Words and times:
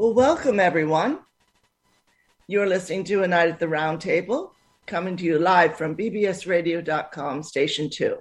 Well, 0.00 0.14
welcome 0.14 0.60
everyone. 0.60 1.18
You're 2.46 2.68
listening 2.68 3.02
to 3.06 3.24
A 3.24 3.26
Night 3.26 3.48
at 3.48 3.58
the 3.58 3.66
Roundtable, 3.66 4.52
coming 4.86 5.16
to 5.16 5.24
you 5.24 5.40
live 5.40 5.76
from 5.76 5.96
bbsradio.com, 5.96 7.42
Station 7.42 7.90
2. 7.90 8.16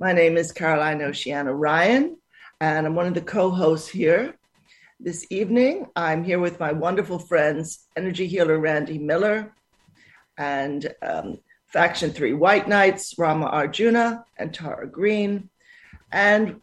My 0.00 0.12
name 0.12 0.36
is 0.36 0.50
Caroline 0.50 1.02
Oceana 1.02 1.54
Ryan, 1.54 2.16
and 2.60 2.84
I'm 2.84 2.96
one 2.96 3.06
of 3.06 3.14
the 3.14 3.20
co 3.20 3.48
hosts 3.48 3.88
here. 3.88 4.34
This 4.98 5.24
evening, 5.30 5.86
I'm 5.94 6.24
here 6.24 6.40
with 6.40 6.58
my 6.58 6.72
wonderful 6.72 7.20
friends, 7.20 7.86
energy 7.96 8.26
healer 8.26 8.58
Randy 8.58 8.98
Miller 8.98 9.54
and 10.36 10.92
um, 11.00 11.38
Faction 11.68 12.10
3 12.10 12.32
White 12.32 12.66
Knights, 12.66 13.14
Rama 13.16 13.46
Arjuna 13.46 14.24
and 14.36 14.52
Tara 14.52 14.88
Green. 14.88 15.48
And 16.10 16.60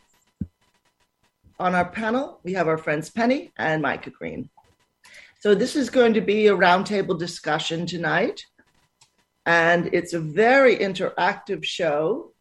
on 1.61 1.75
our 1.75 1.85
panel, 1.85 2.39
we 2.43 2.53
have 2.53 2.67
our 2.67 2.77
friends 2.77 3.11
Penny 3.11 3.51
and 3.55 3.83
Micah 3.83 4.09
Green. 4.09 4.49
So 5.39 5.53
this 5.53 5.75
is 5.75 5.91
going 5.91 6.15
to 6.15 6.21
be 6.21 6.47
a 6.47 6.55
roundtable 6.55 7.17
discussion 7.17 7.85
tonight. 7.85 8.43
And 9.45 9.89
it's 9.93 10.13
a 10.13 10.19
very 10.19 10.75
interactive 10.75 11.63
show. 11.63 12.33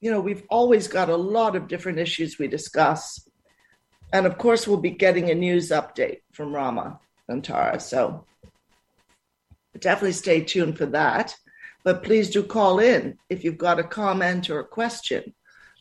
You 0.00 0.10
know, 0.10 0.20
we've 0.20 0.44
always 0.50 0.86
got 0.86 1.08
a 1.08 1.16
lot 1.16 1.56
of 1.56 1.66
different 1.66 1.98
issues 1.98 2.38
we 2.38 2.46
discuss. 2.46 3.26
And 4.12 4.26
of 4.26 4.36
course, 4.36 4.68
we'll 4.68 4.78
be 4.78 4.90
getting 4.90 5.30
a 5.30 5.34
news 5.34 5.70
update 5.70 6.20
from 6.32 6.54
Rama 6.54 7.00
and 7.28 7.42
Tara. 7.42 7.80
So 7.80 8.26
definitely 9.78 10.12
stay 10.12 10.42
tuned 10.42 10.76
for 10.76 10.86
that. 10.86 11.34
But 11.84 12.02
please 12.02 12.28
do 12.28 12.42
call 12.42 12.80
in 12.80 13.16
if 13.30 13.44
you've 13.44 13.56
got 13.56 13.78
a 13.78 13.84
comment 13.84 14.50
or 14.50 14.60
a 14.60 14.66
question 14.66 15.34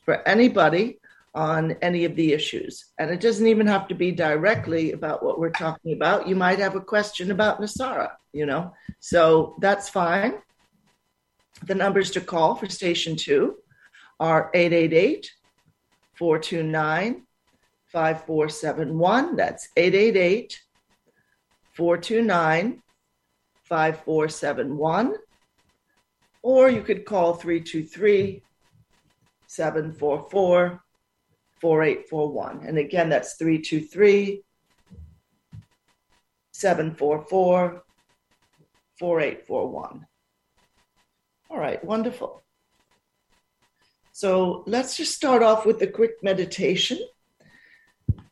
for 0.09 0.27
anybody 0.27 0.99
on 1.35 1.73
any 1.83 2.03
of 2.03 2.15
the 2.15 2.33
issues. 2.33 2.85
And 2.97 3.11
it 3.11 3.19
doesn't 3.19 3.45
even 3.45 3.67
have 3.67 3.87
to 3.89 3.93
be 3.93 4.11
directly 4.11 4.93
about 4.93 5.21
what 5.21 5.39
we're 5.39 5.51
talking 5.51 5.93
about. 5.93 6.27
You 6.27 6.35
might 6.35 6.57
have 6.57 6.75
a 6.75 6.81
question 6.81 7.29
about 7.29 7.61
NESARA, 7.61 8.09
you 8.33 8.47
know? 8.47 8.73
So 8.99 9.55
that's 9.61 9.87
fine. 9.87 10.39
The 11.67 11.75
numbers 11.75 12.09
to 12.11 12.21
call 12.21 12.55
for 12.55 12.67
station 12.67 13.15
two 13.15 13.57
are 14.19 14.49
888 14.55 15.31
429 16.15 17.27
5471. 17.85 19.35
That's 19.35 19.69
888 19.77 20.59
429 21.73 22.81
5471. 23.61 25.13
Or 26.41 26.67
you 26.67 26.81
could 26.81 27.05
call 27.05 27.35
323 27.35 28.41
744 29.49 30.79
4841. 31.59 32.67
And 32.67 32.77
again, 32.77 33.09
that's 33.09 33.33
323 33.33 34.43
744 36.51 37.83
4841. 38.99 40.05
All 41.49 41.57
right, 41.57 41.83
wonderful. 41.83 42.43
So 44.11 44.63
let's 44.67 44.95
just 44.95 45.15
start 45.15 45.41
off 45.41 45.65
with 45.65 45.81
a 45.81 45.87
quick 45.87 46.21
meditation. 46.21 46.99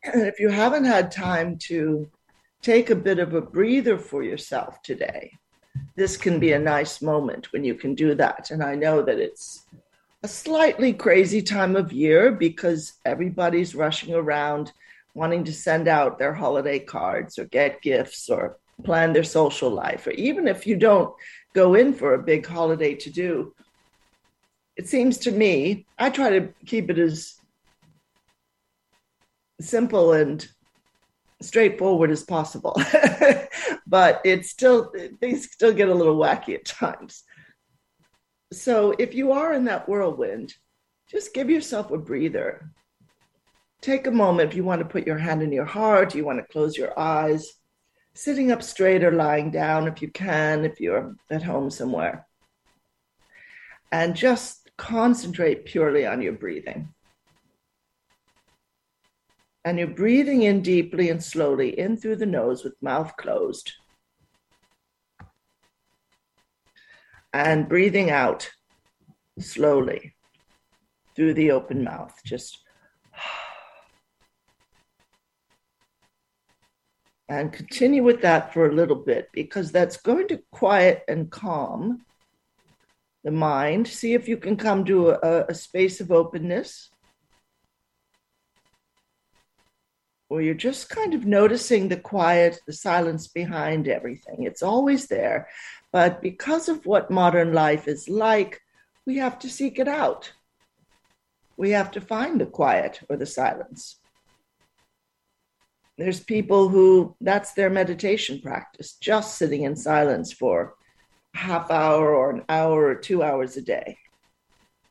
And 0.04 0.22
if 0.22 0.38
you 0.38 0.50
haven't 0.50 0.84
had 0.84 1.10
time 1.10 1.58
to 1.62 2.08
take 2.62 2.90
a 2.90 2.94
bit 2.94 3.18
of 3.18 3.34
a 3.34 3.40
breather 3.40 3.98
for 3.98 4.22
yourself 4.22 4.82
today, 4.82 5.32
this 5.96 6.16
can 6.16 6.38
be 6.38 6.52
a 6.52 6.58
nice 6.60 7.02
moment 7.02 7.52
when 7.52 7.64
you 7.64 7.74
can 7.74 7.96
do 7.96 8.14
that. 8.14 8.52
And 8.52 8.62
I 8.62 8.76
know 8.76 9.02
that 9.02 9.18
it's 9.18 9.64
a 10.22 10.28
slightly 10.28 10.92
crazy 10.92 11.42
time 11.42 11.76
of 11.76 11.92
year 11.92 12.32
because 12.32 12.94
everybody's 13.04 13.74
rushing 13.74 14.14
around 14.14 14.72
wanting 15.14 15.44
to 15.44 15.52
send 15.52 15.86
out 15.86 16.18
their 16.18 16.34
holiday 16.34 16.78
cards 16.78 17.38
or 17.38 17.44
get 17.46 17.82
gifts 17.82 18.28
or 18.28 18.58
plan 18.84 19.12
their 19.12 19.24
social 19.24 19.70
life. 19.70 20.06
Or 20.06 20.10
even 20.10 20.48
if 20.48 20.66
you 20.66 20.76
don't 20.76 21.14
go 21.54 21.74
in 21.74 21.92
for 21.92 22.14
a 22.14 22.22
big 22.22 22.46
holiday 22.46 22.94
to 22.96 23.10
do, 23.10 23.54
it 24.76 24.88
seems 24.88 25.18
to 25.18 25.32
me, 25.32 25.86
I 25.98 26.10
try 26.10 26.30
to 26.30 26.48
keep 26.66 26.90
it 26.90 26.98
as 26.98 27.34
simple 29.60 30.12
and 30.12 30.46
straightforward 31.42 32.10
as 32.10 32.24
possible. 32.24 32.80
but 33.86 34.20
it's 34.24 34.50
still, 34.50 34.92
things 35.20 35.50
still 35.50 35.72
get 35.72 35.88
a 35.88 35.94
little 35.94 36.16
wacky 36.16 36.54
at 36.54 36.64
times. 36.64 37.24
So 38.52 38.94
if 38.98 39.14
you 39.14 39.32
are 39.32 39.52
in 39.52 39.64
that 39.64 39.88
whirlwind, 39.88 40.54
just 41.10 41.34
give 41.34 41.50
yourself 41.50 41.90
a 41.90 41.98
breather. 41.98 42.70
Take 43.80 44.06
a 44.06 44.10
moment 44.10 44.50
if 44.50 44.56
you 44.56 44.64
want 44.64 44.80
to 44.80 44.88
put 44.88 45.06
your 45.06 45.18
hand 45.18 45.42
in 45.42 45.52
your 45.52 45.64
heart, 45.64 46.14
you 46.14 46.24
want 46.24 46.38
to 46.38 46.52
close 46.52 46.76
your 46.76 46.98
eyes, 46.98 47.52
sitting 48.14 48.50
up 48.50 48.62
straight 48.62 49.04
or 49.04 49.12
lying 49.12 49.50
down 49.50 49.86
if 49.86 50.02
you 50.02 50.10
can, 50.10 50.64
if 50.64 50.80
you're 50.80 51.14
at 51.30 51.42
home 51.42 51.70
somewhere. 51.70 52.26
And 53.92 54.16
just 54.16 54.70
concentrate 54.76 55.64
purely 55.64 56.06
on 56.06 56.22
your 56.22 56.32
breathing. 56.32 56.92
And 59.64 59.78
you're 59.78 59.88
breathing 59.88 60.42
in 60.42 60.62
deeply 60.62 61.10
and 61.10 61.22
slowly 61.22 61.78
in 61.78 61.96
through 61.96 62.16
the 62.16 62.26
nose 62.26 62.64
with 62.64 62.80
mouth 62.80 63.14
closed. 63.18 63.72
And 67.32 67.68
breathing 67.68 68.10
out 68.10 68.50
slowly 69.38 70.14
through 71.14 71.34
the 71.34 71.50
open 71.50 71.84
mouth. 71.84 72.14
Just 72.24 72.58
and 77.28 77.52
continue 77.52 78.02
with 78.02 78.22
that 78.22 78.54
for 78.54 78.66
a 78.66 78.74
little 78.74 78.96
bit 78.96 79.28
because 79.32 79.70
that's 79.70 79.98
going 79.98 80.28
to 80.28 80.42
quiet 80.50 81.02
and 81.08 81.30
calm 81.30 82.04
the 83.24 83.30
mind. 83.30 83.88
See 83.88 84.14
if 84.14 84.28
you 84.28 84.36
can 84.36 84.56
come 84.56 84.84
to 84.86 85.10
a, 85.10 85.46
a 85.48 85.54
space 85.54 86.00
of 86.00 86.10
openness 86.10 86.90
where 90.28 90.42
you're 90.42 90.54
just 90.54 90.90
kind 90.90 91.14
of 91.14 91.24
noticing 91.24 91.88
the 91.88 91.96
quiet, 91.96 92.60
the 92.66 92.72
silence 92.72 93.28
behind 93.28 93.88
everything. 93.88 94.42
It's 94.42 94.62
always 94.62 95.06
there. 95.06 95.48
But 95.98 96.22
because 96.22 96.68
of 96.68 96.86
what 96.86 97.10
modern 97.10 97.52
life 97.52 97.88
is 97.88 98.08
like, 98.08 98.60
we 99.04 99.16
have 99.16 99.36
to 99.40 99.50
seek 99.50 99.80
it 99.80 99.88
out. 99.88 100.32
We 101.56 101.70
have 101.70 101.90
to 101.90 102.00
find 102.00 102.40
the 102.40 102.46
quiet 102.46 103.00
or 103.08 103.16
the 103.16 103.26
silence. 103.26 103.98
There's 105.96 106.20
people 106.20 106.68
who 106.68 107.16
that's 107.20 107.52
their 107.54 107.68
meditation 107.68 108.40
practice, 108.40 108.92
just 109.00 109.38
sitting 109.38 109.64
in 109.64 109.74
silence 109.74 110.32
for 110.32 110.74
half 111.34 111.68
hour 111.68 112.14
or 112.14 112.30
an 112.30 112.44
hour 112.48 112.84
or 112.84 112.94
two 112.94 113.24
hours 113.24 113.56
a 113.56 113.62
day. 113.62 113.98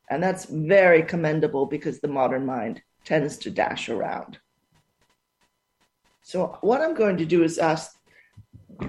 And 0.10 0.22
that's 0.22 0.44
very 0.44 1.04
commendable 1.04 1.68
because 1.68 2.02
the 2.02 2.10
modern 2.10 2.46
mind 2.46 2.82
tends 3.06 3.38
to 3.38 3.50
dash 3.50 3.88
around. 3.88 4.40
So, 6.22 6.58
what 6.60 6.82
I'm 6.82 6.96
going 6.96 7.16
to 7.16 7.26
do 7.26 7.44
is 7.44 7.60
ask 7.60 7.96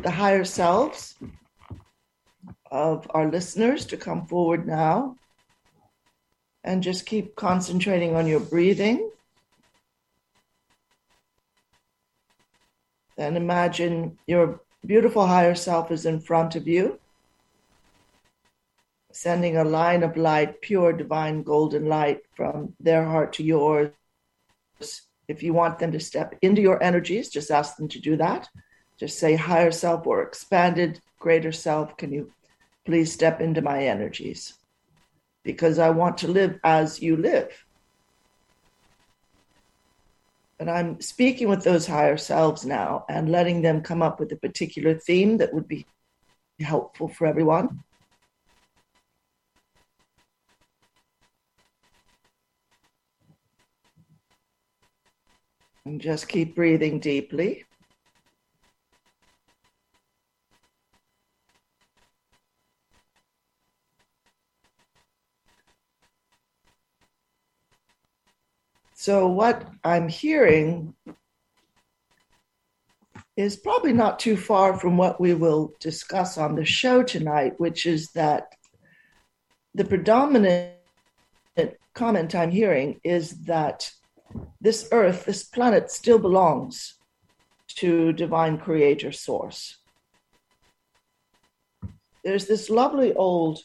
the 0.03 0.11
higher 0.11 0.45
selves 0.45 1.15
of 2.71 3.07
our 3.11 3.31
listeners 3.31 3.87
to 3.87 3.97
come 3.97 4.27
forward 4.27 4.67
now 4.67 5.17
and 6.65 6.83
just 6.83 7.07
keep 7.07 7.35
concentrating 7.37 8.15
on 8.15 8.27
your 8.27 8.41
breathing. 8.41 9.11
Then 13.17 13.37
imagine 13.37 14.19
your 14.27 14.61
beautiful 14.87 15.27
higher 15.27 15.55
self 15.55 15.91
is 15.91 16.07
in 16.07 16.21
front 16.21 16.55
of 16.55 16.69
you, 16.69 17.01
sending 19.13 19.57
a 19.57 19.65
line 19.65 20.03
of 20.03 20.17
light, 20.17 20.61
pure 20.61 20.93
divine 20.93 21.43
golden 21.43 21.87
light 21.87 22.21
from 22.37 22.75
their 22.79 23.05
heart 23.05 23.33
to 23.35 23.43
yours. 23.43 23.91
If 25.27 25.43
you 25.43 25.53
want 25.53 25.79
them 25.79 25.93
to 25.93 26.01
step 26.01 26.37
into 26.43 26.63
your 26.63 26.83
energies, 26.83 27.29
just 27.29 27.51
ask 27.51 27.77
them 27.77 27.89
to 27.89 28.01
do 28.01 28.17
that. 28.17 28.49
Just 28.99 29.19
say 29.19 29.35
higher 29.35 29.73
self 29.73 30.07
or 30.07 30.23
expanded 30.23 31.01
greater 31.19 31.53
self. 31.53 31.97
Can 31.97 32.13
you 32.13 32.33
please 32.89 33.13
step 33.13 33.43
into 33.43 33.61
my 33.61 33.85
energies 33.85 34.55
because 35.45 35.79
I 35.79 35.91
want 35.91 36.17
to 36.19 36.29
live 36.29 36.59
as 36.65 37.03
you 37.03 37.19
live. 37.19 37.53
And 40.59 40.71
I'm 40.71 40.99
speaking 41.03 41.51
with 41.51 41.65
those 41.65 41.87
higher 41.87 42.17
selves 42.17 42.65
now 42.65 43.05
and 43.11 43.31
letting 43.31 43.61
them 43.61 43.83
come 43.83 44.01
up 44.01 44.19
with 44.19 44.33
a 44.33 44.37
particular 44.37 44.95
theme 44.95 45.37
that 45.37 45.53
would 45.53 45.69
be 45.69 45.85
helpful 46.61 47.09
for 47.09 47.27
everyone. 47.27 47.85
And 55.85 56.01
just 56.01 56.27
keep 56.27 56.57
breathing 56.57 57.01
deeply. 57.01 57.68
So, 69.01 69.29
what 69.29 69.65
I'm 69.85 70.09
hearing 70.09 70.93
is 73.37 73.55
probably 73.55 73.93
not 73.93 74.19
too 74.19 74.37
far 74.37 74.77
from 74.77 74.97
what 74.97 75.21
we 75.21 75.35
will 75.35 75.73
discuss 75.79 76.37
on 76.37 76.57
the 76.57 76.65
show 76.65 77.05
tonight, 77.05 77.53
which 77.59 77.87
is 77.87 78.11
that 78.17 78.57
the 79.73 79.85
predominant 79.85 80.75
comment 81.95 82.35
I'm 82.35 82.51
hearing 82.51 83.01
is 83.05 83.45
that 83.45 83.89
this 84.61 84.89
earth, 84.91 85.27
this 85.27 85.45
planet, 85.45 85.93
still 85.93 86.19
belongs 86.19 86.95
to 87.77 88.13
divine 88.13 88.59
creator 88.59 89.13
source. 89.13 89.79
There's 92.25 92.49
this 92.49 92.69
lovely 92.69 93.15
old 93.15 93.61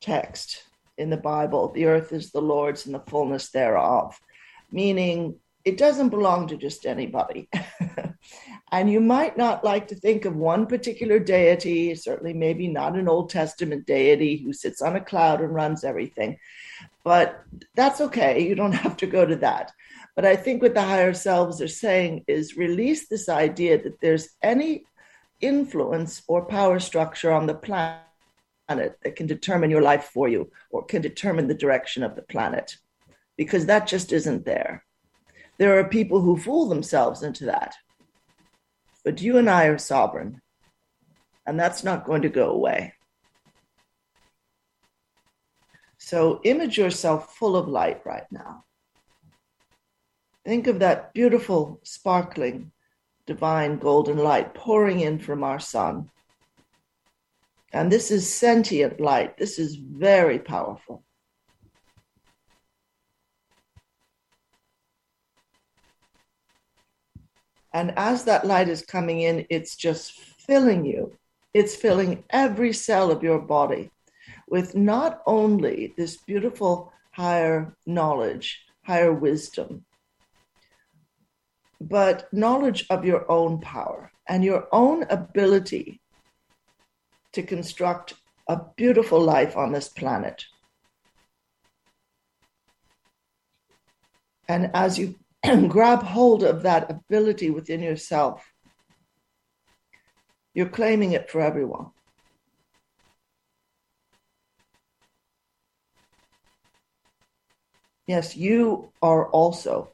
text 0.00 0.64
in 0.98 1.10
the 1.10 1.16
Bible 1.16 1.72
the 1.72 1.86
earth 1.86 2.12
is 2.12 2.30
the 2.30 2.42
Lord's 2.42 2.86
and 2.86 2.94
the 2.94 3.00
fullness 3.00 3.50
thereof, 3.50 4.18
meaning 4.70 5.36
it 5.64 5.78
doesn't 5.78 6.08
belong 6.08 6.48
to 6.48 6.56
just 6.56 6.86
anybody. 6.86 7.48
and 8.72 8.90
you 8.90 9.00
might 9.00 9.36
not 9.36 9.64
like 9.64 9.88
to 9.88 9.94
think 9.94 10.24
of 10.24 10.34
one 10.34 10.66
particular 10.66 11.18
deity, 11.18 11.94
certainly 11.94 12.32
maybe 12.32 12.68
not 12.68 12.96
an 12.96 13.08
Old 13.08 13.30
Testament 13.30 13.86
deity 13.86 14.36
who 14.36 14.52
sits 14.52 14.82
on 14.82 14.96
a 14.96 15.00
cloud 15.00 15.40
and 15.40 15.54
runs 15.54 15.84
everything, 15.84 16.38
but 17.04 17.42
that's 17.74 18.00
okay. 18.00 18.46
You 18.46 18.54
don't 18.54 18.72
have 18.84 18.96
to 18.98 19.06
go 19.06 19.24
to 19.24 19.36
that. 19.36 19.72
But 20.14 20.26
I 20.26 20.36
think 20.36 20.62
what 20.62 20.74
the 20.74 20.82
higher 20.82 21.14
selves 21.14 21.62
are 21.62 21.68
saying 21.68 22.24
is 22.26 22.56
release 22.56 23.08
this 23.08 23.28
idea 23.28 23.82
that 23.82 24.00
there's 24.00 24.28
any 24.42 24.84
influence 25.40 26.22
or 26.28 26.44
power 26.44 26.78
structure 26.78 27.32
on 27.32 27.46
the 27.46 27.54
planet 27.54 28.02
that 28.68 29.16
can 29.16 29.26
determine 29.26 29.70
your 29.70 29.82
life 29.82 30.04
for 30.04 30.28
you 30.28 30.50
or 30.70 30.84
can 30.84 31.02
determine 31.02 31.48
the 31.48 31.54
direction 31.54 32.02
of 32.02 32.16
the 32.16 32.22
planet 32.22 32.76
because 33.36 33.66
that 33.66 33.86
just 33.86 34.12
isn't 34.12 34.44
there. 34.44 34.84
There 35.58 35.78
are 35.78 35.88
people 35.88 36.20
who 36.20 36.36
fool 36.36 36.68
themselves 36.68 37.22
into 37.22 37.46
that. 37.46 37.74
But 39.04 39.20
you 39.20 39.36
and 39.36 39.50
I 39.50 39.66
are 39.66 39.78
sovereign, 39.78 40.40
and 41.46 41.58
that's 41.58 41.82
not 41.82 42.04
going 42.04 42.22
to 42.22 42.28
go 42.28 42.50
away. 42.50 42.94
So 45.98 46.40
image 46.44 46.78
yourself 46.78 47.34
full 47.36 47.56
of 47.56 47.68
light 47.68 48.00
right 48.04 48.26
now. 48.30 48.64
Think 50.44 50.66
of 50.66 50.80
that 50.80 51.14
beautiful, 51.14 51.80
sparkling, 51.84 52.72
divine 53.26 53.78
golden 53.78 54.18
light 54.18 54.54
pouring 54.54 55.00
in 55.00 55.18
from 55.18 55.44
our 55.44 55.60
sun. 55.60 56.10
And 57.72 57.90
this 57.90 58.10
is 58.10 58.32
sentient 58.32 59.00
light. 59.00 59.38
This 59.38 59.58
is 59.58 59.76
very 59.76 60.38
powerful. 60.38 61.04
And 67.72 67.94
as 67.96 68.24
that 68.24 68.46
light 68.46 68.68
is 68.68 68.82
coming 68.82 69.22
in, 69.22 69.46
it's 69.48 69.76
just 69.76 70.12
filling 70.12 70.84
you. 70.84 71.16
It's 71.54 71.74
filling 71.74 72.24
every 72.28 72.74
cell 72.74 73.10
of 73.10 73.22
your 73.22 73.38
body 73.38 73.90
with 74.48 74.74
not 74.74 75.22
only 75.26 75.94
this 75.96 76.18
beautiful 76.18 76.92
higher 77.12 77.74
knowledge, 77.86 78.60
higher 78.82 79.12
wisdom, 79.12 79.84
but 81.80 82.32
knowledge 82.32 82.84
of 82.90 83.04
your 83.04 83.30
own 83.30 83.60
power 83.60 84.12
and 84.28 84.44
your 84.44 84.68
own 84.72 85.04
ability 85.04 86.01
to 87.32 87.42
construct 87.42 88.14
a 88.48 88.60
beautiful 88.76 89.20
life 89.20 89.56
on 89.56 89.72
this 89.72 89.88
planet. 89.88 90.44
And 94.48 94.70
as 94.74 94.98
you 94.98 95.16
grab 95.68 96.02
hold 96.02 96.42
of 96.42 96.62
that 96.62 96.90
ability 96.90 97.50
within 97.50 97.80
yourself, 97.80 98.44
you're 100.54 100.68
claiming 100.68 101.12
it 101.12 101.30
for 101.30 101.40
everyone. 101.40 101.86
Yes, 108.06 108.36
you 108.36 108.92
are 109.00 109.30
also 109.30 109.92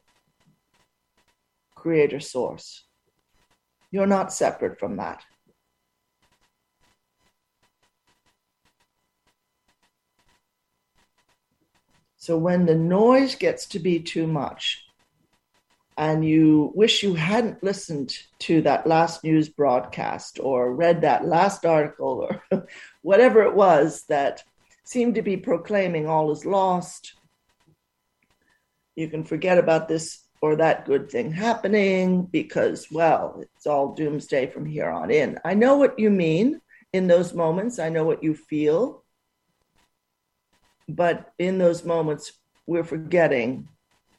creator 1.75 2.19
source. 2.19 2.83
You're 3.91 4.07
not 4.07 4.33
separate 4.33 4.79
from 4.79 4.97
that. 4.97 5.23
So 12.29 12.37
when 12.37 12.67
the 12.67 12.75
noise 12.75 13.33
gets 13.33 13.65
to 13.69 13.79
be 13.79 13.99
too 13.99 14.27
much, 14.27 14.85
and 15.97 16.23
you 16.23 16.71
wish 16.75 17.01
you 17.01 17.15
hadn't 17.15 17.63
listened 17.63 18.15
to 18.41 18.61
that 18.61 18.85
last 18.85 19.23
news 19.23 19.49
broadcast 19.49 20.39
or 20.39 20.75
read 20.75 21.01
that 21.01 21.25
last 21.25 21.65
article 21.65 22.29
or 22.51 22.67
whatever 23.01 23.41
it 23.41 23.55
was 23.55 24.03
that 24.09 24.43
seemed 24.83 25.15
to 25.15 25.23
be 25.23 25.37
proclaiming 25.37 26.05
all 26.05 26.29
is 26.29 26.45
lost, 26.45 27.15
you 28.95 29.07
can 29.07 29.23
forget 29.23 29.57
about 29.57 29.87
this 29.87 30.19
or 30.39 30.55
that 30.55 30.85
good 30.85 31.09
thing 31.09 31.31
happening 31.31 32.27
because, 32.27 32.91
well, 32.91 33.41
it's 33.41 33.65
all 33.65 33.95
doomsday 33.95 34.45
from 34.45 34.67
here 34.67 34.91
on 34.91 35.09
in. 35.09 35.39
I 35.43 35.55
know 35.55 35.77
what 35.77 35.97
you 35.97 36.11
mean 36.11 36.61
in 36.93 37.07
those 37.07 37.33
moments, 37.33 37.79
I 37.79 37.89
know 37.89 38.03
what 38.03 38.21
you 38.21 38.35
feel. 38.35 39.03
But 40.89 41.33
in 41.37 41.59
those 41.59 41.85
moments, 41.85 42.33
we're 42.65 42.83
forgetting 42.83 43.67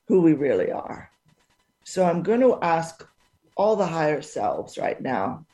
who 0.06 0.22
we 0.22 0.34
really 0.34 0.70
are. 0.70 1.10
So 1.84 2.04
I'm 2.04 2.22
going 2.22 2.40
to 2.40 2.58
ask 2.62 3.04
all 3.56 3.74
the 3.74 3.86
higher 3.86 4.22
selves 4.22 4.78
right 4.78 5.00
now 5.00 5.46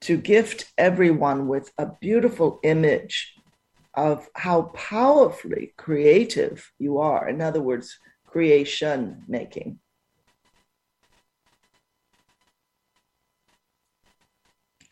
to 0.00 0.16
gift 0.16 0.72
everyone 0.78 1.48
with 1.48 1.70
a 1.76 1.86
beautiful 2.00 2.60
image 2.62 3.34
of 3.92 4.26
how 4.34 4.62
powerfully 4.74 5.74
creative 5.76 6.72
you 6.78 6.98
are. 6.98 7.28
In 7.28 7.42
other 7.42 7.60
words, 7.60 7.98
creation 8.26 9.24
making. 9.28 9.80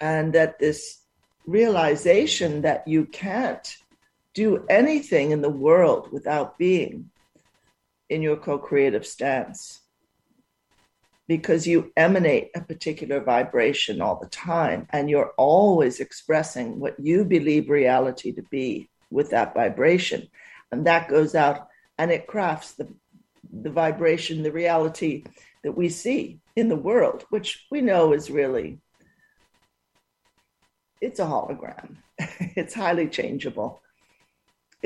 And 0.01 0.35
that 0.35 0.59
this 0.59 1.01
realization 1.47 2.63
that 2.63 2.87
you 2.87 3.07
can't 3.07 3.75
do 4.37 4.63
anything 4.69 5.31
in 5.31 5.41
the 5.41 5.49
world 5.49 6.13
without 6.13 6.59
being 6.59 7.11
in 8.11 8.21
your 8.21 8.37
co 8.37 8.59
creative 8.59 9.07
stance 9.07 9.81
because 11.27 11.67
you 11.67 11.91
emanate 11.97 12.51
a 12.55 12.61
particular 12.61 13.19
vibration 13.21 14.03
all 14.03 14.17
the 14.21 14.29
time 14.29 14.87
and 14.91 15.09
you're 15.09 15.33
always 15.39 16.01
expressing 16.01 16.79
what 16.79 17.01
you 17.01 17.25
believe 17.25 17.71
reality 17.71 18.31
to 18.31 18.43
be 18.51 18.89
with 19.11 19.31
that 19.31 19.55
vibration. 19.55 20.29
And 20.71 20.87
that 20.87 21.09
goes 21.09 21.35
out 21.35 21.69
and 21.99 22.11
it 22.13 22.29
crafts 22.29 22.73
the 22.73 22.87
the 23.63 23.71
vibration, 23.71 24.43
the 24.43 24.53
reality 24.53 25.25
that 25.65 25.73
we 25.73 25.89
see 25.89 26.41
in 26.57 26.69
the 26.69 26.77
world, 26.77 27.25
which 27.31 27.65
we 27.71 27.81
know 27.81 28.13
is 28.13 28.31
really 28.31 28.79
it's 31.01 31.21
a 31.21 31.25
hologram. 31.25 31.97
it's 32.19 32.75
highly 32.75 33.09
changeable. 33.09 33.81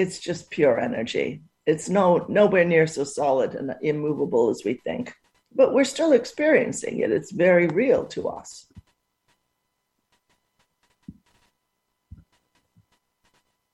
It's 0.00 0.18
just 0.18 0.48
pure 0.48 0.80
energy. 0.80 1.42
It's 1.66 1.90
no 1.90 2.24
nowhere 2.26 2.64
near 2.64 2.86
so 2.86 3.04
solid 3.04 3.54
and 3.54 3.76
immovable 3.82 4.48
as 4.48 4.62
we 4.64 4.74
think. 4.74 5.12
But 5.54 5.74
we're 5.74 5.84
still 5.84 6.12
experiencing 6.12 7.00
it. 7.00 7.12
It's 7.12 7.32
very 7.32 7.66
real 7.66 8.06
to 8.14 8.28
us. 8.28 8.66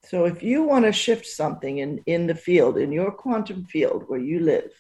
So 0.03 0.25
if 0.25 0.43
you 0.43 0.65
want 0.65 0.85
to 0.87 0.93
shift 0.93 1.27
something 1.27 1.79
in, 1.79 2.03
in 2.07 2.27
the 2.27 2.35
field, 2.35 2.77
in 2.77 2.91
your 2.91 3.13
quantum 3.13 3.65
field 3.65 4.05
where 4.09 4.19
you 4.19 4.41
live, 4.41 4.73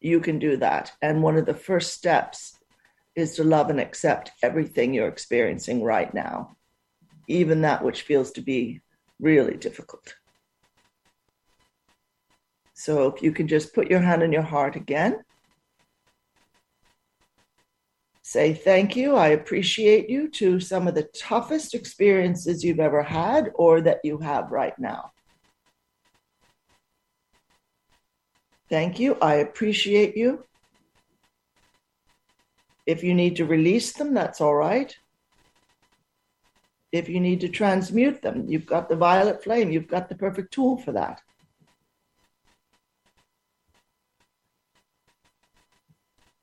you 0.00 0.20
can 0.20 0.38
do 0.38 0.58
that. 0.58 0.92
And 1.00 1.22
one 1.22 1.38
of 1.38 1.46
the 1.46 1.62
first 1.68 1.94
steps 1.94 2.58
is 3.14 3.36
to 3.36 3.44
love 3.44 3.70
and 3.70 3.80
accept 3.80 4.32
everything 4.42 4.92
you're 4.92 5.08
experiencing 5.08 5.82
right 5.82 6.12
now, 6.12 6.56
even 7.26 7.62
that 7.62 7.82
which 7.82 8.02
feels 8.02 8.32
to 8.32 8.42
be 8.42 8.82
really 9.22 9.56
difficult. 9.56 10.14
So 12.74 13.06
if 13.06 13.22
you 13.22 13.32
can 13.32 13.48
just 13.48 13.74
put 13.74 13.90
your 13.90 14.00
hand 14.00 14.22
on 14.22 14.32
your 14.32 14.42
heart 14.42 14.76
again 14.76 15.22
say 18.22 18.54
thank 18.54 18.96
you. 18.96 19.14
I 19.14 19.28
appreciate 19.28 20.08
you 20.08 20.30
to 20.30 20.58
some 20.58 20.88
of 20.88 20.94
the 20.94 21.08
toughest 21.14 21.74
experiences 21.74 22.64
you've 22.64 22.80
ever 22.80 23.02
had 23.02 23.50
or 23.54 23.82
that 23.82 23.98
you 24.04 24.18
have 24.18 24.50
right 24.50 24.72
now. 24.78 25.12
Thank 28.70 28.98
you. 28.98 29.18
I 29.20 29.34
appreciate 29.34 30.16
you. 30.16 30.44
If 32.86 33.04
you 33.04 33.14
need 33.14 33.36
to 33.36 33.44
release 33.44 33.92
them, 33.92 34.14
that's 34.14 34.40
all 34.40 34.54
right. 34.54 34.96
If 36.92 37.08
you 37.08 37.20
need 37.20 37.40
to 37.40 37.48
transmute 37.48 38.22
them, 38.22 38.44
you've 38.46 38.66
got 38.66 38.88
the 38.88 38.96
violet 38.96 39.42
flame, 39.42 39.72
you've 39.72 39.88
got 39.88 40.08
the 40.08 40.14
perfect 40.14 40.52
tool 40.52 40.76
for 40.76 40.92
that. 40.92 41.20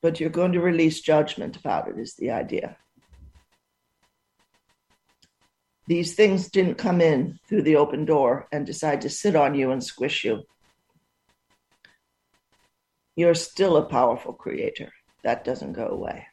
but 0.01 0.20
you're 0.20 0.29
going 0.29 0.53
to 0.53 0.62
release 0.62 1.01
judgment 1.01 1.58
about 1.58 1.88
it, 1.89 2.00
is 2.00 2.15
the 2.15 2.32
idea. 2.32 2.77
These 5.88 6.13
things 6.15 6.50
didn't 6.50 6.75
come 6.75 7.01
in 7.01 7.39
through 7.48 7.63
the 7.63 7.75
open 7.75 8.06
door 8.06 8.48
and 8.51 8.65
decide 8.65 9.01
to 9.01 9.10
sit 9.10 9.36
on 9.36 9.56
you 9.56 9.72
and 9.72 9.84
squish 9.84 10.24
you. 10.24 10.44
You're 13.15 13.34
still 13.34 13.75
a 13.77 13.86
powerful 13.86 14.34
creator. 14.34 14.91
That 15.24 15.44
doesn't 15.44 15.74
go 15.74 15.88
away. 15.88 16.27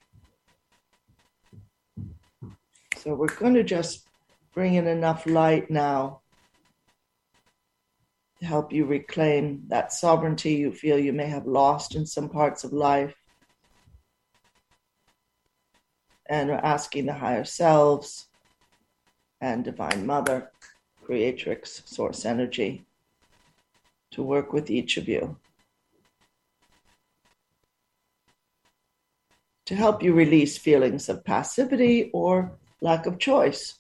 So 3.07 3.15
we're 3.15 3.29
going 3.29 3.55
to 3.55 3.63
just 3.63 4.05
bring 4.53 4.75
in 4.75 4.89
enough 4.89 5.27
light 5.27 5.71
now 5.71 6.23
to 8.41 8.47
help 8.47 8.73
you 8.73 8.85
reclaim 8.85 9.63
that 9.69 9.93
sovereignty 9.93 10.55
you 10.55 10.73
feel 10.73 10.99
you 10.99 11.13
may 11.13 11.29
have 11.29 11.47
lost 11.47 11.95
in 11.95 12.05
some 12.05 12.29
parts 12.29 12.65
of 12.65 12.73
life. 12.73 13.15
And 16.29 16.49
we're 16.49 16.57
asking 16.57 17.07
the 17.07 17.13
higher 17.13 17.45
selves 17.45 18.27
and 19.41 19.63
Divine 19.63 20.05
Mother, 20.05 20.51
Creatrix, 21.05 21.83
Source 21.85 22.25
Energy, 22.25 22.87
to 24.11 24.25
work 24.25 24.53
with 24.53 24.69
each 24.69 24.97
of 24.97 25.07
you 25.07 25.37
to 29.67 29.77
help 29.77 30.03
you 30.03 30.13
release 30.13 30.59
feelings 30.59 31.09
of 31.09 31.25
passivity 31.25 32.11
or 32.13 32.59
lack 32.81 33.07
of 33.07 33.19
choice. 33.19 33.75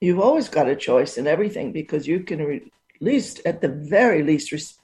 You've 0.00 0.20
always 0.20 0.48
got 0.48 0.68
a 0.68 0.76
choice 0.76 1.16
in 1.16 1.26
everything 1.26 1.72
because 1.72 2.06
you 2.06 2.20
can 2.20 2.40
re- 2.40 2.72
at 2.96 3.02
least, 3.02 3.40
at 3.46 3.60
the 3.60 3.68
very 3.68 4.22
least, 4.22 4.52
res- 4.52 4.80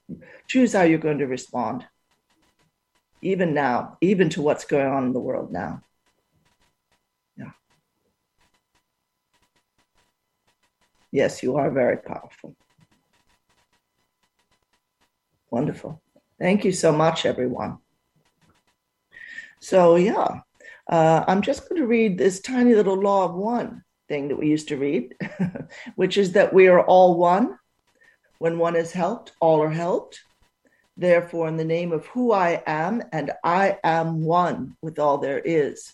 choose 0.47 0.73
how 0.73 0.83
you're 0.83 0.99
going 0.99 1.19
to 1.19 1.27
respond. 1.27 1.85
Even 3.21 3.53
now, 3.53 3.99
even 4.01 4.29
to 4.31 4.43
what's 4.43 4.65
going 4.65 4.87
on 4.87 5.07
in 5.07 5.13
the 5.13 5.21
world 5.21 5.53
now. 5.53 5.83
Yeah. 7.37 7.51
Yes, 11.11 11.43
you 11.43 11.57
are 11.57 11.71
very 11.71 11.97
powerful. 11.97 12.55
Wonderful. 15.51 16.01
Thank 16.39 16.65
you 16.65 16.73
so 16.73 16.93
much, 16.93 17.27
everyone. 17.27 17.79
So, 19.61 19.97
yeah, 19.97 20.43
uh, 20.89 21.25
I'm 21.27 21.43
just 21.43 21.69
going 21.69 21.81
to 21.81 21.87
read 21.87 22.17
this 22.17 22.41
tiny 22.41 22.75
little 22.75 23.01
law 23.01 23.25
of 23.25 23.35
one 23.35 23.85
thing 24.09 24.29
that 24.29 24.37
we 24.37 24.49
used 24.49 24.69
to 24.69 24.77
read, 24.77 25.15
which 25.97 26.17
is 26.17 26.33
that 26.33 26.53
we 26.53 26.69
are 26.69 26.81
all 26.81 27.19
one 27.19 27.59
when 28.39 28.59
one 28.59 28.77
is 28.77 28.93
helped, 28.93 29.33
all 29.41 29.63
are 29.63 29.71
helped. 29.71 30.21
Therefore, 30.97 31.47
in 31.49 31.57
the 31.57 31.65
name 31.65 31.93
of 31.93 32.07
who 32.07 32.33
I 32.33 32.63
am, 32.67 33.03
and 33.13 33.33
I 33.45 33.79
am 33.85 34.25
one 34.25 34.77
with 34.83 34.99
all 34.99 35.19
there 35.19 35.39
is, 35.39 35.93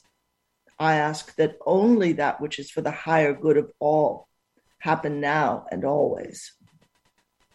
I 0.78 0.94
ask 0.96 1.34
that 1.36 1.56
only 1.66 2.14
that 2.14 2.40
which 2.40 2.58
is 2.58 2.70
for 2.70 2.80
the 2.80 2.90
higher 2.90 3.34
good 3.34 3.56
of 3.56 3.70
all 3.80 4.28
happen 4.78 5.20
now 5.20 5.66
and 5.70 5.84
always. 5.84 6.52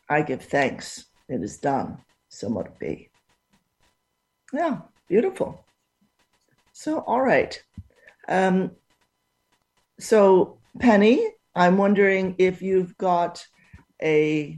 I 0.10 0.22
give 0.24 0.44
thanks. 0.44 1.06
It 1.28 1.42
is 1.44 1.58
done. 1.58 2.00
So 2.30 2.50
mote 2.50 2.68
it 2.68 2.80
be. 2.80 3.10
Yeah, 4.54 4.80
beautiful. 5.08 5.64
So, 6.80 7.00
all 7.00 7.20
right. 7.20 7.62
Um, 8.30 8.72
so, 10.00 10.60
Penny, 10.80 11.28
I'm 11.54 11.78
wondering 11.78 12.36
if 12.38 12.62
you've 12.62 12.98
got 12.98 13.46
a 14.02 14.58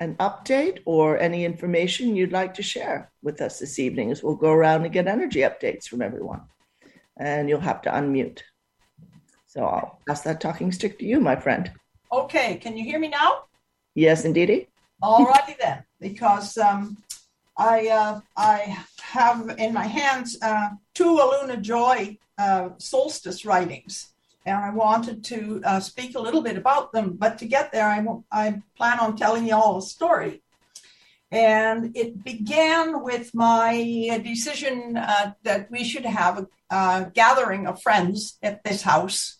an 0.00 0.14
update 0.14 0.78
or 0.86 1.18
any 1.18 1.44
information 1.44 2.16
you'd 2.16 2.32
like 2.32 2.54
to 2.54 2.62
share 2.62 3.12
with 3.22 3.42
us 3.42 3.58
this 3.58 3.78
evening 3.78 4.10
as 4.10 4.22
we'll 4.22 4.34
go 4.34 4.50
around 4.50 4.84
and 4.84 4.94
get 4.94 5.08
energy 5.08 5.40
updates 5.40 5.84
from 5.84 6.00
everyone. 6.00 6.40
And 7.18 7.50
you'll 7.50 7.60
have 7.60 7.82
to 7.82 7.90
unmute. 7.90 8.40
So 9.46 9.62
I'll 9.62 10.00
pass 10.08 10.22
that 10.22 10.40
talking 10.40 10.72
stick 10.72 10.98
to 11.00 11.04
you, 11.04 11.20
my 11.20 11.36
friend. 11.36 11.70
Okay, 12.10 12.56
can 12.56 12.78
you 12.78 12.84
hear 12.84 12.98
me 12.98 13.08
now? 13.08 13.42
Yes, 13.94 14.24
indeedy. 14.24 14.68
All 15.02 15.26
righty 15.26 15.56
then, 15.60 15.84
because 16.00 16.56
um, 16.56 16.96
I 17.58 17.88
uh, 17.88 18.20
I 18.38 18.78
have 19.22 19.38
in 19.58 19.72
my 19.72 19.86
hands 19.86 20.38
uh, 20.42 20.68
two 20.94 21.12
Aluna 21.24 21.60
Joy 21.60 22.18
uh, 22.38 22.70
solstice 22.78 23.44
writings 23.44 24.12
and 24.46 24.56
I 24.56 24.70
wanted 24.70 25.24
to 25.24 25.60
uh, 25.64 25.80
speak 25.80 26.14
a 26.14 26.20
little 26.20 26.40
bit 26.40 26.56
about 26.56 26.92
them. 26.92 27.16
But 27.18 27.38
to 27.38 27.46
get 27.46 27.72
there, 27.72 27.88
I, 27.88 28.04
I 28.30 28.62
plan 28.76 29.00
on 29.00 29.16
telling 29.16 29.44
you 29.46 29.56
all 29.56 29.78
a 29.78 29.82
story. 29.82 30.40
And 31.32 31.96
it 31.96 32.22
began 32.22 33.02
with 33.02 33.34
my 33.34 34.20
decision 34.22 34.96
uh, 34.96 35.32
that 35.42 35.68
we 35.70 35.82
should 35.82 36.06
have 36.06 36.46
a, 36.70 37.10
gathering 37.12 37.66
of 37.66 37.82
friends 37.82 38.38
at 38.42 38.62
this 38.64 38.82
house 38.82 39.38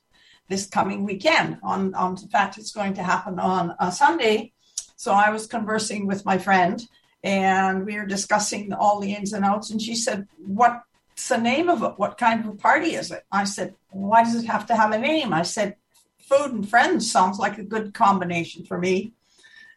this 0.49 0.66
coming 0.66 1.04
weekend. 1.04 1.59
On, 1.62 1.95
on 1.95 2.16
fact, 2.16 2.59
it's 2.59 2.73
going 2.73 2.95
to 2.95 3.02
happen 3.02 3.38
on 3.38 3.75
a 3.78 3.90
Sunday. 3.90 4.52
So 4.97 5.12
I 5.12 5.30
was 5.30 5.47
conversing 5.47 6.06
with 6.06 6.25
my 6.25 6.38
friend, 6.38 6.85
and 7.23 7.87
we 7.87 7.96
were 7.96 8.06
discussing 8.06 8.73
all 8.73 9.00
the 9.00 9.14
ins 9.14 9.32
and 9.32 9.44
outs. 9.44 9.70
And 9.70 9.80
she 9.80 9.94
said, 9.94 10.28
what's 10.38 11.28
the 11.28 11.38
name 11.38 11.68
of 11.68 11.82
it? 11.82 11.94
What 11.96 12.18
kind 12.18 12.40
of 12.40 12.46
a 12.46 12.56
party 12.56 12.94
is 12.94 13.11
it? 13.11 13.25
I 13.32 13.44
said, 13.44 13.75
why 13.90 14.25
does 14.25 14.37
it 14.37 14.46
have 14.46 14.66
to 14.66 14.76
have 14.76 14.92
a 14.92 14.99
name? 14.99 15.32
I 15.32 15.42
said, 15.42 15.76
food 16.20 16.52
and 16.52 16.68
friends 16.68 17.11
sounds 17.11 17.38
like 17.38 17.58
a 17.58 17.64
good 17.64 17.94
combination 17.94 18.64
for 18.64 18.78
me. 18.78 19.12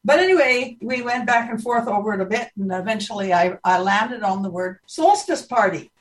But 0.03 0.19
anyway, 0.19 0.77
we 0.81 1.01
went 1.01 1.27
back 1.27 1.49
and 1.49 1.61
forth 1.61 1.87
over 1.87 2.13
it 2.13 2.21
a 2.21 2.25
bit, 2.25 2.49
and 2.57 2.71
eventually 2.71 3.33
I, 3.33 3.57
I 3.63 3.79
landed 3.79 4.23
on 4.23 4.41
the 4.41 4.49
word 4.49 4.79
solstice 4.85 5.45
party, 5.45 5.91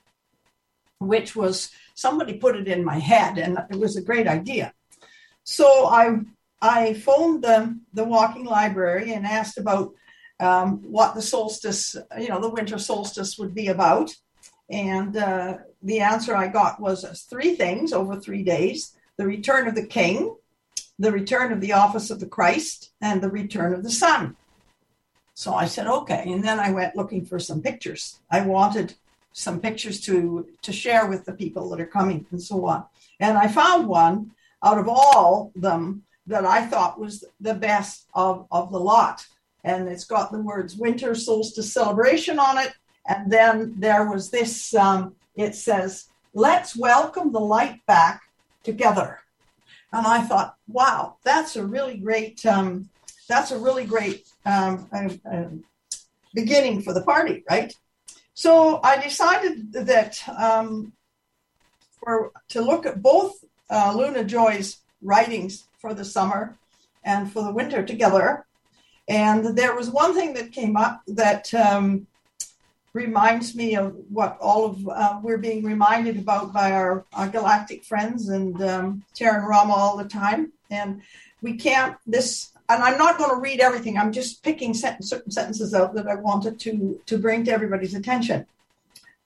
which 1.01 1.35
was 1.35 1.71
somebody 1.95 2.35
put 2.35 2.57
it 2.57 2.69
in 2.69 2.85
my 2.85 2.99
head, 2.99 3.39
and 3.39 3.59
it 3.71 3.79
was 3.79 3.97
a 3.97 4.03
great 4.03 4.29
idea. 4.29 4.73
So 5.43 5.87
I 5.87 6.21
I 6.61 6.95
phoned 6.95 7.43
the, 7.43 7.79
the 7.93 8.05
walking 8.05 8.45
library 8.45 9.13
and 9.13 9.27
asked 9.27 9.59
about 9.59 9.95
um, 10.41 10.83
what 10.83 11.15
the 11.15 11.23
solstice, 11.23 11.97
you 12.19 12.29
know, 12.29 12.41
the 12.41 12.49
winter 12.49 12.79
solstice 12.79 13.39
would 13.39 13.55
be 13.55 13.69
about. 13.69 14.15
And 14.71 15.17
uh, 15.17 15.59
the 15.83 16.01
answer 16.01 16.37
I 16.37 16.49
got 16.49 16.81
was 16.81 17.05
three 17.29 17.55
things 17.55 17.93
over 17.93 18.17
three 18.17 18.43
days 18.43 18.95
the 19.17 19.27
return 19.27 19.67
of 19.67 19.75
the 19.75 19.87
king, 19.87 20.37
the 20.99 21.11
return 21.11 21.53
of 21.53 21.61
the 21.61 21.73
office 21.73 22.11
of 22.11 22.21
the 22.21 22.27
Christ, 22.27 22.93
and 23.01 23.21
the 23.21 23.31
return 23.31 23.75
of 23.75 23.83
the 23.83 23.91
Sun. 23.91 24.37
So 25.35 25.55
I 25.55 25.67
said, 25.67 25.87
okay. 25.87 26.25
And 26.27 26.43
then 26.43 26.59
I 26.61 26.71
went 26.71 26.97
looking 26.97 27.25
for 27.25 27.39
some 27.39 27.61
pictures. 27.61 28.21
I 28.31 28.43
wanted 28.43 28.95
some 29.33 29.61
pictures 29.61 30.01
to, 30.03 30.49
to 30.63 30.73
share 30.73 31.07
with 31.07 31.25
the 31.25 31.33
people 31.33 31.69
that 31.71 31.81
are 31.81 31.87
coming 31.87 32.27
and 32.31 32.43
so 32.43 32.65
on. 32.67 32.85
And 33.21 33.39
I 33.39 33.49
found 33.49 33.87
one 33.87 34.33
out 34.63 34.79
of 34.79 34.89
all 34.89 35.53
them 35.55 36.03
that 36.27 36.45
I 36.45 36.67
thought 36.67 36.99
was 36.99 37.25
the 37.41 37.55
best 37.55 38.07
of, 38.15 38.47
of 38.51 38.73
the 38.73 38.81
lot. 38.81 39.27
And 39.69 39.89
it's 39.89 40.05
got 40.05 40.33
the 40.33 40.41
words 40.41 40.77
winter 40.77 41.15
solstice 41.15 41.73
celebration 41.73 42.39
on 42.39 42.59
it 42.59 42.73
and 43.09 43.33
then 43.33 43.75
there 43.79 44.09
was 44.09 44.31
this 44.31 44.75
um, 44.75 45.15
it 45.39 45.55
says, 45.55 46.09
let's 46.35 46.77
welcome 46.77 47.33
the 47.33 47.41
light 47.41 47.85
back 47.87 48.23
together. 48.65 49.21
And 49.93 50.07
I 50.07 50.21
thought, 50.23 50.57
wow, 50.67 51.17
that's 51.25 51.57
a 51.57 51.65
really 51.65 51.97
great, 51.97 52.45
um, 52.45 52.91
that's 53.29 53.53
a 53.53 53.59
really 53.59 53.87
great 53.87 54.29
um, 54.45 54.89
uh, 54.93 55.45
beginning 56.35 56.83
for 56.83 56.93
the 56.93 57.03
party, 57.03 57.45
right? 57.49 57.73
So 58.35 58.81
I 58.83 59.01
decided 59.01 59.73
that 59.73 60.21
um, 60.29 60.93
for 62.01 62.33
to 62.51 62.61
look 62.61 62.85
at 62.85 63.01
both 63.01 63.45
uh, 63.71 63.95
Luna 63.97 64.25
Joy's 64.25 64.79
writings 65.01 65.69
for 65.79 65.95
the 65.95 66.05
summer 66.05 66.57
and 67.05 67.33
for 67.33 67.45
the 67.45 67.53
winter 67.53 67.85
together. 67.85 68.45
And 69.09 69.57
there 69.57 69.75
was 69.75 69.89
one 69.91 70.15
thing 70.15 70.35
that 70.35 70.53
came 70.53 70.77
up 70.77 71.03
that 71.07 71.53
um, 71.55 72.07
reminds 72.93 73.55
me 73.55 73.75
of 73.75 73.97
what 74.11 74.37
all 74.41 74.67
of 74.67 74.89
uh, 74.89 75.19
we're 75.23 75.39
being 75.39 75.65
reminded 75.65 76.19
about 76.19 76.53
by 76.53 76.73
our, 76.73 77.05
our 77.15 77.29
galactic 77.29 77.85
friends 77.85 78.29
and 78.29 78.61
um, 78.63 79.05
Terran 79.15 79.45
Rama 79.47 79.73
all 79.73 79.97
the 79.97 80.05
time. 80.05 80.53
And 80.71 81.03
we 81.41 81.55
can't 81.55 81.97
this, 82.07 82.53
and 82.69 82.83
I'm 82.83 82.99
not 82.99 83.17
going 83.17 83.31
to 83.31 83.41
read 83.41 83.61
everything. 83.61 83.97
I'm 83.97 84.13
just 84.13 84.43
picking 84.43 84.75
certain 84.75 85.03
sentences 85.03 85.73
out 85.73 85.95
that 85.95 86.07
I 86.07 86.17
wanted 86.17 86.59
to 86.61 87.01
to 87.07 87.19
bring 87.19 87.45
to 87.45 87.53
everybody's 87.53 87.95
attention. 87.95 88.47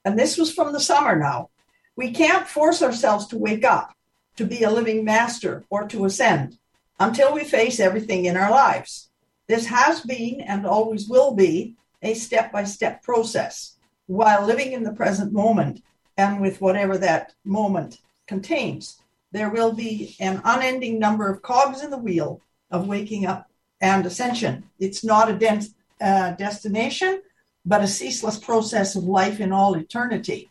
And 0.05 0.17
this 0.17 0.37
was 0.37 0.53
from 0.53 0.71
the 0.71 0.79
summer 0.79 1.17
now. 1.17 1.49
We 1.95 2.11
can't 2.11 2.47
force 2.47 2.81
ourselves 2.81 3.27
to 3.27 3.37
wake 3.37 3.65
up, 3.65 3.93
to 4.37 4.45
be 4.45 4.63
a 4.63 4.71
living 4.71 5.03
master, 5.03 5.63
or 5.69 5.87
to 5.89 6.05
ascend 6.05 6.57
until 6.99 7.33
we 7.33 7.43
face 7.43 7.79
everything 7.79 8.25
in 8.25 8.37
our 8.37 8.51
lives. 8.51 9.09
This 9.47 9.65
has 9.67 10.01
been 10.01 10.41
and 10.41 10.65
always 10.65 11.07
will 11.07 11.33
be 11.33 11.75
a 12.01 12.13
step 12.13 12.51
by 12.51 12.63
step 12.63 13.03
process 13.03 13.77
while 14.07 14.45
living 14.45 14.73
in 14.73 14.83
the 14.83 14.93
present 14.93 15.33
moment 15.33 15.81
and 16.17 16.41
with 16.41 16.61
whatever 16.61 16.97
that 16.97 17.33
moment 17.43 17.99
contains. 18.27 19.01
There 19.31 19.49
will 19.49 19.73
be 19.73 20.15
an 20.19 20.41
unending 20.43 20.99
number 20.99 21.29
of 21.29 21.41
cogs 21.41 21.83
in 21.83 21.89
the 21.89 21.97
wheel 21.97 22.41
of 22.69 22.87
waking 22.87 23.25
up 23.25 23.49
and 23.81 24.05
ascension. 24.05 24.69
It's 24.79 25.03
not 25.03 25.29
a 25.29 25.61
uh, 26.01 26.31
destination, 26.31 27.21
but 27.65 27.83
a 27.83 27.87
ceaseless 27.87 28.37
process 28.37 28.95
of 28.95 29.03
life 29.05 29.39
in 29.39 29.51
all 29.51 29.75
eternity. 29.75 30.49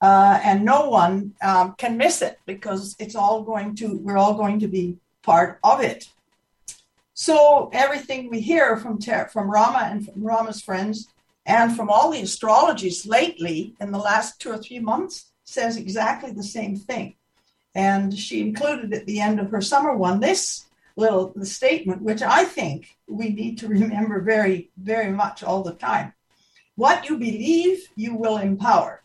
Uh, 0.00 0.40
and 0.42 0.64
no 0.64 0.88
one 0.88 1.34
um, 1.42 1.74
can 1.78 1.96
miss 1.96 2.22
it 2.22 2.40
because 2.46 2.96
it's 2.98 3.14
all 3.14 3.42
going 3.42 3.76
to, 3.76 3.98
we're 3.98 4.18
all 4.18 4.34
going 4.34 4.58
to 4.58 4.68
be 4.68 4.96
part 5.22 5.60
of 5.62 5.80
it. 5.80 6.08
So 7.14 7.68
everything 7.72 8.30
we 8.30 8.40
hear 8.40 8.76
from 8.76 8.98
from 9.00 9.50
Rama 9.50 9.88
and 9.90 10.06
from 10.06 10.22
Rama's 10.22 10.62
friends 10.62 11.08
and 11.44 11.76
from 11.76 11.90
all 11.90 12.10
the 12.10 12.22
astrologies 12.22 13.06
lately 13.06 13.74
in 13.80 13.92
the 13.92 13.98
last 13.98 14.40
two 14.40 14.50
or 14.50 14.58
three 14.58 14.78
months 14.78 15.32
says 15.44 15.76
exactly 15.76 16.32
the 16.32 16.42
same 16.42 16.76
thing. 16.76 17.16
And 17.74 18.16
she 18.16 18.40
included 18.40 18.92
at 18.94 19.06
the 19.06 19.20
end 19.20 19.40
of 19.40 19.50
her 19.50 19.60
summer 19.60 19.94
one 19.94 20.20
this 20.20 20.66
little 20.96 21.34
statement, 21.44 22.02
which 22.02 22.22
I 22.22 22.44
think 22.44 22.96
we 23.06 23.30
need 23.30 23.58
to 23.58 23.68
remember 23.80 24.20
very, 24.20 24.70
very 24.76 25.10
much 25.10 25.42
all 25.42 25.62
the 25.62 25.74
time. 25.74 26.14
What 26.76 27.08
you 27.08 27.18
believe, 27.18 27.88
you 27.96 28.14
will 28.14 28.38
empower. 28.38 29.02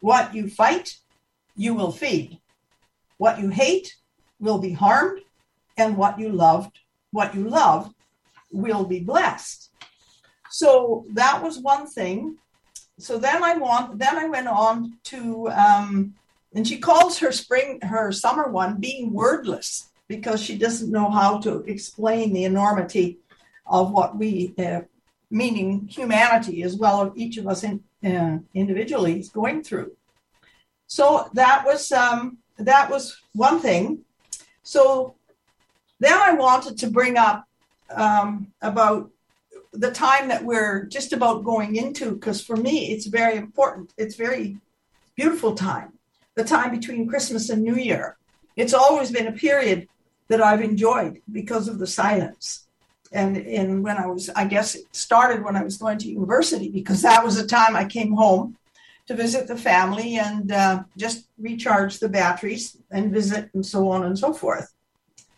What 0.00 0.34
you 0.34 0.48
fight, 0.48 0.98
you 1.56 1.74
will 1.74 1.92
feed. 1.92 2.38
What 3.18 3.40
you 3.40 3.50
hate 3.50 3.96
will 4.40 4.58
be 4.58 4.72
harmed, 4.72 5.20
and 5.76 5.96
what 5.96 6.18
you 6.18 6.30
loved, 6.30 6.78
what 7.10 7.34
you 7.34 7.48
love, 7.48 7.92
will 8.52 8.84
be 8.84 9.00
blessed. 9.00 9.70
So 10.50 11.04
that 11.14 11.42
was 11.42 11.58
one 11.58 11.86
thing. 11.86 12.38
So 12.98 13.18
then 13.18 13.44
I 13.44 13.56
want, 13.56 13.98
then 13.98 14.16
I 14.16 14.26
went 14.28 14.48
on 14.48 14.98
to, 15.04 15.48
um, 15.50 16.14
and 16.54 16.66
she 16.66 16.78
calls 16.78 17.18
her 17.18 17.32
spring, 17.32 17.80
her 17.82 18.10
summer 18.12 18.48
one 18.48 18.80
being 18.80 19.12
wordless 19.12 19.90
because 20.08 20.42
she 20.42 20.56
doesn't 20.56 20.90
know 20.90 21.10
how 21.10 21.38
to 21.38 21.58
explain 21.64 22.32
the 22.32 22.44
enormity 22.44 23.18
of 23.66 23.92
what 23.92 24.16
we, 24.16 24.54
uh, 24.58 24.80
meaning 25.30 25.86
humanity 25.88 26.62
as 26.62 26.74
well 26.76 27.02
as 27.02 27.12
each 27.14 27.36
of 27.36 27.46
us 27.46 27.62
in, 27.62 27.84
uh, 28.04 28.38
individually 28.54 29.20
is 29.20 29.28
going 29.28 29.62
through. 29.62 29.92
So 30.86 31.28
that 31.34 31.66
was 31.66 31.92
um, 31.92 32.38
that 32.56 32.90
was 32.90 33.20
one 33.34 33.60
thing. 33.60 34.04
So 34.62 35.14
then 36.00 36.18
I 36.18 36.32
wanted 36.34 36.78
to 36.78 36.90
bring 36.90 37.16
up 37.16 37.46
um, 37.94 38.52
about 38.62 39.10
the 39.72 39.90
time 39.90 40.28
that 40.28 40.44
we're 40.44 40.84
just 40.86 41.12
about 41.12 41.44
going 41.44 41.76
into, 41.76 42.12
because 42.12 42.40
for 42.42 42.56
me 42.56 42.92
it's 42.92 43.06
very 43.06 43.36
important. 43.36 43.92
It's 43.96 44.16
very 44.16 44.56
beautiful 45.16 45.54
time, 45.54 45.92
the 46.34 46.44
time 46.44 46.70
between 46.70 47.08
Christmas 47.08 47.50
and 47.50 47.62
New 47.62 47.76
Year. 47.76 48.16
It's 48.56 48.74
always 48.74 49.10
been 49.10 49.26
a 49.26 49.32
period 49.32 49.88
that 50.28 50.42
I've 50.42 50.62
enjoyed 50.62 51.22
because 51.30 51.68
of 51.68 51.78
the 51.78 51.86
silence. 51.86 52.66
And, 53.12 53.36
and 53.36 53.82
when 53.82 53.96
I 53.96 54.06
was, 54.06 54.28
I 54.30 54.44
guess 54.44 54.74
it 54.74 54.84
started 54.94 55.42
when 55.42 55.56
I 55.56 55.62
was 55.62 55.78
going 55.78 55.98
to 55.98 56.08
university 56.08 56.68
because 56.68 57.02
that 57.02 57.24
was 57.24 57.36
the 57.36 57.46
time 57.46 57.74
I 57.74 57.86
came 57.86 58.12
home 58.12 58.56
to 59.06 59.14
visit 59.14 59.48
the 59.48 59.56
family 59.56 60.18
and 60.18 60.52
uh, 60.52 60.82
just 60.96 61.26
recharge 61.38 61.98
the 61.98 62.10
batteries 62.10 62.76
and 62.90 63.10
visit 63.10 63.48
and 63.54 63.64
so 63.64 63.88
on 63.90 64.04
and 64.04 64.18
so 64.18 64.34
forth. 64.34 64.74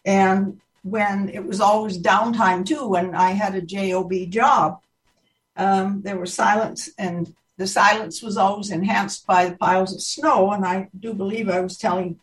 And 0.05 0.61
when 0.83 1.29
it 1.29 1.45
was 1.45 1.61
always 1.61 1.99
downtime 1.99 2.65
too, 2.65 2.89
when 2.89 3.15
I 3.15 3.33
had 3.33 3.55
a 3.55 3.61
job 3.61 4.11
job, 4.31 4.81
um, 5.57 6.03
there 6.03 6.19
was 6.19 6.33
silence, 6.33 6.91
and 6.99 7.35
the 7.59 7.67
silence 7.67 8.23
was 8.23 8.37
always 8.37 8.71
enhanced 8.71 9.27
by 9.27 9.47
the 9.47 9.57
piles 9.57 9.95
of 9.95 10.01
snow. 10.01 10.53
And 10.53 10.65
I 10.65 10.89
do 10.99 11.13
believe 11.13 11.49
I 11.49 11.61
was 11.61 11.77
telling 11.77 12.19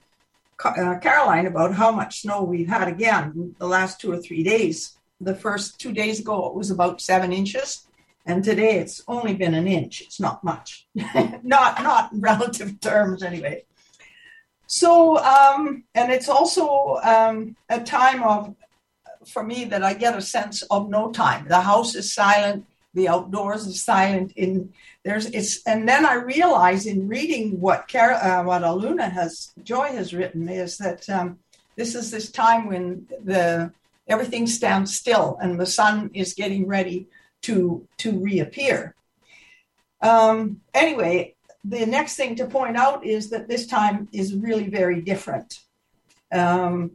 uh, 0.64 0.98
Caroline 1.00 1.46
about 1.46 1.76
how 1.76 1.92
much 1.92 2.22
snow 2.22 2.44
we've 2.44 2.68
had 2.68 2.88
again 2.88 3.56
the 3.60 3.68
last 3.68 4.02
two 4.02 4.12
or 4.12 4.18
three 4.18 4.44
days. 4.44 4.98
The 5.22 5.36
first 5.36 5.80
two 5.80 5.94
days 5.94 6.20
ago, 6.20 6.48
it 6.48 6.56
was 6.56 6.72
about 6.72 7.02
seven 7.02 7.34
inches, 7.34 7.88
and 8.26 8.44
today 8.44 8.78
it's 8.78 9.04
only 9.08 9.34
been 9.34 9.54
an 9.54 9.68
inch. 9.68 10.02
It's 10.02 10.20
not 10.20 10.44
much, 10.44 10.88
not 11.44 11.82
not 11.82 12.12
in 12.12 12.22
relative 12.32 12.80
terms 12.80 13.24
anyway. 13.24 13.66
So, 14.68 15.18
um, 15.18 15.86
and 15.96 16.12
it's 16.12 16.28
also 16.28 17.00
um, 17.02 17.56
a 17.70 17.80
time 17.80 18.22
of, 18.22 18.54
for 19.26 19.44
me, 19.44 19.64
that 19.66 19.82
I 19.82 19.94
get 19.94 20.18
a 20.18 20.22
sense 20.22 20.62
of 20.64 20.90
no 20.90 21.12
time. 21.12 21.48
The 21.48 21.62
house 21.62 21.96
is 21.96 22.14
silent, 22.14 22.66
the 22.94 23.08
outdoors 23.08 23.66
is 23.66 23.82
silent. 23.82 24.34
In 24.36 24.74
there's 25.04 25.28
it's, 25.28 25.64
and 25.66 25.88
then 25.88 26.06
I 26.06 26.16
realize 26.16 26.86
in 26.86 27.08
reading 27.08 27.62
what 27.62 27.88
Car- 27.88 28.14
uh, 28.14 28.44
what 28.44 28.62
Aluna 28.62 29.10
has, 29.12 29.54
Joy 29.64 29.88
has 29.88 30.14
written, 30.14 30.50
is 30.50 30.78
that 30.78 31.10
um, 31.10 31.40
this 31.78 31.96
is 31.96 32.12
this 32.12 32.30
time 32.30 32.68
when 32.68 33.08
the 33.24 33.72
everything 34.08 34.48
stands 34.48 34.96
still 34.96 35.38
and 35.42 35.60
the 35.60 35.66
sun 35.66 36.12
is 36.14 36.34
getting 36.34 36.68
ready 36.68 37.08
to 37.44 37.88
to 37.98 38.20
reappear. 38.20 38.96
Um, 40.02 40.62
anyway, 40.74 41.36
the 41.68 41.86
next 41.86 42.16
thing 42.16 42.36
to 42.36 42.46
point 42.46 42.78
out 42.78 43.06
is 43.06 43.30
that 43.30 43.48
this 43.48 43.68
time 43.68 44.08
is 44.14 44.34
really 44.34 44.70
very 44.70 45.02
different. 45.02 45.60
Um, 46.32 46.92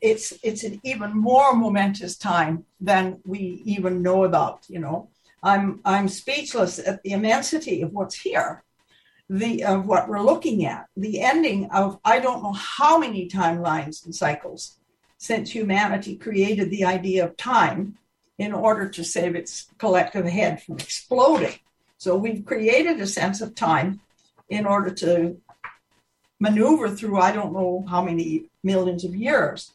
it's 0.00 0.32
it's 0.42 0.64
an 0.64 0.80
even 0.84 1.16
more 1.16 1.54
momentous 1.54 2.16
time 2.16 2.64
than 2.80 3.20
we 3.24 3.62
even 3.64 4.02
know 4.02 4.24
about. 4.24 4.64
You 4.68 4.80
know, 4.80 5.08
I'm 5.42 5.80
I'm 5.84 6.08
speechless 6.08 6.78
at 6.78 7.02
the 7.02 7.12
immensity 7.12 7.82
of 7.82 7.92
what's 7.92 8.16
here, 8.16 8.62
the 9.30 9.64
of 9.64 9.86
what 9.86 10.08
we're 10.08 10.22
looking 10.22 10.64
at, 10.66 10.86
the 10.96 11.20
ending 11.20 11.70
of 11.70 11.98
I 12.04 12.18
don't 12.20 12.42
know 12.42 12.52
how 12.52 12.98
many 12.98 13.28
timelines 13.28 14.04
and 14.04 14.14
cycles 14.14 14.76
since 15.18 15.50
humanity 15.50 16.16
created 16.16 16.70
the 16.70 16.84
idea 16.84 17.24
of 17.24 17.36
time 17.36 17.98
in 18.38 18.52
order 18.52 18.88
to 18.88 19.04
save 19.04 19.34
its 19.34 19.66
collective 19.78 20.26
head 20.26 20.62
from 20.62 20.76
exploding. 20.76 21.58
So 21.98 22.16
we've 22.16 22.46
created 22.46 23.00
a 23.00 23.06
sense 23.06 23.40
of 23.40 23.54
time 23.54 24.00
in 24.48 24.66
order 24.66 24.90
to 24.94 25.36
maneuver 26.40 26.88
through 26.88 27.20
I 27.20 27.32
don't 27.32 27.52
know 27.52 27.84
how 27.88 28.02
many 28.02 28.44
millions 28.62 29.04
of 29.04 29.14
years. 29.14 29.72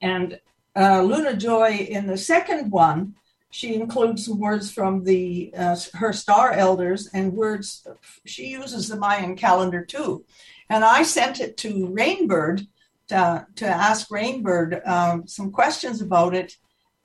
And 0.00 0.40
uh, 0.76 1.02
Luna 1.02 1.36
Joy 1.36 1.86
in 1.90 2.06
the 2.06 2.16
second 2.16 2.70
one, 2.70 3.14
she 3.50 3.74
includes 3.74 4.26
some 4.26 4.38
words 4.38 4.70
from 4.70 5.04
the 5.04 5.52
uh, 5.56 5.76
her 5.94 6.12
star 6.12 6.52
elders 6.52 7.08
and 7.12 7.32
words 7.32 7.86
she 8.24 8.48
uses 8.48 8.88
the 8.88 8.96
Mayan 8.96 9.34
calendar 9.36 9.84
too. 9.84 10.24
And 10.68 10.84
I 10.84 11.02
sent 11.02 11.40
it 11.40 11.56
to 11.58 11.88
Rainbird 11.88 12.66
to, 13.08 13.46
to 13.56 13.66
ask 13.66 14.08
Rainbird 14.08 14.86
um, 14.86 15.26
some 15.26 15.50
questions 15.50 16.00
about 16.00 16.34
it 16.34 16.56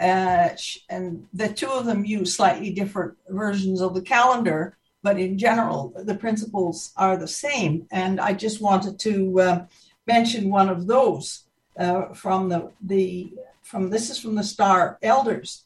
uh, 0.01 0.49
and 0.89 1.27
the 1.31 1.49
two 1.49 1.69
of 1.69 1.85
them 1.85 2.03
use 2.03 2.35
slightly 2.35 2.71
different 2.71 3.13
versions 3.29 3.81
of 3.81 3.93
the 3.93 4.01
calendar, 4.01 4.77
but 5.03 5.19
in 5.19 5.37
general, 5.37 5.93
the 5.95 6.15
principles 6.15 6.91
are 6.97 7.17
the 7.17 7.27
same. 7.27 7.87
And 7.91 8.19
I 8.19 8.33
just 8.33 8.61
wanted 8.61 8.99
to 8.99 9.39
uh, 9.39 9.65
mention 10.07 10.49
one 10.49 10.69
of 10.69 10.87
those 10.87 11.43
uh, 11.77 12.13
from 12.13 12.49
the, 12.49 12.71
the 12.81 13.33
from 13.61 13.89
this 13.89 14.09
is 14.09 14.19
from 14.19 14.35
the 14.35 14.43
star 14.43 14.97
elders. 15.01 15.63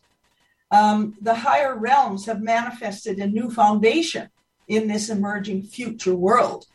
Um, 0.69 1.15
the 1.21 1.35
higher 1.35 1.75
realms 1.75 2.25
have 2.25 2.41
manifested 2.41 3.17
a 3.17 3.27
new 3.27 3.49
foundation 3.49 4.29
in 4.67 4.87
this 4.87 5.09
emerging 5.09 5.63
future 5.63 6.15
world. 6.15 6.65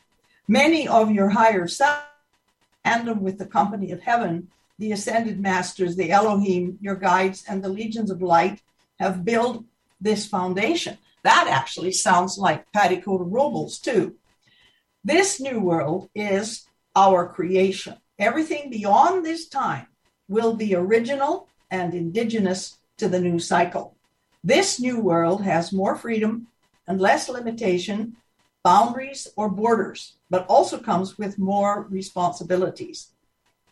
Many 0.49 0.89
of 0.89 1.11
your 1.11 1.29
higher 1.29 1.67
selves, 1.67 2.03
tandem 2.85 3.23
with 3.23 3.39
the 3.39 3.47
company 3.47 3.93
of 3.93 4.01
heaven, 4.01 4.49
the 4.81 4.93
ascended 4.93 5.39
masters, 5.39 5.95
the 5.95 6.11
Elohim, 6.11 6.79
your 6.81 6.97
guides, 6.97 7.45
and 7.47 7.63
the 7.63 7.69
legions 7.69 8.11
of 8.11 8.23
light 8.23 8.63
have 8.99 9.27
built 9.27 9.65
this 10.01 10.27
foundation. 10.27 10.97
That 11.23 11.47
actually 11.49 11.93
sounds 11.93 12.39
like 12.39 12.73
Padikota 12.73 13.27
Robles, 13.31 13.79
too. 13.79 14.17
This 15.05 15.39
new 15.39 15.61
world 15.61 16.09
is 16.15 16.67
our 16.97 17.29
creation. 17.29 17.97
Everything 18.19 18.71
beyond 18.71 19.25
this 19.25 19.49
time 19.49 19.87
will 20.29 20.55
be 20.55 20.75
original 20.75 21.49
and 21.71 21.93
indigenous 21.93 22.79
to 22.97 23.07
the 23.07 23.21
new 23.21 23.39
cycle. 23.39 23.97
This 24.43 24.81
new 24.81 24.99
world 24.99 25.43
has 25.43 25.75
more 25.75 25.95
freedom 25.95 26.47
and 26.89 26.99
less 26.99 27.29
limitation, 27.29 28.17
boundaries, 28.65 29.29
or 29.37 29.51
borders, 29.51 30.17
but 30.31 30.47
also 30.47 30.79
comes 30.79 31.19
with 31.19 31.39
more 31.39 31.87
responsibilities. 31.91 33.09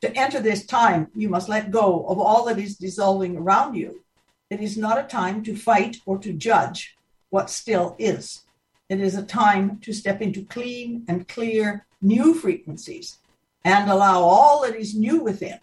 To 0.01 0.17
enter 0.17 0.41
this 0.41 0.65
time, 0.65 1.09
you 1.15 1.29
must 1.29 1.49
let 1.49 1.71
go 1.71 2.05
of 2.07 2.19
all 2.19 2.45
that 2.45 2.59
is 2.59 2.77
dissolving 2.77 3.37
around 3.37 3.75
you. 3.75 4.05
It 4.51 4.61
is 4.61 4.77
not 4.77 4.99
a 4.99 5.03
time 5.03 5.43
to 5.45 5.57
fight 5.57 5.99
or 6.07 6.19
to 6.19 6.33
judge 6.33 6.97
what 7.31 7.51
still 7.51 7.97
is. 7.99 8.43
It 8.89 9.01
is 9.01 9.17
a 9.17 9.23
time 9.23 9.81
to 9.81 9.93
step 9.93 10.23
into 10.23 10.45
clean 10.45 11.05
and 11.09 11.29
clear 11.29 11.87
new 12.01 12.33
frequencies 12.33 13.19
and 13.65 13.91
allow 13.91 14.23
all 14.23 14.63
that 14.63 14.77
is 14.77 14.95
new 14.95 15.21
within 15.21 15.59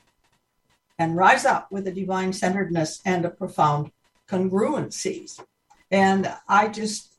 and 0.99 1.15
rise 1.15 1.45
up 1.45 1.71
with 1.71 1.87
a 1.87 1.91
divine 1.91 2.33
centeredness 2.33 3.01
and 3.05 3.25
a 3.25 3.29
profound 3.29 3.91
congruencies. 4.29 5.39
And 5.89 6.31
I 6.47 6.67
just 6.67 7.14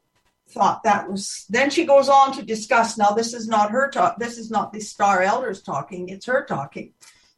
thought 0.49 0.83
that 0.85 1.11
was 1.11 1.45
then 1.49 1.71
she 1.71 1.85
goes 1.85 2.09
on 2.09 2.33
to 2.33 2.43
discuss 2.43 2.97
now 2.97 3.11
this 3.11 3.35
is 3.35 3.49
not 3.49 3.71
her 3.71 3.91
talk 3.91 4.17
this 4.19 4.39
is 4.39 4.51
not 4.51 4.73
the 4.73 4.81
star 4.81 5.23
elders 5.23 5.61
talking 5.61 6.09
it's 6.09 6.27
her 6.27 6.45
talking 6.45 6.93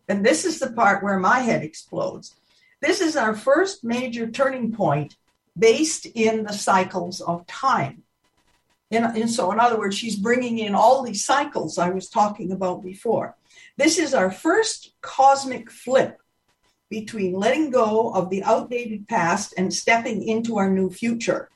and 0.08 0.24
this 0.24 0.44
is 0.44 0.58
the 0.58 0.72
part 0.72 1.02
where 1.02 1.18
my 1.18 1.40
head 1.40 1.62
explodes 1.62 2.34
this 2.80 3.00
is 3.00 3.16
our 3.16 3.34
first 3.34 3.82
major 3.82 4.30
turning 4.30 4.72
point 4.72 5.16
based 5.58 6.06
in 6.06 6.44
the 6.44 6.52
cycles 6.52 7.20
of 7.20 7.46
time. 7.46 8.04
And, 8.90 9.04
and, 9.04 9.30
so, 9.30 9.52
in 9.52 9.60
other 9.60 9.78
words, 9.78 9.98
she's 9.98 10.16
bringing 10.16 10.58
in 10.58 10.74
all 10.74 11.02
these 11.02 11.24
cycles 11.24 11.76
I 11.76 11.90
was 11.90 12.08
talking 12.08 12.52
about 12.52 12.82
before. 12.82 13.36
This 13.76 13.98
is 13.98 14.14
our 14.14 14.30
first 14.30 14.94
cosmic 15.02 15.70
flip 15.70 16.18
between 16.88 17.34
letting 17.34 17.70
go 17.70 18.14
of 18.14 18.30
the 18.30 18.42
outdated 18.44 19.06
past 19.06 19.52
and 19.58 19.74
stepping 19.74 20.26
into 20.26 20.56
our 20.56 20.70
new 20.70 20.88
future. 20.88 21.50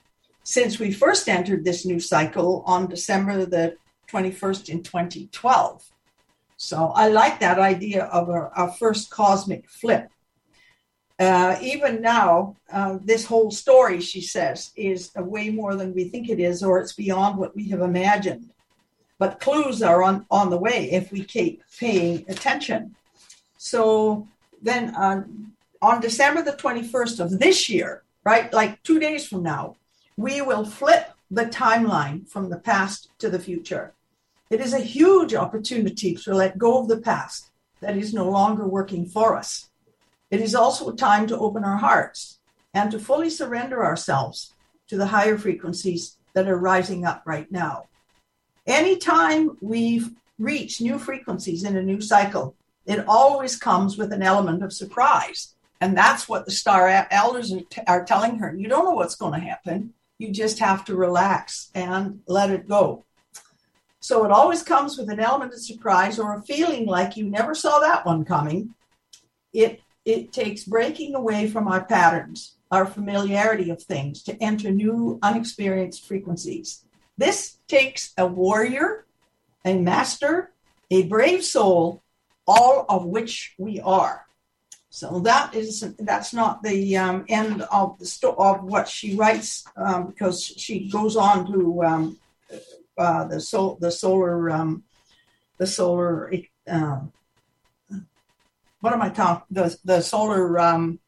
Since 0.45 0.79
we 0.79 0.93
first 0.93 1.29
entered 1.29 1.65
this 1.65 1.87
new 1.87 2.01
cycle 2.01 2.65
on 2.67 2.89
December 2.89 3.45
the 3.47 3.77
21st 4.11 4.69
in 4.69 4.83
2012. 4.83 5.85
So 6.57 6.93
I 6.95 7.09
like 7.09 7.41
that 7.41 7.59
idea 7.59 8.05
of 8.05 8.29
our 8.29 8.73
first 8.79 9.11
cosmic 9.11 9.69
flip. 9.69 10.09
Uh, 11.19 11.57
even 11.61 12.01
now, 12.01 12.57
uh, 12.73 12.99
this 13.05 13.27
whole 13.27 13.51
story, 13.51 14.01
she 14.01 14.21
says, 14.21 14.73
is 14.77 15.13
way 15.17 15.51
more 15.51 15.77
than 15.77 15.95
we 15.95 16.05
think 16.05 16.29
it 16.29 16.41
is, 16.41 16.63
or 16.63 16.81
it's 16.81 16.95
beyond 16.95 17.39
what 17.39 17.55
we 17.55 17.69
have 17.69 17.81
imagined. 17.81 18.51
But 19.19 19.41
clues 19.41 19.83
are 19.83 20.03
on, 20.03 20.27
on 20.31 20.51
the 20.51 20.57
way 20.57 20.91
if 20.91 21.13
we 21.13 21.23
keep 21.23 21.63
paying 21.79 22.25
attention. 22.29 22.97
So 23.57 24.27
then 24.61 24.95
on, 24.97 25.53
on 25.81 26.01
December 26.01 26.43
the 26.43 26.53
21st 26.53 27.21
of 27.21 27.39
this 27.39 27.69
year, 27.69 28.03
right, 28.25 28.53
like 28.53 28.83
two 28.83 28.99
days 28.99 29.27
from 29.27 29.43
now, 29.43 29.77
we 30.23 30.41
will 30.41 30.65
flip 30.65 31.11
the 31.31 31.47
timeline 31.47 32.29
from 32.29 32.49
the 32.49 32.59
past 32.59 33.09
to 33.19 33.29
the 33.29 33.41
future. 33.41 33.93
It 34.51 34.61
is 34.61 34.73
a 34.73 34.79
huge 34.79 35.35
opportunity 35.35 36.15
to 36.15 36.35
let 36.35 36.59
go 36.59 36.79
of 36.79 36.89
the 36.89 37.01
past 37.01 37.51
that 37.81 37.97
is 37.97 38.15
no 38.15 38.31
longer 38.31 38.67
working 38.67 39.05
for 39.05 39.37
us. 39.37 39.69
It 40.31 40.41
is 40.41 40.55
also 40.55 40.91
a 40.91 40.97
time 40.97 41.27
to 41.27 41.39
open 41.39 41.65
our 41.65 41.79
hearts 41.79 42.39
and 42.73 42.91
to 42.93 43.01
fully 43.01 43.31
surrender 43.31 43.85
ourselves 43.85 44.55
to 44.87 44.97
the 44.97 45.07
higher 45.07 45.37
frequencies 45.37 46.17
that 46.35 46.49
are 46.49 46.57
rising 46.57 47.05
up 47.05 47.23
right 47.27 47.51
now. 47.51 47.89
Anytime 48.65 49.57
we've 49.61 50.11
reached 50.39 50.81
new 50.81 50.99
frequencies 50.99 51.65
in 51.65 51.77
a 51.77 51.83
new 51.83 52.01
cycle, 52.01 52.55
it 52.87 53.05
always 53.09 53.57
comes 53.57 53.99
with 53.99 54.13
an 54.13 54.23
element 54.23 54.63
of 54.63 54.73
surprise. 54.73 55.55
And 55.81 55.97
that's 55.97 56.29
what 56.29 56.45
the 56.45 56.53
star 56.53 57.09
elders 57.11 57.53
are, 57.53 57.61
t- 57.69 57.83
are 57.89 58.05
telling 58.05 58.39
her. 58.39 58.55
You 58.55 58.69
don't 58.69 58.85
know 58.85 58.93
what's 58.93 59.17
going 59.17 59.33
to 59.33 59.47
happen. 59.47 59.95
You 60.23 60.31
just 60.31 60.61
have 60.61 60.85
to 60.85 60.95
relax 60.95 61.69
and 61.75 62.21
let 62.29 62.51
it 62.51 62.69
go. 62.69 63.05
So 63.99 64.25
it 64.25 64.31
always 64.31 64.63
comes 64.63 64.97
with 64.97 65.11
an 65.11 65.19
element 65.19 65.53
of 65.53 65.59
surprise 65.59 66.17
or 66.17 66.33
a 66.37 66.43
feeling 66.43 66.87
like 66.87 67.17
you 67.17 67.29
never 67.29 67.57
saw 67.57 67.81
that 67.81 68.07
one 68.07 68.25
coming. 68.25 68.77
It 69.53 69.81
it 70.05 70.33
takes 70.33 70.63
breaking 70.63 71.17
away 71.17 71.49
from 71.49 71.67
our 71.67 71.85
patterns, 71.85 72.55
our 72.71 72.87
familiarity 72.87 73.69
of 73.71 73.83
things 73.83 74.23
to 74.23 74.41
enter 74.41 74.71
new 74.71 75.19
unexperienced 75.23 76.07
frequencies. 76.07 76.85
This 77.19 77.59
takes 77.67 78.13
a 78.17 78.25
warrior, 78.25 79.07
a 79.65 79.75
master, 79.77 80.53
a 80.89 81.03
brave 81.03 81.45
soul, 81.45 82.01
all 82.47 82.87
of 82.89 83.07
which 83.07 83.55
we 83.59 83.81
are. 83.81 84.27
So 84.95 85.21
that 85.21 85.55
is 85.55 85.81
that's 85.99 86.35
not 86.35 86.63
the 86.63 86.99
um, 86.99 87.25
end 87.27 87.63
of 87.73 87.99
the 87.99 88.05
sto- 88.05 88.35
of 88.35 88.63
what 88.63 88.87
she 88.87 89.17
writes 89.17 89.65
um, 89.75 90.09
because 90.09 90.45
she 90.45 90.91
goes 90.91 91.17
on 91.17 91.51
to 91.51 91.83
um, 91.83 92.19
uh, 92.99 93.25
the 93.25 93.41
sol- 93.41 93.79
the 93.81 93.91
solar 93.91 94.51
um, 94.51 94.85
the 95.57 95.67
solar 95.67 96.31
um, 96.69 97.11
what 98.81 98.93
am 98.93 99.01
I 99.01 99.09
talking 99.09 99.47
the 99.51 99.75
the 99.83 100.03
solar 100.03 100.59
um, 100.59 100.99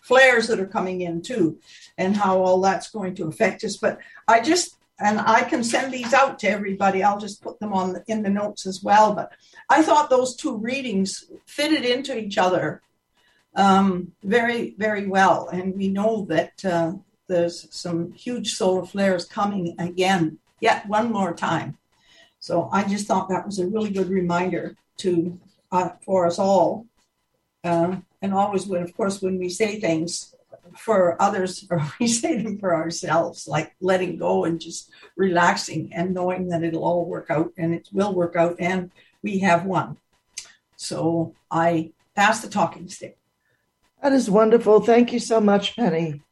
flares 0.00 0.48
that 0.48 0.58
are 0.58 0.66
coming 0.66 1.02
in 1.02 1.22
too, 1.22 1.60
and 1.96 2.16
how 2.16 2.42
all 2.42 2.60
that's 2.60 2.90
going 2.90 3.14
to 3.14 3.28
affect 3.28 3.62
us. 3.62 3.76
But 3.76 4.00
I 4.26 4.40
just 4.40 4.78
and 4.98 5.20
I 5.20 5.44
can 5.44 5.62
send 5.62 5.92
these 5.92 6.12
out 6.12 6.40
to 6.40 6.50
everybody. 6.50 7.04
I'll 7.04 7.20
just 7.20 7.40
put 7.40 7.60
them 7.60 7.72
on 7.72 7.92
the, 7.92 8.04
in 8.08 8.24
the 8.24 8.30
notes 8.30 8.66
as 8.66 8.82
well. 8.82 9.14
But 9.14 9.30
I 9.70 9.84
thought 9.84 10.10
those 10.10 10.34
two 10.34 10.56
readings 10.56 11.30
fitted 11.46 11.84
into 11.84 12.18
each 12.18 12.36
other 12.36 12.82
um, 13.54 14.12
very, 14.22 14.74
very 14.78 15.06
well. 15.06 15.48
And 15.48 15.74
we 15.74 15.88
know 15.88 16.26
that 16.28 16.64
uh, 16.64 16.92
there's 17.28 17.68
some 17.74 18.12
huge 18.12 18.54
solar 18.54 18.86
flares 18.86 19.24
coming 19.24 19.74
again, 19.78 20.38
yet 20.60 20.88
one 20.88 21.12
more 21.12 21.34
time. 21.34 21.78
So 22.40 22.68
I 22.72 22.84
just 22.84 23.06
thought 23.06 23.28
that 23.28 23.46
was 23.46 23.58
a 23.58 23.66
really 23.66 23.90
good 23.90 24.08
reminder 24.08 24.76
to 24.98 25.38
uh, 25.70 25.90
for 26.04 26.26
us 26.26 26.38
all. 26.38 26.86
Uh, 27.64 27.96
and 28.22 28.32
always 28.32 28.66
when, 28.66 28.82
of 28.82 28.96
course, 28.96 29.20
when 29.20 29.38
we 29.38 29.48
say 29.48 29.80
things 29.80 30.34
for 30.76 31.20
others, 31.20 31.66
or 31.70 31.84
we 32.00 32.06
say 32.06 32.40
them 32.40 32.58
for 32.58 32.74
ourselves, 32.74 33.46
like 33.48 33.74
letting 33.80 34.16
go 34.16 34.44
and 34.44 34.60
just 34.60 34.90
relaxing 35.16 35.92
and 35.92 36.14
knowing 36.14 36.48
that 36.48 36.62
it'll 36.62 36.84
all 36.84 37.04
work 37.04 37.26
out 37.30 37.52
and 37.56 37.74
it 37.74 37.88
will 37.92 38.14
work 38.14 38.36
out, 38.36 38.56
and 38.58 38.90
we 39.22 39.40
have 39.40 39.64
won. 39.64 39.98
So 40.76 41.34
I 41.50 41.92
pass 42.14 42.40
the 42.40 42.48
talking 42.48 42.88
stick. 42.88 43.17
That 44.02 44.12
is 44.12 44.30
wonderful. 44.30 44.80
Thank 44.80 45.12
you 45.12 45.18
so 45.18 45.40
much, 45.40 45.74
Penny. 45.76 46.22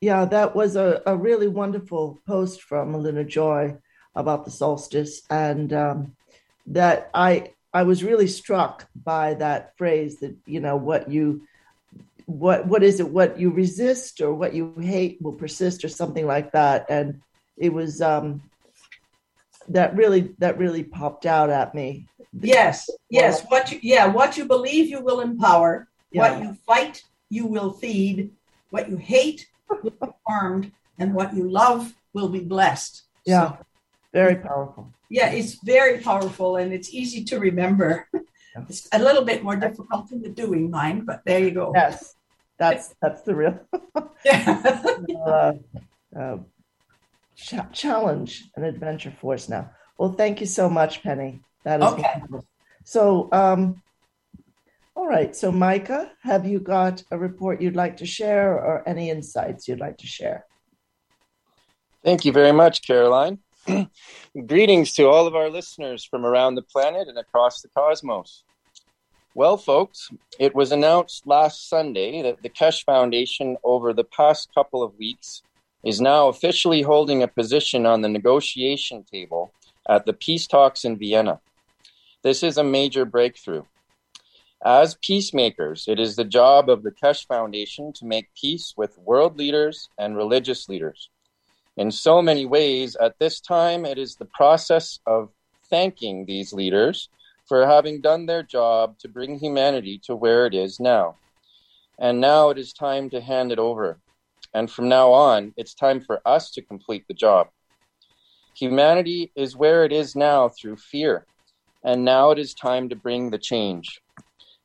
Yeah, 0.00 0.26
that 0.26 0.54
was 0.54 0.76
a, 0.76 1.02
a 1.06 1.16
really 1.16 1.48
wonderful 1.48 2.20
post 2.26 2.62
from 2.62 2.96
Luna 2.96 3.24
Joy 3.24 3.76
about 4.14 4.44
the 4.44 4.50
solstice, 4.50 5.22
and 5.30 5.72
um, 5.72 6.16
that 6.66 7.10
I 7.14 7.52
I 7.72 7.84
was 7.84 8.04
really 8.04 8.26
struck 8.26 8.88
by 8.94 9.34
that 9.34 9.76
phrase 9.76 10.18
that 10.20 10.36
you 10.46 10.60
know 10.60 10.76
what 10.76 11.10
you 11.10 11.42
what 12.26 12.66
what 12.66 12.82
is 12.82 13.00
it? 13.00 13.08
What 13.08 13.38
you 13.38 13.50
resist 13.50 14.20
or 14.20 14.34
what 14.34 14.52
you 14.52 14.74
hate 14.78 15.20
will 15.22 15.32
persist 15.32 15.84
or 15.84 15.88
something 15.88 16.26
like 16.26 16.52
that. 16.52 16.86
And 16.90 17.22
it 17.56 17.72
was 17.72 18.02
um 18.02 18.42
that 19.68 19.96
really 19.96 20.34
that 20.38 20.58
really 20.58 20.84
popped 20.84 21.24
out 21.24 21.48
at 21.48 21.74
me. 21.74 22.06
Yes 22.38 22.90
yes. 23.08 23.44
What 23.48 23.72
you 23.72 23.78
yeah 23.82 24.06
what 24.06 24.36
you 24.36 24.44
believe 24.44 24.88
you 24.88 25.00
will 25.00 25.20
empower 25.20 25.88
yeah. 26.10 26.20
What 26.20 26.42
you 26.42 26.56
fight, 26.66 27.02
you 27.28 27.46
will 27.46 27.72
feed. 27.72 28.30
What 28.70 28.88
you 28.88 28.96
hate 28.96 29.46
will 29.82 29.90
be 29.90 30.08
harmed. 30.26 30.72
And 30.98 31.14
what 31.14 31.34
you 31.34 31.50
love 31.50 31.92
will 32.14 32.28
be 32.28 32.40
blessed. 32.40 33.02
Yeah. 33.24 33.50
So, 33.50 33.58
very 34.12 34.36
powerful. 34.36 34.94
Yeah, 35.10 35.30
it's 35.30 35.62
very 35.62 35.98
powerful 36.00 36.56
and 36.56 36.72
it's 36.72 36.92
easy 36.92 37.24
to 37.24 37.38
remember. 37.38 38.08
It's 38.68 38.88
a 38.92 38.98
little 38.98 39.24
bit 39.24 39.42
more 39.42 39.56
difficult 39.56 40.10
in 40.10 40.22
the 40.22 40.30
doing 40.30 40.70
mind, 40.70 41.06
but 41.06 41.20
there 41.26 41.40
you 41.40 41.50
go. 41.50 41.72
Yes, 41.74 42.14
that's 42.58 42.94
that's 43.02 43.22
the 43.22 43.34
real 43.34 43.60
uh, 45.26 45.52
uh, 46.18 46.36
challenge 47.72 48.44
and 48.56 48.64
adventure 48.64 49.12
for 49.20 49.34
us 49.34 49.48
now. 49.48 49.70
Well, 49.98 50.12
thank 50.12 50.40
you 50.40 50.46
so 50.46 50.68
much, 50.68 51.02
Penny. 51.02 51.40
That 51.64 51.82
is 51.82 51.92
okay. 51.92 52.10
Wonderful. 52.14 52.46
So, 52.84 53.28
um, 53.32 53.82
all 54.96 55.06
right. 55.06 55.36
So, 55.36 55.52
Micah, 55.52 56.10
have 56.22 56.46
you 56.46 56.58
got 56.58 57.04
a 57.10 57.18
report 57.18 57.60
you'd 57.60 57.76
like 57.76 57.98
to 57.98 58.06
share 58.06 58.54
or 58.54 58.82
any 58.88 59.10
insights 59.10 59.68
you'd 59.68 59.78
like 59.78 59.98
to 59.98 60.06
share? 60.06 60.46
Thank 62.02 62.24
you 62.24 62.32
very 62.32 62.52
much, 62.52 62.86
Caroline. 62.86 63.38
Greetings 64.46 64.94
to 64.94 65.04
all 65.08 65.26
of 65.26 65.34
our 65.34 65.50
listeners 65.50 66.04
from 66.04 66.24
around 66.24 66.54
the 66.54 66.62
planet 66.62 67.08
and 67.08 67.18
across 67.18 67.60
the 67.60 67.68
cosmos. 67.68 68.44
Well, 69.34 69.58
folks, 69.58 70.08
it 70.38 70.54
was 70.54 70.72
announced 70.72 71.26
last 71.26 71.68
Sunday 71.68 72.22
that 72.22 72.42
the 72.42 72.48
Keshe 72.48 72.82
Foundation, 72.84 73.58
over 73.62 73.92
the 73.92 74.04
past 74.04 74.48
couple 74.54 74.82
of 74.82 74.96
weeks, 74.98 75.42
is 75.84 76.00
now 76.00 76.28
officially 76.28 76.80
holding 76.80 77.22
a 77.22 77.28
position 77.28 77.84
on 77.84 78.00
the 78.00 78.08
negotiation 78.08 79.04
table 79.04 79.52
at 79.88 80.06
the 80.06 80.14
peace 80.14 80.46
talks 80.46 80.86
in 80.86 80.96
Vienna. 80.96 81.38
This 82.22 82.42
is 82.42 82.56
a 82.56 82.64
major 82.64 83.04
breakthrough. 83.04 83.64
As 84.64 84.96
peacemakers, 85.02 85.84
it 85.86 86.00
is 86.00 86.16
the 86.16 86.24
job 86.24 86.70
of 86.70 86.82
the 86.82 86.90
Keshe 86.90 87.26
Foundation 87.26 87.92
to 87.94 88.06
make 88.06 88.34
peace 88.34 88.72
with 88.76 88.98
world 88.98 89.36
leaders 89.36 89.88
and 89.98 90.16
religious 90.16 90.68
leaders. 90.68 91.10
In 91.76 91.90
so 91.90 92.22
many 92.22 92.46
ways, 92.46 92.96
at 92.96 93.18
this 93.18 93.38
time, 93.38 93.84
it 93.84 93.98
is 93.98 94.16
the 94.16 94.24
process 94.24 94.98
of 95.06 95.28
thanking 95.68 96.24
these 96.24 96.52
leaders 96.52 97.10
for 97.46 97.66
having 97.66 98.00
done 98.00 98.26
their 98.26 98.42
job 98.42 98.98
to 99.00 99.08
bring 99.08 99.38
humanity 99.38 100.00
to 100.04 100.16
where 100.16 100.46
it 100.46 100.54
is 100.54 100.80
now. 100.80 101.16
And 101.98 102.20
now 102.20 102.48
it 102.48 102.58
is 102.58 102.72
time 102.72 103.10
to 103.10 103.20
hand 103.20 103.52
it 103.52 103.58
over. 103.58 104.00
And 104.54 104.70
from 104.70 104.88
now 104.88 105.12
on, 105.12 105.52
it's 105.56 105.74
time 105.74 106.00
for 106.00 106.20
us 106.26 106.50
to 106.52 106.62
complete 106.62 107.04
the 107.08 107.14
job. 107.14 107.48
Humanity 108.56 109.32
is 109.36 109.54
where 109.54 109.84
it 109.84 109.92
is 109.92 110.16
now 110.16 110.48
through 110.48 110.76
fear. 110.76 111.26
And 111.84 112.04
now 112.04 112.30
it 112.30 112.38
is 112.38 112.54
time 112.54 112.88
to 112.88 112.96
bring 112.96 113.30
the 113.30 113.38
change. 113.38 114.00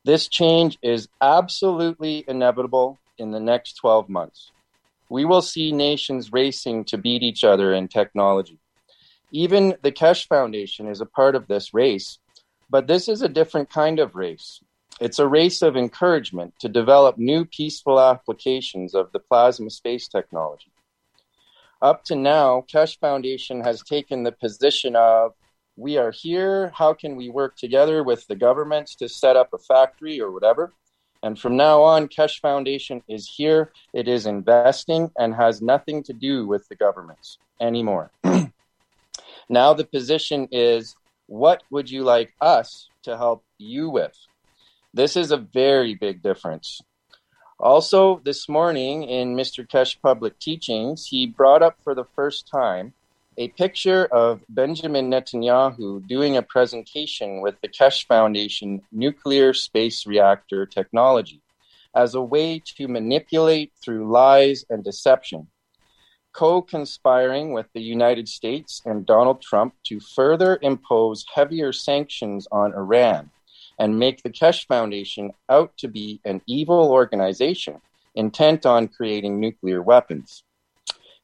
This 0.03 0.27
change 0.27 0.79
is 0.81 1.07
absolutely 1.21 2.25
inevitable 2.27 2.97
in 3.19 3.31
the 3.31 3.39
next 3.39 3.73
12 3.73 4.09
months. 4.09 4.51
We 5.09 5.25
will 5.25 5.43
see 5.43 5.71
nations 5.71 6.31
racing 6.31 6.85
to 6.85 6.97
beat 6.97 7.21
each 7.21 7.43
other 7.43 7.71
in 7.73 7.87
technology. 7.87 8.57
Even 9.31 9.75
the 9.83 9.91
Keshe 9.91 10.27
Foundation 10.27 10.87
is 10.87 11.01
a 11.01 11.05
part 11.05 11.35
of 11.35 11.47
this 11.47 11.73
race, 11.73 12.17
but 12.69 12.87
this 12.87 13.07
is 13.07 13.21
a 13.21 13.29
different 13.29 13.69
kind 13.69 13.99
of 13.99 14.15
race. 14.15 14.61
It's 14.99 15.19
a 15.19 15.27
race 15.27 15.61
of 15.61 15.77
encouragement 15.77 16.55
to 16.59 16.69
develop 16.69 17.17
new 17.17 17.45
peaceful 17.45 17.99
applications 17.99 18.95
of 18.95 19.11
the 19.11 19.19
plasma 19.19 19.69
space 19.69 20.07
technology. 20.07 20.71
Up 21.81 22.03
to 22.05 22.15
now, 22.15 22.65
Keshe 22.71 22.99
Foundation 22.99 23.63
has 23.63 23.83
taken 23.83 24.23
the 24.23 24.31
position 24.31 24.95
of 24.95 25.33
we 25.75 25.97
are 25.97 26.11
here. 26.11 26.71
How 26.75 26.93
can 26.93 27.15
we 27.15 27.29
work 27.29 27.55
together 27.55 28.03
with 28.03 28.27
the 28.27 28.35
governments 28.35 28.95
to 28.95 29.09
set 29.09 29.35
up 29.35 29.49
a 29.53 29.57
factory 29.57 30.19
or 30.19 30.31
whatever? 30.31 30.73
And 31.23 31.39
from 31.39 31.55
now 31.55 31.83
on, 31.83 32.07
Keshe 32.07 32.39
Foundation 32.39 33.03
is 33.07 33.27
here. 33.27 33.71
It 33.93 34.07
is 34.07 34.25
investing 34.25 35.11
and 35.17 35.35
has 35.35 35.61
nothing 35.61 36.03
to 36.03 36.13
do 36.13 36.47
with 36.47 36.67
the 36.67 36.75
governments 36.75 37.37
anymore. 37.59 38.11
now 39.49 39.73
the 39.73 39.85
position 39.85 40.47
is 40.51 40.95
what 41.27 41.61
would 41.69 41.89
you 41.89 42.03
like 42.03 42.33
us 42.41 42.89
to 43.03 43.17
help 43.17 43.45
you 43.57 43.89
with? 43.89 44.17
This 44.93 45.15
is 45.15 45.31
a 45.31 45.37
very 45.37 45.95
big 45.95 46.21
difference. 46.21 46.81
Also, 47.59 48.19
this 48.25 48.49
morning 48.49 49.03
in 49.03 49.35
Mr. 49.35 49.67
Keshe 49.67 50.01
Public 50.01 50.39
Teachings, 50.39 51.05
he 51.05 51.27
brought 51.27 51.61
up 51.61 51.77
for 51.83 51.93
the 51.93 52.07
first 52.15 52.47
time 52.47 52.93
a 53.41 53.47
picture 53.47 54.05
of 54.11 54.43
Benjamin 54.49 55.09
Netanyahu 55.09 56.07
doing 56.07 56.37
a 56.37 56.43
presentation 56.43 57.41
with 57.41 57.59
the 57.61 57.67
Keshe 57.67 58.05
Foundation 58.05 58.83
nuclear 58.91 59.51
space 59.51 60.05
reactor 60.05 60.67
technology 60.67 61.41
as 61.95 62.13
a 62.13 62.21
way 62.21 62.61
to 62.77 62.87
manipulate 62.87 63.71
through 63.83 64.11
lies 64.11 64.63
and 64.69 64.83
deception, 64.83 65.47
co 66.33 66.61
conspiring 66.61 67.51
with 67.51 67.65
the 67.73 67.81
United 67.81 68.29
States 68.29 68.79
and 68.85 69.07
Donald 69.07 69.41
Trump 69.41 69.73
to 69.85 69.99
further 69.99 70.59
impose 70.61 71.25
heavier 71.33 71.73
sanctions 71.73 72.47
on 72.51 72.75
Iran 72.75 73.31
and 73.79 73.97
make 73.97 74.21
the 74.21 74.29
Keshe 74.29 74.67
Foundation 74.67 75.31
out 75.49 75.75
to 75.77 75.87
be 75.87 76.21
an 76.25 76.43
evil 76.45 76.91
organization 76.91 77.81
intent 78.13 78.67
on 78.67 78.87
creating 78.87 79.39
nuclear 79.39 79.81
weapons. 79.81 80.43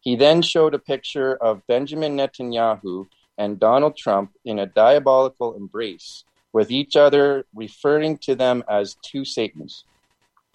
He 0.08 0.16
then 0.16 0.42
showed 0.42 0.74
a 0.74 0.80
picture 0.80 1.36
of 1.36 1.68
Benjamin 1.68 2.16
Netanyahu 2.16 3.08
and 3.38 3.60
Donald 3.60 3.98
Trump 3.98 4.32
in 4.46 4.58
a 4.58 4.66
diabolical 4.66 5.54
embrace, 5.54 6.24
with 6.54 6.72
each 6.72 6.96
other 6.96 7.46
referring 7.54 8.18
to 8.20 8.34
them 8.34 8.64
as 8.70 8.96
two 9.02 9.26
Satans. 9.26 9.84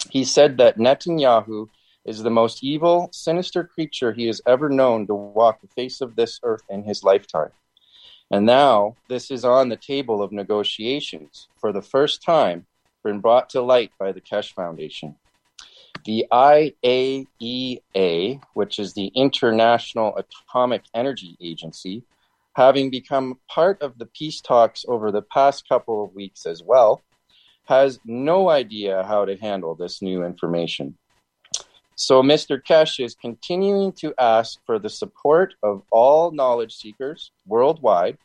He 0.08 0.24
said 0.24 0.56
that 0.56 0.78
Netanyahu 0.78 1.68
is 2.06 2.22
the 2.22 2.30
most 2.30 2.64
evil, 2.64 3.10
sinister 3.12 3.62
creature 3.62 4.14
he 4.14 4.26
has 4.28 4.40
ever 4.46 4.70
known 4.70 5.06
to 5.06 5.14
walk 5.14 5.60
the 5.60 5.68
face 5.68 6.00
of 6.00 6.16
this 6.16 6.40
earth 6.42 6.62
in 6.70 6.84
his 6.84 7.04
lifetime. 7.04 7.52
And 8.30 8.46
now 8.46 8.96
this 9.08 9.30
is 9.30 9.44
on 9.44 9.68
the 9.68 9.76
table 9.76 10.22
of 10.22 10.32
negotiations 10.32 11.48
for 11.60 11.74
the 11.74 11.82
first 11.82 12.22
time, 12.22 12.64
been 13.04 13.20
brought 13.20 13.50
to 13.50 13.60
light 13.60 13.90
by 13.98 14.12
the 14.12 14.20
Keshe 14.22 14.54
Foundation. 14.54 15.16
The 16.04 16.26
IAEA, 16.32 18.40
which 18.54 18.80
is 18.80 18.92
the 18.92 19.12
International 19.14 20.16
Atomic 20.16 20.82
Energy 20.94 21.36
Agency, 21.40 22.02
having 22.54 22.90
become 22.90 23.38
part 23.48 23.80
of 23.80 23.98
the 23.98 24.06
peace 24.06 24.40
talks 24.40 24.84
over 24.88 25.12
the 25.12 25.22
past 25.22 25.68
couple 25.68 26.04
of 26.04 26.12
weeks 26.12 26.44
as 26.44 26.60
well, 26.60 27.02
has 27.66 28.00
no 28.04 28.50
idea 28.50 29.04
how 29.04 29.24
to 29.24 29.36
handle 29.36 29.76
this 29.76 30.02
new 30.02 30.24
information. 30.24 30.98
So 31.94 32.20
Mr. 32.20 32.60
Keshe 32.60 33.04
is 33.04 33.14
continuing 33.14 33.92
to 33.92 34.12
ask 34.18 34.58
for 34.66 34.80
the 34.80 34.90
support 34.90 35.54
of 35.62 35.82
all 35.92 36.32
knowledge 36.32 36.74
seekers 36.74 37.30
worldwide, 37.46 38.18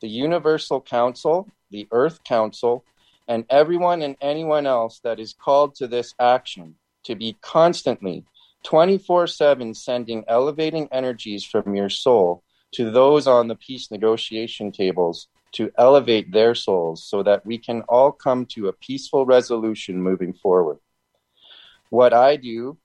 the 0.00 0.08
Universal 0.08 0.82
Council, 0.82 1.48
the 1.72 1.88
Earth 1.90 2.22
Council, 2.22 2.84
and 3.26 3.44
everyone 3.50 4.02
and 4.02 4.14
anyone 4.20 4.64
else 4.64 5.00
that 5.00 5.18
is 5.18 5.32
called 5.32 5.74
to 5.74 5.88
this 5.88 6.14
action 6.20 6.76
to 7.06 7.14
be 7.14 7.36
constantly 7.40 8.24
24 8.64 9.26
7 9.28 9.72
sending 9.74 10.24
elevating 10.28 10.88
energies 10.92 11.44
from 11.44 11.74
your 11.74 11.88
soul 11.88 12.42
to 12.72 12.90
those 12.90 13.26
on 13.26 13.48
the 13.48 13.54
peace 13.54 13.90
negotiation 13.90 14.72
tables 14.72 15.28
to 15.52 15.70
elevate 15.78 16.32
their 16.32 16.54
souls 16.54 17.08
so 17.08 17.22
that 17.22 17.46
we 17.46 17.56
can 17.56 17.82
all 17.82 18.10
come 18.10 18.44
to 18.44 18.68
a 18.68 18.72
peaceful 18.72 19.24
resolution 19.24 20.02
moving 20.02 20.32
forward. 20.34 20.78
What 21.90 22.12
I 22.12 22.36
do 22.36 22.76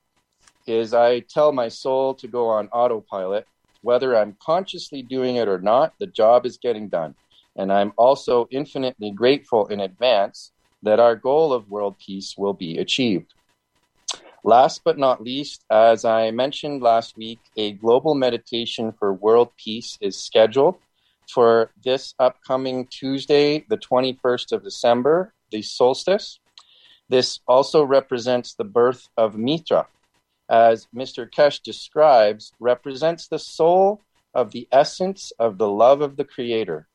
is 0.67 0.93
I 0.93 1.21
tell 1.21 1.51
my 1.51 1.67
soul 1.67 2.13
to 2.15 2.27
go 2.27 2.47
on 2.47 2.67
autopilot. 2.69 3.47
Whether 3.81 4.15
I'm 4.15 4.37
consciously 4.39 5.01
doing 5.01 5.37
it 5.37 5.47
or 5.47 5.59
not, 5.59 5.93
the 5.99 6.05
job 6.05 6.45
is 6.45 6.57
getting 6.57 6.87
done. 6.87 7.15
And 7.55 7.73
I'm 7.73 7.91
also 7.97 8.47
infinitely 8.51 9.11
grateful 9.11 9.65
in 9.67 9.79
advance 9.79 10.51
that 10.83 10.99
our 10.99 11.15
goal 11.15 11.51
of 11.51 11.69
world 11.69 11.97
peace 11.97 12.35
will 12.37 12.53
be 12.53 12.77
achieved. 12.77 13.33
Last 14.43 14.83
but 14.83 14.97
not 14.97 15.21
least, 15.21 15.63
as 15.69 16.03
I 16.03 16.31
mentioned 16.31 16.81
last 16.81 17.15
week, 17.15 17.37
a 17.57 17.73
global 17.73 18.15
meditation 18.15 18.91
for 18.91 19.13
world 19.13 19.51
peace 19.55 19.99
is 20.01 20.17
scheduled 20.17 20.77
for 21.29 21.69
this 21.83 22.15
upcoming 22.17 22.87
Tuesday, 22.87 23.63
the 23.69 23.77
21st 23.77 24.51
of 24.51 24.63
December, 24.63 25.35
the 25.51 25.61
solstice. 25.61 26.39
This 27.07 27.39
also 27.47 27.83
represents 27.83 28.55
the 28.55 28.63
birth 28.63 29.09
of 29.15 29.37
Mitra, 29.37 29.85
as 30.49 30.87
Mr. 30.95 31.29
Keshe 31.29 31.61
describes, 31.61 32.51
represents 32.59 33.27
the 33.27 33.37
soul 33.37 34.01
of 34.33 34.49
the 34.51 34.67
essence 34.71 35.31
of 35.37 35.59
the 35.59 35.69
love 35.69 36.01
of 36.01 36.15
the 36.15 36.25
Creator. 36.25 36.87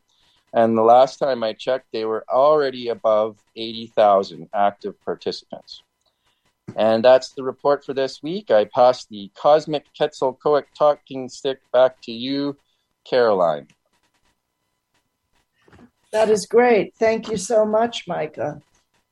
And 0.53 0.77
the 0.77 0.81
last 0.81 1.19
time 1.19 1.41
I 1.41 1.53
checked, 1.53 1.85
they 1.93 2.03
were 2.03 2.25
already 2.29 2.89
above 2.89 3.37
80,000 3.55 4.49
active 4.53 4.99
participants. 4.99 5.83
And 6.75 7.01
that's 7.01 7.31
the 7.31 7.43
report 7.43 7.85
for 7.85 7.93
this 7.93 8.21
week. 8.21 8.51
I 8.51 8.65
pass 8.65 9.05
the 9.05 9.31
Cosmic 9.37 9.85
Quetzalcoatl 9.95 10.67
talking 10.77 11.29
stick 11.29 11.61
back 11.71 12.01
to 12.01 12.11
you, 12.11 12.57
Caroline. 13.09 13.67
That 16.11 16.29
is 16.29 16.45
great. 16.45 16.93
Thank 16.99 17.29
you 17.29 17.37
so 17.37 17.65
much, 17.65 18.05
Micah. 18.05 18.61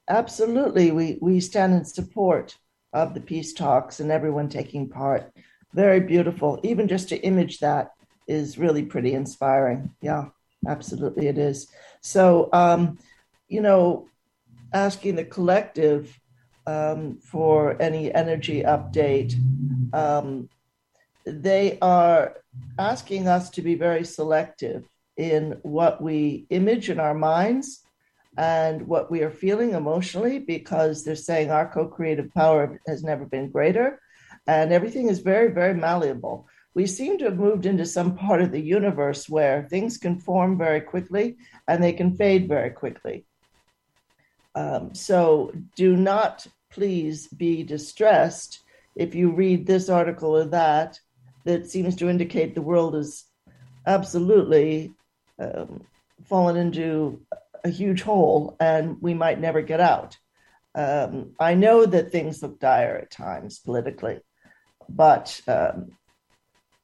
Absolutely. 0.09 0.91
We, 0.91 1.17
we 1.21 1.39
stand 1.39 1.75
in 1.75 1.85
support 1.85 2.57
of 2.95 3.13
the 3.13 3.21
peace 3.21 3.53
talks 3.53 3.99
and 3.99 4.09
everyone 4.09 4.47
taking 4.47 4.89
part. 4.89 5.31
Very 5.73 5.99
beautiful. 5.99 6.59
Even 6.63 6.87
just 6.87 7.09
to 7.09 7.21
image 7.21 7.59
that 7.59 7.91
is 8.27 8.57
really 8.57 8.83
pretty 8.83 9.13
inspiring. 9.13 9.91
Yeah, 10.01 10.29
absolutely 10.67 11.27
it 11.27 11.37
is. 11.37 11.67
So, 12.01 12.49
um, 12.53 12.97
you 13.49 13.61
know, 13.61 14.07
asking 14.73 15.15
the 15.15 15.25
collective 15.25 16.17
um, 16.65 17.19
for 17.19 17.79
any 17.81 18.13
energy 18.13 18.63
update, 18.63 19.35
um, 19.93 20.49
they 21.25 21.77
are 21.81 22.37
asking 22.79 23.27
us 23.27 23.49
to 23.51 23.61
be 23.61 23.75
very 23.75 24.05
selective 24.05 24.87
in 25.17 25.59
what 25.63 26.01
we 26.01 26.45
image 26.49 26.89
in 26.89 26.99
our 26.99 27.13
minds 27.13 27.84
and 28.37 28.85
what 28.87 29.09
we 29.09 29.21
are 29.21 29.31
feeling 29.31 29.71
emotionally 29.71 30.39
because 30.39 31.03
they're 31.03 31.15
saying 31.15 31.51
our 31.51 31.71
co 31.71 31.87
creative 31.87 32.33
power 32.33 32.79
has 32.87 33.03
never 33.03 33.25
been 33.25 33.49
greater 33.49 33.99
and 34.47 34.71
everything 34.71 35.07
is 35.07 35.19
very, 35.19 35.51
very 35.51 35.73
malleable. 35.73 36.47
We 36.73 36.85
seem 36.87 37.17
to 37.19 37.25
have 37.25 37.37
moved 37.37 37.65
into 37.65 37.85
some 37.85 38.15
part 38.15 38.41
of 38.41 38.51
the 38.51 38.61
universe 38.61 39.29
where 39.29 39.63
things 39.63 39.97
can 39.97 40.19
form 40.19 40.57
very 40.57 40.81
quickly 40.81 41.37
and 41.67 41.81
they 41.81 41.93
can 41.93 42.17
fade 42.17 42.47
very 42.47 42.69
quickly. 42.69 43.25
Um, 44.55 44.93
so 44.93 45.53
do 45.75 45.95
not 45.95 46.45
please 46.71 47.27
be 47.27 47.63
distressed 47.63 48.59
if 48.95 49.15
you 49.15 49.31
read 49.31 49.65
this 49.65 49.89
article 49.89 50.35
or 50.35 50.45
that 50.45 50.99
that 51.45 51.69
seems 51.69 51.95
to 51.95 52.09
indicate 52.09 52.55
the 52.55 52.61
world 52.61 52.95
is 52.95 53.25
absolutely 53.85 54.93
um, 55.39 55.85
fallen 56.25 56.57
into 56.57 57.21
a 57.65 57.69
huge 57.69 58.03
hole 58.03 58.55
and 58.59 58.97
we 59.01 59.13
might 59.15 59.39
never 59.39 59.61
get 59.61 59.81
out. 59.81 60.17
Um, 60.75 61.33
I 61.39 61.55
know 61.55 61.85
that 61.85 62.11
things 62.11 62.43
look 62.43 62.59
dire 62.59 62.95
at 62.95 63.09
times 63.09 63.59
politically, 63.59 64.19
but 64.87 65.41
um, 65.47 65.97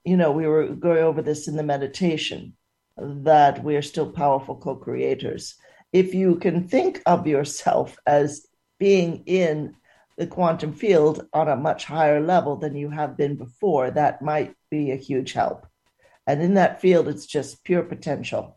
you 0.04 0.18
know, 0.18 0.32
we 0.32 0.48
were 0.48 0.70
going 0.70 1.04
over 1.04 1.22
this 1.22 1.48
in 1.48 1.56
the 1.56 1.64
meditation 1.64 2.56
that 2.98 3.64
we 3.64 3.76
are 3.76 3.84
still 3.84 4.12
powerful 4.12 4.56
co-creators. 4.56 5.56
If 5.94 6.16
you 6.16 6.38
can 6.38 6.68
think 6.68 7.02
of 7.06 7.28
yourself 7.28 7.98
as 8.08 8.48
being 8.80 9.24
in 9.28 9.76
the 10.18 10.26
quantum 10.26 10.74
field 10.74 11.28
on 11.32 11.48
a 11.48 11.56
much 11.56 11.86
higher 11.86 12.20
level 12.20 12.56
than 12.56 12.76
you 12.76 12.90
have 12.90 13.18
been 13.18 13.36
before, 13.36 13.92
that 13.92 14.24
might 14.24 14.56
be 14.72 14.92
a 14.92 14.96
huge 14.96 15.34
help. 15.34 15.68
And 16.26 16.42
in 16.42 16.56
that 16.56 16.82
field, 16.82 17.08
it's 17.08 17.28
just 17.28 17.64
pure 17.64 17.84
potential. 17.84 18.56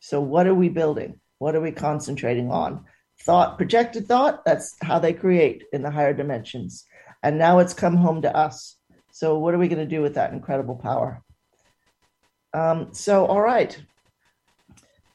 So, 0.00 0.20
what 0.20 0.46
are 0.46 0.54
we 0.54 0.68
building? 0.68 1.20
What 1.38 1.54
are 1.54 1.60
we 1.60 1.72
concentrating 1.72 2.50
on? 2.50 2.84
Thought, 3.22 3.56
projected 3.56 4.06
thought, 4.06 4.44
that's 4.44 4.76
how 4.82 4.98
they 4.98 5.12
create 5.12 5.64
in 5.72 5.82
the 5.82 5.90
higher 5.90 6.14
dimensions. 6.14 6.84
And 7.22 7.38
now 7.38 7.58
it's 7.58 7.74
come 7.74 7.96
home 7.96 8.22
to 8.22 8.36
us. 8.36 8.76
So, 9.10 9.38
what 9.38 9.54
are 9.54 9.58
we 9.58 9.68
going 9.68 9.86
to 9.86 9.96
do 9.96 10.02
with 10.02 10.14
that 10.14 10.32
incredible 10.32 10.76
power? 10.76 11.22
Um, 12.54 12.88
so, 12.92 13.26
all 13.26 13.40
right. 13.40 13.76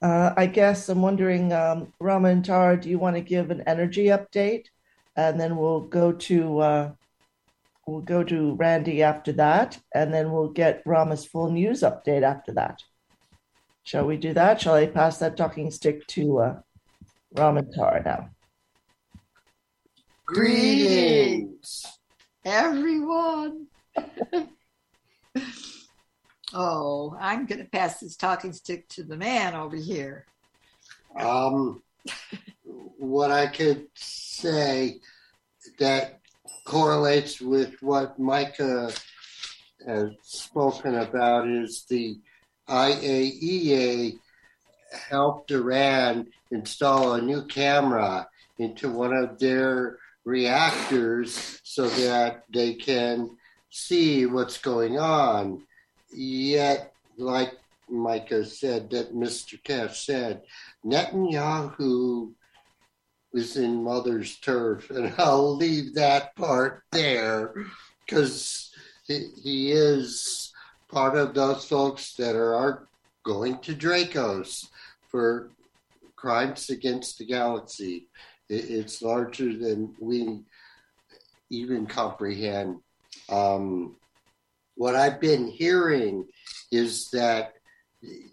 Uh, 0.01 0.33
I 0.35 0.47
guess 0.47 0.89
I'm 0.89 1.01
wondering, 1.01 1.53
um, 1.53 1.93
Rama 1.99 2.27
and 2.29 2.43
Tara, 2.43 2.79
do 2.79 2.89
you 2.89 2.99
want 2.99 3.15
to 3.15 3.21
give 3.21 3.51
an 3.51 3.63
energy 3.65 4.07
update? 4.07 4.65
And 5.15 5.39
then 5.39 5.55
we'll 5.55 5.81
go 5.81 6.11
to 6.11 6.59
uh, 6.59 6.91
we'll 7.85 8.01
go 8.01 8.23
to 8.23 8.55
Randy 8.55 9.03
after 9.03 9.31
that, 9.33 9.79
and 9.93 10.13
then 10.13 10.31
we'll 10.31 10.49
get 10.49 10.83
Rama's 10.85 11.25
full 11.25 11.51
news 11.51 11.81
update 11.81 12.23
after 12.23 12.53
that. 12.53 12.81
Shall 13.83 14.05
we 14.05 14.15
do 14.15 14.33
that? 14.33 14.61
Shall 14.61 14.75
I 14.75 14.87
pass 14.87 15.17
that 15.19 15.35
talking 15.35 15.69
stick 15.69 16.07
to 16.07 16.39
uh, 16.39 16.59
Ram 17.33 17.57
and 17.57 17.73
Tara 17.73 18.01
now? 18.03 18.29
Greetings, 20.25 21.85
everyone. 22.45 23.67
oh, 26.53 27.17
I'm 27.19 27.45
going 27.45 27.59
to 27.59 27.69
pass 27.69 27.99
this 27.99 28.15
talking 28.15 28.53
stick 28.53 28.87
to 28.89 29.03
the 29.03 29.17
man 29.17 29.53
over 29.53 29.75
here. 29.75 30.25
Um, 31.19 31.83
what 32.63 33.31
I 33.31 33.47
could 33.47 33.87
say 33.95 35.01
that 35.79 36.21
correlates 36.65 37.41
with 37.41 37.73
what 37.81 38.17
Micah 38.17 38.93
has 39.85 40.11
spoken 40.21 40.95
about 40.95 41.49
is 41.49 41.83
the 41.89 42.17
IAEA 42.69 44.19
helped 45.09 45.51
Iran 45.51 46.27
install 46.51 47.13
a 47.13 47.21
new 47.21 47.45
camera 47.45 48.27
into 48.59 48.89
one 48.89 49.13
of 49.13 49.39
their 49.39 49.97
reactors 50.25 51.59
so 51.63 51.87
that 51.87 52.43
they 52.53 52.73
can 52.73 53.31
see 53.69 54.25
what's 54.25 54.57
going 54.57 54.99
on. 54.99 55.63
Yet, 56.11 56.93
like 57.17 57.53
Micah 57.89 58.45
said, 58.45 58.89
that 58.91 59.15
Mr. 59.15 59.61
Cash 59.63 60.05
said, 60.05 60.43
Netanyahu 60.85 62.31
is 63.33 63.57
in 63.57 63.83
mother's 63.83 64.37
turf, 64.37 64.89
and 64.91 65.13
I'll 65.17 65.55
leave 65.55 65.95
that 65.95 66.35
part 66.35 66.83
there 66.91 67.53
because 68.05 68.71
he, 69.07 69.29
he 69.41 69.71
is 69.71 70.52
part 70.93 71.17
of 71.17 71.33
those 71.33 71.65
folks 71.65 72.13
that 72.13 72.35
are, 72.35 72.87
going 73.25 73.57
to 73.59 73.73
Dracos 73.73 74.67
for 75.07 75.49
crimes 76.17 76.69
against 76.69 77.17
the 77.17 77.25
galaxy. 77.25 78.09
It, 78.49 78.69
it's 78.69 79.01
larger 79.01 79.57
than 79.57 79.95
we 79.97 80.41
even 81.49 81.85
comprehend. 81.85 82.79
Um, 83.29 83.95
what 84.75 84.95
I've 84.95 85.21
been 85.21 85.47
hearing 85.47 86.25
is 86.69 87.09
that 87.11 87.53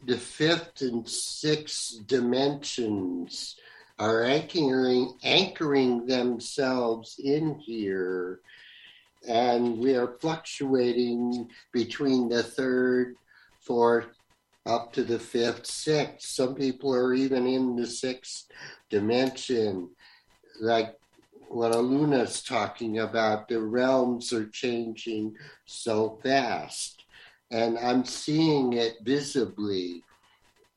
the 0.06 0.18
fifth 0.18 0.80
and 0.80 1.08
sixth 1.08 2.04
dimensions 2.06 3.56
are 4.00 4.24
anchoring 4.24 5.12
anchoring 5.22 6.06
themselves 6.06 7.20
in 7.22 7.54
here 7.60 8.40
and 9.28 9.78
we 9.78 9.94
are 9.94 10.16
fluctuating 10.20 11.48
between 11.72 12.28
the 12.28 12.42
third 12.42 13.16
fourth 13.60 14.06
up 14.66 14.92
to 14.92 15.02
the 15.02 15.18
fifth 15.18 15.66
sixth. 15.66 16.28
Some 16.28 16.54
people 16.54 16.94
are 16.94 17.14
even 17.14 17.46
in 17.46 17.76
the 17.76 17.86
sixth 17.86 18.46
dimension. 18.88 19.90
Like 20.60 20.96
what 21.48 21.72
aluna's 21.72 22.42
talking 22.42 23.00
about 23.00 23.48
the 23.48 23.60
realms 23.60 24.32
are 24.32 24.48
changing 24.48 25.34
so 25.64 26.18
fast. 26.22 27.04
And 27.50 27.78
i'm 27.78 28.04
seeing 28.04 28.74
it 28.74 28.94
visibly 29.02 30.04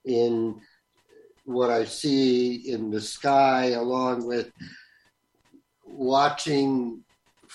in 0.05 0.59
what 1.45 1.69
I 1.69 1.85
see 1.85 2.55
in 2.71 2.89
the 2.89 3.01
sky, 3.01 3.71
along 3.71 4.25
with 4.25 4.51
watching 5.85 7.03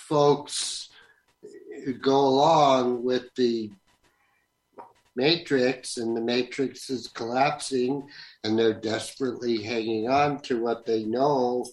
folks 0.09 0.89
go 2.01 2.17
along 2.17 3.05
with 3.05 3.35
the 3.37 3.71
matrix, 5.15 5.97
and 5.97 6.17
the 6.17 6.21
matrix 6.21 6.91
is 6.91 7.09
collapsing, 7.09 8.09
and 8.45 8.59
they're 8.59 8.81
desperately 8.81 9.63
hanging 9.63 10.09
on 10.09 10.41
to 10.41 10.63
what 10.63 10.87
they 10.87 11.05
know, 11.05 11.67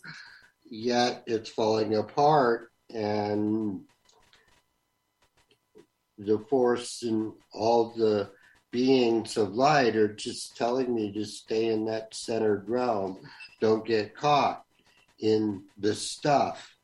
yet 0.69 1.23
it's 1.27 1.49
falling 1.49 1.95
apart, 1.95 2.71
and 2.93 3.81
the 6.17 6.39
force 6.49 7.03
and 7.03 7.33
all 7.53 7.93
the 7.95 8.29
beings 8.71 9.37
of 9.37 9.53
light 9.53 9.95
are 9.95 10.13
just 10.13 10.57
telling 10.57 10.93
me 10.93 11.11
to 11.11 11.23
stay 11.23 11.67
in 11.67 11.85
that 11.85 12.13
centered 12.13 12.67
realm. 12.67 13.19
Don't 13.61 13.85
get 13.85 14.15
caught 14.15 14.63
in 15.19 15.63
the 15.77 15.93
stuff. 15.93 16.74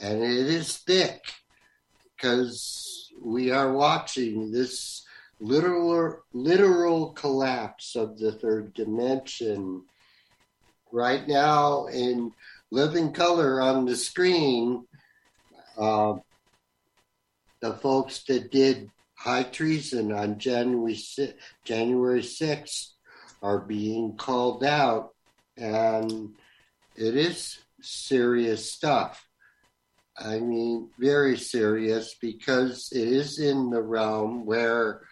And 0.00 0.22
it 0.22 0.46
is 0.46 0.76
thick 0.76 1.24
because 2.16 3.10
we 3.20 3.50
are 3.50 3.72
watching 3.72 4.52
this 4.52 5.04
literal 5.40 6.20
literal 6.32 7.12
collapse 7.12 7.94
of 7.94 8.18
the 8.18 8.32
third 8.32 8.74
dimension 8.74 9.82
right 10.92 11.26
now 11.26 11.86
in 11.86 12.32
living 12.70 13.12
color 13.12 13.60
on 13.60 13.84
the 13.84 13.96
screen. 13.96 14.86
Uh, 15.76 16.14
the 17.60 17.74
folks 17.74 18.22
that 18.24 18.50
did 18.52 18.90
high 19.14 19.42
treason 19.42 20.12
on 20.12 20.38
January 20.38 20.94
6th, 20.94 21.34
January 21.64 22.22
6th 22.22 22.90
are 23.42 23.58
being 23.58 24.16
called 24.16 24.64
out, 24.64 25.10
and 25.56 26.34
it 26.96 27.16
is 27.16 27.58
serious 27.80 28.72
stuff. 28.72 29.27
I 30.18 30.40
mean, 30.40 30.90
very 30.98 31.36
serious 31.36 32.14
because 32.20 32.90
it 32.92 33.06
is 33.06 33.38
in 33.38 33.70
the 33.70 33.82
realm 33.82 34.44
where 34.44 35.02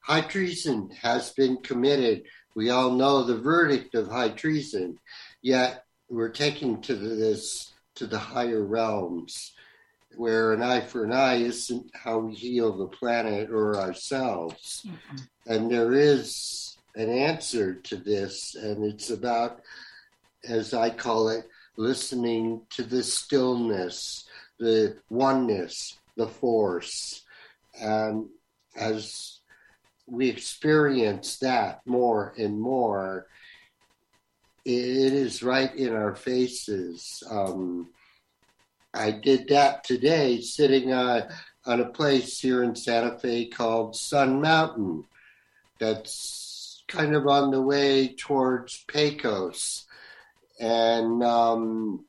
high 0.00 0.20
treason 0.20 0.90
has 1.02 1.32
been 1.32 1.56
committed. 1.58 2.24
We 2.54 2.70
all 2.70 2.90
know 2.90 3.24
the 3.24 3.38
verdict 3.38 3.94
of 3.94 4.08
high 4.08 4.28
treason, 4.28 4.98
yet 5.42 5.84
we're 6.08 6.28
taking 6.28 6.82
to 6.82 6.94
this 6.94 7.72
to 7.96 8.06
the 8.06 8.18
higher 8.18 8.64
realms 8.64 9.52
where 10.16 10.52
an 10.52 10.62
eye 10.62 10.80
for 10.80 11.04
an 11.04 11.12
eye 11.12 11.36
isn't 11.36 11.90
how 11.94 12.18
we 12.18 12.34
heal 12.34 12.76
the 12.76 12.86
planet 12.86 13.50
or 13.50 13.76
ourselves. 13.76 14.86
Mm-hmm. 14.86 15.52
And 15.52 15.70
there 15.70 15.92
is 15.92 16.76
an 16.94 17.10
answer 17.10 17.74
to 17.74 17.96
this, 17.96 18.54
and 18.54 18.84
it's 18.84 19.10
about, 19.10 19.60
as 20.44 20.74
I 20.74 20.90
call 20.90 21.28
it, 21.30 21.48
listening 21.76 22.62
to 22.70 22.82
the 22.82 23.02
stillness, 23.02 24.28
the 24.58 24.96
oneness, 25.08 25.98
the 26.16 26.28
force. 26.28 27.22
And 27.80 28.28
as 28.76 29.40
we 30.06 30.28
experience 30.28 31.38
that 31.38 31.80
more 31.86 32.34
and 32.38 32.60
more, 32.60 33.26
it 34.64 35.12
is 35.12 35.42
right 35.42 35.74
in 35.74 35.92
our 35.92 36.14
faces. 36.14 37.22
Um, 37.30 37.88
I 38.94 39.10
did 39.10 39.48
that 39.48 39.84
today, 39.84 40.40
sitting 40.40 40.92
uh, 40.92 41.28
on 41.66 41.80
a 41.80 41.88
place 41.88 42.38
here 42.38 42.62
in 42.62 42.76
Santa 42.76 43.18
Fe 43.18 43.46
called 43.46 43.96
Sun 43.96 44.40
Mountain. 44.40 45.04
That's 45.80 46.82
kind 46.86 47.14
of 47.16 47.26
on 47.26 47.50
the 47.50 47.60
way 47.60 48.14
towards 48.14 48.84
Pecos. 48.86 49.86
And 50.60 51.22
um, 51.22 52.04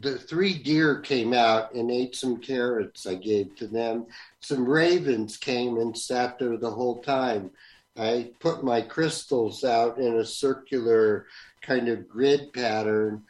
the 0.00 0.18
three 0.18 0.54
deer 0.54 1.00
came 1.00 1.32
out 1.32 1.74
and 1.74 1.90
ate 1.90 2.14
some 2.16 2.38
carrots 2.38 3.06
I 3.06 3.14
gave 3.14 3.54
to 3.56 3.66
them. 3.66 4.06
Some 4.40 4.66
ravens 4.66 5.36
came 5.36 5.78
and 5.78 5.96
sat 5.96 6.38
there 6.38 6.56
the 6.56 6.70
whole 6.70 7.02
time. 7.02 7.50
I 7.96 8.30
put 8.38 8.62
my 8.62 8.82
crystals 8.82 9.64
out 9.64 9.98
in 9.98 10.16
a 10.16 10.24
circular 10.24 11.26
kind 11.62 11.88
of 11.88 12.08
grid 12.08 12.52
pattern 12.52 13.22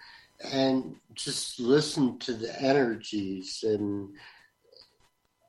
and 0.53 0.96
just 1.14 1.59
listened 1.59 2.20
to 2.22 2.34
the 2.34 2.61
energies 2.62 3.64
and 3.66 4.11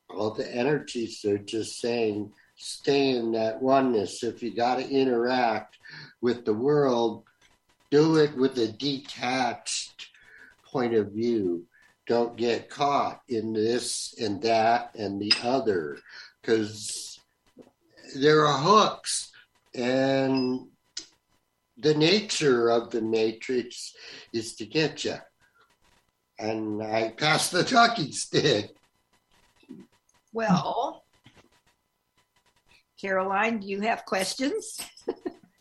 all 0.09 0.31
the 0.31 0.55
energies 0.55 1.21
they're 1.21 1.37
just 1.37 1.79
saying 1.79 2.31
stay 2.59 3.11
in 3.11 3.31
that 3.31 3.61
oneness 3.61 4.23
if 4.23 4.43
you 4.43 4.55
got 4.55 4.75
to 4.75 4.89
interact 4.89 5.77
with 6.21 6.45
the 6.45 6.53
world 6.53 7.23
do 7.89 8.17
it 8.17 8.35
with 8.35 8.57
a 8.57 8.67
detached 8.67 10.09
point 10.65 10.93
of 10.93 11.11
view 11.11 11.65
don't 12.05 12.37
get 12.37 12.69
caught 12.69 13.21
in 13.29 13.53
this 13.53 14.15
and 14.19 14.41
that 14.41 14.93
and 14.95 15.21
the 15.21 15.31
other 15.43 15.97
because 16.41 17.19
there 18.15 18.45
are 18.45 18.57
hooks 18.57 19.31
and 19.75 20.67
the 21.79 21.93
nature 21.93 22.69
of 22.69 22.89
the 22.89 23.01
matrix 23.01 23.93
is 24.33 24.55
to 24.55 24.65
get 24.65 25.05
you. 25.05 25.15
And 26.37 26.81
I 26.81 27.13
pass 27.17 27.49
the 27.49 27.63
talking 27.63 28.11
stick. 28.11 28.71
Well, 30.33 30.98
Caroline, 32.99 33.59
do 33.59 33.67
you 33.67 33.81
have 33.81 34.05
questions? 34.05 34.79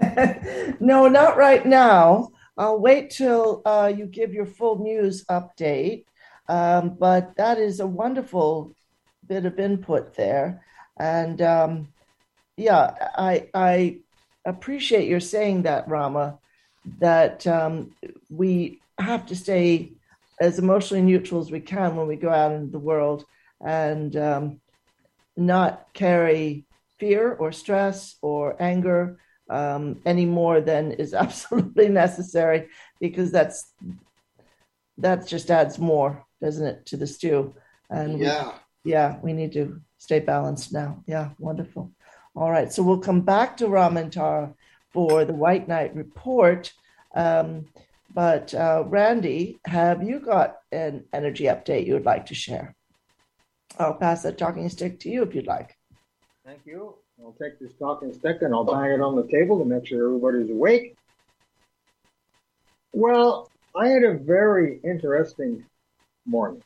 no, 0.81 1.09
not 1.09 1.37
right 1.37 1.65
now. 1.65 2.31
I'll 2.57 2.81
wait 2.81 3.11
till 3.11 3.63
uh, 3.65 3.93
you 3.97 4.07
give 4.07 4.35
your 4.35 4.47
full 4.47 4.83
news 4.83 5.25
update. 5.27 6.05
Um, 6.49 6.97
but 6.99 7.37
that 7.37 7.59
is 7.59 7.79
a 7.79 7.87
wonderful 7.87 8.75
bit 9.27 9.45
of 9.45 9.59
input 9.61 10.15
there. 10.17 10.65
And 10.99 11.41
um, 11.41 11.89
yeah, 12.57 12.95
I, 13.17 13.49
I 13.55 13.99
appreciate 14.45 15.09
your 15.09 15.21
saying 15.21 15.63
that, 15.63 15.89
Rama, 15.89 16.39
that 16.99 17.47
um, 17.47 17.95
we 18.29 18.81
have 18.99 19.27
to 19.27 19.37
stay 19.37 19.93
as 20.41 20.59
emotionally 20.59 21.03
neutral 21.03 21.41
as 21.41 21.53
we 21.53 21.61
can 21.61 21.95
when 21.95 22.09
we 22.09 22.17
go 22.17 22.31
out 22.31 22.53
into 22.53 22.73
the 22.73 22.79
world 22.79 23.25
and 23.65 24.17
um, 24.17 24.61
not 25.37 25.87
carry 25.93 26.65
fear 26.99 27.33
or 27.33 27.53
stress 27.53 28.17
or 28.23 28.61
anger 28.61 29.19
um, 29.51 30.01
any 30.05 30.27
more 30.27 30.61
than 30.61 30.93
is 31.05 31.15
absolutely 31.15 31.89
necessary 31.89 32.69
because 33.01 33.31
that's 33.33 33.73
that 34.99 35.27
just 35.27 35.51
adds 35.51 35.79
more 35.79 36.25
doesn't 36.41 36.67
it 36.67 36.87
to 36.87 36.97
the 36.97 37.07
stew. 37.07 37.55
And 37.91 38.19
Yeah. 38.21 38.53
we, 38.85 38.93
yeah. 38.93 39.19
we 39.23 39.33
need 39.33 39.53
to 39.53 39.81
stay 39.99 40.21
balanced 40.21 40.73
now. 40.73 41.03
Yeah 41.07 41.31
wonderful. 41.39 41.93
All 42.35 42.51
right 42.51 42.73
so 42.73 42.83
we'll 42.83 42.99
come 42.99 43.23
back 43.23 43.57
to 43.57 43.69
Ram 43.69 43.97
and 43.97 44.13
Tara 44.13 44.55
for 44.93 45.25
the 45.25 45.35
white 45.35 45.69
knight 45.69 45.95
report. 45.95 46.73
Um, 47.15 47.67
but 48.15 48.55
uh, 48.55 48.85
randy 48.87 49.61
have 49.67 50.03
you 50.03 50.19
got 50.21 50.57
an 50.73 51.05
energy 51.13 51.45
update 51.45 51.87
you 51.87 51.95
would 51.95 52.07
like 52.07 52.27
to 52.27 52.35
share? 52.35 52.75
I'll 53.79 53.95
pass 53.95 54.23
that 54.23 54.39
talking 54.39 54.69
stick 54.69 55.01
to 55.01 55.11
you 55.11 55.23
if 55.23 55.35
you'd 55.35 55.47
like 55.47 55.78
Thank 56.49 56.65
you. 56.65 56.95
I'll 57.23 57.37
take 57.39 57.59
this 57.59 57.75
talking 57.75 58.11
stick 58.11 58.39
and 58.41 58.55
I'll 58.55 58.65
bang 58.65 58.93
it 58.93 59.03
on 59.03 59.17
the 59.17 59.27
table 59.27 59.59
to 59.59 59.67
make 59.67 59.87
sure 59.87 60.07
everybody's 60.07 60.51
awake. 60.51 60.97
Well, 62.95 63.51
I 63.77 63.89
had 63.89 64.03
a 64.03 64.15
very 64.15 64.81
interesting 64.83 65.67
morning. 66.25 66.63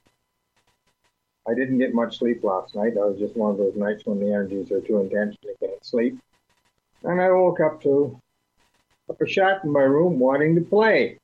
I 1.49 1.55
didn't 1.55 1.79
get 1.79 1.95
much 1.95 2.21
sleep 2.21 2.45
last 2.45 2.77
night. 2.77 2.95
That 2.95 3.09
was 3.09 3.19
just 3.19 3.37
one 3.37 3.51
of 3.51 3.59
those 3.59 3.75
nights 3.75 4.07
when 4.07 4.21
the 4.21 4.33
energies 4.33 4.71
are 4.71 4.81
too 4.81 5.01
intense 5.01 5.35
and 5.43 5.51
I 5.51 5.67
can't 5.67 5.85
sleep. 5.85 6.17
And 7.03 7.21
I 7.21 7.33
woke 7.33 7.59
up 7.59 7.83
to 7.83 8.17
a 9.09 9.27
shot 9.27 9.65
in 9.65 9.73
my 9.73 9.81
room 9.81 10.21
wanting 10.21 10.55
to 10.55 10.61
play. 10.61 11.19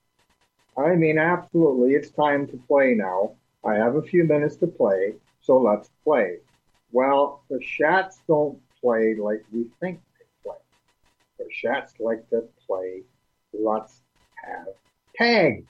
I 0.76 0.96
mean, 0.96 1.16
absolutely, 1.16 1.92
it's 1.92 2.10
time 2.10 2.48
to 2.48 2.56
play 2.66 2.94
now. 2.94 3.36
I 3.64 3.74
have 3.74 3.94
a 3.94 4.02
few 4.02 4.24
minutes 4.24 4.56
to 4.56 4.66
play, 4.66 5.14
so 5.42 5.58
let's 5.58 5.90
play. 6.02 6.38
Well, 6.92 7.42
the 7.50 7.58
Shats 7.58 8.18
don't 8.26 8.58
play 8.80 9.14
like 9.14 9.44
we 9.52 9.66
think 9.80 10.00
they 10.18 10.24
play. 10.42 10.56
The 11.38 11.44
Shats 11.44 12.00
like 12.00 12.28
to 12.30 12.44
play 12.66 13.02
let's 13.52 14.02
have 14.44 14.66
tag. 15.16 15.64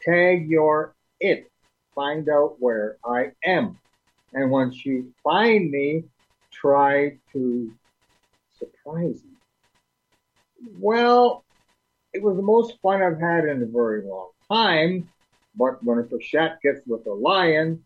Tag 0.00 0.48
your 0.48 0.94
it. 1.20 1.50
Find 1.94 2.28
out 2.28 2.56
where 2.58 2.96
I 3.04 3.32
am. 3.44 3.78
And 4.32 4.50
once 4.50 4.84
you 4.84 5.12
find 5.22 5.70
me, 5.70 6.04
try 6.50 7.18
to 7.32 7.72
surprise 8.58 9.22
me. 9.22 9.36
Well, 10.78 11.44
it 12.12 12.22
was 12.22 12.36
the 12.36 12.42
most 12.42 12.80
fun 12.82 13.02
I've 13.02 13.20
had 13.20 13.44
in 13.44 13.62
a 13.62 13.66
very 13.66 14.02
long 14.06 14.30
time. 14.50 15.08
But 15.54 15.84
when 15.84 15.98
a 15.98 16.22
Shat 16.22 16.62
gets 16.62 16.80
with 16.86 17.06
a 17.06 17.12
lion, 17.12 17.84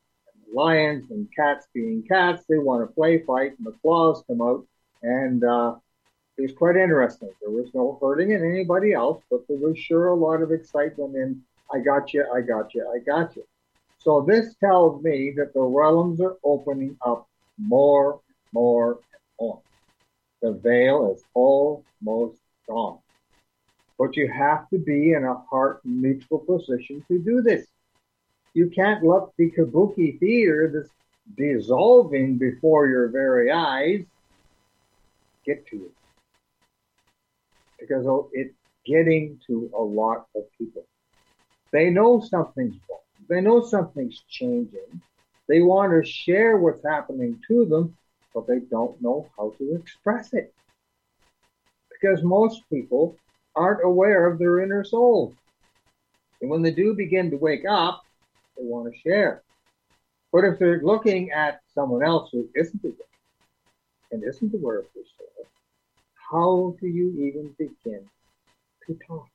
lions 0.53 1.11
and 1.11 1.29
cats 1.35 1.67
being 1.75 2.03
cats, 2.03 2.45
they 2.49 2.59
want 2.59 2.89
to 2.89 2.95
play 2.95 3.23
fight, 3.23 3.53
and 3.59 3.67
the 3.67 3.77
claws 3.83 4.23
come 4.27 4.41
out, 4.41 4.67
and 5.03 5.45
uh, 5.45 5.75
it 6.39 6.43
was 6.43 6.53
quite 6.53 6.77
interesting. 6.77 7.31
There 7.41 7.51
was 7.51 7.71
no 7.75 7.99
hurting 8.01 8.31
in 8.31 8.45
anybody 8.45 8.93
else, 8.93 9.23
but 9.31 9.47
there 9.49 9.59
was 9.59 9.79
sure 9.79 10.09
a 10.09 10.15
lot 10.15 10.43
of 10.43 10.53
excitement 10.53 11.17
in 11.17 11.43
I 11.73 11.81
got 11.81 12.15
you, 12.15 12.25
I 12.33 12.43
got 12.43 12.75
you, 12.75 12.89
I 12.95 12.99
got 13.01 13.35
you. 13.35 13.45
So 13.99 14.25
this 14.27 14.55
tells 14.57 15.03
me 15.03 15.33
that 15.37 15.53
the 15.53 15.63
realms 15.63 16.21
are 16.21 16.37
opening 16.45 16.97
up 17.05 17.29
more, 17.59 18.21
more, 18.53 18.93
and 18.93 19.23
more. 19.41 19.61
The 20.43 20.53
veil 20.53 21.13
is 21.13 21.25
almost 21.35 22.41
gone. 22.69 22.99
But 23.99 24.17
you 24.17 24.31
have 24.31 24.69
to 24.71 24.79
be 24.79 25.13
in 25.13 25.25
a 25.25 25.35
heart 25.51 25.81
neutral 25.85 26.41
position 26.41 27.05
to 27.09 27.19
do 27.19 27.43
this 27.43 27.67
you 28.57 28.71
can't 28.71 29.05
let 29.05 29.25
the 29.37 29.51
kabuki 29.51 30.19
theater 30.19 30.73
that's 30.73 30.91
dissolving 31.37 32.39
before 32.39 32.89
your 32.89 33.09
very 33.09 33.53
eyes 33.53 34.03
get 35.45 35.67
to 35.67 35.77
you. 35.77 35.93
Because 37.79 38.07
oh, 38.07 38.31
it's 38.33 38.55
getting 38.87 39.39
to 39.47 39.71
a 39.77 39.83
lot 39.83 40.25
of 40.35 40.45
people. 40.57 40.87
They 41.71 41.91
know 41.91 42.21
something's 42.21 42.77
wrong. 42.89 43.01
They 43.29 43.43
know 43.43 43.63
something's 43.63 44.23
changing. 44.27 45.03
They 45.49 45.61
want 45.61 45.93
to 45.93 46.11
share 46.11 46.57
what's 46.57 46.83
happening 46.83 47.39
to 47.49 47.67
them, 47.67 47.95
but 48.33 48.47
they 48.47 48.61
don't 48.71 48.99
know 49.03 49.29
how 49.37 49.53
to 49.59 49.75
express 49.75 50.33
it. 50.33 50.55
Because 51.91 52.25
most 52.25 52.63
people 52.71 53.19
aren't 53.55 53.85
aware 53.85 54.27
of 54.27 54.39
their 54.39 54.61
inner 54.61 54.83
soul. 54.83 55.35
And 56.41 56.49
when 56.49 56.63
they 56.63 56.71
do 56.71 56.95
begin 56.95 57.31
to 57.33 57.37
wake 57.37 57.67
up, 57.69 58.06
they 58.57 58.65
want 58.65 58.93
to 58.93 59.01
share. 59.01 59.43
But 60.33 60.45
if 60.45 60.59
they're 60.59 60.83
looking 60.83 61.31
at 61.31 61.61
someone 61.75 62.03
else 62.03 62.31
who 62.33 62.49
isn't 62.55 62.85
aware 62.85 62.95
and 64.11 64.23
isn't 64.25 64.55
aware 64.55 64.81
of 64.81 64.87
their 64.95 65.05
soul, 65.19 65.49
how 66.31 66.77
do 66.81 66.87
you 66.87 67.11
even 67.27 67.55
begin 67.59 68.09
to 68.87 68.99
talk? 69.07 69.29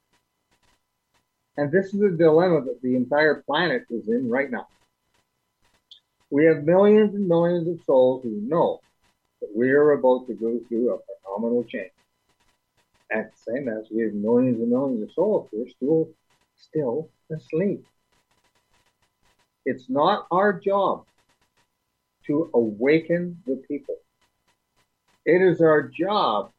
And 1.58 1.72
this 1.72 1.94
is 1.94 2.02
a 2.02 2.10
dilemma 2.10 2.62
that 2.66 2.82
the 2.82 2.96
entire 2.96 3.44
planet 3.46 3.84
is 3.90 4.08
in 4.08 4.30
right 4.30 4.50
now. 4.52 4.68
We 6.30 6.46
have 6.46 6.64
millions 6.64 7.14
and 7.16 7.28
millions 7.28 7.68
of 7.68 7.84
souls 7.86 8.24
who 8.24 8.42
know 8.42 8.82
that 9.42 9.50
we 9.56 9.72
are 9.72 9.92
about 9.92 10.28
to 10.28 10.34
go 10.34 10.60
through 10.68 10.94
a 10.94 11.00
phenomenal 11.26 11.64
change. 11.66 11.92
The 13.10 13.30
same 13.36 13.68
as 13.68 13.88
we 13.92 14.04
have 14.04 14.14
millions 14.14 14.60
and 14.60 14.70
millions 14.70 15.04
of 15.04 15.12
souls 15.14 15.50
who 15.52 15.64
are 15.64 15.70
still 15.70 16.10
still 16.56 17.10
asleep. 17.30 17.86
It's 19.66 19.90
not 19.90 20.28
our 20.32 20.60
job 20.60 21.06
to 22.28 22.50
awaken 22.54 23.42
the 23.46 23.62
people. 23.68 23.96
It 25.26 25.42
is 25.42 25.62
our 25.62 25.84
job, 25.88 26.52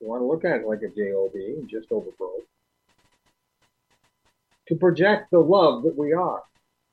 you 0.00 0.08
want 0.08 0.20
to 0.20 0.26
look 0.26 0.44
at 0.44 0.60
it 0.60 0.66
like 0.66 0.80
a 0.82 0.88
job, 0.88 1.32
just 1.70 1.88
overbroad, 1.90 2.44
to 4.68 4.74
project 4.76 5.30
the 5.30 5.38
love 5.38 5.84
that 5.84 5.96
we 5.96 6.12
are 6.12 6.42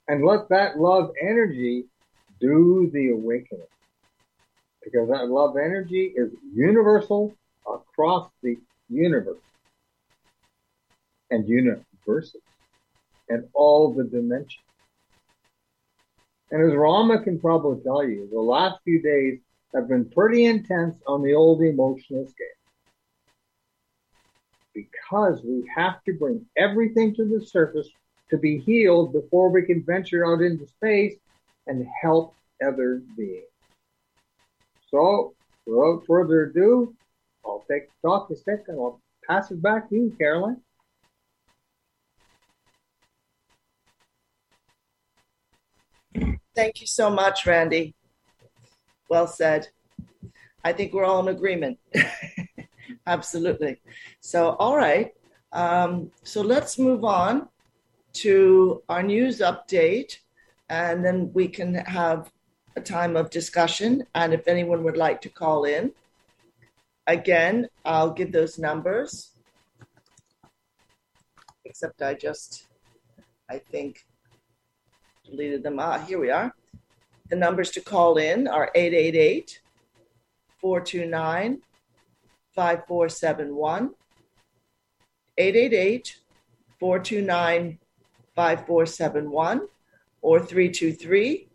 and 0.08 0.26
let 0.26 0.50
that 0.50 0.78
love 0.80 1.12
energy 1.22 1.86
do 2.40 2.90
the 2.94 3.10
awakening. 3.10 3.66
Because 4.84 5.10
that 5.10 5.30
love 5.30 5.56
energy 5.58 6.14
is 6.16 6.30
universal 6.54 7.36
across 7.66 8.30
the 8.42 8.58
universe 8.90 9.38
and 11.32 11.48
universes 11.48 12.42
and 13.30 13.46
all 13.54 13.94
the 13.94 14.04
dimensions. 14.04 14.64
And 16.54 16.70
as 16.70 16.78
Rama 16.78 17.20
can 17.20 17.40
probably 17.40 17.84
tell 17.84 18.04
you, 18.08 18.30
the 18.32 18.40
last 18.40 18.78
few 18.84 19.02
days 19.02 19.40
have 19.74 19.88
been 19.88 20.08
pretty 20.12 20.46
intense 20.46 20.96
on 21.08 21.24
the 21.24 21.34
old 21.34 21.64
emotional 21.64 22.28
scale. 22.28 22.48
Because 24.76 25.42
we 25.44 25.68
have 25.76 26.04
to 26.04 26.14
bring 26.14 26.46
everything 26.56 27.16
to 27.16 27.26
the 27.26 27.44
surface 27.44 27.90
to 28.30 28.38
be 28.38 28.60
healed 28.60 29.14
before 29.14 29.50
we 29.50 29.64
can 29.64 29.84
venture 29.84 30.32
out 30.32 30.42
into 30.42 30.68
space 30.68 31.16
and 31.66 31.88
help 32.00 32.36
other 32.64 33.02
beings. 33.18 33.46
So, 34.92 35.34
without 35.66 36.04
further 36.06 36.44
ado, 36.44 36.96
I'll 37.44 37.66
take 37.68 37.88
the 37.88 38.10
talking 38.10 38.36
stick 38.36 38.66
and 38.68 38.80
I'll 38.80 39.02
pass 39.28 39.50
it 39.50 39.60
back 39.60 39.90
to 39.90 39.96
you, 39.96 40.16
Caroline. 40.20 40.62
Thank 46.56 46.82
you 46.82 46.88
so 46.88 47.10
much, 47.10 47.48
Randy. 47.48 47.96
Well 49.10 49.28
said. 49.28 49.70
I 50.64 50.72
think 50.72 50.94
we're 50.94 51.04
all 51.04 51.28
in 51.28 51.36
agreement. 51.36 51.80
Absolutely. 53.08 53.82
So, 54.22 54.52
all 54.60 54.78
right. 54.78 55.14
Um, 55.52 56.12
so 56.24 56.42
let's 56.42 56.78
move 56.78 57.04
on 57.04 57.50
to 58.14 58.84
our 58.88 59.02
news 59.02 59.40
update, 59.40 60.20
and 60.70 61.04
then 61.04 61.32
we 61.34 61.48
can 61.48 61.74
have 61.74 62.32
a 62.76 62.82
time 62.82 63.16
of 63.16 63.30
discussion. 63.30 64.06
And 64.14 64.34
if 64.34 64.48
anyone 64.48 64.84
would 64.84 64.98
like 64.98 65.22
to 65.22 65.30
call 65.30 65.66
in, 65.66 65.92
again, 67.08 67.68
I'll 67.84 68.12
give 68.12 68.32
those 68.32 68.60
numbers. 68.60 69.32
Except 71.66 72.02
I 72.02 72.14
just, 72.14 72.68
I 73.50 73.58
think, 73.58 74.06
deleted 75.36 75.64
them. 75.64 75.80
Ah, 75.80 75.98
here 75.98 76.20
we 76.20 76.30
are. 76.30 76.54
The 77.30 77.36
numbers 77.36 77.72
to 77.72 77.82
call 77.82 78.18
in 78.18 78.48
are 78.48 78.70
888 78.76 79.62
429 80.62 81.62
5471. 82.52 83.96
888 85.38 86.20
429 86.80 87.80
5471 88.36 89.68
or 90.22 90.40
323 90.40 91.48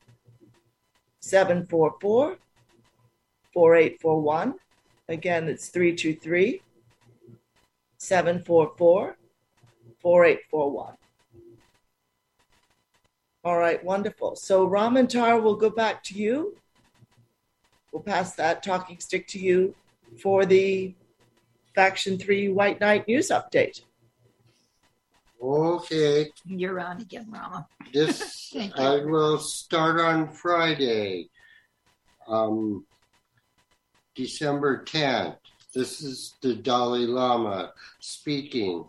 744 1.20 2.37
4841. 3.53 4.55
Again, 5.09 5.49
it's 5.49 5.68
323 5.68 6.62
744 7.97 9.16
4841. 10.01 10.98
All 13.45 13.57
right, 13.57 13.82
wonderful. 13.84 14.34
So, 14.36 14.64
Ram 14.64 14.97
and 14.97 15.09
Tara, 15.09 15.41
we'll 15.41 15.55
go 15.57 15.70
back 15.70 16.03
to 16.05 16.14
you. 16.14 16.57
We'll 17.93 18.03
pass 18.03 18.34
that 18.34 18.62
talking 18.62 18.99
stick 18.99 19.26
to 19.28 19.39
you 19.39 19.74
for 20.20 20.45
the 20.45 20.95
Faction 21.74 22.18
3 22.18 22.49
White 22.49 22.80
Knight 22.80 23.07
news 23.07 23.30
update. 23.30 23.82
Okay, 25.41 26.32
You're 26.45 26.80
on 26.80 27.01
again, 27.01 27.28
Rama. 27.30 27.68
this 27.93 28.53
I 28.76 28.97
will 29.05 29.39
start 29.39 30.01
on 30.01 30.28
Friday, 30.28 31.28
um, 32.26 32.84
December 34.16 34.84
10th. 34.84 35.36
This 35.72 36.03
is 36.03 36.34
the 36.43 36.55
Dalai 36.55 37.07
Lama 37.07 37.72
speaking. 38.01 38.84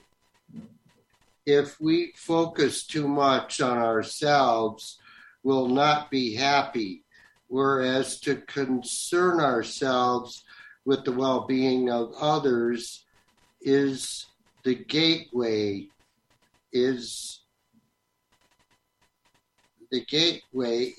If 1.49 1.81
we 1.81 2.13
focus 2.15 2.85
too 2.85 3.07
much 3.07 3.59
on 3.59 3.79
ourselves, 3.79 4.99
we'll 5.41 5.67
not 5.67 6.11
be 6.11 6.35
happy, 6.35 7.05
whereas 7.47 8.19
to 8.19 8.35
concern 8.35 9.39
ourselves 9.39 10.43
with 10.85 11.05
the 11.05 11.11
well 11.11 11.47
being 11.47 11.89
of 11.89 12.13
others 12.21 13.03
is 13.61 14.27
the 14.63 14.75
gateway, 14.75 15.87
is 16.71 17.41
the 19.91 20.05
gateway 20.05 20.93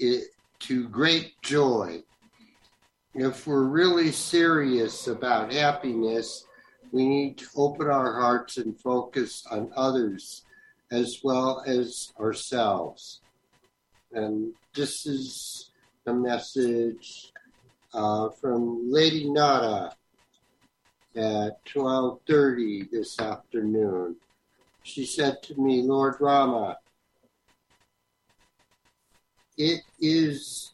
to 0.59 0.89
great 0.89 1.41
joy. 1.43 2.03
If 3.15 3.47
we're 3.47 3.69
really 3.69 4.11
serious 4.11 5.07
about 5.07 5.53
happiness, 5.53 6.45
we 6.93 7.07
need 7.07 7.39
to 7.39 7.47
open 7.57 7.89
our 7.89 8.21
hearts 8.21 8.57
and 8.57 8.79
focus 8.81 9.47
on 9.51 9.73
others 9.77 10.45
as 10.91 11.21
well 11.23 11.63
as 11.67 12.13
ourselves. 12.19 13.21
And 14.13 14.53
this 14.75 15.07
is 15.07 15.71
a 16.07 16.13
message 16.13 17.33
uh, 17.95 18.31
from 18.31 18.91
Lady 18.91 19.31
Nada 19.31 19.95
at 21.15 21.65
12:30 21.65 22.91
this 22.91 23.21
afternoon. 23.21 24.17
She 24.83 25.05
said 25.05 25.43
to 25.45 25.61
me, 25.61 25.83
Lord 25.83 26.17
Rama, 26.21 26.79
it 29.57 29.83
is 30.01 30.73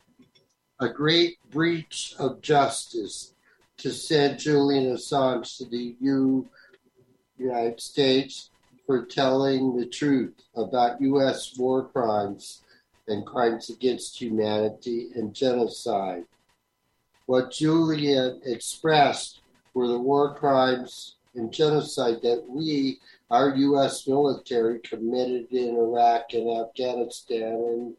a 0.78 0.88
great 0.88 1.38
breach 1.50 2.14
of 2.18 2.40
justice 2.40 3.34
to 3.78 3.90
send 3.90 4.38
Julian 4.38 4.94
Assange 4.94 5.58
to 5.58 5.64
the 5.66 5.96
U- 6.00 6.48
United 7.38 7.80
States 7.80 8.50
for 8.86 9.04
telling 9.04 9.76
the 9.76 9.86
truth 9.86 10.34
about 10.54 11.00
U.S. 11.00 11.56
war 11.58 11.84
crimes 11.88 12.62
and 13.08 13.26
crimes 13.26 13.68
against 13.68 14.20
humanity 14.20 15.08
and 15.14 15.34
genocide. 15.34 16.24
What 17.26 17.50
Julian 17.50 18.40
expressed 18.44 19.40
were 19.74 19.88
the 19.88 19.98
war 19.98 20.34
crimes 20.34 21.16
and 21.34 21.52
genocide 21.52 22.22
that 22.22 22.44
we, 22.48 22.98
our 23.30 23.54
U.S. 23.54 24.06
military, 24.08 24.78
committed 24.80 25.52
in 25.52 25.76
Iraq 25.76 26.32
and 26.32 26.48
Afghanistan 26.60 27.52
and 27.52 27.94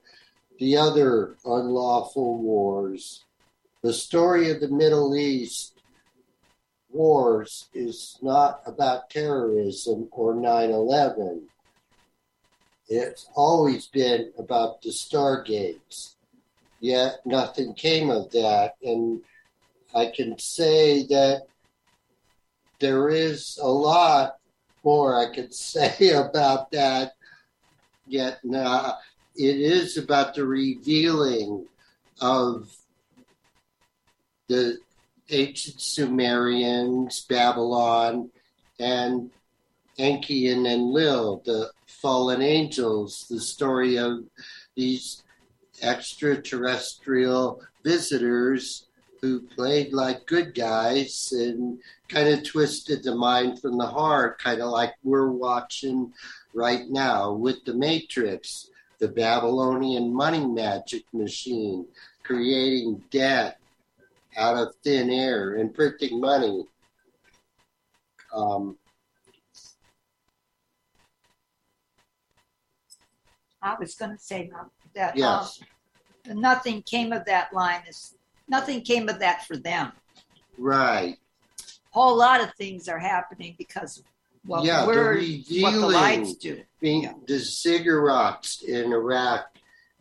the 0.59 0.75
other 0.77 1.35
unlawful 1.45 2.39
wars. 2.39 3.25
The 3.83 3.93
story 3.93 4.49
of 4.49 4.59
the 4.59 4.69
Middle 4.69 5.15
East 5.15 5.73
wars 6.89 7.69
is 7.73 8.17
not 8.23 8.61
about 8.65 9.09
terrorism 9.09 10.09
or 10.11 10.33
9 10.33 10.71
11. 10.71 11.47
It's 12.89 13.29
always 13.35 13.87
been 13.87 14.31
about 14.39 14.81
the 14.81 14.89
Stargates. 14.89 16.15
Yet 16.79 17.19
nothing 17.25 17.73
came 17.75 18.09
of 18.09 18.31
that. 18.31 18.73
And 18.81 19.21
I 19.93 20.11
can 20.15 20.39
say 20.39 21.05
that 21.07 21.43
there 22.79 23.09
is 23.09 23.59
a 23.61 23.67
lot 23.67 24.37
more 24.83 25.19
I 25.19 25.33
could 25.33 25.53
say 25.69 26.11
about 26.11 26.71
that. 26.71 27.13
Yet 28.07 28.39
nah, 28.43 28.93
it 29.35 29.59
is 29.59 29.97
about 29.97 30.33
the 30.33 30.45
revealing 30.45 31.67
of 32.21 32.73
the 34.47 34.77
ancient 35.29 35.81
Sumerians, 35.81 37.21
Babylon, 37.21 38.29
and 38.79 39.31
Enki 39.97 40.49
and 40.49 40.65
Enlil, 40.65 41.41
the 41.45 41.71
fallen 41.85 42.41
angels, 42.41 43.25
the 43.29 43.39
story 43.39 43.97
of 43.97 44.23
these 44.75 45.23
extraterrestrial 45.81 47.61
visitors 47.83 48.85
who 49.21 49.41
played 49.41 49.93
like 49.93 50.25
good 50.27 50.53
guys 50.53 51.29
and 51.31 51.79
kind 52.07 52.27
of 52.27 52.43
twisted 52.43 53.03
the 53.03 53.15
mind 53.15 53.59
from 53.59 53.77
the 53.77 53.85
heart, 53.85 54.39
kind 54.39 54.61
of 54.61 54.69
like 54.69 54.93
we're 55.03 55.31
watching 55.31 56.13
right 56.53 56.89
now 56.89 57.33
with 57.33 57.63
the 57.65 57.73
Matrix, 57.73 58.69
the 58.99 59.07
Babylonian 59.07 60.13
money 60.13 60.45
magic 60.45 61.03
machine, 61.13 61.85
creating 62.23 63.03
debt 63.09 63.59
out 64.35 64.57
of 64.57 64.75
thin 64.83 65.09
air 65.09 65.55
and 65.55 65.73
printing 65.73 66.19
money. 66.19 66.65
Um, 68.33 68.77
I 73.61 73.75
was 73.79 73.95
going 73.95 74.11
to 74.11 74.17
say 74.23 74.51
that 74.95 75.11
um, 75.11 75.13
yes, 75.15 75.59
nothing 76.27 76.81
came 76.83 77.11
of 77.11 77.25
that 77.25 77.53
line. 77.53 77.81
Is 77.89 78.15
nothing 78.47 78.81
came 78.81 79.09
of 79.09 79.19
that 79.19 79.45
for 79.45 79.57
them. 79.57 79.91
right. 80.57 81.17
A 81.59 81.99
whole 81.99 82.15
lot 82.15 82.41
of 82.41 82.53
things 82.55 82.87
are 82.87 82.99
happening 82.99 83.55
because 83.57 83.97
of 83.97 84.03
what 84.45 84.63
Yeah, 84.63 84.81
the 84.81 84.87
we're 84.87 85.15
what 85.63 85.71
the 85.71 85.87
lights 85.87 86.35
do. 86.35 86.61
being 86.79 87.03
Yeah. 87.03 87.13
the 87.25 87.35
ziggurats 87.35 88.61
in 88.63 88.93
Iraq 88.93 89.47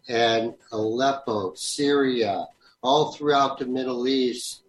and 0.08 0.54
Aleppo, 0.72 1.54
Syria, 1.54 2.46
all 2.86 3.10
throughout 3.10 3.58
the 3.58 3.66
Middle 3.66 4.06
East. 4.06 4.62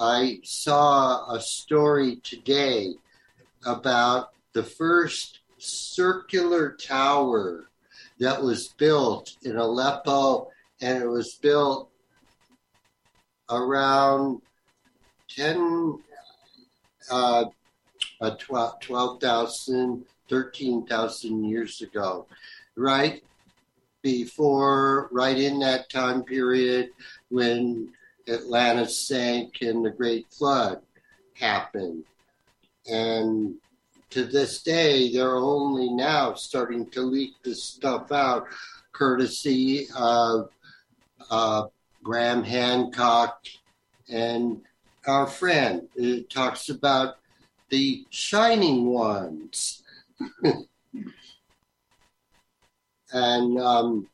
I 0.00 0.40
saw 0.42 1.32
a 1.32 1.40
story 1.40 2.16
today 2.24 2.94
about 3.64 4.30
the 4.52 4.64
first 4.64 5.38
circular 5.56 6.72
tower 6.72 7.70
that 8.18 8.42
was 8.42 8.74
built 8.76 9.36
in 9.44 9.56
Aleppo, 9.56 10.48
and 10.80 11.00
it 11.00 11.06
was 11.06 11.34
built 11.34 11.88
around 13.48 14.42
10, 15.28 15.98
uh, 17.12 17.44
uh, 18.20 18.30
12 18.38 18.80
12,000, 18.80 20.04
13,000 20.28 21.44
years 21.44 21.80
ago, 21.80 22.26
right 22.74 23.22
before, 24.02 25.08
right 25.12 25.38
in 25.38 25.58
that 25.60 25.90
time 25.90 26.22
period 26.22 26.90
when 27.28 27.92
Atlantis 28.28 29.06
sank 29.06 29.58
and 29.60 29.84
the 29.84 29.90
Great 29.90 30.26
Flood 30.30 30.80
happened. 31.34 32.04
And 32.90 33.56
to 34.10 34.24
this 34.24 34.62
day, 34.62 35.12
they're 35.12 35.36
only 35.36 35.90
now 35.90 36.34
starting 36.34 36.86
to 36.90 37.00
leak 37.00 37.34
this 37.42 37.62
stuff 37.62 38.10
out, 38.12 38.46
courtesy 38.92 39.86
of 39.96 40.50
uh, 41.30 41.66
Graham 42.02 42.42
Hancock 42.42 43.44
and 44.08 44.60
our 45.06 45.26
friend. 45.26 45.88
It 45.94 46.30
talks 46.30 46.68
about 46.68 47.16
the 47.68 48.04
shining 48.10 48.86
ones. 48.86 49.82
and 53.12 53.58
um, 53.58 54.08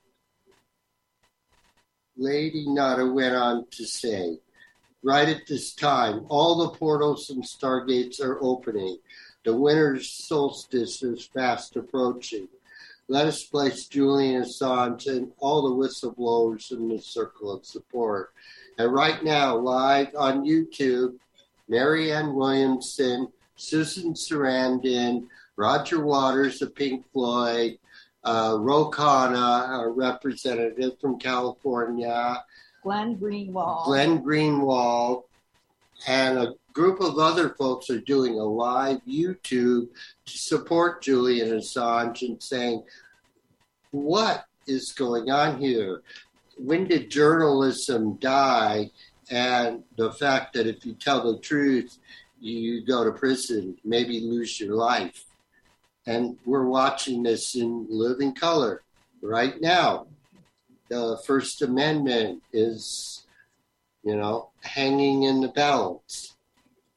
Lady 2.17 2.65
Nada 2.67 3.07
went 3.07 3.35
on 3.35 3.67
to 3.73 3.85
say, 3.85 4.39
right 5.03 5.29
at 5.29 5.47
this 5.47 5.75
time, 5.75 6.25
all 6.29 6.57
the 6.59 6.79
portals 6.79 7.31
and 7.31 7.45
stargates 7.45 8.21
are 8.21 8.43
opening. 8.43 8.99
The 9.45 9.57
winter 9.57 10.01
solstice 10.03 11.03
is 11.03 11.27
fast 11.27 11.77
approaching. 11.77 12.49
let 13.09 13.27
us 13.27 13.45
place 13.45 13.87
Julian 13.87 14.43
Assange 14.43 15.07
and 15.07 15.31
all 15.39 15.63
the 15.63 15.87
whistleblowers 15.87 16.73
in 16.73 16.89
the 16.89 17.01
circle 17.01 17.53
of 17.53 17.65
support. 17.65 18.33
And 18.79 18.93
right 18.93 19.23
now, 19.23 19.57
live 19.57 20.09
on 20.17 20.45
YouTube, 20.45 21.15
Marianne 21.69 22.35
Williamson, 22.35 23.29
Susan 23.55 24.15
Sarandon, 24.15 25.29
Roger 25.57 26.05
Waters 26.05 26.61
of 26.63 26.75
Pink 26.75 27.05
Floyd, 27.13 27.79
uh, 28.27 28.57
Ro 28.59 28.91
Khanna, 28.91 29.85
a 29.85 29.89
representative 29.89 31.01
from 31.01 31.19
California, 31.19 32.43
Glenn 32.83 33.17
Greenwald. 33.17 33.85
Glenn 33.85 34.23
Greenwald, 34.23 35.25
and 36.07 36.39
a 36.39 36.55
group 36.73 37.01
of 37.01 37.19
other 37.19 37.51
folks 37.51 37.89
are 37.89 38.01
doing 38.01 38.39
a 38.39 38.45
live 38.45 39.01
YouTube 39.09 39.89
to 40.27 40.39
support 40.39 41.03
Julian 41.03 41.49
Assange 41.49 42.23
and 42.23 42.43
saying, 42.43 42.83
what 43.93 44.45
is 44.67 44.93
going 44.93 45.31
on 45.31 45.59
here? 45.59 46.03
When 46.59 46.87
did 46.87 47.11
journalism 47.11 48.17
die? 48.17 48.91
And 49.31 49.85
the 49.97 50.13
fact 50.13 50.55
that 50.55 50.67
if 50.67 50.85
you 50.85 50.95
tell 50.95 51.33
the 51.33 51.39
truth, 51.41 51.99
you 52.41 52.85
go 52.85 53.05
to 53.05 53.13
prison, 53.13 53.77
maybe 53.85 54.21
lose 54.21 54.61
your 54.61 54.75
life. 54.75 55.26
And 56.07 56.37
we're 56.45 56.67
watching 56.67 57.23
this 57.23 57.57
in 57.57 57.87
living 57.89 58.35
color 58.35 58.83
right 59.23 59.61
now. 59.61 60.07
The 60.89 61.21
First 61.27 61.63
Amendment 61.63 62.43
is, 62.53 63.25
you 64.05 64.15
know, 64.17 64.51
hanging 64.63 65.25
in 65.25 65.41
the 65.41 65.49
balance. 65.49 66.37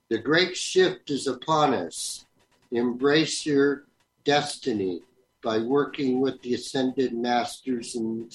The 0.10 0.20
great 0.20 0.56
shift 0.56 1.10
is 1.10 1.26
upon 1.26 1.74
us. 1.74 2.26
Embrace 2.72 3.46
your 3.48 3.86
destiny 4.24 5.02
by 5.44 5.58
working 5.58 6.20
with 6.20 6.40
the 6.42 6.54
ascended 6.54 7.14
masters 7.14 7.96
and 7.96 8.32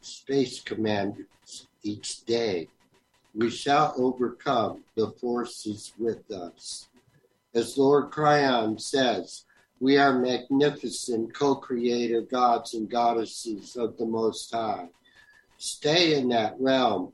space 0.00 0.60
commanders 0.60 1.26
each 1.82 2.24
day. 2.26 2.68
We 3.34 3.50
shall 3.50 3.94
overcome 3.96 4.84
the 4.94 5.10
forces 5.20 5.92
with 5.98 6.30
us. 6.30 6.88
As 7.54 7.78
Lord 7.78 8.10
Kryon 8.10 8.80
says, 8.80 9.44
we 9.82 9.98
are 9.98 10.18
magnificent 10.18 11.34
co 11.34 11.56
creator 11.56 12.22
gods 12.22 12.74
and 12.74 12.88
goddesses 12.88 13.76
of 13.76 13.98
the 13.98 14.06
Most 14.06 14.52
High. 14.52 14.88
Stay 15.58 16.18
in 16.18 16.28
that 16.28 16.54
realm 16.58 17.12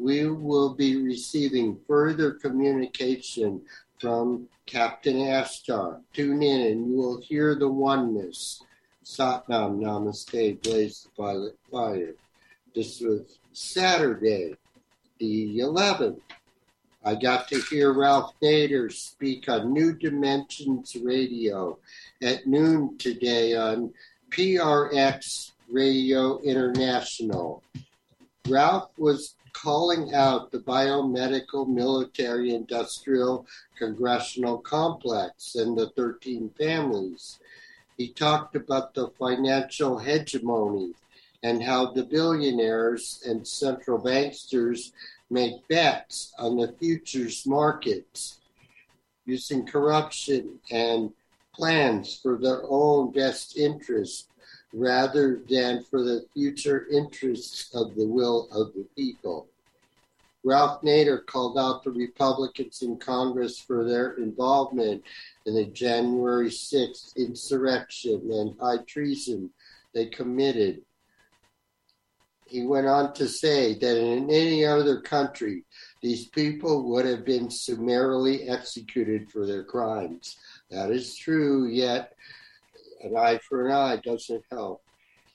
we 0.00 0.26
will 0.30 0.74
be 0.74 0.96
receiving 0.96 1.78
further 1.86 2.32
communication 2.32 3.60
from 3.98 4.48
Captain 4.64 5.16
Ashtar. 5.16 6.00
Tune 6.14 6.42
in 6.42 6.60
and 6.72 6.90
you 6.90 6.96
will 6.96 7.20
hear 7.20 7.54
the 7.54 7.68
oneness. 7.68 8.62
Satnam 9.04 9.78
Namaste, 9.80 10.62
blaze 10.62 11.06
the 11.16 11.22
violet 11.22 11.58
fire. 11.70 12.14
This 12.74 13.00
was 13.00 13.38
Saturday, 13.52 14.54
the 15.18 15.58
11th. 15.58 16.20
I 17.02 17.14
got 17.14 17.48
to 17.48 17.60
hear 17.62 17.94
Ralph 17.94 18.34
Nader 18.42 18.92
speak 18.92 19.48
on 19.48 19.72
New 19.72 19.94
Dimensions 19.94 20.94
Radio 21.02 21.78
at 22.20 22.46
noon 22.46 22.98
today 22.98 23.56
on 23.56 23.94
PRX 24.28 25.52
Radio 25.70 26.38
International. 26.40 27.62
Ralph 28.46 28.90
was 28.98 29.34
calling 29.54 30.14
out 30.14 30.50
the 30.50 30.58
biomedical 30.58 31.66
military 31.66 32.54
industrial 32.54 33.46
congressional 33.78 34.58
complex 34.58 35.54
and 35.54 35.78
the 35.78 35.88
13 35.96 36.50
families. 36.58 37.38
He 37.96 38.12
talked 38.12 38.56
about 38.56 38.92
the 38.92 39.08
financial 39.18 39.98
hegemony 39.98 40.92
and 41.42 41.62
how 41.62 41.92
the 41.92 42.04
billionaires 42.04 43.22
and 43.26 43.46
central 43.46 43.98
banksters 43.98 44.92
make 45.30 45.66
bets 45.68 46.32
on 46.38 46.56
the 46.56 46.74
futures 46.78 47.46
markets 47.46 48.40
using 49.24 49.64
corruption 49.66 50.58
and 50.70 51.10
plans 51.54 52.18
for 52.20 52.36
their 52.36 52.62
own 52.68 53.12
best 53.12 53.56
interest 53.56 54.28
rather 54.72 55.40
than 55.48 55.84
for 55.84 56.02
the 56.02 56.24
future 56.34 56.86
interests 56.90 57.74
of 57.74 57.94
the 57.96 58.06
will 58.06 58.48
of 58.52 58.72
the 58.74 58.86
people. 58.96 59.46
Ralph 60.42 60.80
Nader 60.82 61.24
called 61.26 61.58
out 61.58 61.84
the 61.84 61.90
Republicans 61.90 62.82
in 62.82 62.96
Congress 62.96 63.58
for 63.58 63.84
their 63.84 64.12
involvement 64.12 65.02
in 65.44 65.54
the 65.54 65.66
January 65.66 66.48
6th 66.48 67.14
insurrection 67.16 68.30
and 68.32 68.56
high 68.58 68.82
treason 68.86 69.50
they 69.92 70.06
committed. 70.06 70.82
He 72.50 72.66
went 72.66 72.88
on 72.88 73.12
to 73.14 73.28
say 73.28 73.74
that 73.74 73.96
in 73.96 74.28
any 74.28 74.64
other 74.64 75.00
country, 75.00 75.62
these 76.02 76.26
people 76.26 76.90
would 76.90 77.06
have 77.06 77.24
been 77.24 77.48
summarily 77.48 78.48
executed 78.48 79.30
for 79.30 79.46
their 79.46 79.62
crimes. 79.62 80.36
That 80.68 80.90
is 80.90 81.14
true, 81.14 81.68
yet 81.68 82.12
an 83.02 83.16
eye 83.16 83.38
for 83.48 83.66
an 83.66 83.72
eye 83.72 84.00
doesn't 84.04 84.42
help. 84.50 84.82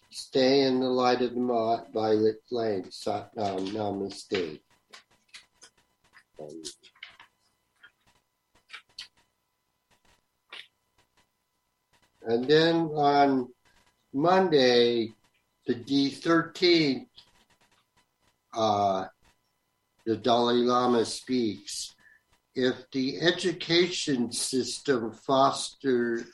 Stay 0.09 0.63
in 0.63 0.81
the 0.81 0.89
light 0.89 1.21
of 1.21 1.33
the 1.33 1.85
violet 1.93 2.41
flame. 2.49 2.83
Satnam 2.83 3.69
Namaste. 3.69 4.59
And 12.27 12.45
then 12.45 12.75
on 12.75 13.47
Monday, 14.13 15.13
the 15.65 15.75
D13, 15.75 17.07
uh, 18.53 19.05
the 20.05 20.15
Dalai 20.15 20.55
Lama 20.55 21.05
speaks. 21.05 21.95
If 22.55 22.89
the 22.91 23.19
education 23.19 24.31
system 24.31 25.11
fostered 25.11 26.25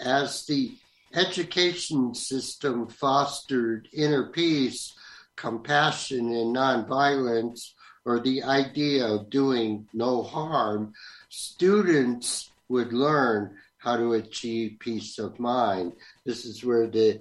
as 0.00 0.44
the 0.46 0.76
education 1.14 2.14
system 2.14 2.88
fostered 2.88 3.88
inner 3.92 4.30
peace, 4.30 4.94
compassion, 5.36 6.32
and 6.32 6.54
nonviolence, 6.54 7.72
or 8.04 8.20
the 8.20 8.42
idea 8.42 9.06
of 9.06 9.30
doing 9.30 9.86
no 9.92 10.22
harm, 10.22 10.92
students 11.28 12.50
would 12.68 12.92
learn 12.92 13.56
how 13.78 13.96
to 13.96 14.14
achieve 14.14 14.78
peace 14.80 15.18
of 15.18 15.38
mind. 15.38 15.92
This 16.24 16.44
is 16.44 16.64
where 16.64 16.86
the 16.86 17.20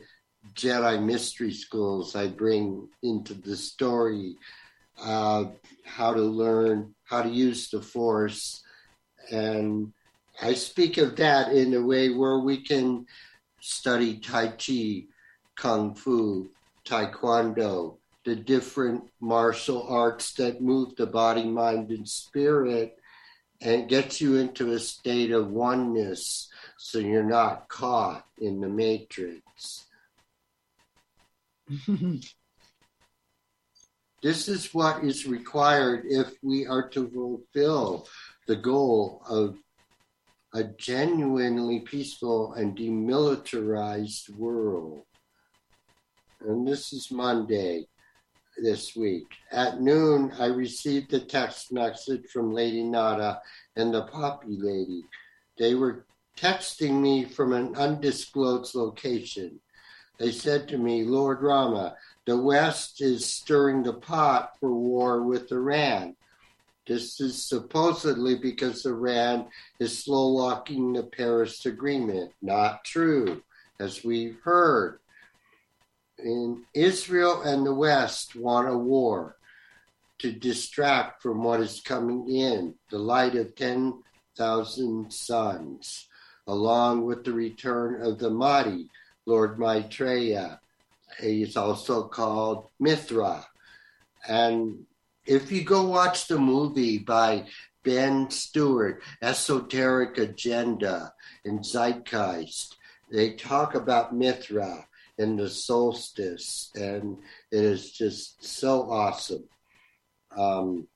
Jedi 0.56 1.04
mystery 1.04 1.54
schools 1.54 2.16
I 2.16 2.28
bring 2.28 2.88
into 3.04 3.34
the 3.34 3.56
story 3.56 4.36
uh, 5.02 5.46
how 5.86 6.14
to 6.14 6.22
learn 6.22 6.94
how 7.04 7.22
to 7.22 7.30
use 7.30 7.70
the 7.70 7.82
force 7.82 8.64
and 9.32 9.94
I 10.42 10.54
speak 10.54 10.98
of 10.98 11.16
that 11.16 11.52
in 11.52 11.74
a 11.74 11.82
way 11.82 12.10
where 12.10 12.40
we 12.40 12.58
can 12.62 13.08
study 13.60 14.18
Tai 14.18 14.50
Chi, 14.50 15.06
Kung 15.56 15.96
Fu, 15.96 16.50
Taekwondo, 16.86 17.98
the 18.24 18.36
different 18.36 19.04
martial 19.20 19.88
arts 19.88 20.34
that 20.34 20.62
move 20.62 20.96
the 20.96 21.08
body, 21.08 21.44
mind, 21.46 21.90
and 21.90 22.08
spirit 22.08 22.98
and 23.62 23.90
get 23.90 24.22
you 24.22 24.36
into 24.36 24.74
a 24.74 24.80
state 24.80 25.32
of 25.32 25.50
oneness 25.50 26.50
so 26.78 27.00
you're 27.00 27.24
not 27.24 27.68
caught 27.70 28.26
in 28.40 28.62
the 28.62 28.70
matrix. 28.70 29.42
this 34.24 34.48
is 34.48 34.74
what 34.74 35.04
is 35.04 35.28
required 35.28 36.06
if 36.06 36.32
we 36.42 36.66
are 36.66 36.88
to 36.90 37.10
fulfill 37.10 38.08
the 38.48 38.56
goal 38.56 39.22
of 39.30 39.58
a 40.54 40.64
genuinely 40.64 41.82
peaceful 41.82 42.54
and 42.54 42.78
demilitarized 42.78 44.30
world. 44.38 45.02
And 46.42 46.66
this 46.66 46.94
is 46.94 47.12
Monday 47.12 47.88
this 48.58 48.96
week. 48.96 49.28
At 49.52 49.82
noon, 49.82 50.32
I 50.40 50.46
received 50.46 51.14
a 51.14 51.20
text 51.20 51.74
message 51.74 52.28
from 52.32 52.54
Lady 52.54 52.84
Nada 52.84 53.42
and 53.76 53.94
the 53.94 54.04
Poppy 54.04 54.58
Lady. 54.58 55.04
They 55.58 55.76
were 55.76 56.06
texting 56.38 57.02
me 57.02 57.26
from 57.26 57.52
an 57.52 57.76
undisclosed 57.76 58.74
location. 58.74 59.60
They 60.18 60.32
said 60.32 60.68
to 60.70 60.78
me, 60.78 61.04
Lord 61.04 61.42
Rama, 61.42 61.96
the 62.26 62.38
West 62.38 63.02
is 63.02 63.26
stirring 63.26 63.84
the 63.84 63.94
pot 63.94 64.54
for 64.60 64.74
war 64.74 65.24
with 65.24 65.52
Iran. 65.52 66.16
This 66.88 67.20
is 67.20 67.44
supposedly 67.44 68.36
because 68.36 68.86
Iran 68.86 69.48
is 69.80 70.04
slow 70.04 70.28
locking 70.28 70.94
the 70.94 71.04
Paris 71.04 71.66
Agreement. 71.66 72.32
Not 72.42 72.84
true, 72.84 73.44
as 73.80 74.04
we've 74.04 74.40
heard. 74.44 75.00
In 76.18 76.64
Israel 76.74 77.44
and 77.44 77.66
the 77.66 77.76
West 77.76 78.36
want 78.36 78.70
a 78.70 78.78
war 78.78 79.36
to 80.20 80.32
distract 80.32 81.22
from 81.22 81.44
what 81.44 81.60
is 81.60 81.82
coming 81.82 82.28
in, 82.28 82.74
the 82.90 82.98
light 82.98 83.36
of 83.36 83.56
10,000 83.56 85.14
suns, 85.14 86.08
along 86.48 87.06
with 87.06 87.24
the 87.24 87.34
return 87.34 88.02
of 88.02 88.18
the 88.18 88.32
Mahdi, 88.32 88.90
Lord 89.28 89.60
Maitreya. 89.60 90.60
He's 91.20 91.58
also 91.58 92.08
called 92.08 92.70
Mithra. 92.80 93.46
And 94.28 94.86
if 95.26 95.52
you 95.52 95.64
go 95.64 95.84
watch 95.84 96.28
the 96.28 96.40
movie 96.40 96.98
by 96.98 97.46
Ben 97.84 98.30
Stewart, 98.30 99.04
Esoteric 99.22 100.18
Agenda 100.18 101.14
and 101.46 101.60
Zeitgeist, 101.60 102.78
they 103.12 103.34
talk 103.34 103.76
about 103.76 104.16
Mithra 104.16 104.88
and 105.18 105.38
the 105.38 105.50
solstice, 105.50 106.72
and 106.76 107.18
it 107.52 107.64
is 107.64 107.92
just 107.92 108.44
so 108.46 108.90
awesome. 108.90 109.48
Um, 110.36 110.88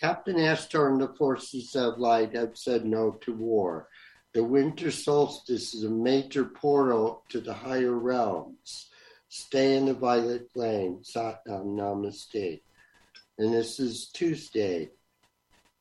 Captain 0.00 0.36
Ashtar 0.36 0.90
and 0.90 1.00
the 1.00 1.14
forces 1.14 1.76
of 1.76 1.98
light 1.98 2.34
have 2.34 2.56
said 2.56 2.84
no 2.84 3.12
to 3.22 3.32
war. 3.34 3.88
The 4.34 4.42
winter 4.42 4.90
solstice 4.90 5.74
is 5.74 5.84
a 5.84 5.90
major 5.90 6.44
portal 6.44 7.22
to 7.28 7.40
the 7.40 7.54
higher 7.54 7.92
realms. 7.92 8.88
Stay 9.28 9.76
in 9.76 9.86
the 9.86 9.94
violet 9.94 10.50
flame. 10.52 11.02
Satnam 11.04 11.76
Namaste. 11.76 12.60
And 13.38 13.54
this 13.54 13.78
is 13.78 14.08
Tuesday. 14.12 14.90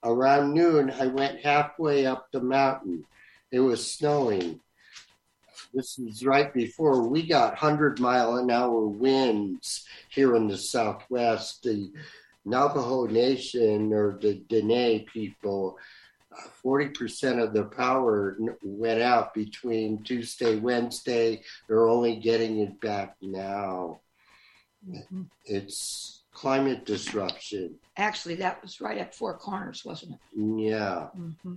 Around 0.03 0.53
noon, 0.53 0.91
I 0.91 1.07
went 1.07 1.43
halfway 1.43 2.05
up 2.05 2.27
the 2.31 2.41
mountain. 2.41 3.05
It 3.51 3.59
was 3.59 3.91
snowing. 3.91 4.59
This 5.73 5.97
was 5.97 6.23
right 6.23 6.53
before 6.53 7.07
we 7.07 7.25
got 7.25 7.53
100 7.53 7.99
mile 7.99 8.35
an 8.35 8.51
hour 8.51 8.85
winds 8.85 9.83
here 10.09 10.35
in 10.35 10.47
the 10.47 10.57
Southwest. 10.57 11.63
The 11.63 11.91
Navajo 12.45 13.07
Nation 13.07 13.93
or 13.93 14.19
the 14.21 14.35
Dene 14.35 15.05
people, 15.05 15.79
40% 16.63 17.41
of 17.41 17.53
the 17.53 17.65
power 17.65 18.37
went 18.63 19.01
out 19.01 19.33
between 19.33 20.03
Tuesday, 20.03 20.55
Wednesday. 20.57 21.43
They're 21.67 21.87
only 21.87 22.17
getting 22.17 22.59
it 22.59 22.79
back 22.79 23.15
now. 23.21 24.01
Mm-hmm. 24.87 25.23
It's 25.45 26.23
climate 26.33 26.85
disruption. 26.85 27.75
Actually, 27.97 28.35
that 28.35 28.61
was 28.61 28.81
right 28.81 28.97
at 28.97 29.15
Four 29.15 29.37
Corners, 29.37 29.83
wasn't 29.85 30.13
it? 30.13 30.19
Yeah. 30.35 31.07
Mm-hmm. 31.17 31.53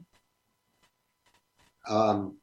Um, 1.89 2.37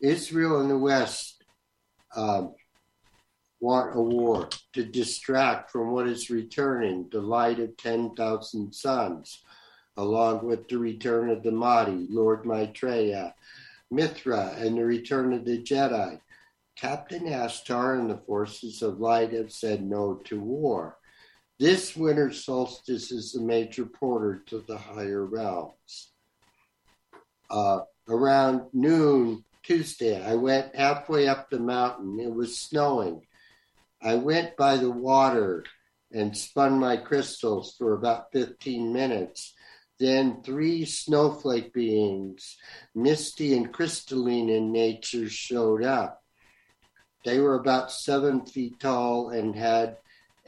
Israel 0.00 0.60
and 0.60 0.70
the 0.70 0.78
West 0.78 1.42
um, 2.16 2.54
want 3.60 3.96
a 3.96 4.00
war 4.00 4.48
to 4.72 4.84
distract 4.84 5.70
from 5.70 5.90
what 5.90 6.06
is 6.06 6.30
returning, 6.30 7.08
the 7.10 7.20
light 7.20 7.58
of 7.58 7.76
10,000 7.76 8.72
suns, 8.72 9.42
along 9.96 10.44
with 10.44 10.68
the 10.68 10.78
return 10.78 11.28
of 11.30 11.42
the 11.42 11.50
Mahdi, 11.50 12.06
Lord 12.08 12.44
Maitreya, 12.44 13.34
Mithra, 13.90 14.54
and 14.58 14.76
the 14.76 14.84
return 14.84 15.32
of 15.32 15.44
the 15.44 15.62
Jedi. 15.62 16.20
Captain 16.76 17.24
Ashtar 17.24 17.98
and 17.98 18.08
the 18.08 18.18
forces 18.18 18.82
of 18.82 19.00
light 19.00 19.32
have 19.32 19.50
said 19.50 19.82
no 19.82 20.14
to 20.26 20.38
war. 20.38 20.96
This 21.58 21.96
winter 21.96 22.32
solstice 22.32 23.10
is 23.10 23.32
the 23.32 23.40
major 23.40 23.84
porter 23.84 24.44
to 24.46 24.60
the 24.60 24.78
higher 24.78 25.24
realms. 25.24 26.12
Uh, 27.50 27.80
around 28.08 28.62
noon 28.72 29.44
Tuesday, 29.64 30.24
I 30.24 30.36
went 30.36 30.76
halfway 30.76 31.26
up 31.26 31.50
the 31.50 31.58
mountain. 31.58 32.20
It 32.20 32.32
was 32.32 32.58
snowing. 32.58 33.26
I 34.02 34.14
went 34.14 34.56
by 34.56 34.76
the 34.76 34.90
water 34.90 35.64
and 36.12 36.36
spun 36.36 36.78
my 36.78 36.96
crystals 36.96 37.74
for 37.76 37.94
about 37.94 38.32
15 38.32 38.92
minutes. 38.92 39.54
Then 39.98 40.42
three 40.42 40.84
snowflake 40.84 41.72
beings, 41.72 42.56
misty 42.94 43.56
and 43.56 43.72
crystalline 43.72 44.48
in 44.48 44.70
nature, 44.70 45.28
showed 45.28 45.82
up. 45.82 46.22
They 47.24 47.40
were 47.40 47.56
about 47.56 47.90
seven 47.90 48.46
feet 48.46 48.78
tall 48.78 49.30
and 49.30 49.56
had 49.56 49.98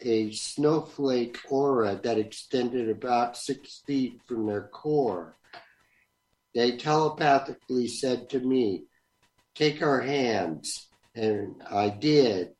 a 0.01 0.31
snowflake 0.31 1.39
aura 1.51 2.01
that 2.05 2.19
extended 2.19 2.89
about 2.89 3.37
six 3.37 3.83
feet 3.87 4.21
from 4.27 4.47
their 4.47 4.69
core. 4.69 5.37
They 6.55 6.77
telepathically 6.77 7.89
said 7.89 8.31
to 8.31 8.41
me, 8.41 8.85
Take 9.55 9.83
our 9.83 10.01
hands. 10.01 10.87
And 11.15 11.61
I 11.69 11.91
did 11.91 12.55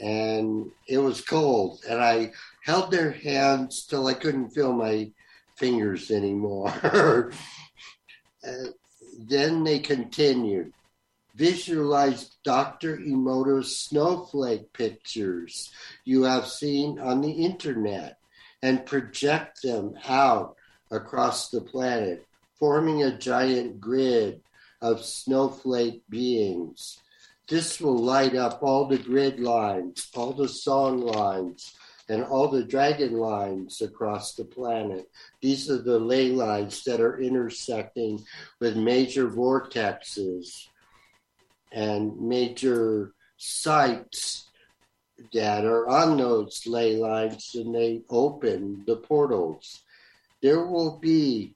and 0.00 0.70
it 0.88 0.98
was 0.98 1.20
cold. 1.20 1.84
And 1.88 2.00
I 2.00 2.32
held 2.64 2.90
their 2.90 3.12
hands 3.12 3.86
till 3.86 4.06
I 4.06 4.14
couldn't 4.14 4.50
feel 4.50 4.72
my 4.72 5.10
fingers 5.56 6.10
anymore. 6.10 7.32
Uh, 8.42 8.70
then 9.18 9.64
they 9.64 9.78
continued. 9.78 10.72
Visualize 11.34 12.38
Dr. 12.42 12.96
Emoto's 12.96 13.76
snowflake 13.76 14.72
pictures 14.72 15.70
you 16.06 16.22
have 16.22 16.46
seen 16.46 16.98
on 16.98 17.20
the 17.20 17.30
internet 17.30 18.16
and 18.62 18.86
project 18.86 19.60
them 19.60 19.92
out 20.08 20.56
across 20.90 21.50
the 21.50 21.60
planet, 21.60 22.26
forming 22.58 23.02
a 23.02 23.18
giant 23.18 23.78
grid 23.78 24.40
of 24.80 25.04
snowflake 25.04 26.02
beings 26.08 26.98
this 27.50 27.80
will 27.80 27.98
light 27.98 28.36
up 28.36 28.62
all 28.62 28.86
the 28.86 28.96
grid 28.96 29.40
lines, 29.40 30.08
all 30.14 30.32
the 30.32 30.48
song 30.48 31.00
lines, 31.00 31.74
and 32.08 32.22
all 32.22 32.48
the 32.48 32.64
dragon 32.64 33.14
lines 33.14 33.82
across 33.82 34.34
the 34.34 34.44
planet. 34.44 35.10
These 35.42 35.68
are 35.68 35.82
the 35.82 35.98
ley 35.98 36.30
lines 36.30 36.84
that 36.84 37.00
are 37.00 37.20
intersecting 37.20 38.24
with 38.60 38.76
major 38.76 39.28
vortexes 39.28 40.66
and 41.72 42.20
major 42.20 43.14
sites 43.36 44.48
that 45.32 45.64
are 45.64 45.88
on 45.88 46.16
those 46.16 46.66
ley 46.66 46.96
lines 46.96 47.50
and 47.54 47.74
they 47.74 48.02
open 48.10 48.84
the 48.86 48.96
portals. 48.96 49.82
There 50.40 50.64
will 50.64 50.98
be, 50.98 51.54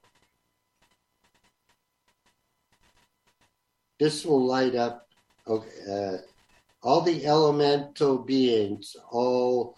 this 3.99 4.24
will 4.24 4.45
light 4.45 4.74
up 4.74 5.04
Okay, 5.47 5.68
uh, 5.90 6.16
all 6.82 7.03
the 7.03 7.26
elemental 7.26 8.18
beings, 8.18 8.97
all 9.11 9.76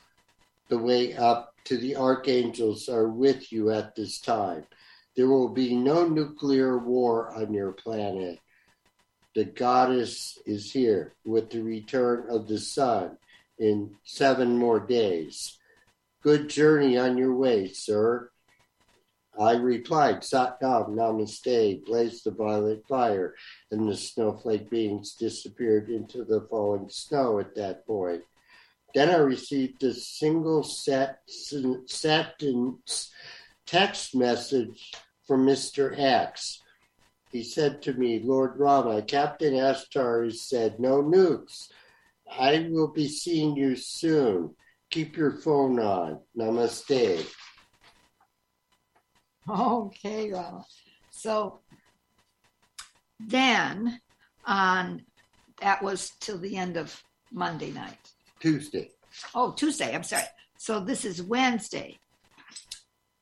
the 0.69 0.79
way 0.79 1.15
up 1.15 1.55
to 1.65 1.77
the 1.77 1.97
archangels, 1.97 2.89
are 2.89 3.09
with 3.09 3.53
you 3.53 3.71
at 3.71 3.95
this 3.97 4.21
time. 4.21 4.65
There 5.17 5.29
will 5.29 5.49
be 5.49 5.75
no 5.75 6.07
nuclear 6.07 6.79
war 6.79 7.35
on 7.35 7.53
your 7.53 7.73
planet. 7.73 8.39
The 9.35 9.45
goddess 9.45 10.39
is 10.47 10.71
here 10.71 11.15
with 11.25 11.51
the 11.51 11.63
return 11.63 12.27
of 12.31 12.47
the 12.47 12.59
sun 12.59 13.19
in 13.59 13.97
seven 14.05 14.57
more 14.57 14.81
days. 14.81 15.59
Good 16.23 16.49
journey 16.49 16.97
on 16.99 17.19
your 17.19 17.35
way, 17.35 17.69
sir. 17.69 18.31
I 19.39 19.53
replied, 19.53 20.23
Satnam 20.23 20.91
Namaste, 20.91 21.85
blazed 21.85 22.25
the 22.25 22.31
violet 22.31 22.83
fire, 22.89 23.35
and 23.71 23.89
the 23.89 23.97
snowflake 23.97 24.71
beings 24.71 25.15
disappeared 25.15 25.91
into 25.91 26.25
the 26.25 26.47
falling 26.49 26.89
snow 26.89 27.39
at 27.39 27.55
that 27.57 27.87
point. 27.87 28.23
Then 28.95 29.11
I 29.11 29.17
received 29.17 29.83
a 29.83 29.93
single 29.93 30.63
set, 30.63 31.19
sentence 31.27 33.13
text 33.67 34.15
message 34.15 34.93
from 35.27 35.45
Mr. 35.47 35.99
X. 35.99 36.63
He 37.31 37.43
said 37.43 37.83
to 37.83 37.93
me, 37.93 38.21
Lord 38.25 38.59
Rama, 38.59 39.03
Captain 39.03 39.53
Ashtar 39.55 40.25
has 40.25 40.49
said, 40.49 40.81
no 40.81 41.03
nukes. 41.03 41.69
I 42.31 42.69
will 42.71 42.89
be 42.89 43.09
seeing 43.09 43.57
you 43.57 43.77
soon. 43.77 44.55
Keep 44.91 45.17
your 45.17 45.33
phone 45.33 45.79
on. 45.79 46.21
Namaste. 46.39 47.27
Okay, 49.49 50.33
well, 50.33 50.67
so 51.11 51.61
then 53.21 54.01
on 54.45 55.03
that 55.61 55.83
was 55.83 56.11
till 56.21 56.39
the 56.39 56.57
end 56.57 56.77
of 56.77 57.03
Monday 57.33 57.71
night. 57.71 58.13
Tuesday. 58.41 58.91
Oh, 59.35 59.53
Tuesday. 59.53 59.95
I'm 59.95 60.03
sorry. 60.03 60.25
So 60.59 60.81
this 60.81 61.05
is 61.05 61.23
Wednesday, 61.23 61.99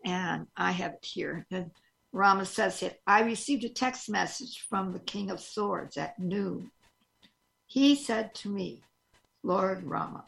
and 0.05 0.47
I 0.57 0.73
have 0.73 0.93
it 0.93 1.05
here. 1.05 1.47
And 1.51 1.71
Rama 2.13 2.47
says 2.47 2.83
it. 2.83 3.01
I 3.07 3.23
received 3.23 3.65
a 3.65 3.69
text 3.69 4.09
message 4.09 4.65
from 4.69 4.93
the 4.93 5.01
King 5.01 5.31
of 5.31 5.41
Swords 5.41 5.97
at 5.97 6.19
noon. 6.19 6.71
He 7.67 7.97
said 7.97 8.35
to 8.37 8.49
me, 8.49 8.83
Lord 9.43 9.85
Rama, 9.85 10.25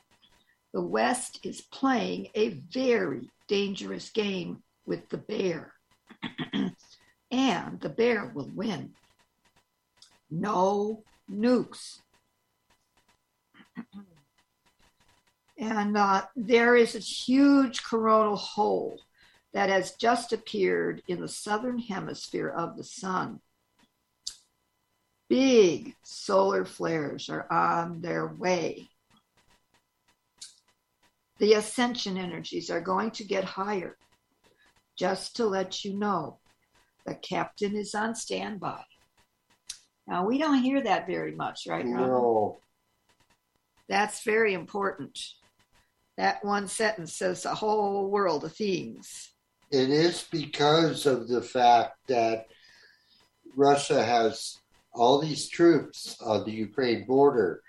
the 0.74 0.82
West 0.82 1.40
is 1.44 1.60
playing 1.60 2.28
a 2.34 2.60
very 2.72 3.30
dangerous 3.48 4.10
game 4.10 4.62
with 4.84 5.08
the 5.08 5.18
bear. 5.18 5.72
and 7.30 7.80
the 7.80 7.88
bear 7.88 8.30
will 8.34 8.50
win. 8.54 8.92
No 10.30 11.02
nukes. 11.30 12.00
and 15.58 15.96
uh, 15.96 16.22
there 16.34 16.76
is 16.76 16.94
a 16.94 17.00
huge 17.00 17.82
coronal 17.84 18.36
hole 18.36 19.00
that 19.52 19.70
has 19.70 19.92
just 19.92 20.32
appeared 20.32 21.02
in 21.08 21.20
the 21.20 21.28
southern 21.28 21.78
hemisphere 21.78 22.48
of 22.48 22.76
the 22.76 22.84
sun. 22.84 23.40
Big 25.28 25.94
solar 26.02 26.64
flares 26.64 27.28
are 27.28 27.50
on 27.50 28.00
their 28.00 28.26
way. 28.26 28.88
The 31.38 31.54
ascension 31.54 32.16
energies 32.16 32.70
are 32.70 32.80
going 32.80 33.10
to 33.12 33.24
get 33.24 33.44
higher. 33.44 33.96
Just 34.98 35.36
to 35.36 35.46
let 35.46 35.84
you 35.84 35.94
know, 35.98 36.38
the 37.04 37.14
captain 37.14 37.76
is 37.76 37.94
on 37.94 38.14
standby. 38.14 38.82
Now, 40.06 40.24
we 40.26 40.38
don't 40.38 40.62
hear 40.62 40.82
that 40.82 41.06
very 41.06 41.34
much, 41.34 41.66
right? 41.68 41.84
No, 41.84 42.58
That's 43.88 44.22
very 44.24 44.54
important. 44.54 45.18
That 46.16 46.44
one 46.44 46.68
sentence 46.68 47.14
says 47.16 47.44
a 47.44 47.54
whole 47.54 48.08
world 48.10 48.44
of 48.44 48.54
things. 48.54 49.32
it 49.70 49.90
is 49.90 50.26
because 50.30 51.06
of 51.06 51.28
the 51.28 51.42
fact 51.42 51.98
that 52.06 52.46
Russia 53.54 54.02
has 54.02 54.58
all 54.94 55.20
these 55.20 55.48
troops 55.48 56.16
on 56.22 56.44
the 56.44 56.52
Ukraine 56.52 57.04
border, 57.04 57.62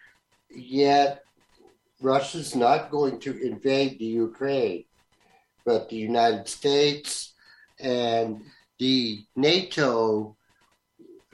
yet 0.50 1.24
Russia's 2.02 2.56
not 2.56 2.92
going 2.92 3.20
to 3.22 3.32
invade 3.46 3.98
the 4.00 4.06
Ukraine, 4.06 4.86
but 5.68 5.90
the 5.90 5.98
United 5.98 6.48
States 6.48 7.34
and 7.78 8.42
the 8.80 9.20
NATO 9.36 10.36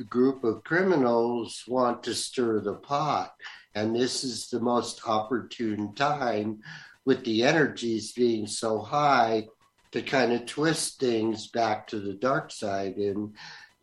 group 0.09 0.43
of 0.43 0.63
criminals 0.63 1.63
want 1.67 2.01
to 2.03 2.15
stir 2.15 2.59
the 2.59 2.73
pot. 2.73 3.35
And 3.75 3.95
this 3.95 4.23
is 4.23 4.49
the 4.49 4.59
most 4.59 5.07
opportune 5.07 5.93
time 5.93 6.61
with 7.05 7.23
the 7.23 7.43
energies 7.43 8.11
being 8.13 8.47
so 8.47 8.79
high 8.79 9.47
to 9.91 10.01
kind 10.01 10.33
of 10.33 10.47
twist 10.47 10.99
things 10.99 11.47
back 11.47 11.85
to 11.87 11.99
the 11.99 12.13
dark 12.13 12.51
side 12.51 12.95
and 12.95 13.35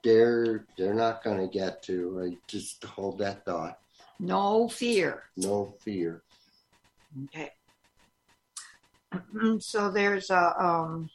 they're 0.02 0.66
they're 0.76 0.94
not 0.94 1.22
going 1.22 1.38
to 1.38 1.46
get 1.46 1.82
to 1.84 2.20
I 2.24 2.36
just 2.48 2.82
hold 2.82 3.18
that 3.18 3.44
thought 3.44 3.78
No 4.18 4.68
fear. 4.68 5.24
no 5.36 5.74
fear 5.84 6.22
Okay. 7.26 7.50
So 9.58 9.90
there's 9.90 10.30
a 10.30 10.62
um 10.62 11.10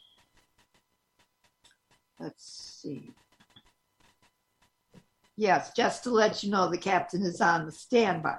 let's 2.18 2.80
see. 2.82 3.14
Yes, 5.36 5.72
just 5.76 6.04
to 6.04 6.10
let 6.10 6.42
you 6.42 6.50
know 6.50 6.70
the 6.70 6.78
captain 6.78 7.22
is 7.22 7.40
on 7.40 7.66
the 7.66 7.72
standby. 7.72 8.36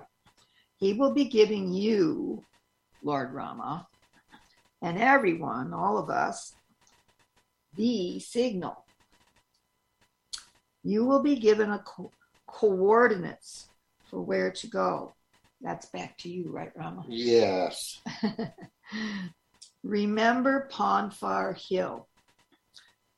He 0.78 0.94
will 0.94 1.14
be 1.14 1.26
giving 1.26 1.72
you, 1.72 2.46
Lord 3.04 3.34
Rama, 3.34 3.88
and 4.82 4.98
everyone, 4.98 5.74
all 5.74 5.98
of 5.98 6.10
us, 6.10 6.56
the 7.76 8.20
signal. 8.20 8.86
You 10.84 11.06
will 11.06 11.22
be 11.22 11.36
given 11.36 11.70
a 11.70 11.80
co- 11.80 12.14
coordinates 12.48 13.70
for 14.10 14.22
where 14.22 14.52
to 14.52 14.68
go. 14.68 15.16
That's 15.62 15.88
back 15.88 16.18
to 16.20 16.30
you, 16.30 16.52
right, 16.52 16.72
Rama? 16.76 17.04
yes 17.08 18.02
Remember 19.84 20.68
Ponfar 20.72 21.58
Hill. 21.58 22.08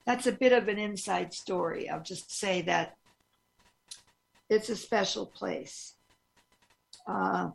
That's 0.06 0.28
a 0.28 0.32
bit 0.32 0.54
of 0.54 0.68
an 0.68 0.78
inside 0.78 1.34
story. 1.34 1.90
I'll 1.90 2.02
just 2.02 2.32
say 2.32 2.62
that 2.64 2.96
it's 4.50 4.70
a 4.70 4.76
special 4.76 5.26
place. 5.26 5.94
Uh, 7.08 7.52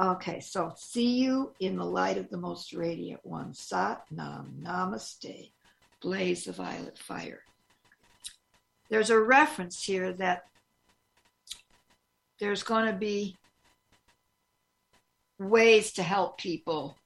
okay, 0.00 0.40
so 0.40 0.72
see 0.76 1.18
you 1.18 1.52
in 1.60 1.76
the 1.76 1.84
light 1.84 2.18
of 2.18 2.30
the 2.30 2.38
most 2.38 2.72
radiant 2.72 3.20
one. 3.24 3.54
Sat 3.54 4.02
Nam 4.10 4.62
Namaste. 4.62 5.52
Blaze 6.00 6.44
the 6.44 6.52
violet 6.52 6.96
fire. 6.96 7.40
There's 8.88 9.10
a 9.10 9.18
reference 9.18 9.82
here 9.82 10.12
that 10.14 10.44
there's 12.38 12.62
going 12.62 12.86
to 12.86 12.98
be 12.98 13.36
ways 15.38 15.92
to 15.92 16.02
help 16.02 16.38
people 16.38 16.96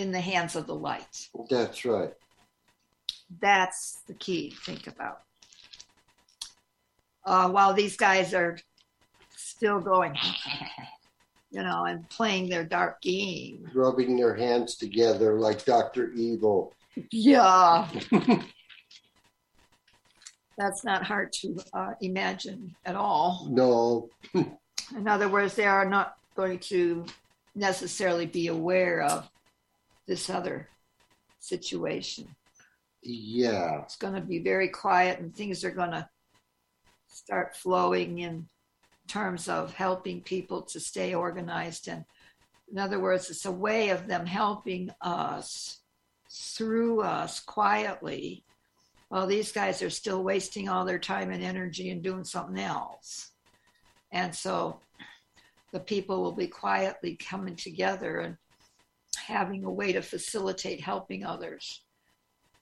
in 0.00 0.10
the 0.10 0.20
hands 0.20 0.56
of 0.56 0.66
the 0.66 0.74
light. 0.74 1.28
that's 1.50 1.84
right 1.84 2.14
That's 3.40 4.00
the 4.06 4.14
key 4.14 4.50
to 4.50 4.56
think 4.56 4.86
about. 4.86 5.20
Uh, 7.24 7.50
while 7.50 7.74
these 7.74 7.96
guys 7.98 8.32
are 8.32 8.58
still 9.36 9.78
going, 9.78 10.16
you 11.50 11.62
know, 11.62 11.84
and 11.84 12.08
playing 12.08 12.48
their 12.48 12.64
dark 12.64 13.02
game. 13.02 13.68
rubbing 13.74 14.16
their 14.16 14.34
hands 14.34 14.76
together 14.76 15.38
like 15.38 15.64
Dr. 15.66 16.12
Evil 16.14 16.72
Yeah. 17.12 17.86
That's 20.58 20.82
not 20.84 21.04
hard 21.04 21.32
to 21.34 21.58
uh, 21.72 21.92
imagine 22.00 22.74
at 22.86 22.96
all. 22.96 23.48
no 23.50 24.08
In 24.34 25.06
other 25.06 25.28
words, 25.28 25.54
they 25.54 25.66
are 25.66 25.88
not 25.88 26.14
going 26.34 26.58
to 26.58 27.04
necessarily 27.54 28.26
be 28.26 28.48
aware 28.48 29.02
of 29.02 29.28
this 30.10 30.28
other 30.28 30.68
situation. 31.38 32.26
yeah 33.00 33.80
It's 33.82 33.96
going 33.96 34.14
to 34.14 34.20
be 34.20 34.40
very 34.40 34.68
quiet 34.68 35.20
and 35.20 35.32
things 35.32 35.64
are 35.64 35.70
going 35.70 35.92
to 35.92 36.08
start 37.06 37.56
flowing 37.56 38.18
in 38.18 38.48
terms 39.06 39.48
of 39.48 39.72
helping 39.72 40.20
people 40.20 40.62
to 40.62 40.80
stay 40.80 41.14
organized. 41.14 41.86
And 41.86 42.04
in 42.72 42.76
other 42.76 42.98
words, 42.98 43.30
it's 43.30 43.46
a 43.46 43.52
way 43.52 43.90
of 43.90 44.08
them 44.08 44.26
helping 44.26 44.90
us 45.00 45.80
through 46.28 47.02
us 47.02 47.38
quietly 47.38 48.44
while 49.10 49.28
these 49.28 49.52
guys 49.52 49.80
are 49.80 49.90
still 49.90 50.24
wasting 50.24 50.68
all 50.68 50.84
their 50.84 50.98
time 50.98 51.30
and 51.30 51.42
energy 51.42 51.90
and 51.90 52.02
doing 52.02 52.24
something 52.24 52.58
else. 52.58 53.30
And 54.10 54.34
so 54.34 54.80
the 55.72 55.80
people 55.80 56.20
will 56.20 56.32
be 56.32 56.48
quietly 56.48 57.14
coming 57.14 57.54
together 57.54 58.18
and 58.18 58.36
having 59.16 59.64
a 59.64 59.70
way 59.70 59.92
to 59.92 60.02
facilitate 60.02 60.80
helping 60.80 61.24
others 61.24 61.82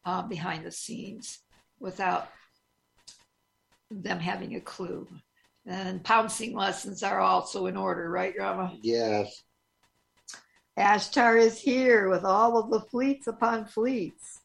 uh, 0.05 0.23
behind 0.23 0.65
the 0.65 0.73
scenes 0.73 1.41
without 1.81 2.29
them 3.91 4.19
having 4.19 4.57
a 4.57 4.61
clue. 4.61 5.07
And 5.67 6.03
pouncing 6.03 6.55
lessons 6.55 7.03
are 7.03 7.21
also 7.21 7.67
in 7.67 7.77
order, 7.77 8.11
right, 8.11 8.35
Rama? 8.39 8.77
yes 8.83 9.43
Ashtar 10.79 11.37
is 11.41 11.59
here 11.61 12.09
with 12.09 12.25
all 12.25 12.57
of 12.57 12.71
the 12.71 12.81
fleets 12.81 13.27
upon 13.27 13.67
fleets. 13.67 14.41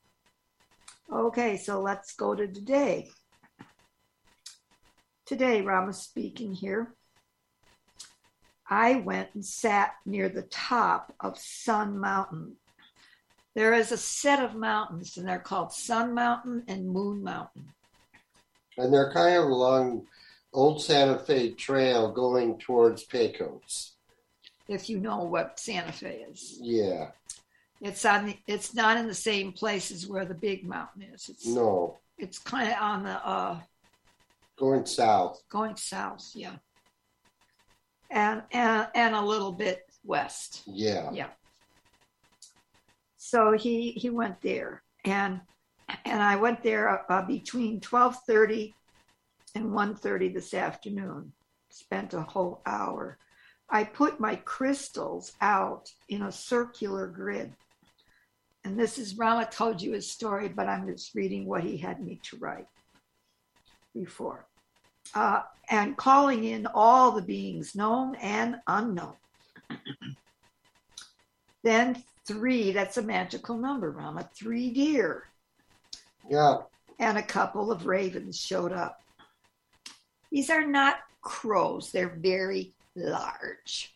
Okay, 1.12 1.58
so 1.58 1.80
let's 1.80 2.16
go 2.16 2.34
to 2.34 2.48
today. 2.48 3.08
Today, 5.28 5.62
Rama 5.62 5.94
speaking 5.94 6.52
here. 6.52 6.96
I 8.70 8.96
went 8.96 9.30
and 9.34 9.46
sat 9.46 9.96
near 10.06 10.30
the 10.30 10.44
top 10.44 11.14
of 11.20 11.38
Sun 11.38 12.00
Mountain. 12.00 12.54
There 13.56 13.74
is 13.74 13.92
a 13.92 13.98
set 13.98 14.44
of 14.44 14.56
mountains, 14.56 15.18
and 15.18 15.28
they're 15.28 15.40
called 15.40 15.74
Sun 15.74 16.14
Mountain 16.14 16.64
and 16.68 16.90
Moon 16.90 17.24
Mountain. 17.24 17.66
and 18.78 18.94
they're 18.94 19.12
kind 19.12 19.36
of 19.36 19.46
along 19.46 20.08
old 20.54 20.82
Santa 20.82 21.20
Fe 21.20 21.52
Trail 21.52 22.12
going 22.12 22.58
towards 22.60 23.04
Pecos 23.04 23.94
If 24.68 24.90
you 24.90 25.00
know 25.00 25.24
what 25.24 25.60
Santa 25.60 25.92
Fe 25.92 26.26
is, 26.32 26.58
yeah 26.62 27.10
it's 27.84 28.06
on. 28.06 28.28
The, 28.28 28.38
it's 28.48 28.74
not 28.74 28.98
in 28.98 29.08
the 29.08 29.14
same 29.14 29.52
place 29.52 29.92
as 29.92 30.08
where 30.08 30.26
the 30.26 30.34
big 30.34 30.64
mountain 30.66 31.04
is. 31.14 31.30
It's 31.30 31.46
no 31.46 31.98
it's 32.18 32.40
kind 32.40 32.72
of 32.72 32.78
on 32.82 33.04
the 33.04 33.28
uh, 33.28 33.60
going 34.58 34.86
south 34.86 35.44
going 35.50 35.76
south, 35.76 36.32
yeah, 36.34 36.56
and 38.14 38.44
and 38.52 38.88
and 38.96 39.16
a 39.16 39.22
little 39.22 39.52
bit 39.52 39.86
west. 40.06 40.62
yeah 40.66 41.12
Yeah. 41.12 41.30
So 43.18 43.54
he 43.54 43.92
he 43.92 44.10
went 44.10 44.42
there, 44.42 44.84
and 45.04 45.42
and 46.06 46.22
I 46.22 46.38
went 46.38 46.64
there 46.64 47.12
uh, 47.12 47.22
between 47.24 47.82
twelve 47.82 48.16
thirty 48.26 48.76
and 49.56 49.66
1.30 49.66 50.34
this 50.34 50.54
afternoon. 50.54 51.32
Spent 51.70 52.14
a 52.14 52.22
whole 52.22 52.62
hour. 52.66 53.18
I 53.70 53.84
put 53.84 54.20
my 54.20 54.36
crystals 54.36 55.34
out 55.42 55.90
in 56.10 56.24
a 56.24 56.32
circular 56.32 57.08
grid. 57.08 57.54
And 58.64 58.80
this 58.80 58.98
is 58.98 59.18
Rama 59.18 59.46
told 59.46 59.82
you 59.82 59.94
his 59.94 60.10
story, 60.10 60.48
but 60.48 60.68
I'm 60.68 60.88
just 60.88 61.14
reading 61.16 61.46
what 61.46 61.64
he 61.64 61.78
had 61.78 62.00
me 62.00 62.20
to 62.30 62.38
write 62.38 62.68
before. 63.94 64.48
Uh, 65.14 65.42
and 65.70 65.96
calling 65.96 66.44
in 66.44 66.68
all 66.74 67.12
the 67.12 67.22
beings, 67.22 67.76
known 67.76 68.16
and 68.16 68.58
unknown. 68.68 69.16
then 71.64 72.04
three, 72.26 72.72
that's 72.72 72.98
a 72.98 73.02
magical 73.02 73.58
number, 73.58 73.92
Rama. 73.92 74.30
Three 74.36 74.72
deer 74.72 75.26
yeah 76.30 76.58
and 77.00 77.18
a 77.18 77.24
couple 77.24 77.72
of 77.72 77.86
ravens 77.86 78.40
showed 78.40 78.72
up. 78.72 79.02
These 80.32 80.50
are 80.50 80.66
not 80.66 81.00
crows, 81.22 81.92
they're 81.92 82.18
very 82.18 82.74
large. 82.96 83.94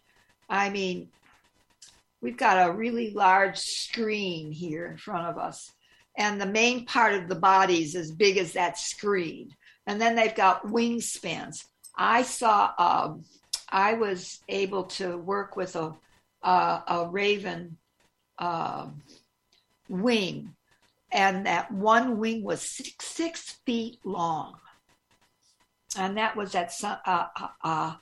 I 0.50 0.70
mean, 0.70 1.10
we've 2.22 2.38
got 2.38 2.70
a 2.70 2.74
really 2.74 3.12
large 3.12 3.58
screen 3.58 4.52
here 4.52 4.88
in 4.88 4.98
front 4.98 5.28
of 5.28 5.38
us, 5.38 5.72
and 6.18 6.40
the 6.40 6.46
main 6.46 6.86
part 6.86 7.14
of 7.14 7.28
the 7.28 7.36
body 7.36 7.84
is 7.84 7.96
as 7.96 8.12
big 8.12 8.38
as 8.38 8.54
that 8.54 8.78
screen. 8.78 9.56
And 9.88 10.00
then 10.00 10.16
they've 10.16 10.36
got 10.36 10.68
wingspans 10.68 11.64
I 11.98 12.22
saw. 12.22 12.72
Um, 12.78 13.26
I 13.70 13.94
was 13.94 14.40
able 14.48 14.84
to 14.84 15.18
work 15.18 15.58
with 15.58 15.76
a 15.76 15.96
a, 16.44 17.08
raven 17.10 17.78
um, 18.38 19.02
wing, 19.90 20.54
and 21.12 21.46
that 21.48 21.72
one 21.72 22.20
wing 22.20 22.44
was 22.44 22.62
six, 22.62 23.06
six 23.06 23.52
feet 23.66 24.00
long, 24.06 24.56
and 25.98 26.16
that 26.18 26.38
was 26.38 26.54
at 26.56 26.72
uh, 26.84 26.98
uh, 27.06 27.48
uh, 27.64 27.96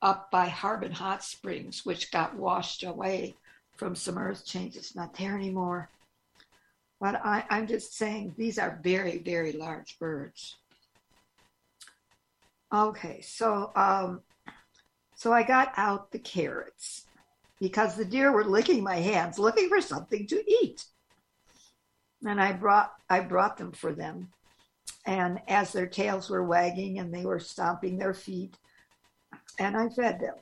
up 0.00 0.30
by 0.30 0.48
Harbin 0.48 0.92
Hot 0.92 1.22
Springs, 1.22 1.84
which 1.84 2.10
got 2.10 2.34
washed 2.34 2.82
away 2.82 3.36
from 3.76 3.94
some 3.94 4.18
earth 4.18 4.44
changes. 4.46 4.96
Not 4.96 5.14
there 5.14 5.36
anymore. 5.36 5.90
But 7.00 7.20
I, 7.24 7.44
I'm 7.50 7.66
just 7.66 7.94
saying 7.96 8.34
these 8.38 8.58
are 8.58 8.80
very, 8.82 9.18
very 9.18 9.52
large 9.52 9.98
birds. 9.98 10.56
Okay, 12.72 13.20
so 13.20 13.70
um, 13.76 14.22
so 15.14 15.30
I 15.32 15.42
got 15.42 15.72
out 15.76 16.10
the 16.10 16.18
carrots 16.18 17.04
because 17.60 17.96
the 17.96 18.04
deer 18.04 18.32
were 18.32 18.44
licking 18.44 18.82
my 18.82 18.96
hands, 18.96 19.38
looking 19.38 19.68
for 19.68 19.82
something 19.82 20.26
to 20.28 20.42
eat. 20.50 20.86
And 22.26 22.40
I 22.40 22.52
brought 22.52 22.92
I 23.10 23.20
brought 23.20 23.58
them 23.58 23.72
for 23.72 23.92
them. 23.92 24.30
And 25.04 25.40
as 25.48 25.72
their 25.72 25.86
tails 25.86 26.30
were 26.30 26.44
wagging 26.44 26.98
and 26.98 27.12
they 27.12 27.26
were 27.26 27.40
stomping 27.40 27.98
their 27.98 28.14
feet, 28.14 28.56
and 29.58 29.76
I 29.76 29.88
fed 29.90 30.20
them. 30.20 30.34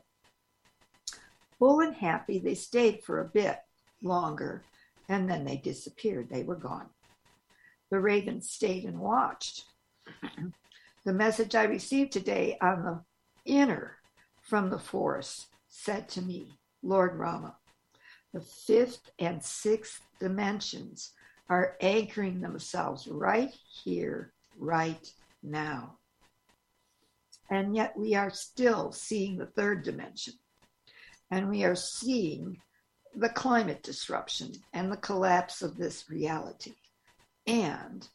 Full 1.58 1.80
and 1.80 1.94
happy, 1.94 2.38
they 2.38 2.54
stayed 2.54 3.02
for 3.02 3.20
a 3.20 3.28
bit 3.28 3.58
longer, 4.02 4.62
and 5.08 5.28
then 5.28 5.44
they 5.44 5.56
disappeared. 5.56 6.28
They 6.30 6.44
were 6.44 6.56
gone. 6.56 6.90
The 7.90 7.98
ravens 7.98 8.48
stayed 8.48 8.84
and 8.84 9.00
watched. 9.00 9.64
The 11.04 11.12
message 11.12 11.54
I 11.54 11.64
received 11.64 12.12
today 12.12 12.58
on 12.60 12.84
the 12.84 13.00
inner 13.44 13.96
from 14.42 14.70
the 14.70 14.78
forest 14.78 15.46
said 15.68 16.08
to 16.10 16.22
me, 16.22 16.48
Lord 16.82 17.16
Rama, 17.16 17.56
the 18.32 18.40
fifth 18.40 19.10
and 19.18 19.42
sixth 19.42 20.00
dimensions 20.18 21.12
are 21.48 21.76
anchoring 21.80 22.40
themselves 22.40 23.08
right 23.08 23.52
here, 23.82 24.32
right 24.58 25.12
now. 25.42 25.98
And 27.50 27.74
yet 27.74 27.96
we 27.96 28.14
are 28.14 28.30
still 28.30 28.92
seeing 28.92 29.36
the 29.36 29.46
third 29.46 29.82
dimension. 29.82 30.34
And 31.30 31.48
we 31.48 31.64
are 31.64 31.74
seeing 31.74 32.58
the 33.14 33.28
climate 33.28 33.82
disruption 33.82 34.52
and 34.72 34.92
the 34.92 34.96
collapse 34.96 35.62
of 35.62 35.76
this 35.76 36.08
reality. 36.08 36.74
And 37.46 38.06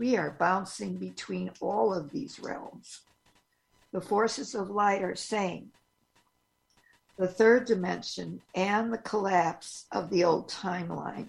we 0.00 0.16
are 0.16 0.30
bouncing 0.30 0.96
between 0.96 1.50
all 1.60 1.92
of 1.92 2.10
these 2.10 2.40
realms. 2.40 3.02
The 3.92 4.00
forces 4.00 4.54
of 4.54 4.70
light 4.70 5.02
are 5.02 5.14
saying 5.14 5.72
the 7.18 7.28
third 7.28 7.66
dimension 7.66 8.40
and 8.54 8.90
the 8.90 8.98
collapse 8.98 9.84
of 9.92 10.08
the 10.08 10.24
old 10.24 10.48
timeline. 10.48 11.28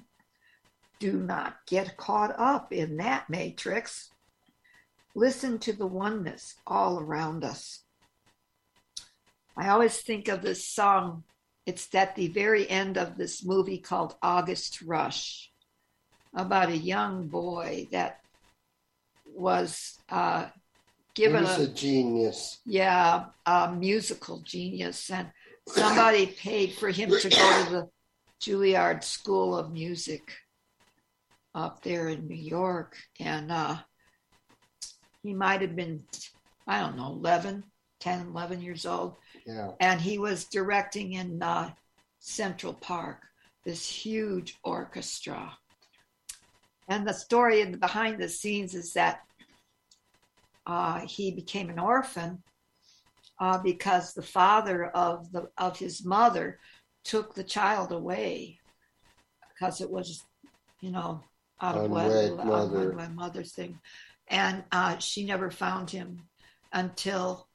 Do 1.00 1.18
not 1.18 1.58
get 1.68 1.98
caught 1.98 2.34
up 2.40 2.72
in 2.72 2.96
that 2.96 3.30
matrix. 3.30 4.10
Listen 5.16 5.60
to 5.60 5.74
the 5.74 5.88
oneness 5.88 6.56
all 6.66 6.98
around 6.98 7.44
us. 7.44 7.84
I 9.58 9.68
always 9.68 9.98
think 9.98 10.30
of 10.30 10.42
this 10.42 10.66
song. 10.66 11.26
It's 11.66 11.94
at 11.94 12.16
the 12.16 12.30
very 12.30 12.70
end 12.70 12.98
of 12.98 13.18
this 13.18 13.44
movie 13.44 13.80
called 13.80 14.16
August 14.22 14.82
Rush 14.82 15.52
about 16.34 16.70
a 16.70 16.78
young 16.78 17.28
boy 17.28 17.90
that 17.92 18.21
was 19.36 20.00
uh, 20.10 20.48
given 21.16 21.46
a, 21.46 21.62
a, 21.62 21.68
genius. 21.68 22.60
Yeah, 22.66 23.26
a 23.46 23.72
musical 23.72 24.42
genius. 24.42 25.10
And 25.10 25.32
somebody 25.68 26.28
paid 26.28 26.74
for 26.74 26.90
him 26.90 27.10
to 27.10 27.30
go 27.30 27.64
to 27.66 27.72
the 27.72 27.90
Juilliard 28.42 29.04
School 29.04 29.58
of 29.58 29.72
Music 29.72 30.34
up 31.54 31.84
there 31.84 32.08
in 32.08 32.28
New 32.28 32.36
York. 32.36 32.98
And 33.20 33.52
uh, 33.52 33.78
he 35.24 35.34
might 35.34 35.62
have 35.62 35.76
been, 35.76 36.04
I 36.68 36.80
don't 36.80 36.98
know, 36.98 37.08
11, 37.08 37.64
10, 38.00 38.28
11 38.28 38.62
years 38.62 38.86
old. 38.86 39.16
Yeah. 39.46 39.72
And 39.80 40.00
he 40.00 40.18
was 40.18 40.46
directing 40.46 41.14
in 41.14 41.42
uh, 41.42 41.72
Central 42.20 42.74
Park 42.74 43.24
this 43.66 43.88
huge 43.88 44.58
orchestra. 44.64 45.58
And 46.92 47.08
the 47.08 47.14
story 47.14 47.62
in 47.62 47.72
the 47.72 47.78
behind 47.78 48.20
the 48.20 48.30
scenes 48.30 48.76
is 48.76 48.94
that 48.94 49.22
uh, 50.68 51.00
he 51.08 51.32
became 51.32 51.70
an 51.70 51.80
orphan 51.80 52.44
uh, 53.40 53.60
because 53.64 54.14
the 54.14 54.22
father 54.22 54.86
of 54.86 55.32
the 55.32 55.50
of 55.58 55.80
his 55.80 56.06
mother 56.06 56.60
took 57.04 57.34
the 57.34 57.44
child 57.44 57.92
away 57.92 58.60
because 59.50 59.82
it 59.82 59.90
was, 59.90 60.24
you 60.82 60.92
know, 60.92 61.24
out 61.62 61.78
of 61.78 61.90
wedlock, 61.90 62.46
mother. 62.46 63.10
mother 63.16 63.44
thing 63.44 63.80
and 64.32 64.64
uh, 64.72 64.98
she 64.98 65.26
never 65.26 65.52
found 65.52 65.90
him 65.90 66.24
until 66.72 67.48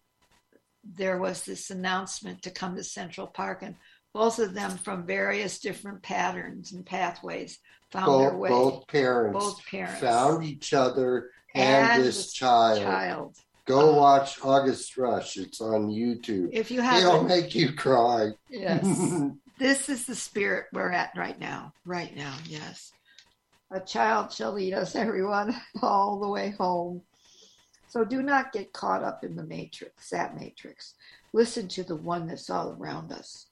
there 0.85 1.19
was 1.19 1.45
this 1.45 1.71
announcement 1.71 2.43
to 2.43 2.51
come 2.51 2.77
to 2.77 2.85
Central 2.85 3.27
Park, 3.27 3.63
and 3.63 3.75
both 4.17 4.39
of 4.39 4.55
them 4.55 4.71
from 4.71 5.05
various 5.05 5.59
different 5.59 6.03
patterns 6.03 6.73
and 6.73 6.87
pathways 6.87 7.59
found 7.91 8.07
both, 8.07 8.21
their 8.23 8.37
way. 8.39 8.49
Both 8.49 8.89
parents, 8.89 9.45
both 9.45 9.67
parents 9.67 10.01
found 10.01 10.43
each 10.43 10.73
other 10.73 11.29
and, 11.55 11.91
and 11.91 12.03
this 12.03 12.33
child. 12.33 12.81
child. 12.81 13.37
Go 13.67 13.93
uh, 13.93 13.97
watch 13.97 14.39
August 14.43 14.97
Rush. 14.97 15.37
It's 15.37 15.61
on 15.61 15.89
YouTube. 15.89 16.49
If 16.51 16.71
you 16.71 16.81
have, 16.81 17.03
it'll 17.03 17.25
make 17.25 17.55
you 17.55 17.75
cry. 17.75 18.31
Yes, 18.49 18.87
this 19.59 19.91
is 19.91 20.07
the 20.07 20.15
spirit 20.15 20.65
we're 20.73 20.93
at 20.93 21.11
right 21.15 21.39
now. 21.39 21.75
Right 21.85 22.17
now, 22.17 22.37
yes. 22.49 22.93
A 23.71 23.81
child 23.81 24.33
shall 24.33 24.53
lead 24.53 24.73
us, 24.73 24.97
everyone, 24.97 25.55
all 25.83 26.21
the 26.21 26.29
way 26.29 26.55
home. 26.59 27.03
So 27.89 28.03
do 28.03 28.23
not 28.23 28.53
get 28.53 28.73
caught 28.73 29.03
up 29.03 29.25
in 29.25 29.37
the 29.37 29.45
matrix, 29.45 30.09
that 30.09 30.41
matrix. 30.41 30.95
Listen 31.35 31.69
to 31.69 31.85
the 31.85 31.97
oneness 31.97 32.49
all 32.49 32.71
around 32.71 33.13
us. 33.13 33.49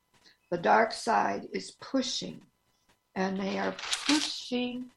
The 0.51 0.59
dark 0.59 0.93
side 0.93 1.49
is 1.53 1.73
pushing, 1.81 2.41
and 3.15 3.39
they 3.39 3.59
are 3.59 3.75
pushing 4.07 4.91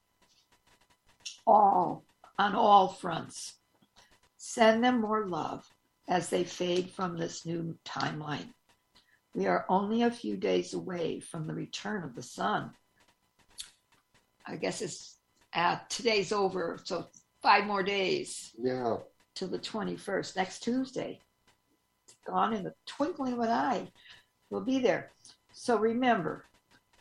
all 1.46 2.04
on 2.38 2.56
all 2.56 2.90
fronts. 2.90 3.56
Send 4.38 4.84
them 4.84 5.02
more 5.02 5.26
love 5.26 5.68
as 6.08 6.30
they 6.30 6.44
fade 6.44 6.92
from 6.92 7.18
this 7.18 7.46
new 7.46 7.78
timeline. 7.86 8.50
We 9.34 9.46
are 9.46 9.66
only 9.70 10.04
a 10.04 10.12
few 10.12 10.38
days 10.38 10.74
away 10.74 11.20
from 11.20 11.48
the 11.48 11.54
return 11.54 12.04
of 12.04 12.16
the 12.16 12.24
sun. 12.24 12.72
I 14.46 14.56
guess 14.56 14.82
it's 14.82 15.18
uh, 15.54 15.78
today's 15.90 16.32
over, 16.32 16.80
so 16.84 17.08
five 17.42 17.66
more 17.66 17.84
days. 17.84 18.52
Yeah. 18.60 18.98
To 19.36 19.48
the 19.48 19.60
21st, 19.60 20.36
next 20.36 20.64
Tuesday. 20.64 21.20
It's 22.06 22.16
gone 22.26 22.54
in 22.54 22.64
the 22.64 22.74
twinkling 22.88 23.34
of 23.34 23.40
an 23.40 23.50
eye. 23.50 23.88
We'll 24.50 24.62
be 24.62 24.80
there. 24.80 25.12
So 25.60 25.76
remember, 25.76 26.46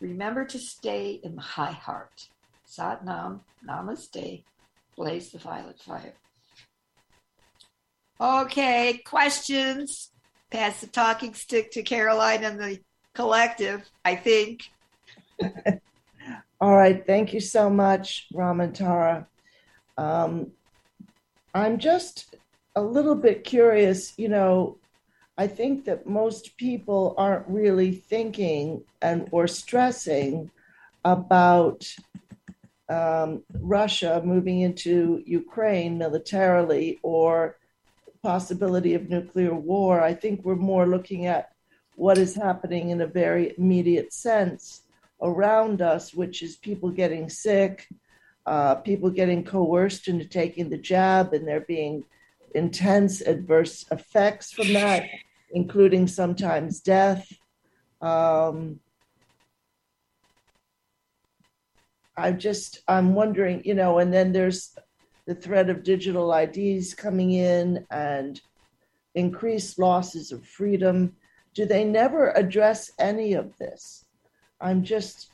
remember 0.01 0.47
to 0.47 0.59
stay 0.59 1.21
in 1.23 1.37
the 1.37 1.43
high 1.43 1.73
heart. 1.73 2.29
Sat 2.65 3.05
Nam, 3.05 3.43
Namaste, 3.69 4.43
blaze 4.97 5.31
the 5.31 5.39
violet 5.39 5.79
fire. 5.79 6.15
Okay, 8.19 9.03
questions? 9.05 10.11
Pass 10.51 10.81
the 10.81 10.87
talking 10.87 11.35
stick 11.35 11.71
to 11.73 11.83
Caroline 11.83 12.45
and 12.45 12.59
the 12.59 12.81
collective, 13.15 13.89
I 14.07 14.17
think. 14.17 14.63
All 16.61 16.75
right, 16.75 17.07
thank 17.07 17.35
you 17.35 17.41
so 17.41 17.69
much, 17.69 18.27
Rama 18.33 18.65
and 18.65 18.75
Tara. 18.75 19.29
Um, 19.99 20.51
I'm 21.53 21.79
just 21.79 22.35
a 22.75 22.81
little 22.83 23.17
bit 23.17 23.45
curious. 23.45 24.19
You 24.19 24.31
know, 24.31 24.79
I 25.39 25.47
think 25.47 25.85
that 25.85 26.07
most 26.07 26.57
people 26.57 27.15
aren't 27.19 27.47
really 27.47 27.93
thinking 27.93 28.83
and 29.03 29.29
or 29.33 29.47
stressing 29.47 30.51
about 31.05 31.87
um, 32.89 33.43
Russia 33.61 34.23
moving 34.25 34.61
into 34.61 35.23
Ukraine 35.27 35.99
militarily 35.99 36.99
or 37.03 37.57
possibility 38.23 38.95
of 38.95 39.11
nuclear 39.11 39.55
war. 39.55 40.01
I 40.01 40.15
think 40.15 40.45
we're 40.45 40.57
more 40.57 40.87
looking 40.87 41.27
at 41.27 41.53
what 41.97 42.19
is 42.19 42.35
happening 42.35 42.91
in 42.91 43.01
a 43.01 43.07
very 43.07 43.55
immediate 43.59 44.13
sense 44.13 44.83
around 45.23 45.83
us, 45.83 46.15
which 46.15 46.43
is 46.43 46.57
people 46.57 46.91
getting 46.91 47.29
sick, 47.29 47.87
uh, 48.47 48.77
people 48.77 49.11
getting 49.11 49.45
coerced 49.45 50.09
into 50.09 50.25
taking 50.25 50.69
the 50.71 50.79
jab, 50.79 51.33
and 51.33 51.47
there 51.47 51.61
being 51.61 52.05
intense 52.55 53.21
adverse 53.21 53.85
effects 53.91 54.53
from 54.53 54.73
that, 54.73 55.05
including 55.57 56.07
sometimes 56.07 56.81
death. 56.81 57.27
Um, 58.03 58.79
I 62.15 62.33
just, 62.33 62.81
I'm 62.87 63.15
wondering, 63.15 63.63
you 63.65 63.73
know, 63.73 63.99
and 63.99 64.13
then 64.13 64.33
there's 64.33 64.77
the 65.27 65.35
threat 65.35 65.71
of 65.71 65.83
digital 65.83 66.31
IDs 66.35 66.93
coming 66.93 67.33
in 67.33 67.87
and 67.91 68.39
increased 69.15 69.79
losses 69.79 70.31
of 70.31 70.45
freedom. 70.45 71.17
Do 71.55 71.65
they 71.65 71.85
never 71.85 72.33
address 72.33 72.91
any 72.99 73.33
of 73.33 73.57
this? 73.57 74.05
I'm 74.61 74.85
just 74.85 75.31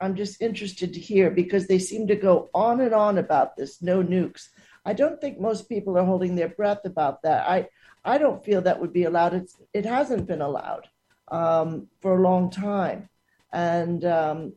I'm 0.00 0.16
just 0.16 0.42
interested 0.42 0.92
to 0.92 1.00
hear 1.00 1.30
because 1.30 1.66
they 1.66 1.78
seem 1.78 2.08
to 2.08 2.16
go 2.16 2.50
on 2.52 2.80
and 2.80 2.92
on 2.92 3.18
about 3.18 3.56
this 3.56 3.80
no 3.80 4.02
nukes. 4.02 4.48
I 4.84 4.92
don't 4.92 5.20
think 5.20 5.40
most 5.40 5.68
people 5.68 5.96
are 5.96 6.04
holding 6.04 6.34
their 6.34 6.48
breath 6.48 6.84
about 6.84 7.22
that. 7.22 7.48
I 7.48 7.68
I 8.04 8.18
don't 8.18 8.44
feel 8.44 8.62
that 8.62 8.80
would 8.80 8.92
be 8.92 9.04
allowed. 9.04 9.34
It's 9.34 9.56
it 9.72 9.86
hasn't 9.86 10.26
been 10.26 10.42
allowed 10.42 10.88
um, 11.28 11.88
for 12.00 12.16
a 12.16 12.22
long 12.22 12.50
time, 12.50 13.08
and 13.52 14.04
um, 14.04 14.52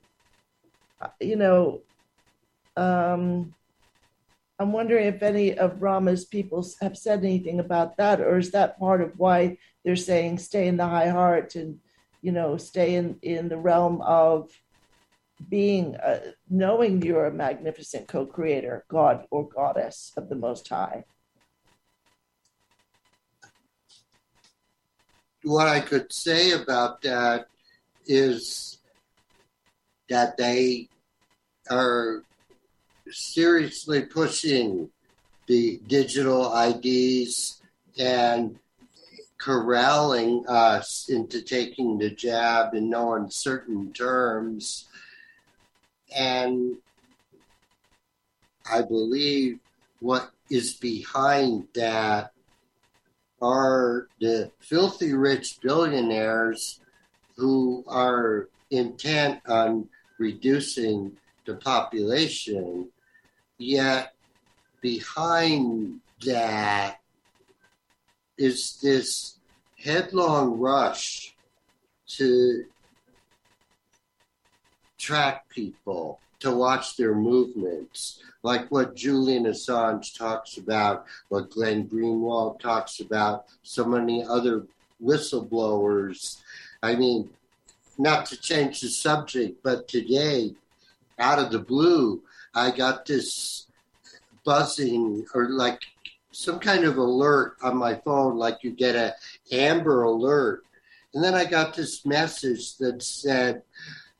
you 1.21 1.35
know, 1.37 1.81
um, 2.75 3.53
I'm 4.59 4.71
wondering 4.71 5.07
if 5.07 5.23
any 5.23 5.57
of 5.57 5.81
Rama's 5.81 6.25
people 6.25 6.65
have 6.81 6.97
said 6.97 7.19
anything 7.19 7.59
about 7.59 7.97
that, 7.97 8.19
or 8.19 8.37
is 8.37 8.51
that 8.51 8.79
part 8.79 9.01
of 9.01 9.13
why 9.17 9.57
they're 9.85 9.95
saying 9.95 10.39
stay 10.39 10.67
in 10.67 10.77
the 10.77 10.87
high 10.87 11.09
heart 11.09 11.55
and 11.55 11.79
you 12.21 12.31
know 12.31 12.57
stay 12.57 12.95
in 12.95 13.17
in 13.21 13.47
the 13.47 13.57
realm 13.57 14.01
of 14.01 14.51
being 15.49 15.95
uh, 15.95 16.31
knowing 16.49 17.01
you're 17.01 17.27
a 17.27 17.31
magnificent 17.31 18.07
co-creator 18.07 18.83
god 18.89 19.25
or 19.29 19.47
goddess 19.47 20.11
of 20.17 20.27
the 20.29 20.35
most 20.35 20.67
high 20.67 21.03
what 25.47 25.67
i 25.67 25.79
could 25.79 26.11
say 26.11 26.51
about 26.51 27.01
that 27.01 27.47
is 28.05 28.77
that 30.09 30.37
they 30.37 30.87
are 31.69 32.23
seriously 33.09 34.01
pushing 34.01 34.89
the 35.47 35.79
digital 35.87 36.53
IDs 36.55 37.61
and 37.97 38.59
corralling 39.37 40.45
us 40.47 41.07
into 41.09 41.41
taking 41.41 41.97
the 41.97 42.09
jab 42.09 42.73
in 42.73 42.89
no 42.89 43.13
uncertain 43.13 43.93
terms. 43.93 44.85
And 46.15 46.77
I 48.69 48.81
believe 48.81 49.59
what 49.99 50.31
is 50.49 50.73
behind 50.73 51.67
that 51.75 52.31
are 53.41 54.07
the 54.19 54.51
filthy 54.59 55.13
rich 55.13 55.59
billionaires 55.61 56.79
who 57.35 57.83
are 57.87 58.49
intent 58.71 59.39
on 59.47 59.87
reducing 60.17 61.15
the 61.45 61.55
population 61.55 62.89
Yet 63.57 64.13
behind 64.81 65.99
that 66.25 66.99
is 68.37 68.79
this 68.81 69.39
headlong 69.79 70.59
rush 70.59 71.35
to 72.07 72.65
track 74.99 75.49
people, 75.49 76.19
to 76.39 76.51
watch 76.51 76.97
their 76.97 77.15
movements, 77.15 78.21
like 78.43 78.69
what 78.69 78.95
Julian 78.95 79.45
Assange 79.45 80.17
talks 80.17 80.57
about, 80.57 81.05
what 81.29 81.49
Glenn 81.49 81.87
Greenwald 81.87 82.59
talks 82.59 82.99
about, 82.99 83.45
so 83.63 83.85
many 83.85 84.23
other 84.23 84.65
whistleblowers. 85.03 86.37
I 86.83 86.95
mean, 86.95 87.29
not 87.97 88.27
to 88.27 88.39
change 88.39 88.81
the 88.81 88.89
subject, 88.89 89.63
but 89.63 89.87
today, 89.87 90.53
out 91.19 91.39
of 91.39 91.51
the 91.51 91.59
blue, 91.59 92.21
I 92.53 92.71
got 92.71 93.05
this 93.05 93.65
buzzing 94.43 95.25
or 95.33 95.49
like 95.49 95.81
some 96.31 96.59
kind 96.59 96.83
of 96.83 96.97
alert 96.97 97.57
on 97.63 97.77
my 97.77 97.95
phone, 97.95 98.37
like 98.37 98.63
you 98.63 98.71
get 98.71 98.95
a 98.95 99.15
Amber 99.51 100.03
Alert. 100.03 100.63
And 101.13 101.23
then 101.23 101.33
I 101.33 101.45
got 101.45 101.75
this 101.75 102.05
message 102.05 102.77
that 102.77 103.01
said, 103.01 103.63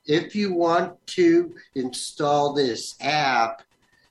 if 0.08 0.34
you 0.34 0.54
want 0.54 1.06
to 1.06 1.54
install 1.74 2.54
this 2.54 2.96
app, 3.00 3.62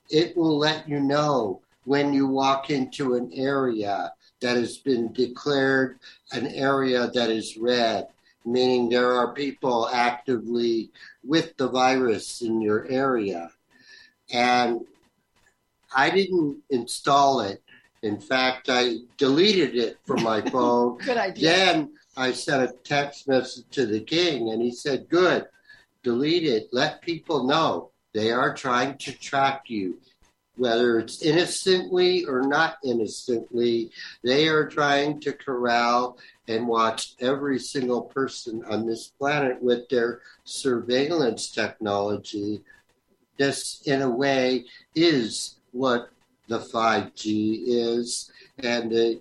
it 0.08 0.36
will 0.36 0.56
let 0.56 0.88
you 0.88 1.00
know 1.00 1.60
when 1.84 2.14
you 2.14 2.26
walk 2.26 2.70
into 2.70 3.14
an 3.14 3.30
area 3.34 4.12
that 4.40 4.56
has 4.56 4.78
been 4.78 5.12
declared 5.12 5.98
an 6.32 6.46
area 6.46 7.10
that 7.12 7.30
is 7.30 7.56
red, 7.58 8.06
meaning 8.44 8.88
there 8.88 9.12
are 9.12 9.34
people 9.34 9.88
actively 9.92 10.90
with 11.24 11.56
the 11.56 11.68
virus 11.68 12.42
in 12.42 12.60
your 12.60 12.86
area. 12.88 13.50
And 14.32 14.82
I 15.94 16.10
didn't 16.10 16.58
install 16.70 17.40
it. 17.40 17.60
In 18.02 18.20
fact, 18.20 18.68
I 18.68 18.98
deleted 19.16 19.74
it 19.74 19.98
from 20.06 20.22
my 20.22 20.40
phone. 20.52 20.98
Good 20.98 21.16
idea. 21.16 21.50
Then 21.50 21.92
I 22.16 22.30
sent 22.32 22.70
a 22.70 22.74
text 22.84 23.26
message 23.26 23.64
to 23.72 23.86
the 23.86 24.00
king, 24.00 24.50
and 24.50 24.62
he 24.62 24.70
said, 24.70 25.08
Good, 25.08 25.46
delete 26.08 26.44
it. 26.44 26.68
Let 26.72 27.02
people 27.02 27.44
know 27.44 27.90
they 28.14 28.30
are 28.32 28.54
trying 28.54 28.96
to 29.04 29.12
track 29.12 29.64
you. 29.66 29.98
Whether 30.56 30.98
it's 30.98 31.22
innocently 31.22 32.24
or 32.24 32.40
not 32.40 32.78
innocently, 32.82 33.90
they 34.24 34.48
are 34.48 34.66
trying 34.66 35.20
to 35.20 35.34
corral 35.34 36.18
and 36.48 36.66
watch 36.66 37.14
every 37.20 37.58
single 37.58 38.02
person 38.02 38.64
on 38.70 38.86
this 38.86 39.08
planet 39.18 39.62
with 39.62 39.86
their 39.90 40.22
surveillance 40.44 41.50
technology 41.50 42.62
this, 43.36 43.82
in 43.86 44.02
a 44.02 44.10
way, 44.10 44.64
is 44.96 45.60
what 45.70 46.10
the 46.48 46.58
5G 46.58 47.62
is, 47.66 48.32
and 48.58 48.90
the 48.90 49.20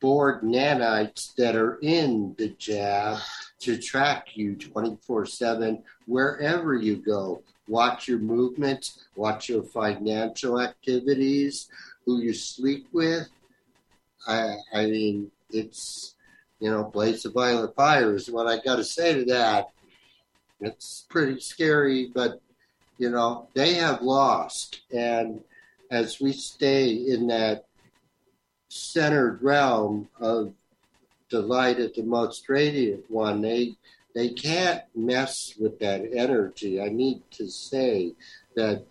board 0.00 0.42
nanites 0.42 1.32
that 1.36 1.54
are 1.54 1.78
in 1.80 2.34
the 2.38 2.48
jab 2.58 3.18
to 3.60 3.78
track 3.78 4.36
you 4.36 4.54
24 4.54 5.26
7 5.26 5.82
wherever 6.06 6.74
you 6.74 6.96
go. 6.96 7.42
Watch 7.68 8.06
your 8.06 8.18
movements, 8.18 9.04
watch 9.16 9.48
your 9.48 9.62
financial 9.62 10.60
activities, 10.60 11.68
who 12.04 12.20
you 12.20 12.32
sleep 12.32 12.86
with. 12.92 13.28
I, 14.26 14.56
I 14.72 14.86
mean, 14.86 15.30
it's, 15.50 16.14
you 16.60 16.70
know, 16.70 16.84
blaze 16.84 17.24
of 17.24 17.32
violet 17.32 17.74
fire 17.74 18.14
is 18.14 18.30
what 18.30 18.46
I 18.46 18.62
got 18.62 18.76
to 18.76 18.84
say 18.84 19.14
to 19.14 19.24
that. 19.26 19.70
It's 20.60 21.06
pretty 21.08 21.40
scary, 21.40 22.10
but 22.14 22.40
you 22.98 23.10
know, 23.10 23.48
they 23.54 23.74
have 23.74 24.02
lost. 24.02 24.80
And 24.92 25.40
as 25.90 26.20
we 26.20 26.32
stay 26.32 26.92
in 26.92 27.26
that 27.28 27.66
centered 28.68 29.42
realm 29.42 30.08
of 30.20 30.52
the 31.30 31.40
light 31.40 31.78
at 31.78 31.94
the 31.94 32.02
most 32.02 32.48
radiant 32.48 33.04
one, 33.10 33.40
they 33.40 33.76
they 34.14 34.30
can't 34.30 34.82
mess 34.94 35.54
with 35.58 35.78
that 35.80 36.02
energy. 36.12 36.80
I 36.80 36.88
need 36.88 37.22
to 37.32 37.48
say 37.48 38.14
that 38.54 38.84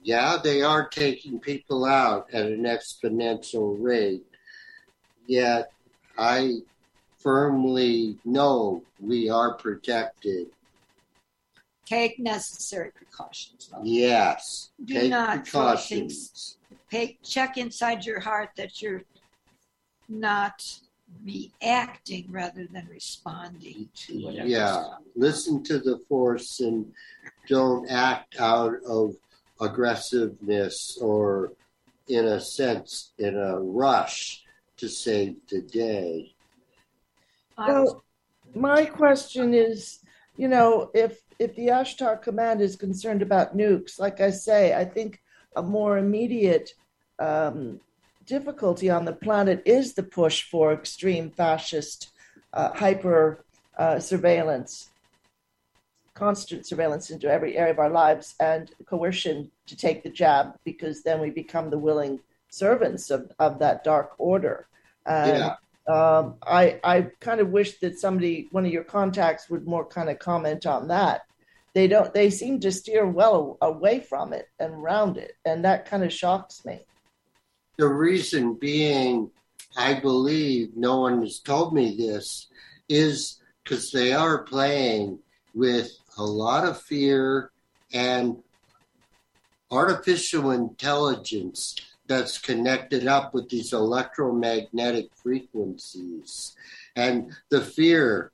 yeah, 0.00 0.36
they 0.42 0.62
are 0.62 0.86
taking 0.88 1.40
people 1.40 1.84
out 1.84 2.28
at 2.32 2.46
an 2.46 2.64
exponential 2.64 3.76
rate. 3.80 4.24
Yet 5.26 5.72
I 6.18 6.58
firmly 7.18 8.18
know 8.24 8.82
we 9.00 9.30
are 9.30 9.54
protected 9.54 10.48
Take 11.86 12.18
necessary 12.18 12.90
precautions. 12.92 13.70
Yes. 13.82 14.70
Do 14.84 14.94
Take 14.94 15.10
not 15.10 15.44
precautions. 15.44 16.56
Pay, 16.90 17.18
check 17.22 17.58
inside 17.58 18.04
your 18.04 18.20
heart 18.20 18.50
that 18.56 18.80
you're 18.80 19.02
not 20.08 20.62
reacting 21.22 22.26
rather 22.30 22.66
than 22.66 22.86
responding 22.90 23.88
to 23.94 24.24
whatever. 24.24 24.48
Yeah. 24.48 24.84
Listen 25.14 25.62
to 25.64 25.78
the 25.78 25.98
force 26.08 26.60
and 26.60 26.92
don't 27.48 27.88
act 27.90 28.40
out 28.40 28.74
of 28.86 29.14
aggressiveness 29.60 30.98
or, 31.00 31.52
in 32.08 32.24
a 32.26 32.40
sense, 32.40 33.12
in 33.18 33.36
a 33.36 33.60
rush 33.60 34.42
to 34.78 34.88
save 34.88 35.36
the 35.48 35.62
day. 35.62 36.34
well, 37.56 38.02
my 38.54 38.84
question 38.84 39.54
is 39.54 40.00
you 40.36 40.48
know, 40.48 40.90
if 40.94 41.20
if 41.38 41.54
the 41.56 41.68
Ashtar 41.68 42.20
Command 42.20 42.60
is 42.60 42.76
concerned 42.76 43.22
about 43.22 43.56
nukes, 43.56 43.98
like 43.98 44.20
I 44.20 44.30
say, 44.30 44.74
I 44.74 44.84
think 44.84 45.20
a 45.56 45.62
more 45.62 45.98
immediate 45.98 46.74
um, 47.18 47.80
difficulty 48.26 48.90
on 48.90 49.04
the 49.04 49.12
planet 49.12 49.62
is 49.64 49.94
the 49.94 50.02
push 50.02 50.42
for 50.42 50.72
extreme 50.72 51.30
fascist 51.30 52.10
uh, 52.52 52.72
hyper 52.74 53.44
uh, 53.76 53.98
surveillance, 53.98 54.90
constant 56.14 56.66
surveillance 56.66 57.10
into 57.10 57.28
every 57.28 57.56
area 57.56 57.72
of 57.72 57.78
our 57.78 57.90
lives, 57.90 58.34
and 58.40 58.70
coercion 58.86 59.50
to 59.66 59.76
take 59.76 60.02
the 60.02 60.10
jab 60.10 60.54
because 60.64 61.02
then 61.02 61.20
we 61.20 61.30
become 61.30 61.70
the 61.70 61.78
willing 61.78 62.20
servants 62.50 63.10
of, 63.10 63.30
of 63.38 63.58
that 63.58 63.82
dark 63.82 64.12
order. 64.18 64.66
And 65.06 65.38
yeah 65.38 65.54
um, 65.86 66.36
I 66.42 66.80
I 66.82 67.08
kind 67.20 67.40
of 67.40 67.50
wish 67.50 67.78
that 67.80 67.98
somebody, 67.98 68.48
one 68.52 68.64
of 68.64 68.72
your 68.72 68.84
contacts, 68.84 69.50
would 69.50 69.66
more 69.66 69.84
kind 69.84 70.08
of 70.08 70.18
comment 70.18 70.66
on 70.66 70.88
that. 70.88 71.22
They 71.74 71.88
don't. 71.88 72.12
They 72.14 72.30
seem 72.30 72.60
to 72.60 72.72
steer 72.72 73.06
well 73.06 73.58
away 73.60 74.00
from 74.00 74.32
it 74.32 74.48
and 74.58 74.82
round 74.82 75.18
it, 75.18 75.32
and 75.44 75.64
that 75.64 75.84
kind 75.84 76.02
of 76.02 76.12
shocks 76.12 76.64
me. 76.64 76.86
The 77.76 77.88
reason 77.88 78.54
being 78.54 79.30
I 79.76 79.94
believe 79.94 80.76
no 80.76 81.00
one 81.00 81.22
has 81.22 81.40
told 81.40 81.74
me 81.74 81.96
this 81.96 82.46
is 82.88 83.40
because 83.62 83.90
they 83.90 84.12
are 84.12 84.44
playing 84.44 85.18
with 85.54 85.90
a 86.16 86.24
lot 86.24 86.64
of 86.64 86.80
fear 86.80 87.50
and 87.92 88.36
artificial 89.70 90.52
intelligence 90.52 91.74
that's 92.06 92.38
connected 92.38 93.08
up 93.08 93.34
with 93.34 93.48
these 93.48 93.72
electromagnetic 93.72 95.08
frequencies 95.16 96.54
and 96.94 97.32
the 97.48 97.60
fear 97.60 98.30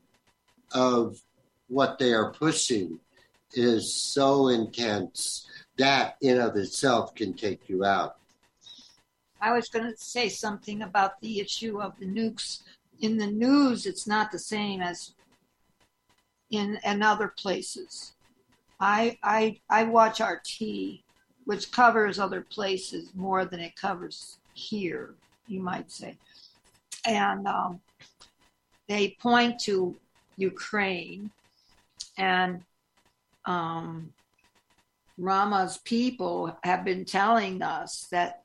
of 0.73 1.23
what 1.69 1.99
they 1.99 2.12
are 2.12 2.33
pushing 2.33 2.99
is 3.55 3.95
so 3.95 4.49
intense 4.49 5.49
that 5.79 6.17
in 6.21 6.39
of 6.39 6.57
itself 6.57 7.15
can 7.15 7.33
take 7.33 7.69
you 7.69 7.85
out 7.85 8.19
I 9.41 9.53
was 9.53 9.69
going 9.69 9.91
to 9.91 9.97
say 9.97 10.29
something 10.29 10.83
about 10.83 11.21
the 11.21 11.41
issue 11.41 11.81
of 11.81 11.99
the 11.99 12.07
nukes. 12.07 12.61
In 13.01 13.17
the 13.17 13.27
news, 13.27 13.87
it's 13.87 14.07
not 14.07 14.31
the 14.31 14.39
same 14.39 14.81
as 14.81 15.12
in, 16.51 16.79
other 16.85 17.29
places. 17.29 18.12
I, 18.79 19.19
I, 19.23 19.61
I 19.69 19.85
watch 19.85 20.21
RT, 20.21 21.01
which 21.45 21.71
covers 21.71 22.19
other 22.19 22.43
places 22.43 23.12
more 23.15 23.45
than 23.45 23.61
it 23.61 23.77
covers 23.77 24.39
here, 24.55 25.15
you 25.47 25.61
might 25.61 25.91
say. 25.91 26.17
And 27.07 27.47
um, 27.47 27.81
they 28.89 29.17
point 29.21 29.61
to 29.61 29.97
Ukraine 30.37 31.31
and 32.19 32.62
um, 33.47 34.12
Rama's 35.17 35.79
people 35.79 36.57
have 36.62 36.85
been 36.85 37.05
telling 37.05 37.62
us 37.62 38.07
that 38.11 38.43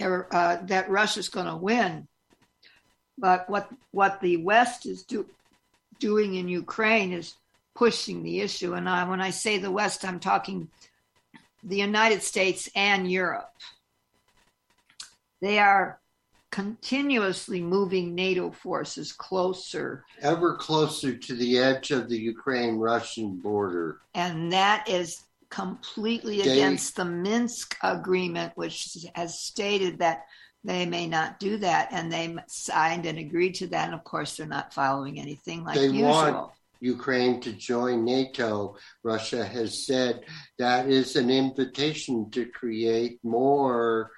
uh, 0.00 0.56
that 0.66 0.90
Russia's 0.90 1.28
going 1.28 1.46
to 1.46 1.56
win. 1.56 2.08
But 3.16 3.48
what 3.50 3.68
what 3.90 4.20
the 4.20 4.36
West 4.38 4.86
is 4.86 5.02
do, 5.02 5.26
doing 5.98 6.36
in 6.36 6.48
Ukraine 6.48 7.12
is 7.12 7.34
pushing 7.74 8.22
the 8.22 8.40
issue. 8.40 8.74
And 8.74 8.88
I, 8.88 9.08
when 9.08 9.20
I 9.20 9.30
say 9.30 9.58
the 9.58 9.70
West, 9.70 10.04
I'm 10.04 10.20
talking 10.20 10.68
the 11.62 11.78
United 11.78 12.22
States 12.22 12.68
and 12.74 13.10
Europe. 13.10 13.52
They 15.40 15.58
are 15.58 16.00
continuously 16.50 17.60
moving 17.60 18.14
NATO 18.14 18.50
forces 18.50 19.12
closer, 19.12 20.04
ever 20.22 20.56
closer 20.56 21.14
to 21.14 21.34
the 21.34 21.58
edge 21.58 21.90
of 21.90 22.08
the 22.08 22.18
Ukraine 22.18 22.76
Russian 22.76 23.36
border. 23.36 24.00
And 24.14 24.52
that 24.52 24.88
is 24.88 25.22
completely 25.50 26.42
they, 26.42 26.52
against 26.52 26.96
the 26.96 27.04
Minsk 27.04 27.76
agreement, 27.82 28.52
which 28.56 28.96
has 29.14 29.40
stated 29.40 29.98
that 29.98 30.24
they 30.64 30.86
may 30.86 31.06
not 31.06 31.38
do 31.38 31.56
that, 31.58 31.88
and 31.92 32.12
they 32.12 32.36
signed 32.48 33.06
and 33.06 33.18
agreed 33.18 33.54
to 33.56 33.68
that. 33.68 33.86
And 33.86 33.94
of 33.94 34.04
course, 34.04 34.36
they're 34.36 34.46
not 34.46 34.74
following 34.74 35.20
anything 35.20 35.64
like 35.64 35.76
they 35.76 35.86
usual. 35.86 36.08
Want 36.08 36.50
Ukraine 36.80 37.40
to 37.40 37.52
join 37.52 38.04
NATO. 38.04 38.76
Russia 39.02 39.44
has 39.44 39.86
said 39.86 40.24
that 40.58 40.88
is 40.88 41.16
an 41.16 41.30
invitation 41.30 42.30
to 42.30 42.46
create 42.46 43.18
more 43.22 44.10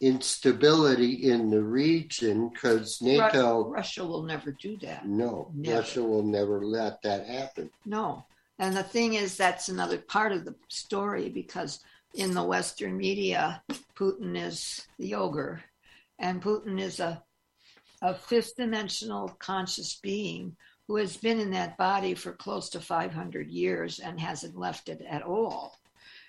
instability 0.00 1.30
in 1.30 1.50
the 1.50 1.62
region 1.62 2.48
because 2.48 3.00
NATO. 3.00 3.70
Russia 3.70 4.04
will 4.04 4.22
never 4.22 4.52
do 4.52 4.76
that. 4.78 5.06
No, 5.06 5.50
never. 5.54 5.78
Russia 5.78 6.02
will 6.02 6.22
never 6.22 6.64
let 6.64 7.00
that 7.02 7.26
happen. 7.26 7.70
No. 7.86 8.26
And 8.58 8.76
the 8.76 8.82
thing 8.82 9.14
is, 9.14 9.36
that's 9.36 9.68
another 9.68 9.98
part 9.98 10.32
of 10.32 10.44
the 10.44 10.54
story 10.68 11.28
because 11.28 11.80
in 12.14 12.34
the 12.34 12.44
Western 12.44 12.96
media, 12.96 13.62
Putin 13.96 14.36
is 14.40 14.86
the 14.98 15.14
ogre, 15.14 15.62
and 16.18 16.42
Putin 16.42 16.80
is 16.80 17.00
a, 17.00 17.22
a 18.00 18.14
fifth 18.14 18.56
dimensional 18.56 19.28
conscious 19.40 19.96
being 19.96 20.56
who 20.86 20.96
has 20.96 21.16
been 21.16 21.40
in 21.40 21.50
that 21.50 21.76
body 21.76 22.14
for 22.14 22.32
close 22.32 22.68
to 22.70 22.80
500 22.80 23.48
years 23.48 23.98
and 23.98 24.20
hasn't 24.20 24.56
left 24.56 24.88
it 24.88 25.02
at 25.08 25.22
all. 25.22 25.78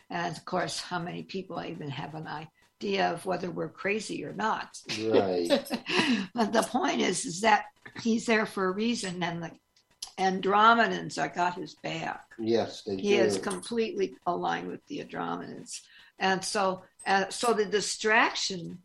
And 0.10 0.35
of 0.35 0.45
course, 0.45 0.80
how 0.80 0.99
many 0.99 1.23
people 1.23 1.64
even 1.64 1.89
have 1.89 2.15
an 2.15 2.27
idea 2.27 3.11
of 3.11 3.26
whether 3.26 3.52
we're 3.52 3.69
crazy 3.69 4.23
or 4.23 4.34
not? 4.34 4.80
Right. 4.99 5.49
but 6.34 6.53
the 6.53 6.64
point 6.64 7.02
is, 7.02 7.26
is 7.26 7.41
that 7.41 7.65
he's 8.02 8.26
there 8.26 8.45
for 8.45 8.68
a 8.68 8.72
reason, 8.72 9.22
and 9.22 9.43
the 9.43 9.52
Andromedans 10.17 11.17
I 11.17 11.27
got 11.27 11.55
his 11.55 11.75
back. 11.75 12.23
Yes, 12.39 12.83
they 12.83 12.95
he 12.95 13.15
do. 13.15 13.21
is 13.21 13.37
completely 13.37 14.15
aligned 14.25 14.67
with 14.67 14.85
the 14.87 15.03
Andromedans, 15.03 15.81
and 16.19 16.43
so 16.43 16.83
uh, 17.05 17.29
so 17.29 17.53
the 17.53 17.65
distraction 17.65 18.79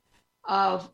of 0.44 0.90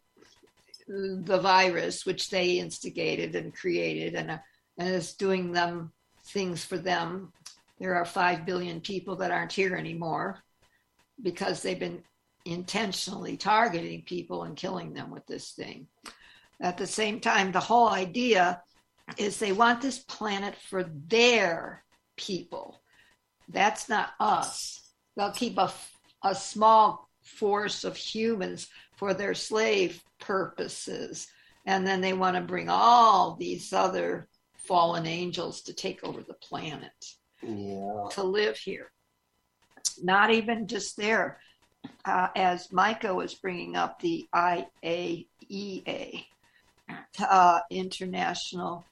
the 0.88 1.40
virus, 1.40 2.04
which 2.04 2.30
they 2.30 2.58
instigated 2.58 3.34
and 3.34 3.54
created, 3.54 4.14
and 4.14 4.30
uh, 4.30 4.38
and 4.78 4.88
is 4.88 5.14
doing 5.14 5.52
them 5.52 5.92
things 6.26 6.64
for 6.64 6.76
them. 6.76 7.32
There 7.78 7.94
are 7.94 8.04
five 8.04 8.44
billion 8.44 8.80
people 8.80 9.16
that 9.16 9.30
aren't 9.30 9.52
here 9.52 9.74
anymore 9.74 10.38
because 11.22 11.62
they've 11.62 11.78
been 11.78 12.02
intentionally 12.44 13.36
targeting 13.36 14.02
people 14.02 14.44
and 14.44 14.56
killing 14.56 14.92
them 14.92 15.10
with 15.10 15.26
this 15.26 15.52
thing. 15.52 15.86
At 16.60 16.78
the 16.78 16.86
same 16.86 17.20
time, 17.20 17.52
the 17.52 17.60
whole 17.60 17.88
idea 17.88 18.62
is 19.16 19.39
they 19.39 19.53
want 19.53 19.81
this 19.81 19.99
planet 19.99 20.55
for 20.69 20.85
their 21.09 21.85
people. 22.16 22.83
That's 23.49 23.89
not 23.89 24.11
us. 24.19 24.81
They'll 25.16 25.31
keep 25.31 25.59
a, 25.59 25.73
a 26.23 26.35
small 26.35 27.09
force 27.23 27.85
of 27.85 27.97
humans 27.97 28.69
for 28.97 29.15
their 29.15 29.35
slave 29.35 30.03
purposes. 30.19 31.27
And 31.65 31.87
then 31.87 32.01
they 32.01 32.12
want 32.12 32.37
to 32.37 32.43
bring 32.43 32.69
all 32.69 33.35
these 33.35 33.73
other 33.73 34.28
fallen 34.57 35.07
angels 35.07 35.62
to 35.62 35.74
take 35.74 36.03
over 36.05 36.23
the 36.23 36.35
planet, 36.35 36.93
yeah. 37.43 38.09
to 38.12 38.23
live 38.23 38.57
here. 38.57 38.91
Not 40.03 40.31
even 40.31 40.66
just 40.66 40.97
there. 40.97 41.41
Uh, 42.05 42.28
as 42.35 42.73
Micah 42.73 43.15
was 43.15 43.35
bringing 43.35 43.77
up 43.77 44.01
the 44.01 44.27
IAEA, 44.35 46.24
uh, 47.19 47.61
International 47.70 48.85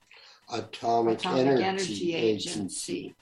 Atomic, 0.53 1.21
Atomic 1.21 1.47
Energy, 1.47 1.65
Energy 1.65 2.15
Agency. 2.15 2.51
Agency. 2.51 3.15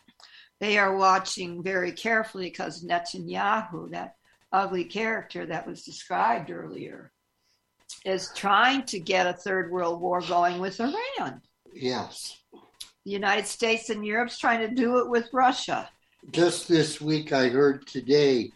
They 0.61 0.79
are 0.79 0.97
watching 0.97 1.63
very 1.63 1.93
carefully 1.93 2.45
because 2.45 2.85
Netanyahu, 2.85 3.91
that 3.91 4.17
ugly 4.53 4.85
character 4.85 5.47
that 5.47 5.67
was 5.67 5.83
described 5.83 6.51
earlier, 6.51 7.11
is 8.05 8.31
trying 8.35 8.85
to 8.85 9.01
get 9.01 9.27
a 9.27 9.33
third 9.33 9.71
world 9.71 10.01
war 10.01 10.21
going 10.21 10.61
with 10.61 10.81
Iran. 10.81 11.43
Yes. 11.73 12.39
The 13.05 13.11
United 13.11 13.47
States 13.47 13.91
and 13.91 14.07
Europe's 14.07 14.39
trying 14.39 14.61
to 14.61 14.75
do 14.75 14.99
it 14.99 15.09
with 15.09 15.29
Russia. 15.33 15.89
Just 16.31 16.69
this 16.69 17.01
week, 17.01 17.33
I 17.33 17.49
heard 17.49 17.87
today 17.87 18.53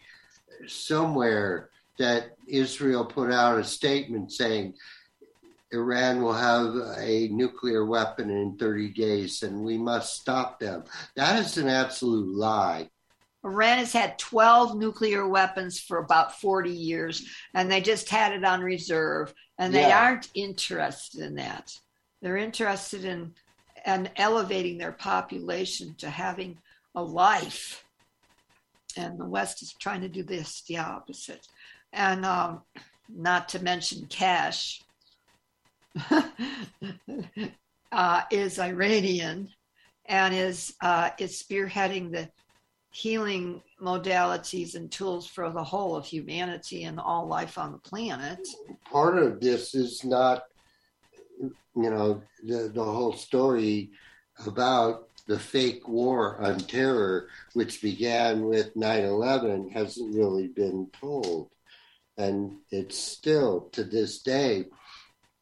somewhere 0.67 1.69
that 1.99 2.37
Israel 2.47 3.03
put 3.03 3.31
out 3.31 3.59
a 3.59 3.63
statement 3.63 4.31
saying 4.31 4.75
Iran 5.71 6.21
will 6.21 6.33
have 6.33 6.75
a 6.97 7.27
nuclear 7.29 7.85
weapon 7.85 8.29
in 8.29 8.57
30 8.57 8.93
days 8.93 9.43
and 9.43 9.63
we 9.63 9.77
must 9.77 10.15
stop 10.19 10.59
them. 10.59 10.83
That 11.15 11.39
is 11.39 11.57
an 11.57 11.67
absolute 11.67 12.35
lie. 12.35 12.89
Iran 13.43 13.77
has 13.77 13.93
had 13.93 14.17
12 14.17 14.77
nuclear 14.77 15.27
weapons 15.27 15.79
for 15.79 15.99
about 15.99 16.39
40 16.41 16.71
years, 16.71 17.29
and 17.53 17.71
they 17.71 17.81
just 17.81 18.09
had 18.09 18.33
it 18.33 18.43
on 18.43 18.61
reserve, 18.61 19.33
and 19.57 19.73
they 19.73 19.87
Yeah. 19.87 19.99
aren't 19.99 20.29
interested 20.33 21.21
in 21.21 21.35
that. 21.35 21.71
They're 22.21 22.37
interested 22.37 23.05
in 23.05 23.35
and 23.85 24.11
elevating 24.17 24.77
their 24.77 24.91
population 24.91 25.95
to 25.95 26.09
having 26.09 26.57
a 26.93 27.01
life. 27.01 27.85
And 28.97 29.17
the 29.17 29.25
West 29.25 29.61
is 29.61 29.73
trying 29.79 30.01
to 30.01 30.09
do 30.09 30.23
this, 30.23 30.63
the 30.63 30.79
opposite. 30.79 31.47
And 31.93 32.25
um, 32.25 32.63
not 33.07 33.47
to 33.49 33.59
mention 33.59 34.07
Keshe 34.07 34.81
uh, 37.91 38.21
is 38.31 38.59
Iranian 38.59 39.49
and 40.05 40.33
is 40.33 40.73
uh, 40.81 41.09
is 41.19 41.41
spearheading 41.41 42.11
the 42.11 42.29
healing 42.91 43.61
modalities 43.81 44.75
and 44.75 44.91
tools 44.91 45.27
for 45.27 45.51
the 45.51 45.63
whole 45.63 45.95
of 45.95 46.05
humanity 46.05 46.83
and 46.85 46.99
all 46.99 47.27
life 47.27 47.57
on 47.57 47.71
the 47.71 47.77
planet. 47.77 48.39
Part 48.91 49.17
of 49.19 49.39
this 49.39 49.75
is 49.75 50.03
not, 50.03 50.43
you 51.39 51.51
know, 51.75 52.23
the, 52.43 52.71
the 52.73 52.83
whole 52.83 53.13
story 53.13 53.91
about 54.45 55.09
the 55.27 55.37
fake 55.37 55.87
war 55.87 56.41
on 56.41 56.57
terror, 56.59 57.27
which 57.53 57.81
began 57.81 58.45
with 58.45 58.75
9 58.75 59.03
11, 59.03 59.69
hasn't 59.69 60.15
really 60.15 60.47
been 60.47 60.89
told. 60.99 61.51
And 62.17 62.57
it's 62.71 62.97
still, 62.97 63.69
to 63.73 63.83
this 63.83 64.23
day, 64.23 64.65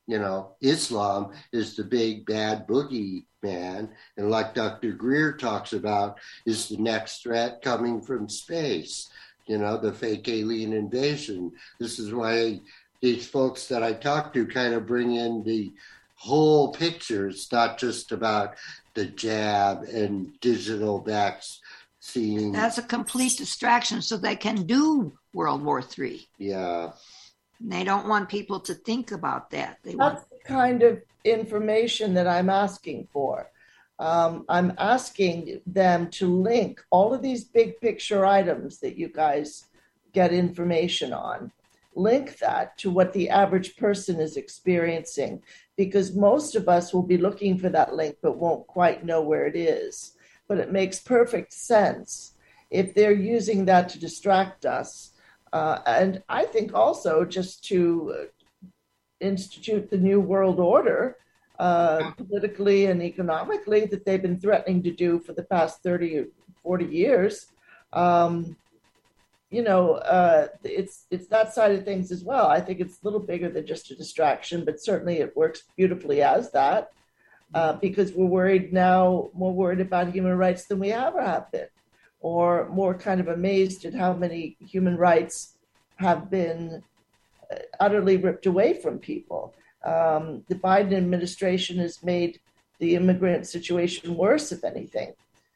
you 0.07 0.19
know, 0.19 0.55
Islam 0.61 1.31
is 1.51 1.75
the 1.75 1.83
big 1.83 2.25
bad 2.25 2.67
boogie 2.67 3.25
man. 3.41 3.89
And 4.17 4.29
like 4.29 4.53
Dr. 4.53 4.91
Greer 4.91 5.33
talks 5.33 5.73
about, 5.73 6.19
is 6.45 6.69
the 6.69 6.77
next 6.77 7.23
threat 7.23 7.61
coming 7.61 8.01
from 8.01 8.29
space, 8.29 9.09
you 9.47 9.57
know, 9.57 9.77
the 9.77 9.93
fake 9.93 10.27
alien 10.27 10.73
invasion. 10.73 11.51
This 11.79 11.99
is 11.99 12.13
why 12.13 12.61
these 13.01 13.27
folks 13.27 13.67
that 13.67 13.83
I 13.83 13.93
talk 13.93 14.33
to 14.33 14.45
kind 14.45 14.73
of 14.73 14.87
bring 14.87 15.15
in 15.15 15.43
the 15.43 15.73
whole 16.15 16.71
picture. 16.71 17.27
It's 17.27 17.51
not 17.51 17.77
just 17.77 18.11
about 18.11 18.55
the 18.93 19.05
jab 19.05 19.83
and 19.83 20.39
digital 20.39 21.01
vaccine. 21.01 22.51
That's 22.51 22.77
a 22.77 22.83
complete 22.83 23.37
distraction 23.37 24.01
so 24.01 24.17
they 24.17 24.35
can 24.35 24.65
do 24.65 25.13
World 25.33 25.63
War 25.63 25.83
III. 25.97 26.27
Yeah. 26.37 26.91
And 27.59 27.71
they 27.71 27.83
don't 27.83 28.07
want 28.07 28.29
people 28.29 28.59
to 28.61 28.73
think 28.73 29.11
about 29.11 29.49
that. 29.51 29.79
They 29.83 29.95
That's 29.95 29.97
want 29.97 30.29
the 30.29 30.39
kind 30.45 30.83
of 30.83 31.01
information 31.23 32.13
that 32.15 32.27
I'm 32.27 32.49
asking 32.49 33.07
for. 33.11 33.49
Um, 33.97 34.43
I'm 34.49 34.73
asking 34.77 35.61
them 35.65 36.09
to 36.11 36.27
link 36.27 36.81
all 36.89 37.13
of 37.13 37.21
these 37.21 37.45
big 37.45 37.79
picture 37.79 38.25
items 38.25 38.79
that 38.79 38.97
you 38.97 39.07
guys 39.07 39.67
get 40.11 40.33
information 40.33 41.13
on, 41.13 41.51
link 41.95 42.37
that 42.39 42.77
to 42.79 42.89
what 42.89 43.13
the 43.13 43.29
average 43.29 43.77
person 43.77 44.19
is 44.19 44.35
experiencing, 44.35 45.41
because 45.77 46.15
most 46.15 46.55
of 46.55 46.67
us 46.67 46.93
will 46.93 47.03
be 47.03 47.17
looking 47.17 47.57
for 47.57 47.69
that 47.69 47.95
link 47.95 48.17
but 48.21 48.37
won't 48.37 48.67
quite 48.67 49.05
know 49.05 49.21
where 49.21 49.45
it 49.45 49.55
is. 49.55 50.13
But 50.47 50.59
it 50.59 50.71
makes 50.71 50.99
perfect 50.99 51.53
sense 51.53 52.33
if 52.69 52.93
they're 52.93 53.13
using 53.13 53.65
that 53.65 53.89
to 53.89 53.99
distract 53.99 54.65
us. 54.65 55.11
Uh, 55.53 55.79
and 55.85 56.23
I 56.27 56.45
think 56.45 56.73
also 56.73 57.25
just 57.25 57.63
to 57.65 58.27
institute 59.19 59.89
the 59.89 59.97
new 59.97 60.19
world 60.19 60.59
order 60.59 61.17
uh, 61.59 62.11
politically 62.17 62.87
and 62.87 63.01
economically 63.01 63.85
that 63.85 64.05
they've 64.05 64.21
been 64.21 64.39
threatening 64.39 64.83
to 64.83 64.91
do 64.91 65.19
for 65.19 65.33
the 65.33 65.43
past 65.43 65.81
30 65.83 66.17
or 66.17 66.25
40 66.63 66.85
years. 66.85 67.47
Um, 67.93 68.57
you 69.49 69.63
know, 69.63 69.93
uh, 69.93 70.47
it's 70.63 71.05
it's 71.11 71.27
that 71.27 71.53
side 71.53 71.71
of 71.71 71.85
things 71.85 72.11
as 72.11 72.23
well. 72.23 72.47
I 72.47 72.59
think 72.59 72.81
it's 72.81 73.01
a 73.01 73.05
little 73.05 73.21
bigger 73.21 73.47
than 73.49 73.65
just 73.65 73.91
a 73.91 73.95
distraction, 73.95 74.65
but 74.65 74.81
certainly 74.81 75.19
it 75.19 75.37
works 75.37 75.63
beautifully 75.77 76.21
as 76.21 76.51
that 76.51 76.91
uh, 77.53 77.73
because 77.73 78.11
we're 78.11 78.25
worried 78.25 78.73
now, 78.73 79.29
more 79.33 79.53
worried 79.53 79.79
about 79.79 80.11
human 80.11 80.33
rights 80.33 80.65
than 80.65 80.79
we 80.79 80.91
ever 80.91 81.21
have 81.21 81.49
been, 81.51 81.67
or 82.25 82.67
more 82.69 82.95
kind 82.95 83.21
of 83.21 83.27
amazed 83.27 83.85
at 83.85 83.93
how 83.93 84.11
many 84.11 84.57
human 84.59 84.97
rights 84.97 85.57
have 85.97 86.27
been 86.31 86.81
uh, 87.51 87.55
utterly 87.79 88.17
ripped 88.17 88.47
away 88.47 88.73
from 88.73 88.97
people. 88.97 89.53
Um, 89.83 90.43
the 90.47 90.55
Biden 90.55 90.97
administration 90.97 91.77
has 91.77 92.01
made 92.01 92.39
the 92.79 92.95
immigrant 92.95 93.45
situation 93.45 94.17
worse, 94.17 94.51
if 94.51 94.63
anything. 94.63 95.13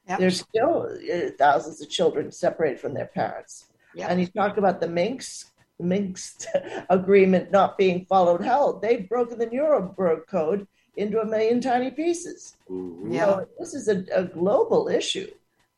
Yep. 0.08 0.18
There's 0.20 0.40
still 0.48 0.88
uh, 1.12 1.30
thousands 1.36 1.82
of 1.82 1.90
children 1.90 2.30
separated 2.30 2.78
from 2.78 2.94
their 2.94 3.10
parents. 3.20 3.64
Yep. 3.96 4.08
And 4.08 4.20
you 4.20 4.28
talk 4.28 4.56
about 4.56 4.80
the 4.80 4.86
Minsk, 4.86 5.48
the 5.76 5.86
Minsk 5.86 6.44
agreement 6.88 7.50
not 7.50 7.78
being 7.78 8.04
followed. 8.04 8.44
Hell, 8.44 8.78
they've 8.78 9.08
broken 9.08 9.40
the 9.40 9.46
Nuremberg 9.46 10.28
Code 10.28 10.68
into 10.94 11.20
a 11.20 11.26
million 11.26 11.60
tiny 11.60 11.90
pieces. 11.90 12.56
Mhm. 12.70 13.12
Yeah. 13.12 13.24
So 13.24 13.46
this 13.58 13.74
is 13.74 13.88
a, 13.88 14.04
a 14.14 14.22
global 14.22 14.86
issue. 14.86 15.26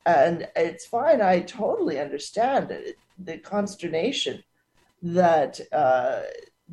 And 0.05 0.49
it's 0.57 0.87
fine. 0.87 1.20
I 1.20 1.41
totally 1.41 2.01
understand 2.01 2.70
it, 2.70 2.99
the 3.19 3.39
consternation 3.39 4.43
that 5.03 5.61
uh, 5.73 6.23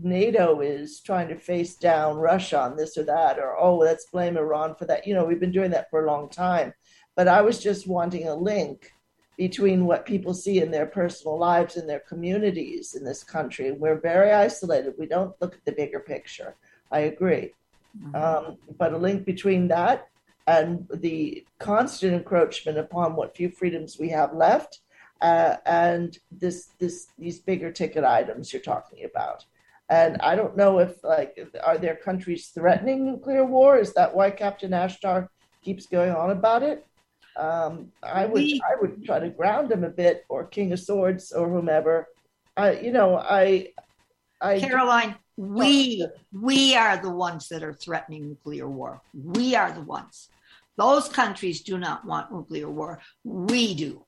NATO 0.02 0.62
is 0.62 1.00
trying 1.00 1.28
to 1.30 1.36
face 1.36 1.76
down 1.76 2.18
Russia 2.18 2.60
on 2.60 2.78
this 2.78 2.98
or 2.98 3.04
that, 3.04 3.38
or 3.38 3.58
oh, 3.60 3.78
let's 3.78 4.08
blame 4.12 4.38
Iran 4.38 4.76
for 4.76 4.86
that. 4.86 5.06
You 5.06 5.14
know, 5.14 5.26
we've 5.26 5.40
been 5.40 5.52
doing 5.52 5.72
that 5.72 5.90
for 5.90 6.04
a 6.04 6.08
long 6.08 6.30
time. 6.30 6.74
But 7.16 7.28
I 7.28 7.42
was 7.42 7.62
just 7.62 7.88
wanting 7.88 8.28
a 8.28 8.36
link 8.36 8.94
between 9.38 9.86
what 9.86 10.06
people 10.06 10.34
see 10.34 10.62
in 10.62 10.72
their 10.72 10.86
personal 10.86 11.38
lives 11.38 11.78
and 11.78 11.88
their 11.88 12.02
communities 12.02 12.96
in 12.96 13.04
this 13.04 13.24
country. 13.24 13.72
We're 13.72 14.00
very 14.00 14.32
isolated. 14.32 14.94
We 14.98 15.06
don't 15.06 15.36
look 15.40 15.56
at 15.56 15.66
the 15.66 15.72
bigger 15.72 16.00
picture. 16.00 16.56
I 16.92 17.00
agree. 17.02 17.54
Um, 18.14 18.58
but 18.78 18.94
a 18.94 18.98
link 18.98 19.26
between 19.26 19.68
that 19.70 20.08
and 20.50 20.88
the 20.96 21.46
constant 21.60 22.14
encroachment 22.14 22.78
upon 22.80 23.16
what 23.16 23.36
few 23.36 23.50
freedoms 23.52 23.98
we 24.00 24.10
have 24.10 24.34
left 24.34 24.80
uh, 25.22 25.58
and 25.66 26.18
this 26.32 26.70
this 26.80 27.08
these 27.20 27.40
bigger 27.40 27.72
ticket 27.72 28.04
items 28.04 28.52
you're 28.52 28.62
talking 28.74 29.06
about. 29.06 29.46
And 29.90 30.18
i 30.22 30.36
don't 30.36 30.58
know 30.58 30.80
if 30.80 31.04
like 31.04 31.32
are 31.64 31.78
there 31.78 31.96
countries 31.96 32.48
threatening 32.48 33.06
nuclear 33.06 33.46
war? 33.46 33.78
Is 33.78 33.94
that 33.94 34.16
why 34.16 34.32
captain 34.32 34.72
ashtar 34.72 35.28
keeps 35.64 35.86
going 35.86 36.12
on 36.12 36.32
about 36.32 36.64
it? 36.64 36.86
Um, 37.38 37.92
i 38.02 38.26
would 38.26 38.48
i 38.72 38.74
would 38.82 39.06
try 39.06 39.20
to 39.20 39.30
ground 39.30 39.72
him 39.72 39.84
a 39.84 39.90
bit 40.04 40.26
or 40.30 40.46
king 40.46 40.74
of 40.74 40.80
swords 40.80 41.32
or 41.32 41.48
whomever. 41.50 42.08
I 42.58 42.80
you 42.86 42.92
know 42.92 43.18
i 43.18 43.72
i 44.42 44.60
Caroline, 44.60 45.16
we 45.38 46.08
we 46.32 46.76
are 46.76 46.98
the 46.98 47.16
ones 47.28 47.50
that 47.50 47.64
are 47.64 47.74
threatening 47.74 48.30
nuclear 48.30 48.68
war. 48.68 49.02
We 49.14 49.56
are 49.56 49.72
the 49.72 49.88
ones. 50.00 50.30
Those 50.80 51.10
countries 51.10 51.62
do 51.62 51.78
not 51.78 52.06
want 52.06 52.32
nuclear 52.32 52.70
war. 52.70 53.02
We 53.26 53.74
do. 53.76 54.06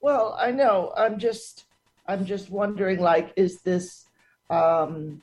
Well, 0.00 0.36
I 0.38 0.52
know. 0.52 0.92
I'm 0.96 1.18
just 1.18 1.64
I'm 2.06 2.24
just 2.24 2.48
wondering 2.48 3.00
like 3.00 3.32
is 3.36 3.60
this 3.62 4.06
um 4.50 5.20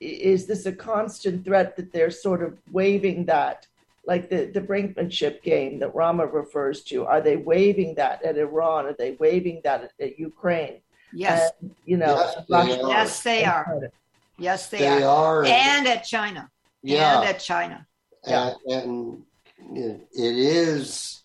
is 0.00 0.46
this 0.46 0.66
a 0.66 0.72
constant 0.72 1.44
threat 1.44 1.76
that 1.76 1.92
they're 1.92 2.10
sort 2.10 2.42
of 2.42 2.58
waving 2.70 3.26
that 3.26 3.66
like 4.06 4.30
the 4.30 4.46
the 4.46 4.60
brinkmanship 4.60 5.42
game 5.42 5.78
that 5.80 5.94
Rama 5.94 6.26
refers 6.26 6.82
to 6.84 7.04
are 7.04 7.20
they 7.20 7.36
waving 7.36 7.94
that 7.96 8.24
at 8.24 8.38
Iran 8.38 8.86
are 8.86 8.96
they 8.98 9.12
waving 9.18 9.60
that 9.64 9.80
at, 9.84 9.92
at 10.00 10.18
Ukraine 10.18 10.80
Yes, 11.12 11.50
And, 11.60 11.74
you 11.86 11.96
know 11.96 12.14
Yes, 12.16 12.44
they 12.48 12.54
are. 12.82 12.88
yes, 12.90 13.22
they 13.22 13.44
are. 13.44 13.90
Yes, 14.38 14.68
they, 14.68 14.78
They 14.78 15.02
are. 15.02 15.42
are. 15.42 15.44
And 15.44 15.86
at 15.88 16.04
China. 16.04 16.42
yeah. 16.82 17.20
And 17.20 17.28
at 17.28 17.40
China. 17.40 17.86
Yeah. 18.26 18.54
and, 18.66 19.24
and 19.60 19.76
it, 19.76 20.08
it 20.12 20.36
is 20.36 21.22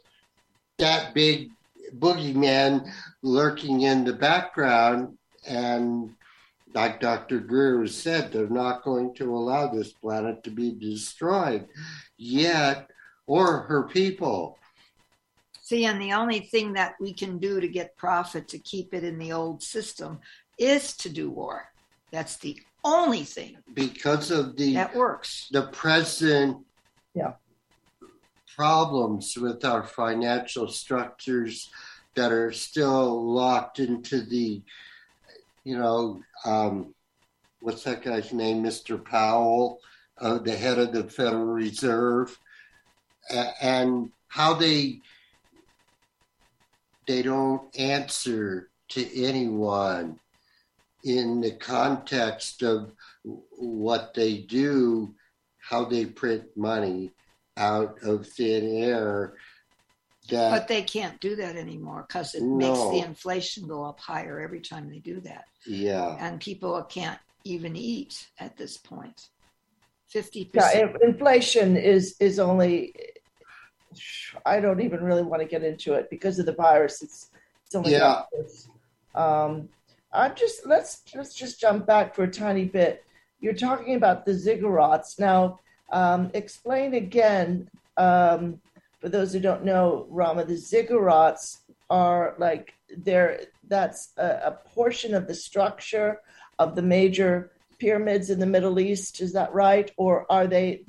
that 0.77 1.13
big 1.13 1.49
boogeyman 1.97 2.91
lurking 3.21 3.81
in 3.81 4.03
the 4.03 4.13
background 4.13 5.17
and 5.47 6.11
like 6.73 6.99
dr 6.99 7.39
greer 7.41 7.85
said 7.85 8.31
they're 8.31 8.47
not 8.47 8.83
going 8.83 9.13
to 9.13 9.35
allow 9.35 9.67
this 9.67 9.91
planet 9.93 10.43
to 10.43 10.49
be 10.49 10.71
destroyed 10.71 11.67
yet 12.17 12.89
or 13.27 13.61
her 13.61 13.83
people 13.83 14.57
See, 15.65 15.85
and 15.85 16.01
the 16.01 16.11
only 16.11 16.41
thing 16.41 16.73
that 16.73 16.95
we 16.99 17.13
can 17.13 17.39
do 17.39 17.61
to 17.61 17.67
get 17.69 17.95
profit 17.95 18.49
to 18.49 18.59
keep 18.59 18.93
it 18.93 19.05
in 19.05 19.17
the 19.17 19.31
old 19.31 19.63
system 19.63 20.19
is 20.59 20.95
to 20.97 21.09
do 21.09 21.31
war. 21.31 21.69
That's 22.11 22.35
the 22.35 22.59
only 22.83 23.23
thing 23.23 23.57
because 23.73 24.29
of 24.29 24.57
the 24.57 24.73
that 24.73 24.93
works. 24.93 25.47
the 25.51 25.67
present 25.67 26.57
Yeah. 27.13 27.33
problems 28.55 29.37
with 29.37 29.63
our 29.65 29.83
financial 29.83 30.67
structures 30.67 31.69
that 32.15 32.31
are 32.31 32.51
still 32.51 33.33
locked 33.33 33.79
into 33.79 34.21
the 34.21 34.63
you 35.63 35.77
know 35.77 36.21
um, 36.45 36.93
what's 37.59 37.83
that 37.83 38.03
guy's 38.03 38.33
name 38.33 38.63
mr 38.63 39.03
powell 39.03 39.79
uh, 40.19 40.37
the 40.39 40.55
head 40.55 40.79
of 40.79 40.91
the 40.91 41.03
federal 41.03 41.45
reserve 41.45 42.37
and 43.61 44.09
how 44.27 44.53
they 44.53 44.99
they 47.07 47.21
don't 47.21 47.75
answer 47.77 48.69
to 48.89 49.23
anyone 49.23 50.19
in 51.03 51.41
the 51.41 51.51
context 51.51 52.63
of 52.63 52.93
what 53.23 54.13
they 54.13 54.37
do, 54.37 55.13
how 55.63 55.85
they 55.85 56.05
print 56.05 56.43
money 56.55 57.11
out 57.57 57.97
of 58.03 58.27
thin 58.27 58.83
air. 58.83 59.35
That 60.29 60.51
But 60.51 60.67
they 60.67 60.81
can't 60.81 61.19
do 61.19 61.35
that 61.37 61.55
anymore 61.55 62.05
because 62.07 62.35
it 62.35 62.43
makes 62.43 62.79
the 62.79 62.99
inflation 62.99 63.67
go 63.67 63.83
up 63.83 63.99
higher 63.99 64.39
every 64.39 64.61
time 64.61 64.89
they 64.89 64.99
do 64.99 65.19
that. 65.21 65.45
yeah, 65.65 66.17
And 66.19 66.39
people 66.39 66.81
can't 66.83 67.19
even 67.43 67.75
eat 67.75 68.27
at 68.39 68.55
this 68.57 68.77
point. 68.77 69.29
50%. 70.13 70.49
Yeah, 70.53 70.87
inflation 71.01 71.75
is 71.75 72.15
is 72.19 72.39
only. 72.39 72.93
I 74.45 74.59
don't 74.59 74.81
even 74.81 75.03
really 75.03 75.23
want 75.23 75.41
to 75.41 75.47
get 75.47 75.63
into 75.63 75.93
it 75.93 76.09
because 76.09 76.39
of 76.39 76.45
the 76.45 76.53
virus. 76.53 77.01
It's 77.01 77.29
it's 77.65 77.75
only. 77.75 77.91
Yeah. 77.91 78.21
Um, 79.15 79.69
I'm 80.11 80.35
just 80.35 80.65
let's 80.65 81.01
let's 81.15 81.33
just 81.33 81.59
jump 81.59 81.85
back 81.87 82.15
for 82.15 82.23
a 82.23 82.31
tiny 82.31 82.65
bit. 82.65 83.03
You're 83.43 83.53
talking 83.53 83.95
about 83.95 84.25
the 84.25 84.31
ziggurats 84.31 85.19
now. 85.19 85.59
Um, 85.91 86.31
explain 86.33 86.93
again 86.93 87.69
um, 87.97 88.61
for 89.01 89.09
those 89.09 89.33
who 89.33 89.41
don't 89.41 89.65
know, 89.65 90.07
Rama. 90.09 90.45
The 90.45 90.53
ziggurats 90.53 91.57
are 91.89 92.35
like 92.37 92.73
they're 92.95 93.41
that's 93.67 94.13
a, 94.15 94.27
a 94.45 94.51
portion 94.73 95.13
of 95.13 95.27
the 95.27 95.35
structure 95.35 96.21
of 96.57 96.77
the 96.77 96.81
major 96.81 97.51
pyramids 97.79 98.29
in 98.29 98.39
the 98.39 98.45
Middle 98.45 98.79
East. 98.79 99.19
Is 99.19 99.33
that 99.33 99.53
right, 99.53 99.91
or 99.97 100.25
are 100.31 100.47
they 100.47 100.85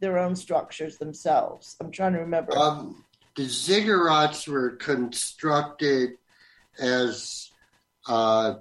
their 0.00 0.18
own 0.18 0.34
structures 0.34 0.98
themselves? 0.98 1.76
I'm 1.80 1.92
trying 1.92 2.14
to 2.14 2.18
remember. 2.18 2.58
um, 2.58 3.04
the 3.36 3.44
ziggurats 3.44 4.48
were 4.48 4.70
constructed 4.70 6.14
as 6.80 7.52
uh, 8.08 8.54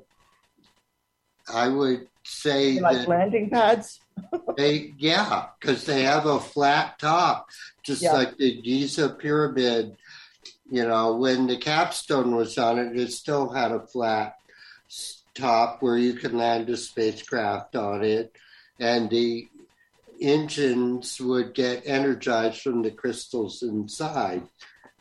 I 1.51 1.67
would 1.69 2.07
say 2.23 2.79
like 2.79 3.07
landing 3.07 3.49
pads. 3.49 3.99
they, 4.57 4.93
yeah, 4.97 5.47
because 5.59 5.85
they 5.85 6.03
have 6.03 6.25
a 6.25 6.39
flat 6.39 6.99
top, 6.99 7.49
just 7.83 8.01
Yeah. 8.01 8.13
like 8.13 8.37
the 8.37 8.61
Giza 8.61 9.09
pyramid. 9.09 9.97
You 10.69 10.87
know, 10.87 11.17
when 11.17 11.47
the 11.47 11.57
capstone 11.57 12.35
was 12.35 12.57
on 12.57 12.79
it, 12.79 12.97
it 12.97 13.11
still 13.11 13.49
had 13.49 13.71
a 13.71 13.85
flat 13.85 14.35
top 15.35 15.81
where 15.81 15.97
you 15.97 16.13
can 16.13 16.37
land 16.37 16.69
a 16.69 16.77
spacecraft 16.77 17.75
on 17.75 18.03
it, 18.03 18.31
and 18.79 19.09
the 19.09 19.47
engines 20.21 21.19
would 21.19 21.53
get 21.53 21.83
energized 21.85 22.61
from 22.61 22.83
the 22.83 22.91
crystals 22.91 23.63
inside. 23.63 24.43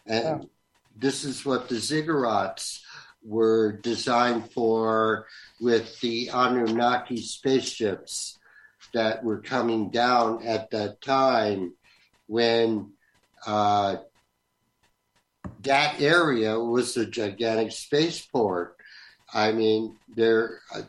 And 0.06 0.24
Yeah. 0.24 0.48
this 0.96 1.24
is 1.24 1.44
what 1.44 1.68
the 1.68 1.76
ziggurats 1.76 2.80
were 3.22 3.72
designed 3.72 4.50
for 4.52 5.26
with 5.60 6.00
the 6.00 6.30
Anunnaki 6.32 7.18
spaceships 7.18 8.38
that 8.92 9.22
were 9.22 9.40
coming 9.40 9.90
down 9.90 10.42
at 10.44 10.70
that 10.70 11.00
time 11.00 11.74
when 12.26 12.90
uh, 13.46 13.96
that 15.62 16.00
area 16.00 16.58
was 16.58 16.96
a 16.96 17.06
gigantic 17.06 17.72
spaceport. 17.72 18.76
I 19.32 19.52
mean, 19.52 19.96
there 20.16 20.60
uh, 20.74 20.82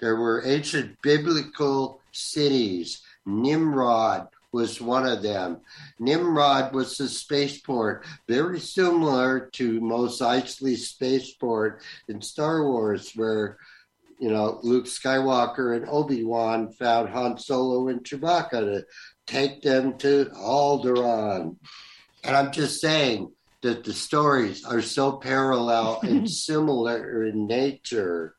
there 0.00 0.16
were 0.16 0.44
ancient 0.44 1.00
biblical 1.02 2.00
cities. 2.12 3.02
Nimrod 3.24 4.28
was 4.52 4.80
one 4.80 5.06
of 5.06 5.22
them. 5.22 5.58
Nimrod 5.98 6.74
was 6.74 6.96
the 6.96 7.08
spaceport, 7.08 8.04
very 8.28 8.60
similar 8.60 9.50
to 9.52 9.80
Mos 9.80 10.20
Eisley 10.20 10.76
spaceport 10.76 11.82
in 12.08 12.20
Star 12.20 12.64
Wars, 12.64 13.12
where 13.14 13.58
you 14.18 14.30
know 14.30 14.60
Luke 14.62 14.86
Skywalker 14.86 15.76
and 15.76 15.88
Obi 15.88 16.24
Wan 16.24 16.72
found 16.72 17.08
Han 17.10 17.38
Solo 17.38 17.88
and 17.88 18.02
Chewbacca 18.02 18.50
to 18.50 18.86
take 19.26 19.62
them 19.62 19.98
to 19.98 20.26
Alderaan. 20.36 21.56
And 22.24 22.36
I'm 22.36 22.52
just 22.52 22.80
saying 22.80 23.32
that 23.62 23.84
the 23.84 23.92
stories 23.92 24.64
are 24.64 24.82
so 24.82 25.12
parallel 25.12 26.00
and 26.02 26.30
similar 26.30 27.24
in 27.24 27.46
nature 27.46 28.34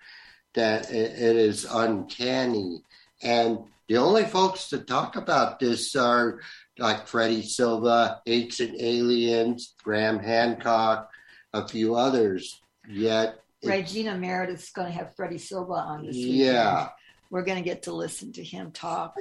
that 0.53 0.91
it, 0.91 1.11
it 1.11 1.35
is 1.35 1.65
uncanny. 1.65 2.81
And 3.21 3.59
the 3.87 3.97
only 3.97 4.25
folks 4.25 4.69
to 4.69 4.79
talk 4.79 5.15
about 5.15 5.59
this 5.59 5.95
are 5.95 6.39
like 6.77 7.07
Freddie 7.07 7.43
Silva, 7.43 8.21
Ancient 8.25 8.79
Aliens, 8.79 9.73
Graham 9.83 10.19
Hancock, 10.19 11.09
a 11.53 11.67
few 11.67 11.95
others. 11.95 12.61
Yet, 12.87 13.39
Regina 13.67 14.17
Meredith's 14.17 14.71
going 14.71 14.87
to 14.87 14.93
have 14.93 15.15
Freddie 15.15 15.37
Silva 15.37 15.73
on 15.73 16.05
this 16.05 16.15
weekend. 16.15 16.35
yeah, 16.37 16.89
We're 17.29 17.43
going 17.43 17.57
to 17.57 17.63
get 17.63 17.83
to 17.83 17.91
listen 17.91 18.31
to 18.33 18.43
him 18.43 18.71
talk. 18.71 19.15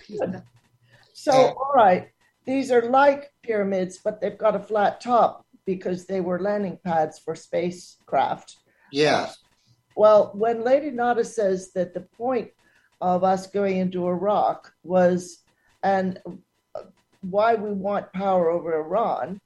So, 1.12 1.32
all 1.32 1.72
right, 1.74 2.08
these 2.44 2.70
are 2.70 2.82
like 2.82 3.32
pyramids, 3.42 3.98
but 4.02 4.20
they've 4.20 4.38
got 4.38 4.54
a 4.54 4.60
flat 4.60 5.00
top 5.00 5.46
because 5.64 6.06
they 6.06 6.20
were 6.20 6.38
landing 6.38 6.78
pads 6.84 7.18
for 7.18 7.34
spacecraft. 7.34 8.56
yeah, 8.92 9.30
Well, 9.96 10.30
when 10.34 10.62
Lady 10.62 10.90
Nada 10.90 11.24
says 11.24 11.72
that 11.72 11.94
the 11.94 12.02
point 12.02 12.50
of 13.00 13.24
us 13.24 13.46
going 13.46 13.78
into 13.78 14.06
Iraq 14.06 14.72
was, 14.82 15.42
and 15.82 16.20
why 17.22 17.54
we 17.54 17.72
want 17.72 18.12
power 18.12 18.50
over 18.50 18.78
Iran 18.78 19.40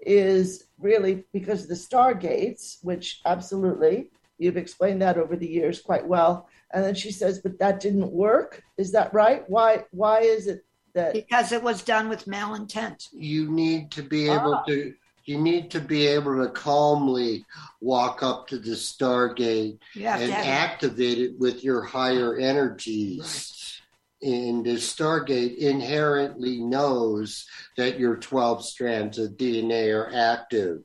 is 0.00 0.64
really 0.78 1.24
because 1.32 1.62
of 1.62 1.68
the 1.68 1.74
Stargates, 1.74 2.78
which 2.82 3.20
absolutely, 3.26 4.10
you've 4.40 4.56
explained 4.56 5.02
that 5.02 5.18
over 5.18 5.36
the 5.36 5.46
years 5.46 5.80
quite 5.80 6.06
well. 6.06 6.48
And 6.72 6.82
then 6.82 6.94
she 6.94 7.12
says, 7.12 7.40
but 7.40 7.58
that 7.58 7.78
didn't 7.80 8.10
work. 8.10 8.62
Is 8.78 8.92
that 8.92 9.12
right? 9.12 9.44
Why, 9.48 9.84
why 9.90 10.20
is 10.20 10.46
it 10.46 10.64
that? 10.94 11.12
Because 11.12 11.52
it 11.52 11.62
was 11.62 11.82
done 11.82 12.08
with 12.08 12.24
malintent. 12.24 13.06
you 13.12 13.50
need 13.50 13.90
to 13.92 14.02
be 14.02 14.28
able 14.28 14.54
Ah. 14.54 14.62
to. 14.68 14.94
You 15.26 15.38
need 15.38 15.70
to 15.72 15.80
be 15.80 16.06
able 16.08 16.42
to 16.44 16.50
calmly 16.50 17.44
walk 17.80 18.22
up 18.22 18.48
to 18.48 18.58
the 18.58 18.72
Stargate 18.72 19.78
and 19.94 20.32
activate 20.32 21.18
it 21.18 21.38
with 21.38 21.62
your 21.62 21.82
higher 21.82 22.36
energies. 22.36 23.80
And 24.22 24.64
the 24.64 24.74
Stargate 24.76 25.56
inherently 25.58 26.58
knows 26.60 27.46
that 27.76 27.98
your 28.00 28.16
12 28.16 28.64
strands 28.64 29.18
of 29.18 29.36
DNA 29.36 29.92
are 29.94 30.10
active. 30.12 30.80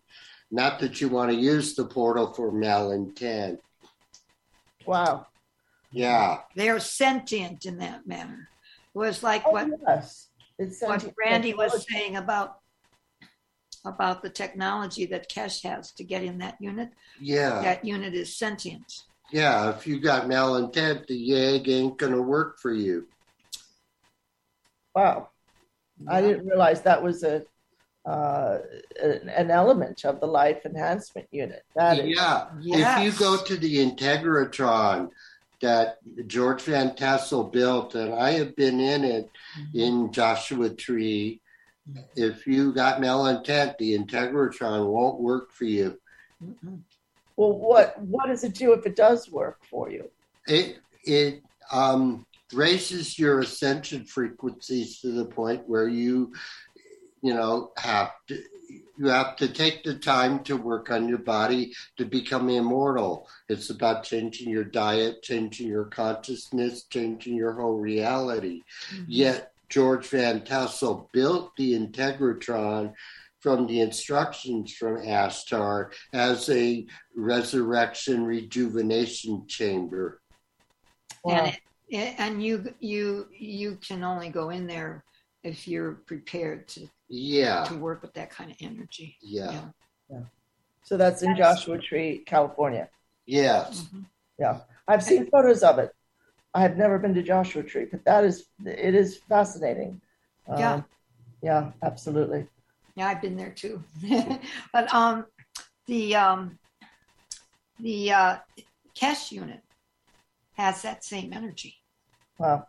Not 0.56 0.80
that 0.80 1.02
you 1.02 1.10
want 1.10 1.32
to 1.32 1.38
use 1.38 1.76
the 1.76 1.84
portal 1.84 2.34
for 2.34 2.50
malintent. 2.50 3.58
Wow. 4.86 5.28
Yeah. 5.92 6.40
they're 6.56 6.80
sentient 6.80 7.66
in 7.66 7.80
that 7.80 8.08
manner. 8.08 8.48
It 8.94 8.98
was 8.98 9.22
like 9.22 9.44
Oh, 9.46 9.52
what 9.52 9.68
yes. 9.86 10.30
It's 10.58 10.82
what 10.82 11.02
sentient 11.02 11.16
Randy 11.20 11.54
was 11.54 11.86
saying 11.92 12.16
about 12.16 12.60
about 13.84 14.24
the 14.24 14.30
technology 14.30 15.06
that 15.08 15.30
Keshe 15.30 15.62
has 15.64 15.92
to 15.92 16.06
get 16.06 16.24
in 16.24 16.38
that 16.38 16.56
unit. 16.62 16.90
Yeah. 17.20 17.62
That 17.62 17.84
unit 17.84 18.14
is 18.14 18.38
sentient. 18.38 19.04
Yeah. 19.34 19.76
If 19.76 19.86
you 19.86 20.00
got 20.00 20.28
malintent, 20.28 21.08
the 21.08 21.36
egg 21.36 21.68
ain't 21.68 21.98
going 21.98 22.14
to 22.14 22.22
work 22.22 22.60
for 22.60 22.72
you. 22.72 23.10
Wow. 24.96 25.32
I 26.08 26.22
didn't 26.22 26.48
realize 26.48 26.82
that 26.84 27.04
was 27.04 27.24
a 27.24 27.44
uh, 28.06 28.60
an 29.02 29.50
element 29.50 30.06
of 30.06 30.20
the 30.20 30.28
life 30.28 30.66
enhancement 30.66 31.28
unit. 31.32 31.64
That 31.76 32.00
is, 32.00 32.16
Yeah. 32.16 32.48
Yes. 32.62 33.00
If 33.00 33.06
you 33.14 33.20
go 33.20 33.44
to 33.44 33.58
the 33.58 33.78
Integratron 33.78 35.10
that 35.62 35.98
George 36.28 36.62
Van 36.64 36.96
Tassel 36.96 37.46
built, 37.46 37.96
and 37.96 38.14
I 38.14 38.32
have 38.32 38.56
been 38.56 38.80
in 38.80 39.04
it 39.04 39.30
in 39.74 40.12
Joshua 40.12 40.70
Tree, 40.70 41.42
if 42.16 42.46
you 42.46 42.74
got 42.74 43.02
malintent, 43.02 43.78
the 43.78 43.98
Integratron 43.98 44.88
won't 44.88 45.20
work 45.20 45.52
for 45.52 45.66
you. 45.66 46.00
Mhm. 46.44 46.82
well, 47.38 47.54
what 47.54 48.00
what 48.02 48.28
does 48.28 48.44
it 48.44 48.54
do 48.54 48.74
if 48.74 48.86
it 48.86 48.96
does 48.96 49.32
work 49.32 49.64
for 49.70 49.90
you? 49.90 50.10
It 50.48 50.78
it 51.04 51.42
um, 51.72 52.26
raises 52.54 53.18
your 53.18 53.40
ascension 53.40 54.06
frequencies 54.06 55.00
to 55.00 55.12
the 55.12 55.26
point 55.26 55.68
where 55.68 55.88
you 55.88 56.34
you 57.26 57.34
know 57.34 57.72
have 57.78 58.12
to 58.28 58.36
you 58.98 59.08
have 59.08 59.36
to 59.36 59.48
take 59.48 59.84
the 59.84 59.96
time 59.96 60.44
to 60.44 60.56
work 60.56 60.92
on 60.92 61.10
your 61.10 61.18
body 61.38 61.74
to 61.98 62.06
become 62.06 62.50
immortal 62.50 63.28
it's 63.50 63.70
about 63.72 64.04
changing 64.04 64.50
your 64.50 64.64
diet 64.64 65.16
changing 65.24 65.68
your 65.68 65.86
consciousness 65.86 66.84
changing 66.96 67.36
your 67.36 67.54
whole 67.60 67.80
reality 67.80 68.62
Mhm. 68.94 69.06
yet 69.08 69.52
george 69.70 70.08
van 70.08 70.44
tassel 70.46 71.10
built 71.14 71.52
the 71.58 71.74
integratron 71.74 72.94
from 73.40 73.66
the 73.68 73.80
instructions 73.82 74.74
from 74.74 74.98
ashtar 74.98 75.92
as 76.14 76.48
a 76.50 76.86
resurrection 77.16 78.24
rejuvenation 78.26 79.48
chamber 79.48 80.22
Wow. 81.24 81.34
And 81.46 81.48
it, 81.56 81.60
it- 81.90 82.16
and 82.20 82.44
you 82.44 82.56
you 82.80 83.28
you 83.32 83.70
can 83.88 84.04
only 84.04 84.30
go 84.30 84.52
in 84.52 84.68
there 84.68 85.04
if 85.44 85.68
you're 85.68 85.94
prepared 86.12 86.68
to 86.76 86.88
yeah 87.10 87.64
to 87.66 87.76
work 87.78 88.02
with 88.02 88.14
that 88.14 88.30
kind 88.30 88.52
of 88.52 88.58
energy. 88.62 89.18
yeah 89.22 89.70
yeah 90.10 90.22
So 90.84 90.98
that's 90.98 91.24
in 91.24 91.36
Joshua 91.36 91.78
Tree, 91.78 92.24
California. 92.26 92.90
yes 93.26 93.86
Mhm. 93.92 94.06
I've 94.88 95.04
seen 95.04 95.30
photos 95.32 95.64
of 95.64 95.80
it. 95.80 95.92
I 96.54 96.62
have 96.62 96.78
never 96.78 97.00
been 97.00 97.14
to 97.16 97.24
Joshua 97.24 97.64
Tree, 97.64 97.86
but 97.90 98.06
that 98.06 98.24
is 98.24 98.46
it 98.66 98.96
is 98.96 99.18
fascinating. 99.18 100.02
Um, 100.48 100.60
Yeah. 100.60 100.82
yeah, 101.42 101.72
absolutely. 101.82 102.48
Yeah, 102.96 103.08
I've 103.08 103.22
been 103.22 103.36
there 103.36 103.52
too. 103.52 103.84
but 104.74 104.94
um, 104.94 105.26
the 105.88 106.16
um, 106.16 106.60
the 107.80 108.12
uh, 108.12 108.38
Keshe 108.96 109.32
unit 109.32 109.62
has 110.58 110.82
that 110.84 111.04
same 111.04 111.34
energy, 111.34 111.76
Wow. 112.40 112.68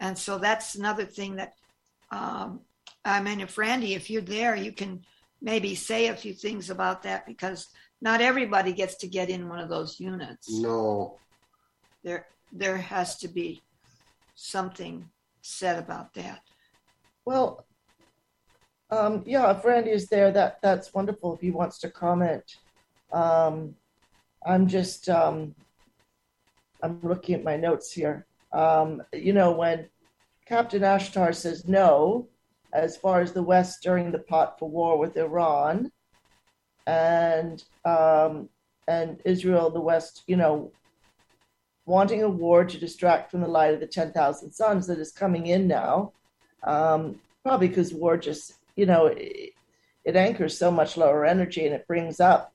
and 0.00 0.16
so 0.16 0.38
that's 0.38 0.74
another 0.74 1.04
thing 1.04 1.36
that 1.36 1.52
um, 2.10 2.60
I 3.04 3.20
mean, 3.20 3.40
if 3.40 3.58
Randy, 3.58 3.94
if 3.94 4.10
you're 4.10 4.22
there, 4.22 4.54
you 4.54 4.72
can 4.72 5.02
maybe 5.40 5.74
say 5.74 6.08
a 6.08 6.16
few 6.16 6.32
things 6.32 6.70
about 6.70 7.02
that 7.02 7.26
because 7.26 7.68
not 8.00 8.20
everybody 8.20 8.72
gets 8.72 8.96
to 8.96 9.08
get 9.08 9.28
in 9.28 9.48
one 9.48 9.58
of 9.58 9.68
those 9.68 9.98
units. 9.98 10.48
no 10.50 11.18
There, 12.04 12.26
there 12.52 12.76
has 12.76 13.18
to 13.18 13.28
be 13.28 13.62
something 14.34 15.08
said 15.40 15.78
about 15.78 16.14
that. 16.14 16.40
Well, 17.24 17.66
um, 18.90 19.22
yeah, 19.26 19.56
if 19.56 19.64
Randy 19.64 19.90
is 19.90 20.08
there, 20.08 20.30
that 20.32 20.58
that's 20.62 20.92
wonderful. 20.92 21.34
If 21.34 21.40
he 21.40 21.50
wants 21.50 21.78
to 21.78 21.90
comment, 21.90 22.42
um, 23.12 23.74
I'm 24.44 24.66
just 24.66 25.08
um, 25.08 25.54
I'm 26.82 27.00
looking 27.02 27.34
at 27.36 27.44
my 27.44 27.56
notes 27.56 27.92
here. 27.92 28.26
Um, 28.52 29.02
you 29.12 29.32
know, 29.32 29.52
when 29.52 29.88
Captain 30.46 30.82
Ashtar 30.82 31.34
says 31.34 31.66
no, 31.66 32.28
as 32.72 32.96
far 32.96 33.20
as 33.20 33.32
the 33.32 33.42
West 33.42 33.78
stirring 33.78 34.10
the 34.10 34.18
pot 34.18 34.58
for 34.58 34.68
war 34.68 34.98
with 34.98 35.16
Iran, 35.16 35.92
and 36.86 37.62
um, 37.84 38.48
and 38.88 39.20
Israel, 39.24 39.70
the 39.70 39.80
West, 39.80 40.22
you 40.26 40.36
know, 40.36 40.72
wanting 41.86 42.22
a 42.22 42.28
war 42.28 42.64
to 42.64 42.78
distract 42.78 43.30
from 43.30 43.40
the 43.40 43.48
light 43.48 43.74
of 43.74 43.80
the 43.80 43.86
10,000 43.86 44.52
suns 44.52 44.86
that 44.86 44.98
is 44.98 45.12
coming 45.12 45.46
in 45.46 45.66
now. 45.66 46.12
Um, 46.64 47.20
probably 47.42 47.68
because 47.68 47.92
war 47.92 48.16
just, 48.16 48.54
you 48.76 48.86
know, 48.86 49.06
it, 49.06 49.52
it, 50.04 50.16
anchors 50.16 50.56
so 50.56 50.70
much 50.70 50.96
lower 50.96 51.24
energy 51.24 51.66
and 51.66 51.74
it 51.74 51.86
brings 51.88 52.20
up 52.20 52.52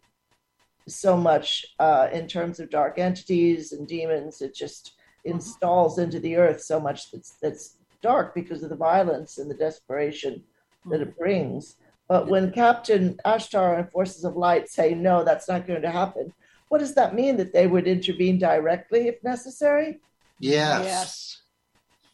so 0.87 1.17
much 1.17 1.65
uh, 1.79 2.07
in 2.13 2.27
terms 2.27 2.59
of 2.59 2.69
dark 2.69 2.97
entities 2.97 3.73
and 3.73 3.87
demons. 3.87 4.41
It 4.41 4.55
just 4.55 4.93
installs 5.25 5.99
into 5.99 6.19
the 6.19 6.37
earth 6.37 6.61
so 6.61 6.79
much 6.79 7.11
that's, 7.11 7.31
that's 7.41 7.77
dark 8.07 8.33
because 8.33 8.63
of 8.63 8.69
the 8.69 8.75
violence 8.91 9.37
and 9.37 9.51
the 9.51 9.61
desperation 9.67 10.41
that 10.89 11.01
it 11.01 11.17
brings. 11.17 11.75
But 12.07 12.27
when 12.27 12.53
Captain 12.53 13.19
Ashtar 13.25 13.77
and 13.77 13.91
Forces 13.91 14.23
of 14.23 14.37
Light 14.37 14.69
say, 14.69 14.95
no, 14.95 15.25
that's 15.25 15.49
not 15.49 15.67
going 15.67 15.81
to 15.81 15.91
happen, 15.91 16.31
what 16.69 16.79
does 16.79 16.95
that 16.95 17.13
mean? 17.13 17.35
That 17.35 17.51
they 17.51 17.67
would 17.67 17.85
intervene 17.85 18.39
directly 18.39 19.09
if 19.09 19.21
necessary? 19.23 19.99
Yes. 20.39 20.83
Yes. 20.85 21.41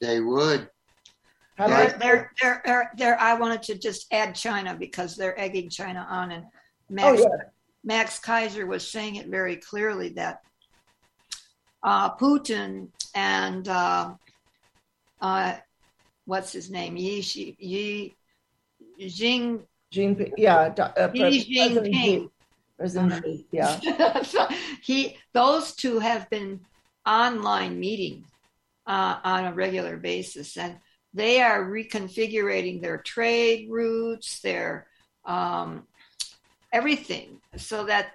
They 0.01 0.19
would. 0.19 0.67
How 1.57 1.67
They're, 1.67 1.87
about- 1.87 1.99
they're, 1.99 2.31
they're, 2.41 2.61
they're, 2.65 2.91
they're- 2.97 3.17
I 3.19 3.35
wanted 3.35 3.61
to 3.63 3.75
just 3.77 4.11
add 4.11 4.33
China 4.33 4.75
because 4.75 5.15
they're 5.15 5.39
egging 5.39 5.69
China 5.69 6.07
on 6.09 6.31
and 6.31 6.43
oh, 6.45 6.49
Max, 6.89 7.21
yeah. 7.21 7.27
Max 7.83 8.19
Keiser 8.19 8.65
was 8.65 8.89
saying 8.89 9.17
it 9.17 9.27
very 9.27 9.57
clearly 9.57 10.09
that 10.09 10.41
uh, 11.83 12.15
Putin 12.15 12.87
and 13.13 13.67
uh, 13.67 14.13
uh, 15.21 15.55
what's 16.25 16.51
his 16.51 16.69
name? 16.69 16.95
Yi, 16.97 17.21
Shi- 17.21 17.55
Yi 17.59 18.15
Jing, 19.07 19.63
Jean, 19.91 20.33
yeah, 20.37 20.69
do- 20.69 20.81
uh, 20.83 21.11
Xi 21.13 21.55
Jinping. 21.55 22.29
President 22.77 23.23
Xi, 23.23 23.45
yeah. 23.51 24.21
So 24.23 24.47
he 24.81 25.17
those 25.33 25.75
two 25.75 25.99
have 25.99 26.29
been 26.29 26.59
online 27.05 27.79
meeting 27.79 28.25
uh, 28.87 29.19
on 29.23 29.45
a 29.45 29.53
regular 29.53 29.97
basis 29.97 30.57
and 30.57 30.77
they 31.13 31.41
are 31.41 31.63
reconfiguring 31.65 32.81
their 32.81 32.97
trade 32.97 33.67
routes 33.69 34.39
their 34.41 34.87
um, 35.25 35.85
everything 36.71 37.39
so 37.55 37.85
that 37.85 38.13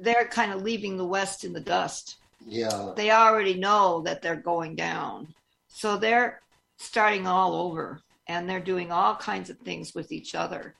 they're 0.00 0.26
kind 0.28 0.52
of 0.52 0.62
leaving 0.62 0.96
the 0.96 1.04
west 1.04 1.44
in 1.44 1.52
the 1.52 1.60
dust 1.60 2.16
Yeah. 2.46 2.92
they 2.96 3.10
already 3.10 3.54
know 3.54 4.00
that 4.06 4.22
they're 4.22 4.36
going 4.36 4.74
down 4.76 5.34
so 5.68 5.96
they're 5.98 6.40
starting 6.78 7.26
all 7.26 7.54
over 7.54 8.00
and 8.28 8.48
they're 8.48 8.60
doing 8.60 8.90
all 8.90 9.14
kinds 9.16 9.50
of 9.50 9.58
things 9.58 9.94
with 9.94 10.12
each 10.12 10.34
other 10.34 10.74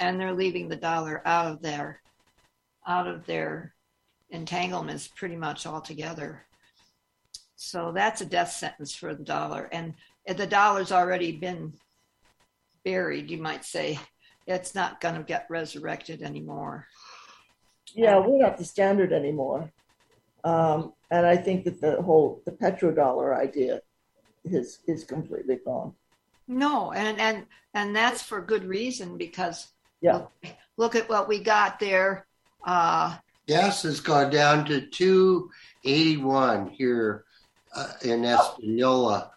and 0.00 0.20
they're 0.20 0.32
leaving 0.32 0.68
the 0.68 0.76
dollar 0.76 1.22
out 1.26 1.46
of 1.46 1.62
their 1.62 2.00
out 2.86 3.06
of 3.06 3.26
their 3.26 3.74
entanglements 4.30 5.08
pretty 5.08 5.36
much 5.36 5.66
altogether. 5.66 6.46
So 7.56 7.92
that's 7.92 8.20
a 8.20 8.26
death 8.26 8.52
sentence 8.52 8.94
for 8.94 9.14
the 9.14 9.24
dollar 9.24 9.68
and 9.72 9.94
the 10.26 10.46
dollar's 10.46 10.92
already 10.92 11.32
been 11.32 11.72
buried 12.84 13.30
you 13.30 13.38
might 13.38 13.64
say. 13.64 13.98
It's 14.46 14.74
not 14.74 15.00
going 15.00 15.16
to 15.16 15.22
get 15.22 15.46
resurrected 15.50 16.22
anymore. 16.22 16.86
Yeah, 17.94 18.18
we're 18.18 18.40
not 18.42 18.56
the 18.56 18.64
standard 18.64 19.12
anymore. 19.12 19.70
Um, 20.44 20.94
and 21.10 21.26
I 21.26 21.36
think 21.36 21.64
that 21.64 21.80
the 21.80 22.00
whole 22.00 22.42
the 22.46 22.52
petrodollar 22.52 23.36
idea 23.36 23.80
is 24.44 24.78
is 24.86 25.04
completely 25.04 25.56
gone. 25.64 25.94
No, 26.46 26.92
and 26.92 27.18
and 27.20 27.46
and 27.74 27.94
that's 27.94 28.22
for 28.22 28.40
good 28.40 28.64
reason 28.64 29.16
because 29.18 29.68
Yeah. 30.00 30.14
look, 30.16 30.32
look 30.76 30.94
at 30.96 31.08
what 31.08 31.28
we 31.28 31.40
got 31.40 31.78
there. 31.78 32.26
Uh, 32.64 33.16
Gas 33.46 33.82
has 33.82 34.00
gone 34.00 34.30
down 34.30 34.64
to 34.66 34.80
281 35.84 36.68
here 36.70 37.24
uh, 37.74 37.92
in 38.02 38.24
Espanola. 38.24 39.30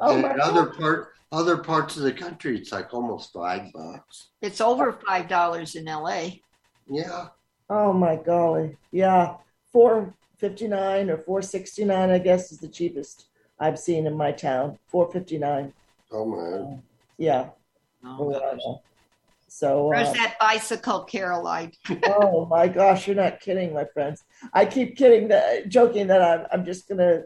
Oh 0.00 0.12
and 0.14 0.22
my 0.22 0.34
in 0.34 0.40
other 0.40 0.66
God. 0.66 0.76
part 0.78 1.08
other 1.32 1.58
parts 1.58 1.96
of 1.96 2.02
the 2.04 2.12
country, 2.12 2.56
it's 2.56 2.72
like 2.72 2.94
almost 2.94 3.32
five 3.32 3.72
bucks. 3.72 4.28
it's 4.40 4.60
over 4.60 4.92
five 5.06 5.28
dollars 5.28 5.74
in 5.74 5.86
L.A. 5.88 6.42
Yeah. 6.88 7.28
Oh 7.68 7.92
my 7.92 8.16
golly. 8.16 8.76
Yeah. 8.92 9.36
Four 9.72 10.14
fifty 10.38 10.68
nine 10.68 11.10
or 11.10 11.18
four 11.18 11.42
sixty 11.42 11.84
nine, 11.84 12.10
I 12.10 12.18
guess, 12.18 12.50
is 12.52 12.58
the 12.58 12.68
cheapest 12.68 13.26
I've 13.60 13.78
seen 13.78 14.06
in 14.06 14.16
my 14.16 14.32
town. 14.32 14.78
Four 14.88 15.10
fifty 15.10 15.38
nine. 15.38 15.72
Oh 16.12 16.24
man. 16.24 16.82
Yeah. 17.16 17.50
Oh, 18.04 18.16
for 18.16 18.26
what 18.26 18.42
I 18.42 18.52
gosh. 18.52 18.60
know. 18.64 18.82
So 19.48 19.88
Where's 19.88 20.08
uh, 20.08 20.12
that 20.12 20.36
bicycle, 20.38 21.04
Caroline? 21.04 21.72
oh 22.04 22.46
my 22.46 22.68
gosh, 22.68 23.06
you're 23.06 23.16
not 23.16 23.40
kidding, 23.40 23.72
my 23.72 23.86
friends. 23.92 24.22
I 24.52 24.66
keep 24.66 24.96
kidding 24.96 25.28
that 25.28 25.68
joking 25.68 26.06
that 26.08 26.22
I'm 26.22 26.46
I'm 26.52 26.64
just 26.64 26.88
gonna 26.88 27.22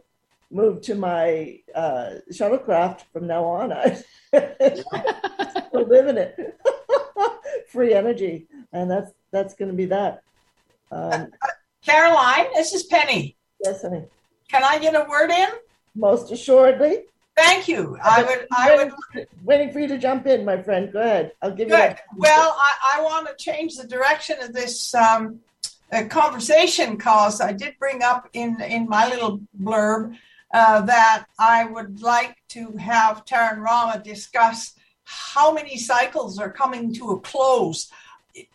move 0.51 0.83
to 0.83 0.95
my 0.95 1.59
uh, 1.75 2.11
shuttlecraft 2.31 3.03
from 3.13 3.27
now 3.27 3.45
on. 3.45 3.73
I 3.73 4.03
will 5.73 5.89
live 5.89 6.07
in 6.09 6.19
it. 6.19 6.37
Free 7.69 7.95
energy. 7.95 8.49
And 8.73 8.91
that's 8.91 9.13
that's 9.33 9.55
gonna 9.55 9.73
be 9.73 9.87
that. 9.87 10.23
Um, 10.91 11.29
Caroline, 11.85 12.47
this 12.55 12.73
is 12.73 12.85
Penny. 12.85 13.37
yes, 13.65 13.83
honey. 13.83 14.05
Can 14.49 14.63
I 14.63 14.79
get 14.79 14.95
a 14.95 15.07
word 15.09 15.31
in? 15.31 15.49
Most 15.95 16.33
assuredly. 16.33 17.05
Thank 17.37 17.67
you. 17.67 17.97
I 18.03 18.23
would. 18.23 18.47
I 18.53 18.77
would. 18.77 18.93
waiting, 19.15 19.29
waiting 19.43 19.73
for 19.73 19.81
you 19.81 19.89
to 19.89 19.99
jump 19.99 20.27
in, 20.27 20.45
my 20.45 20.61
friend. 20.61 20.93
Go 20.93 21.01
ahead. 21.01 21.33
I'll 21.41 21.51
give 21.51 21.69
you 21.69 21.77
Good. 21.77 21.97
Well, 22.17 22.55
I, 22.59 22.99
I 22.99 23.03
want 23.03 23.27
to 23.27 23.43
change 23.43 23.77
the 23.77 23.87
direction 23.87 24.37
of 24.43 24.53
this 24.53 24.95
um, 24.95 25.41
uh, 25.93 26.05
conversation 26.09 26.97
because 26.97 27.41
I 27.41 27.53
did 27.53 27.79
bring 27.79 28.03
up 28.03 28.29
in 28.35 28.61
in 28.61 28.87
my 28.87 29.09
little 29.09 29.41
blurb 29.59 30.15
uh, 30.53 30.83
that 30.83 31.25
I 31.39 31.65
would 31.65 32.03
like 32.03 32.37
to 32.49 32.77
have 32.77 33.25
Tara 33.25 33.55
and 33.55 33.63
Rama 33.63 34.03
discuss 34.03 34.75
how 35.05 35.53
many 35.53 35.79
cycles 35.79 36.39
are 36.39 36.51
coming 36.51 36.93
to 36.95 37.13
a 37.13 37.21
close 37.21 37.91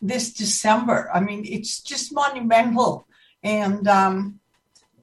this 0.02 0.34
December. 0.34 1.10
I 1.14 1.20
mean, 1.20 1.46
it's 1.46 1.82
just 1.82 2.14
monumental, 2.14 3.08
and 3.42 3.88
um, 3.88 4.40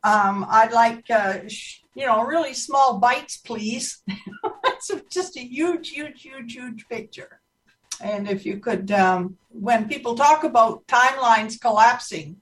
um, 0.04 0.46
I'd 0.48 0.72
like. 0.72 1.10
Uh, 1.10 1.48
sh- 1.48 1.80
you 1.94 2.06
know, 2.06 2.22
really 2.22 2.54
small 2.54 2.98
bites, 2.98 3.36
please. 3.36 4.02
it's 4.64 4.90
just 5.10 5.36
a 5.36 5.40
huge, 5.40 5.90
huge, 5.90 6.22
huge, 6.22 6.52
huge 6.52 6.88
picture. 6.88 7.40
And 8.00 8.28
if 8.28 8.44
you 8.44 8.58
could, 8.58 8.90
um, 8.90 9.38
when 9.50 9.88
people 9.88 10.16
talk 10.16 10.42
about 10.44 10.86
timelines 10.86 11.60
collapsing, 11.60 12.36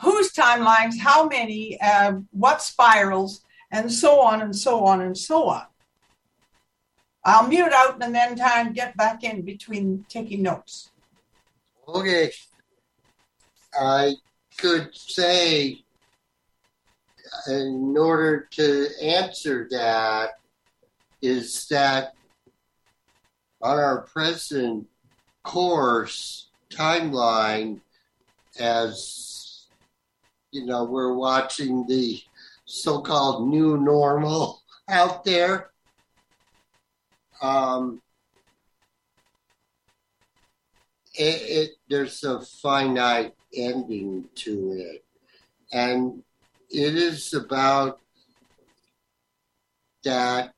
whose 0.00 0.32
timelines, 0.32 0.98
how 0.98 1.28
many, 1.28 1.80
uh, 1.80 2.14
what 2.32 2.62
spirals, 2.62 3.44
and 3.70 3.92
so 3.92 4.20
on 4.20 4.42
and 4.42 4.56
so 4.56 4.84
on 4.84 5.00
and 5.00 5.16
so 5.16 5.48
on. 5.48 5.66
I'll 7.24 7.46
mute 7.46 7.72
out 7.72 8.02
and 8.02 8.14
then 8.14 8.40
and 8.40 8.74
get 8.74 8.96
back 8.96 9.22
in 9.22 9.42
between 9.42 10.06
taking 10.08 10.42
notes. 10.42 10.90
Okay. 11.86 12.32
I 13.78 14.14
could 14.56 14.94
say 14.94 15.84
in 17.48 17.94
order 17.96 18.48
to 18.50 18.88
answer 19.02 19.68
that 19.70 20.30
is 21.22 21.66
that 21.68 22.14
on 23.62 23.78
our 23.78 24.02
present 24.02 24.86
course 25.44 26.48
timeline 26.70 27.80
as 28.58 29.66
you 30.50 30.66
know 30.66 30.84
we're 30.84 31.14
watching 31.14 31.86
the 31.86 32.20
so-called 32.64 33.48
new 33.48 33.76
normal 33.76 34.62
out 34.88 35.24
there 35.24 35.70
um 37.42 38.00
it, 41.14 41.42
it 41.42 41.70
there's 41.88 42.22
a 42.24 42.40
finite 42.40 43.34
ending 43.54 44.24
to 44.36 44.72
it. 44.72 45.04
And 45.72 46.22
it 46.70 46.94
is 46.96 47.34
about 47.34 48.00
that 50.04 50.52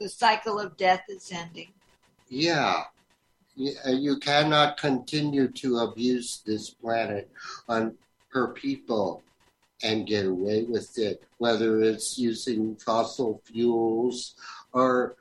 The 0.00 0.08
cycle 0.08 0.58
of 0.60 0.76
death 0.76 1.04
is 1.08 1.30
ending. 1.32 1.72
yeah 2.28 2.84
you, 3.54 3.72
you 3.88 4.18
cannot 4.18 4.76
continue 4.76 5.48
to 5.48 5.78
abuse 5.78 6.42
this 6.44 6.70
planet 6.70 7.30
on 7.68 7.96
her 8.28 8.48
people 8.48 9.22
and 9.82 10.06
get 10.06 10.26
away 10.26 10.64
with 10.64 10.98
it 10.98 11.22
whether 11.38 11.80
it's 11.82 12.18
using 12.18 12.76
fossil 12.76 13.40
fuels 13.44 14.34
or 14.72 15.16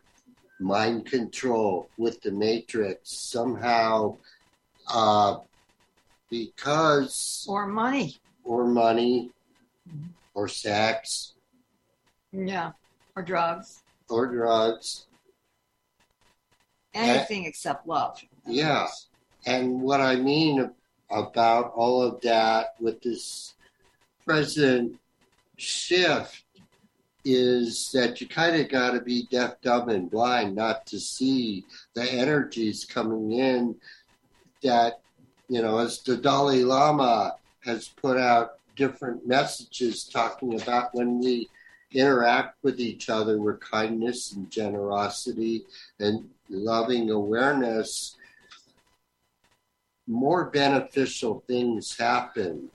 mind 0.60 1.06
control 1.06 1.90
with 1.98 2.22
the 2.22 2.32
matrix 2.32 3.12
somehow 3.12 4.18
uh, 4.94 5.38
because 6.30 7.46
Or 7.48 7.68
money. 7.68 8.18
Or 8.46 8.66
money 8.66 9.32
or 10.34 10.48
sex 10.48 11.34
Yeah. 12.32 12.72
Or 13.16 13.24
drugs. 13.24 13.82
or 14.10 14.28
drugs 14.28 15.08
Anything 16.94 17.44
except 17.46 17.86
love. 17.88 18.22
Yeah. 18.48 18.88
And 19.46 19.82
what 19.82 20.00
I 20.00 20.16
mean 20.16 20.72
about 21.12 21.74
all 21.76 22.02
of 22.02 22.22
that 22.22 22.76
with 22.80 23.02
this 23.02 23.54
present 24.26 24.98
shift 25.58 26.44
is 27.26 27.92
that 27.94 28.22
you 28.22 28.28
kind 28.28 28.56
of 28.56 28.70
got 28.70 28.92
to 28.92 29.02
be 29.02 29.28
deaf, 29.30 29.60
dumb, 29.62 29.90
and 29.90 30.10
blind 30.10 30.56
not 30.56 30.86
to 30.86 31.00
see 31.00 31.66
the 31.96 32.04
energies 32.14 32.86
coming 32.86 33.34
in 33.34 33.76
that, 34.64 35.02
you 35.50 35.62
know, 35.62 35.80
as 35.80 36.02
the 36.02 36.16
Dalai 36.16 36.64
Lama 36.64 37.36
has 37.66 37.88
put 37.88 38.18
out 38.18 38.60
different 38.76 39.28
messages 39.28 40.04
talking 40.04 40.62
about 40.62 40.94
when 40.94 41.20
we 41.20 41.50
interact 41.92 42.58
with 42.64 42.80
each 42.80 43.10
other 43.10 43.40
with 43.40 43.60
kindness 43.60 44.34
and 44.34 44.52
generosity 44.52 45.66
and 46.00 46.30
loving 46.50 47.10
awareness, 47.10 48.18
more 50.08 50.46
beneficial 50.46 51.44
things 51.48 51.98
happen 51.98 52.70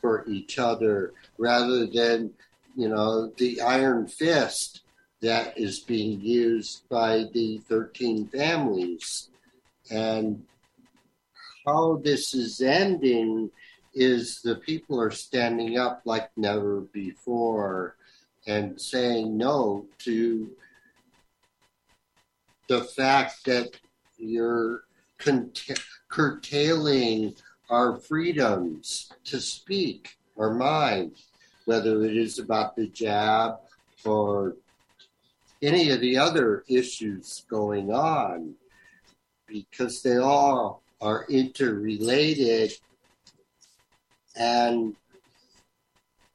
for 0.00 0.24
each 0.28 0.58
other 0.58 1.12
rather 1.38 1.86
than, 1.86 2.30
you 2.76 2.88
know, 2.88 3.28
the 3.38 3.60
iron 3.60 4.06
fist 4.06 4.82
that 5.22 5.58
is 5.58 5.80
being 5.80 6.20
used 6.20 6.88
by 6.88 7.24
the 7.32 7.58
13 7.68 8.28
families. 8.28 9.30
And 9.90 10.44
how 11.66 12.00
this 12.04 12.34
is 12.34 12.60
ending 12.60 13.50
is 13.96 14.42
the 14.42 14.56
people 14.56 15.00
are 15.00 15.10
standing 15.10 15.78
up 15.78 16.02
like 16.04 16.28
never 16.36 16.82
before 16.92 17.96
and 18.46 18.78
saying 18.78 19.36
no 19.38 19.86
to 19.98 20.50
the 22.68 22.84
fact 22.84 23.42
that 23.46 23.70
you're 24.18 24.84
curtailing 26.08 27.34
our 27.70 27.96
freedoms 27.96 29.10
to 29.24 29.40
speak 29.40 30.16
our 30.38 30.52
mind, 30.52 31.12
whether 31.64 32.04
it 32.04 32.18
is 32.18 32.38
about 32.38 32.76
the 32.76 32.88
jab 32.88 33.56
or 34.04 34.56
any 35.62 35.90
of 35.90 36.00
the 36.02 36.18
other 36.18 36.64
issues 36.68 37.46
going 37.48 37.90
on, 37.90 38.54
because 39.46 40.02
they 40.02 40.18
all 40.18 40.82
are 41.00 41.24
interrelated 41.30 42.72
and 44.36 44.94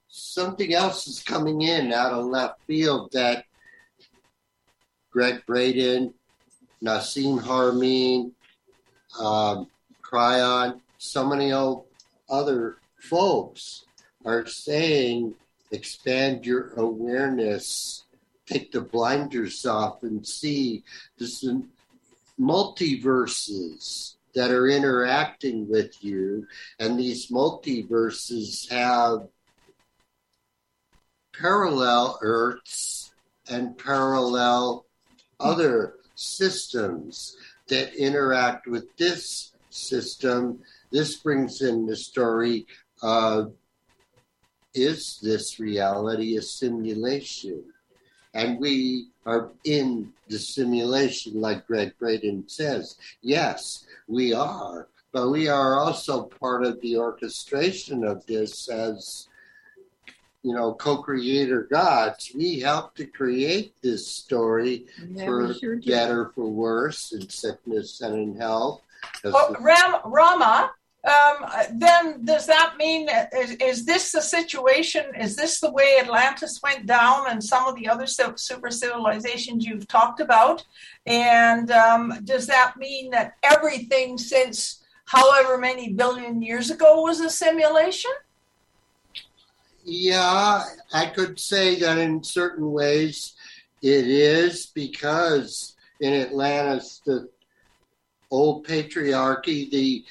something 0.07 0.73
else 0.73 1.07
is 1.07 1.21
coming 1.21 1.61
in 1.61 1.93
out 1.93 2.13
of 2.13 2.25
left 2.25 2.61
field 2.67 3.11
that 3.13 3.45
Gregg 5.11 5.45
Braden, 5.45 6.13
Nassim 6.83 7.39
Haramein, 7.39 8.31
um, 9.19 9.67
Kryon, 10.01 10.79
so 10.97 11.25
many 11.25 11.51
other 12.29 12.77
folks 12.97 13.85
are 14.25 14.45
saying 14.45 15.35
expand 15.71 16.45
your 16.45 16.73
awareness, 16.75 18.03
take 18.45 18.71
the 18.71 18.81
blinders 18.81 19.65
off, 19.65 20.03
and 20.03 20.25
see 20.25 20.83
this 21.17 21.45
multiverses 22.39 24.15
that 24.35 24.51
are 24.51 24.67
interacting 24.67 25.69
with 25.69 26.03
you, 26.03 26.47
and 26.79 26.99
these 26.99 27.31
multiverses 27.31 28.69
have 28.69 29.27
parallel 31.33 32.19
Earths 32.21 33.13
and 33.49 33.77
parallel 33.77 34.85
other 35.39 35.95
systems 36.15 37.35
that 37.67 37.93
interact 37.95 38.67
with 38.67 38.95
this 38.97 39.53
system. 39.69 40.59
This 40.91 41.17
brings 41.17 41.61
in 41.61 41.85
the 41.85 41.95
story 41.95 42.67
of 43.01 43.53
is 44.73 45.19
this 45.21 45.59
reality 45.59 46.37
a 46.37 46.41
simulation? 46.41 47.63
And 48.33 48.59
we 48.59 49.07
are 49.25 49.49
in 49.65 50.11
the 50.29 50.39
simulation, 50.39 51.39
like 51.39 51.67
Gregg 51.67 51.93
Braden 51.99 52.47
says. 52.47 52.97
Yes, 53.21 53.85
we 54.07 54.33
are, 54.33 54.87
but 55.11 55.29
we 55.29 55.47
are 55.47 55.75
also 55.75 56.23
part 56.23 56.63
of 56.63 56.79
the 56.81 56.97
orchestration 56.97 58.05
of 58.05 58.25
this 58.25 58.69
as 58.69 59.27
you 60.43 60.53
know, 60.53 60.73
co-creator 60.73 61.67
gods. 61.71 62.31
We 62.35 62.59
help 62.59 62.95
to 62.95 63.05
create 63.05 63.75
this 63.81 64.07
story 64.07 64.87
yeah, 65.07 65.25
for 65.25 65.53
sure 65.53 65.79
better, 65.79 66.31
for 66.33 66.49
worse, 66.49 67.11
in 67.11 67.29
sickness 67.29 68.01
and 68.01 68.15
in 68.15 68.35
health. 68.35 68.81
Well, 69.23 69.55
Ram, 69.59 69.95
Rama, 70.05 70.71
um, 71.03 71.49
then 71.73 72.23
does 72.23 72.45
that 72.45 72.75
mean 72.77 73.09
is, 73.35 73.51
is, 73.53 73.85
this 73.85 74.11
the 74.11 74.21
situation? 74.21 75.05
Is 75.19 75.35
this 75.35 75.59
the 75.59 75.71
way 75.71 75.97
Atlantis 75.99 76.59
went 76.61 76.85
down 76.85 77.27
and 77.27 77.43
some 77.43 77.67
of 77.67 77.75
the 77.75 77.89
other 77.89 78.05
super 78.05 78.69
civilizations 78.69 79.65
you've 79.65 79.87
talked 79.87 80.19
about? 80.19 80.63
And 81.07 81.71
um, 81.71 82.13
does 82.23 82.45
that 82.47 82.77
mean 82.77 83.09
that 83.11 83.33
everything 83.41 84.19
since 84.19 84.83
however 85.05 85.57
many 85.57 85.91
billion 85.91 86.39
years 86.41 86.69
ago 86.69 87.01
was 87.01 87.19
a 87.19 87.31
simulation? 87.31 88.11
Yeah, 89.83 90.63
I 90.93 91.05
could 91.07 91.39
say 91.39 91.79
that 91.79 91.97
in 91.97 92.23
certain 92.23 92.71
ways 92.71 93.33
it 93.81 94.07
is 94.07 94.67
because 94.67 95.75
in 95.99 96.13
Atlantis, 96.13 97.01
the 97.03 97.27
old 98.29 98.67
patriarchy, 98.67 99.69
the 99.71 100.05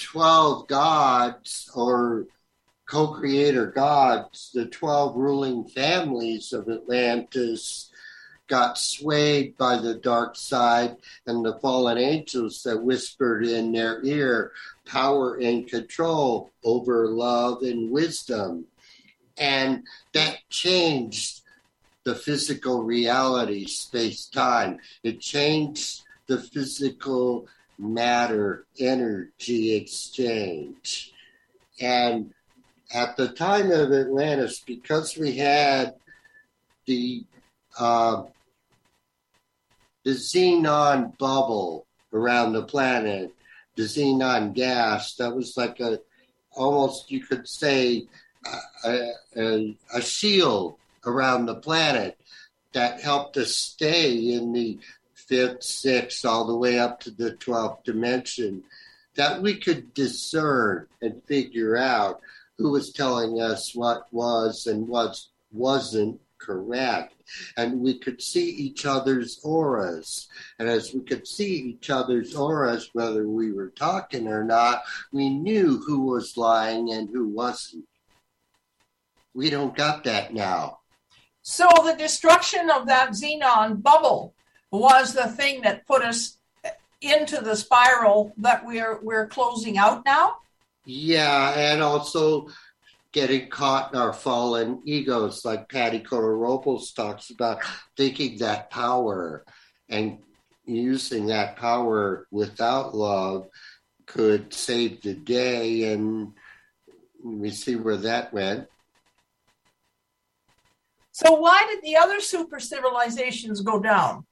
12 0.00 0.66
gods 0.66 1.70
or 1.74 2.26
co 2.86 3.08
creator 3.08 3.66
gods, 3.66 4.50
the 4.54 4.66
12 4.66 5.16
ruling 5.16 5.64
families 5.64 6.52
of 6.52 6.68
Atlantis 6.68 7.90
got 8.48 8.76
swayed 8.76 9.56
by 9.56 9.78
the 9.78 9.94
dark 9.94 10.34
side 10.34 10.96
and 11.26 11.44
the 11.44 11.58
fallen 11.60 11.96
angels 11.96 12.64
that 12.64 12.82
whispered 12.82 13.46
in 13.46 13.70
their 13.70 14.04
ear 14.04 14.50
power 14.84 15.36
and 15.36 15.68
control 15.68 16.50
over 16.64 17.06
love 17.06 17.62
and 17.62 17.90
wisdom. 17.92 18.64
And 19.38 19.84
that 20.12 20.38
changed 20.50 21.42
the 22.02 22.14
physical 22.14 22.82
reality, 22.82 23.66
space 23.66 24.26
time. 24.26 24.80
It 25.04 25.20
changed 25.20 26.02
the 26.26 26.38
physical 26.38 27.46
matter 27.80 28.66
energy 28.78 29.74
exchange. 29.74 31.12
And 31.80 32.32
at 32.92 33.16
the 33.16 33.28
time 33.28 33.70
of 33.70 33.92
Atlantis, 33.92 34.60
because 34.60 35.16
we 35.16 35.36
had 35.36 35.94
the 36.86 37.24
uh, 37.78 38.24
the 40.04 40.10
xenon 40.12 41.16
bubble 41.18 41.86
around 42.12 42.52
the 42.52 42.64
planet, 42.64 43.32
the 43.76 43.84
xenon 43.84 44.54
gas, 44.54 45.14
that 45.16 45.34
was 45.34 45.56
like 45.56 45.80
a 45.80 46.00
almost 46.52 47.10
you 47.10 47.20
could 47.20 47.48
say 47.48 48.06
a, 48.84 49.10
a, 49.36 49.76
a 49.94 50.02
shield 50.02 50.76
around 51.06 51.46
the 51.46 51.54
planet 51.54 52.18
that 52.72 53.00
helped 53.00 53.36
us 53.36 53.56
stay 53.56 54.32
in 54.32 54.52
the 54.52 54.78
fifth, 55.30 55.62
sixth, 55.62 56.26
all 56.26 56.44
the 56.44 56.56
way 56.56 56.76
up 56.80 56.98
to 56.98 57.10
the 57.12 57.30
12th 57.34 57.84
dimension, 57.84 58.64
that 59.14 59.40
we 59.40 59.54
could 59.54 59.94
discern 59.94 60.88
and 61.00 61.22
figure 61.24 61.76
out 61.76 62.20
who 62.58 62.72
was 62.72 62.92
telling 62.92 63.40
us 63.40 63.72
what 63.72 64.12
was 64.12 64.66
and 64.66 64.88
what 64.88 65.16
wasn't 65.52 66.20
correct. 66.38 67.14
And 67.56 67.80
we 67.80 67.98
could 68.00 68.20
see 68.20 68.50
each 68.50 68.84
other's 68.84 69.38
auras. 69.44 70.28
And 70.58 70.68
as 70.68 70.92
we 70.92 71.00
could 71.02 71.28
see 71.28 71.54
each 71.54 71.90
other's 71.90 72.34
auras, 72.34 72.90
whether 72.92 73.28
we 73.28 73.52
were 73.52 73.70
talking 73.70 74.26
or 74.26 74.42
not, 74.42 74.82
we 75.12 75.30
knew 75.30 75.78
who 75.86 76.06
was 76.06 76.36
lying 76.36 76.90
and 76.90 77.08
who 77.08 77.28
wasn't. 77.28 77.84
We 79.32 79.48
don't 79.48 79.76
got 79.76 80.02
that 80.04 80.34
now. 80.34 80.80
So 81.42 81.68
the 81.84 81.94
destruction 81.96 82.68
of 82.68 82.86
that 82.86 83.10
xenon 83.10 83.80
bubble 83.80 84.34
was 84.70 85.14
the 85.14 85.28
thing 85.28 85.62
that 85.62 85.86
put 85.86 86.02
us 86.02 86.38
into 87.00 87.40
the 87.40 87.56
spiral 87.56 88.32
that 88.38 88.64
we're 88.64 89.00
we're 89.02 89.26
closing 89.26 89.78
out 89.78 90.04
now. 90.04 90.36
Yeah, 90.84 91.52
and 91.56 91.82
also 91.82 92.48
getting 93.12 93.48
caught 93.48 93.92
in 93.92 93.98
our 93.98 94.12
fallen 94.12 94.82
egos, 94.84 95.44
like 95.44 95.68
Patty 95.68 96.00
Kotoropoulos 96.00 96.94
talks 96.94 97.30
about, 97.30 97.60
thinking 97.96 98.38
that 98.38 98.70
power 98.70 99.44
and 99.88 100.18
using 100.64 101.26
that 101.26 101.56
power 101.56 102.26
without 102.30 102.94
love 102.94 103.48
could 104.06 104.52
save 104.54 105.02
the 105.02 105.14
day, 105.14 105.92
and 105.92 106.32
we 107.22 107.50
see 107.50 107.76
where 107.76 107.96
that 107.96 108.32
went. 108.32 108.68
So 111.12 111.34
why 111.34 111.66
did 111.68 111.82
the 111.82 111.96
other 111.96 112.20
super 112.20 112.60
civilizations 112.60 113.60
go 113.60 113.80
down? 113.80 114.24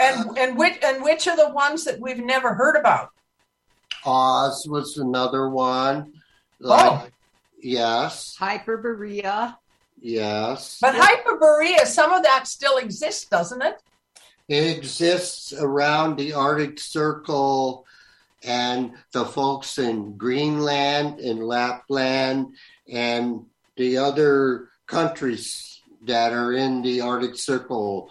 And 0.00 0.30
uh, 0.30 0.32
and 0.38 0.56
which 0.56 0.78
and 0.82 1.02
which 1.02 1.28
are 1.28 1.36
the 1.36 1.50
ones 1.50 1.84
that 1.84 2.00
we've 2.00 2.24
never 2.24 2.54
heard 2.54 2.76
about? 2.76 3.10
Oz 4.04 4.66
was 4.68 4.96
another 4.96 5.48
one. 5.48 6.14
Like, 6.58 6.92
oh. 6.92 7.06
Yes. 7.62 8.36
Hyperborea. 8.38 9.56
Yes. 10.00 10.78
But 10.80 10.94
Hyperborea, 10.94 11.84
some 11.84 12.12
of 12.12 12.22
that 12.22 12.46
still 12.46 12.78
exists, 12.78 13.26
doesn't 13.26 13.62
it? 13.62 13.82
It 14.48 14.78
exists 14.78 15.52
around 15.52 16.16
the 16.16 16.32
Arctic 16.32 16.80
Circle 16.80 17.86
and 18.42 18.92
the 19.12 19.24
folks 19.24 19.78
in 19.78 20.16
Greenland 20.16 21.20
and 21.20 21.44
Lapland 21.44 22.54
and 22.90 23.44
the 23.76 23.98
other 23.98 24.70
countries 24.86 25.82
that 26.06 26.32
are 26.32 26.54
in 26.54 26.82
the 26.82 27.02
Arctic 27.02 27.36
Circle 27.36 28.10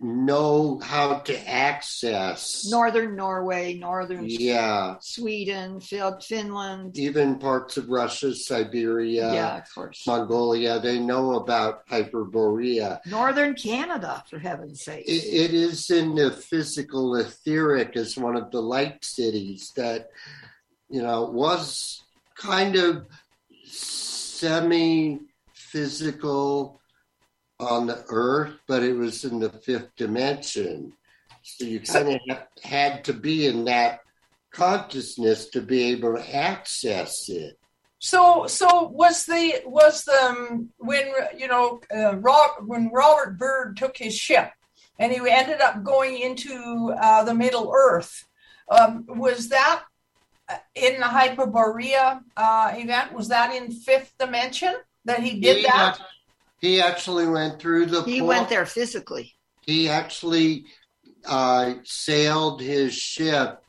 know 0.00 0.80
how 0.82 1.18
to 1.18 1.48
access. 1.48 2.66
Northern 2.70 3.16
Norway, 3.16 3.74
northern 3.74 4.24
Yeah, 4.26 4.96
Sweden, 5.00 5.80
Finland. 5.80 6.96
even 6.96 7.38
parts 7.38 7.76
of 7.76 7.88
Russia, 7.90 8.34
Siberia, 8.34 9.32
yeah, 9.34 9.58
of 9.58 9.74
course. 9.74 10.06
Mongolia, 10.06 10.80
they 10.80 10.98
know 10.98 11.34
about 11.34 11.86
Hyperborea. 11.88 13.00
Northern 13.06 13.54
Canada, 13.54 14.24
for 14.30 14.38
heaven's 14.38 14.82
sake. 14.82 15.06
It, 15.06 15.24
it 15.24 15.54
is 15.54 15.90
in 15.90 16.14
the 16.14 16.30
physical 16.30 17.16
etheric 17.16 17.94
as 17.96 18.16
one 18.16 18.36
of 18.36 18.50
the 18.50 18.62
light 18.62 19.04
cities 19.04 19.70
that, 19.76 20.08
you 20.88 21.02
know, 21.02 21.24
was 21.24 22.02
kind 22.36 22.76
of 22.76 23.06
semi 23.66 25.20
physical 25.52 26.79
on 27.60 27.86
the 27.86 28.04
earth, 28.08 28.54
but 28.66 28.82
it 28.82 28.94
was 28.94 29.24
in 29.24 29.40
the 29.40 29.50
fifth 29.50 29.94
dimension. 29.96 30.92
So 31.42 31.64
you 31.64 31.80
kind 31.80 32.20
of 32.28 32.38
had 32.62 33.04
to 33.04 33.12
be 33.12 33.46
in 33.46 33.64
that 33.64 34.00
consciousness 34.50 35.46
to 35.50 35.60
be 35.60 35.84
able 35.92 36.16
to 36.16 36.36
access 36.36 37.28
it. 37.28 37.58
So, 37.98 38.46
so 38.46 38.88
was 38.88 39.26
the 39.26 39.60
was 39.66 40.04
the 40.04 40.22
um, 40.22 40.70
when 40.78 41.12
you 41.36 41.48
know 41.48 41.80
uh, 41.94 42.16
Rob, 42.16 42.66
when 42.66 42.88
Robert 42.88 43.36
Byrd 43.38 43.76
took 43.76 43.96
his 43.96 44.16
ship 44.16 44.50
and 44.98 45.12
he 45.12 45.20
ended 45.28 45.60
up 45.60 45.84
going 45.84 46.18
into 46.18 46.94
uh, 46.98 47.24
the 47.24 47.34
Middle 47.34 47.70
Earth, 47.74 48.26
um, 48.70 49.04
was 49.06 49.50
that 49.50 49.82
uh, 50.48 50.56
in 50.74 50.98
the 50.98 51.06
Hyperborea 51.06 52.22
uh, 52.36 52.72
event? 52.74 53.12
Was 53.12 53.28
that 53.28 53.54
in 53.54 53.70
fifth 53.70 54.14
dimension 54.18 54.74
that 55.04 55.22
he 55.22 55.38
did 55.38 55.58
He 55.58 55.62
that? 55.64 56.00
He 56.60 56.80
actually 56.80 57.26
went 57.26 57.58
through 57.58 57.86
the. 57.86 58.02
he 58.02 58.20
port- 58.20 58.28
went 58.28 58.48
there 58.48 58.66
physically. 58.66 59.34
He 59.62 59.88
actually 59.88 60.66
uh, 61.26 61.74
sailed 61.84 62.60
his 62.60 62.94
ship 62.94 63.62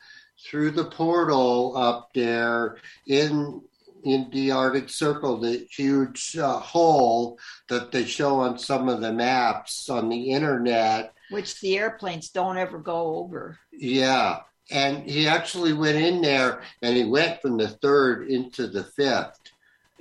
through 0.45 0.71
the 0.71 0.85
portal 0.85 1.75
up 1.77 2.09
there 2.13 2.77
in 3.07 3.61
in 4.03 4.29
the 4.31 4.51
Arctic 4.51 4.89
Circle, 4.89 5.37
the 5.37 5.67
huge 5.69 6.35
uh, 6.35 6.59
hole 6.59 7.37
that 7.69 7.91
they 7.91 8.05
show 8.05 8.39
on 8.39 8.57
some 8.57 8.89
of 8.89 9.01
the 9.01 9.13
maps 9.13 9.89
on 9.89 10.09
the 10.09 10.31
internet. 10.31 11.13
which 11.29 11.59
the 11.61 11.77
airplanes 11.77 12.29
don't 12.29 12.57
ever 12.57 12.79
go 12.79 13.17
over. 13.17 13.59
Yeah. 13.71 14.39
And 14.71 15.09
he 15.09 15.27
actually 15.27 15.73
went 15.73 15.97
in 15.97 16.21
there 16.21 16.61
and 16.81 16.95
he 16.95 17.03
went 17.03 17.41
from 17.41 17.57
the 17.57 17.67
third 17.67 18.27
into 18.27 18.67
the 18.67 18.83
fifth. 18.83 19.39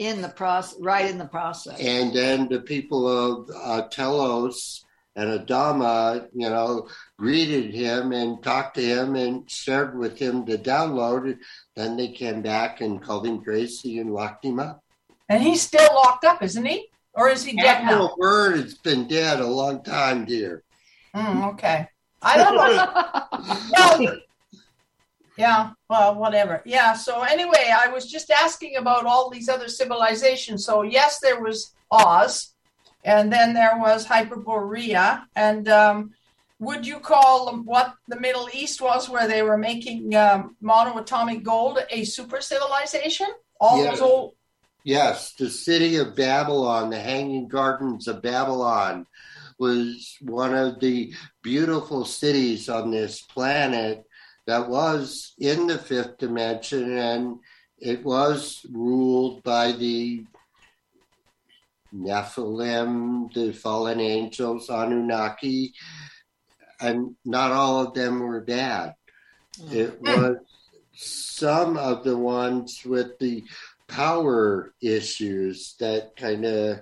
In 0.00 0.22
the 0.22 0.28
process, 0.30 0.80
right 0.80 1.10
in 1.10 1.18
the 1.18 1.26
process. 1.26 1.78
And 1.78 2.12
then 2.14 2.48
the 2.48 2.60
people 2.60 3.06
of 3.06 3.50
uh, 3.54 3.82
Telos 3.88 4.82
and 5.14 5.46
Adama, 5.46 6.26
you 6.34 6.48
know, 6.48 6.88
greeted 7.18 7.74
him 7.74 8.12
and 8.12 8.42
talked 8.42 8.76
to 8.76 8.82
him 8.82 9.14
and 9.14 9.48
shared 9.48 9.98
with 9.98 10.18
him 10.18 10.46
the 10.46 10.56
download. 10.56 11.36
Then 11.76 11.98
they 11.98 12.08
came 12.08 12.40
back 12.40 12.80
and 12.80 13.02
called 13.02 13.26
him 13.26 13.42
crazy 13.42 13.98
and 13.98 14.14
locked 14.14 14.42
him 14.42 14.58
up. 14.58 14.82
And 15.28 15.42
he's 15.42 15.60
still 15.60 15.94
locked 15.94 16.24
up, 16.24 16.42
isn't 16.42 16.64
he? 16.64 16.88
Or 17.12 17.28
is 17.28 17.44
he 17.44 17.54
dead 17.54 17.84
now? 17.84 17.90
Admiral 17.90 18.16
Byrd 18.18 18.56
has 18.56 18.74
been 18.76 19.06
dead 19.06 19.40
a 19.40 19.46
long 19.46 19.84
time, 19.84 20.24
dear. 20.24 20.62
Mm, 21.14 21.52
okay. 21.52 21.88
I 22.22 22.36
don't 22.38 22.56
know. 24.00 24.16
yeah, 25.40 25.70
well, 25.88 26.14
whatever. 26.14 26.62
Yeah, 26.64 26.92
so 26.92 27.22
anyway, 27.22 27.72
I 27.84 27.88
was 27.88 28.04
just 28.06 28.30
asking 28.30 28.76
about 28.76 29.06
all 29.06 29.30
these 29.30 29.48
other 29.48 29.68
civilizations. 29.68 30.64
So, 30.64 30.82
yes, 30.82 31.18
there 31.20 31.40
was 31.40 31.74
Oz, 31.90 32.54
and 33.04 33.32
then 33.32 33.54
there 33.54 33.76
was 33.78 34.06
Hyperborea. 34.06 35.22
And 35.34 35.68
um, 35.68 36.10
would 36.58 36.86
you 36.86 37.00
call 37.00 37.56
what 37.72 37.94
the 38.06 38.20
Middle 38.20 38.48
East 38.52 38.80
was, 38.80 39.08
where 39.08 39.26
they 39.26 39.42
were 39.42 39.58
making 39.58 40.14
um, 40.14 40.56
monoatomic 40.62 41.42
gold, 41.42 41.78
a 41.90 42.04
super 42.04 42.40
civilization? 42.40 43.28
All 43.60 43.82
Yeah. 43.82 43.90
those 43.90 44.02
old. 44.02 44.34
Yes, 44.84 45.34
the 45.34 45.50
city 45.50 45.96
of 45.96 46.16
Babylon, 46.16 46.90
the 46.90 47.00
Hanging 47.00 47.48
Gardens 47.48 48.08
of 48.08 48.22
Babylon, 48.22 49.06
was 49.58 50.16
one 50.22 50.54
of 50.54 50.80
the 50.80 51.12
beautiful 51.42 52.06
cities 52.06 52.68
on 52.68 52.90
this 52.90 53.20
planet 53.20 54.06
that 54.46 54.68
was 54.68 55.34
in 55.38 55.66
the 55.66 55.78
fifth 55.78 56.18
dimension 56.18 56.98
and 56.98 57.38
it 57.78 58.04
was 58.04 58.66
ruled 58.70 59.42
by 59.42 59.72
the 59.72 60.24
Nephilim, 61.94 63.32
the 63.32 63.52
fallen 63.52 64.00
angels, 64.00 64.68
Anunnaki, 64.68 65.72
and 66.80 67.16
not 67.24 67.52
all 67.52 67.86
of 67.86 67.94
them 67.94 68.20
were 68.20 68.40
bad. 68.40 68.94
It 69.70 70.00
was 70.00 70.36
some 70.94 71.76
of 71.76 72.04
the 72.04 72.16
ones 72.16 72.82
with 72.84 73.18
the 73.18 73.44
power 73.88 74.72
issues 74.80 75.74
that 75.80 76.16
kind 76.16 76.44
of 76.44 76.80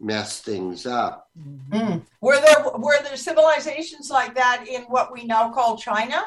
mess 0.00 0.40
things 0.40 0.86
up. 0.86 1.28
Mm. 1.70 2.02
Were 2.20 2.40
there 2.40 2.64
were 2.76 3.02
there 3.02 3.16
civilizations 3.16 4.10
like 4.10 4.34
that 4.34 4.66
in 4.68 4.82
what 4.82 5.12
we 5.12 5.24
now 5.24 5.50
call 5.52 5.78
China? 5.78 6.22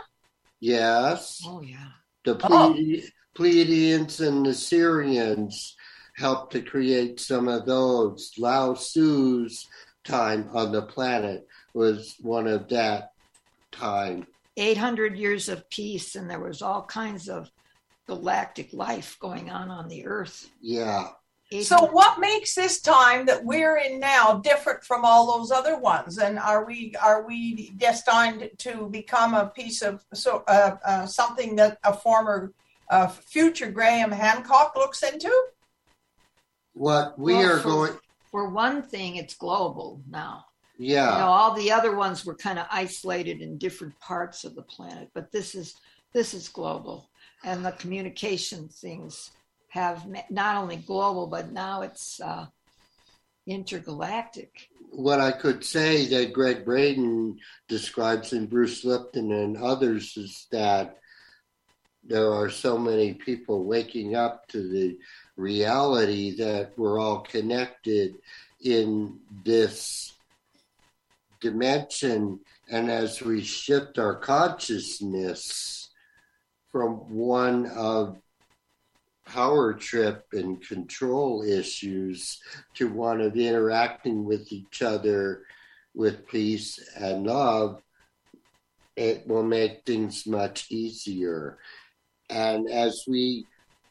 Yes, 0.59 1.41
oh 1.45 1.61
yeah. 1.61 1.87
the 2.25 2.39
Oh. 2.43 2.75
Pleiadians 3.37 4.25
and 4.25 4.45
the 4.45 4.49
Sirians 4.49 5.73
helped 6.15 6.51
to 6.51 6.61
create 6.61 7.19
some 7.19 7.47
of 7.47 7.65
those. 7.65 8.33
Lao 8.37 8.73
Tzu's 8.73 9.67
time 10.03 10.49
on 10.53 10.73
the 10.73 10.81
planet 10.81 11.47
was 11.73 12.15
one 12.19 12.47
of 12.47 12.67
that 12.69 13.13
time. 13.71 14.27
800 14.57 15.15
years 15.17 15.47
of 15.47 15.69
peace, 15.69 16.15
and 16.15 16.29
there 16.29 16.41
was 16.41 16.61
all 16.61 16.83
kinds 16.83 17.29
of 17.29 17.49
galactic 18.07 18.73
life 18.73 19.17
going 19.21 19.49
on 19.49 19.69
on 19.69 19.87
the 19.87 20.05
Earth. 20.05 20.49
Yeah. 20.61 21.07
800 21.51 21.65
So, 21.65 21.85
what 21.91 22.19
makes 22.19 22.53
this 22.53 22.79
time 22.81 23.25
that 23.25 23.43
we're 23.43 23.77
in 23.77 23.99
now 23.99 24.35
different 24.35 24.83
from 24.83 25.03
all 25.03 25.37
those 25.37 25.51
other 25.51 25.77
ones? 25.79 26.17
And 26.19 26.37
are 26.37 26.65
we 26.65 26.93
are 27.01 27.25
we 27.25 27.71
destined 27.77 28.49
to 28.59 28.87
become 28.89 29.33
a 29.33 29.47
piece 29.47 29.81
of 29.81 30.03
so 30.13 30.43
uh, 30.47 30.77
uh, 30.85 31.05
something 31.05 31.55
that 31.55 31.79
a 31.83 31.93
former 31.93 32.53
uh, 32.89 33.07
future 33.07 33.71
Graham 33.71 34.11
Hancock 34.11 34.73
looks 34.75 35.01
into? 35.03 35.31
What 36.73 37.17
we 37.17 37.33
Well, 37.33 37.51
are 37.51 37.59
for- 37.59 37.69
going, 37.69 37.93
For 38.31 38.49
one 38.49 38.83
thing, 38.83 39.15
it's 39.15 39.33
global 39.33 40.01
now. 40.07 40.45
yeah. 40.77 41.13
You 41.13 41.19
know, 41.19 41.27
all 41.31 41.53
the 41.55 41.71
other 41.71 41.95
ones 41.95 42.25
were 42.25 42.35
kind 42.35 42.59
of 42.59 42.67
isolated 42.71 43.41
in 43.41 43.57
different 43.57 43.99
parts 43.99 44.43
of 44.43 44.53
the 44.55 44.61
planet, 44.61 45.09
but 45.15 45.31
this 45.31 45.55
is 45.55 45.75
this 46.13 46.33
is 46.33 46.47
global, 46.49 47.09
and 47.43 47.63
the 47.65 47.71
communication 47.73 48.67
things 48.69 49.31
have 49.69 50.05
not 50.29 50.57
only 50.57 50.77
global, 50.77 51.27
but 51.27 51.51
now 51.51 51.81
it's 51.81 52.19
uh, 52.19 52.47
intergalactic. 53.45 54.69
what 54.91 55.19
I 55.19 55.31
could 55.31 55.63
say 55.63 56.07
that 56.07 56.33
Gregg 56.33 56.65
Braden 56.65 57.39
describes 57.67 58.33
in 58.33 58.47
Bruce 58.47 58.83
Lipton 58.83 59.31
and 59.31 59.57
others 59.57 60.17
is 60.17 60.47
that 60.51 60.97
there 62.03 62.33
are 62.33 62.49
so 62.49 62.77
many 62.77 63.13
people 63.13 63.63
waking 63.65 64.15
up 64.15 64.47
to 64.47 64.67
the 64.67 64.97
reality 65.35 66.35
that 66.37 66.73
we're 66.75 66.99
all 66.99 67.19
connected 67.19 68.15
in 68.61 69.19
this 69.45 70.13
dimension. 71.39 72.39
And 72.69 72.89
as 72.89 73.21
we 73.21 73.43
shift 73.43 73.99
our 73.99 74.15
consciousness 74.15 75.89
from 76.71 77.13
one 77.13 77.67
of 77.67 78.17
power 79.29 79.73
trip 79.73 80.25
and 80.33 80.61
control 80.61 81.43
issues 81.43 82.39
to 82.73 82.89
one 82.89 83.21
of 83.21 83.37
interacting 83.37 84.25
with 84.25 84.51
each 84.51 84.81
other 84.81 85.43
with 85.93 86.27
peace 86.27 86.79
and 86.95 87.25
love, 87.25 87.81
it 88.95 89.27
will 89.27 89.43
make 89.43 89.83
things 89.85 90.25
much 90.25 90.71
easier. 90.71 91.59
And 92.29 92.69
as 92.69 93.03
we 93.07 93.45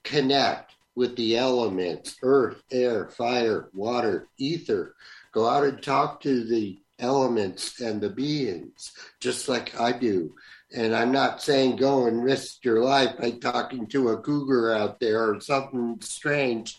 connect 0.05 0.75
with 0.97 1.17
the 1.17 1.37
elements 1.37 2.17
earth, 2.23 2.63
air, 2.73 3.09
fire, 3.09 3.69
water, 3.73 4.27
ether, 4.39 4.95
go 5.33 5.49
out 5.49 5.65
and 5.65 5.83
talk 5.83 6.21
to 6.23 6.45
the 6.45 6.79
elements 6.99 7.81
and 7.81 8.01
the 8.01 8.11
beings, 8.11 8.93
just 9.21 9.49
like 9.49 9.79
I 9.81 9.93
do. 9.93 10.35
And 10.75 10.95
I'm 10.95 11.13
not 11.13 11.43
saying 11.43 11.77
go 11.77 12.07
and 12.07 12.23
risk 12.23 12.65
your 12.65 12.83
life 12.83 13.17
by 13.19 13.31
talking 13.33 13.87
to 13.89 14.11
a 14.11 14.21
cougar 14.21 14.75
out 14.75 15.01
there 15.01 15.31
or 15.31 15.41
something 15.41 15.99
strange, 16.03 16.79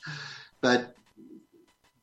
but 0.61 0.93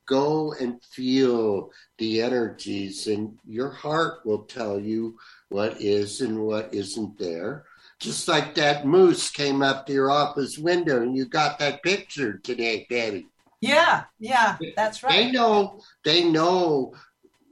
go 0.07 0.53
and 0.55 0.83
feel 0.85 1.71
the 1.99 2.23
energies, 2.23 3.07
and 3.07 3.39
your 3.47 3.71
heart 3.71 4.25
will 4.25 4.45
tell 4.45 4.81
you 4.81 5.19
what 5.49 5.81
is 5.81 6.21
and 6.21 6.45
what 6.45 6.73
isn't 6.73 7.19
there. 7.19 7.65
Just 7.99 8.29
like 8.29 8.55
that 8.55 8.87
moose 8.87 9.31
came 9.31 9.63
up 9.63 9.87
to 9.87 9.93
your 9.93 10.11
office 10.11 10.59
window 10.59 11.03
and 11.03 11.17
you 11.17 11.25
got 11.25 11.59
that 11.59 11.83
picture 11.83 12.39
today, 12.39 12.87
Betty. 12.91 13.27
Yeah, 13.61 14.05
yeah, 14.21 14.59
that's 14.77 15.03
right. 15.03 15.13
They 15.13 15.31
know, 15.33 15.81
they 16.05 16.25
know 16.25 16.95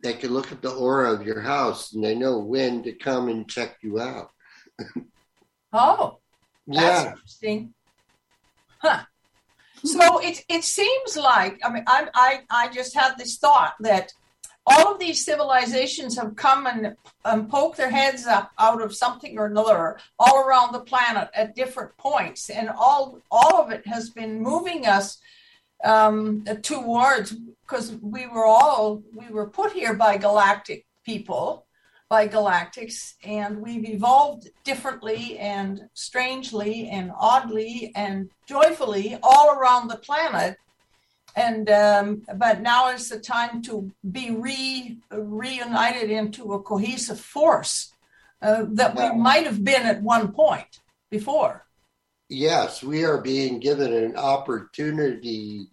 they 0.05 0.13
can 0.13 0.33
look 0.33 0.53
at 0.53 0.61
the 0.61 0.71
aura 0.71 1.15
of 1.15 1.27
your 1.27 1.41
house 1.41 1.95
and 1.95 2.05
they 2.05 2.15
know 2.15 2.39
when 2.39 2.83
to 2.83 2.93
come 2.93 3.29
and 3.29 3.49
check 3.49 3.79
you 3.83 3.99
out. 3.99 4.31
Oh, 5.77 6.21
that's 6.69 7.05
Yeah, 7.05 7.11
interesting. 7.11 7.75
Huh. 8.79 9.03
So 9.85 10.21
it 10.21 10.45
it 10.49 10.63
seems 10.63 11.17
like 11.17 11.59
I 11.65 11.73
mean 11.73 11.83
I 11.89 12.07
I 12.15 12.41
I 12.49 12.69
just 12.69 12.95
had 12.95 13.19
this 13.19 13.39
thought 13.39 13.75
that 13.81 14.13
all 14.65 14.93
of 14.93 15.01
these 15.01 15.25
civilizations 15.25 16.17
have 16.17 16.37
come 16.37 16.69
and 16.69 16.97
um, 17.25 17.49
poked 17.49 17.77
their 17.77 17.91
heads 17.91 18.25
up 18.25 18.53
out 18.57 18.83
of 18.83 18.95
something 18.95 19.37
or 19.37 19.47
another 19.47 19.99
all 20.17 20.39
around 20.45 20.73
the 20.73 20.79
planet 20.79 21.29
at 21.35 21.57
different 21.57 21.97
points, 21.97 22.51
and 22.51 22.69
all 22.69 23.21
all 23.29 23.61
of 23.61 23.73
it 23.73 23.85
has 23.85 24.11
been 24.11 24.41
moving 24.41 24.87
us 24.87 25.19
um, 25.83 26.45
towards 26.63 27.35
because 27.67 27.97
we 28.01 28.27
were 28.27 28.45
all 28.47 29.03
we 29.15 29.29
were 29.29 29.49
put 29.49 29.73
here 29.73 29.95
by 29.95 30.17
galactic 30.17 30.87
people 31.05 31.67
by 32.09 32.29
galactics 32.29 33.15
and 33.25 33.61
we've 33.61 33.89
evolved 33.89 34.49
differently 34.63 35.39
and 35.39 35.89
strangely 35.95 36.89
and 36.89 37.11
oddly 37.19 37.91
and 37.97 38.31
joyfully 38.47 39.19
all 39.23 39.51
around 39.51 39.89
the 39.89 39.97
planet. 39.97 40.57
And 41.35 41.69
um, 41.69 42.23
but 42.37 42.61
now 42.61 42.91
is 42.91 43.09
the 43.09 43.19
time 43.19 43.63
to 43.63 43.91
be 44.13 44.31
re 44.31 44.99
reunited 45.11 46.09
into 46.09 46.53
a 46.53 46.63
cohesive 46.63 47.19
force 47.19 47.93
uh, 48.41 48.67
that 48.75 48.95
we 48.95 49.19
might 49.19 49.45
have 49.45 49.65
been 49.65 49.83
at 49.83 50.01
one 50.01 50.31
point 50.31 50.79
before. 51.11 51.67
Yes, 52.29 52.85
we 52.85 53.05
are 53.05 53.21
being 53.21 53.59
given 53.59 53.93
an 53.93 54.17
opportunity 54.17 55.67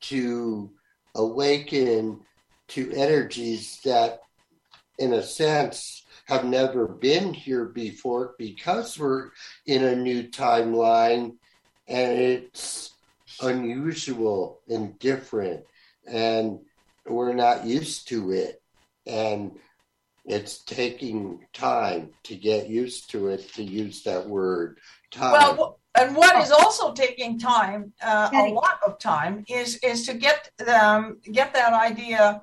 to 0.00 0.70
awaken 1.18 2.20
to 2.68 2.92
energies 2.92 3.80
that, 3.84 4.20
in 4.98 5.12
a 5.12 5.22
sense, 5.22 6.04
have 6.26 6.44
never 6.44 6.86
been 6.86 7.34
here 7.34 7.64
before 7.66 8.34
because 8.38 8.98
we're 8.98 9.30
in 9.66 9.84
a 9.84 9.96
new 9.96 10.22
timeline 10.24 11.36
and 11.86 12.18
it's 12.18 12.94
unusual 13.40 14.60
and 14.68 14.98
different 14.98 15.64
and 16.06 16.58
we're 17.06 17.32
not 17.32 17.66
used 17.66 18.08
to 18.08 18.32
it. 18.32 18.60
And 19.06 19.58
it's 20.26 20.62
taking 20.64 21.46
time 21.54 22.10
to 22.24 22.36
get 22.36 22.68
used 22.68 23.10
to 23.10 23.28
it 23.28 23.50
to 23.54 23.62
use 23.62 24.02
that 24.02 24.28
word 24.28 24.78
time. 25.10 25.56
Well, 25.56 25.80
and 25.98 26.16
what 26.16 26.40
is 26.42 26.50
also 26.50 26.92
taking 26.92 27.38
time, 27.38 27.92
uh, 28.02 28.30
a 28.32 28.52
lot 28.52 28.80
of 28.86 28.98
time, 28.98 29.44
is 29.48 29.76
is 29.78 30.06
to 30.06 30.14
get 30.14 30.50
um, 30.68 31.18
get 31.32 31.52
that 31.54 31.72
idea 31.72 32.42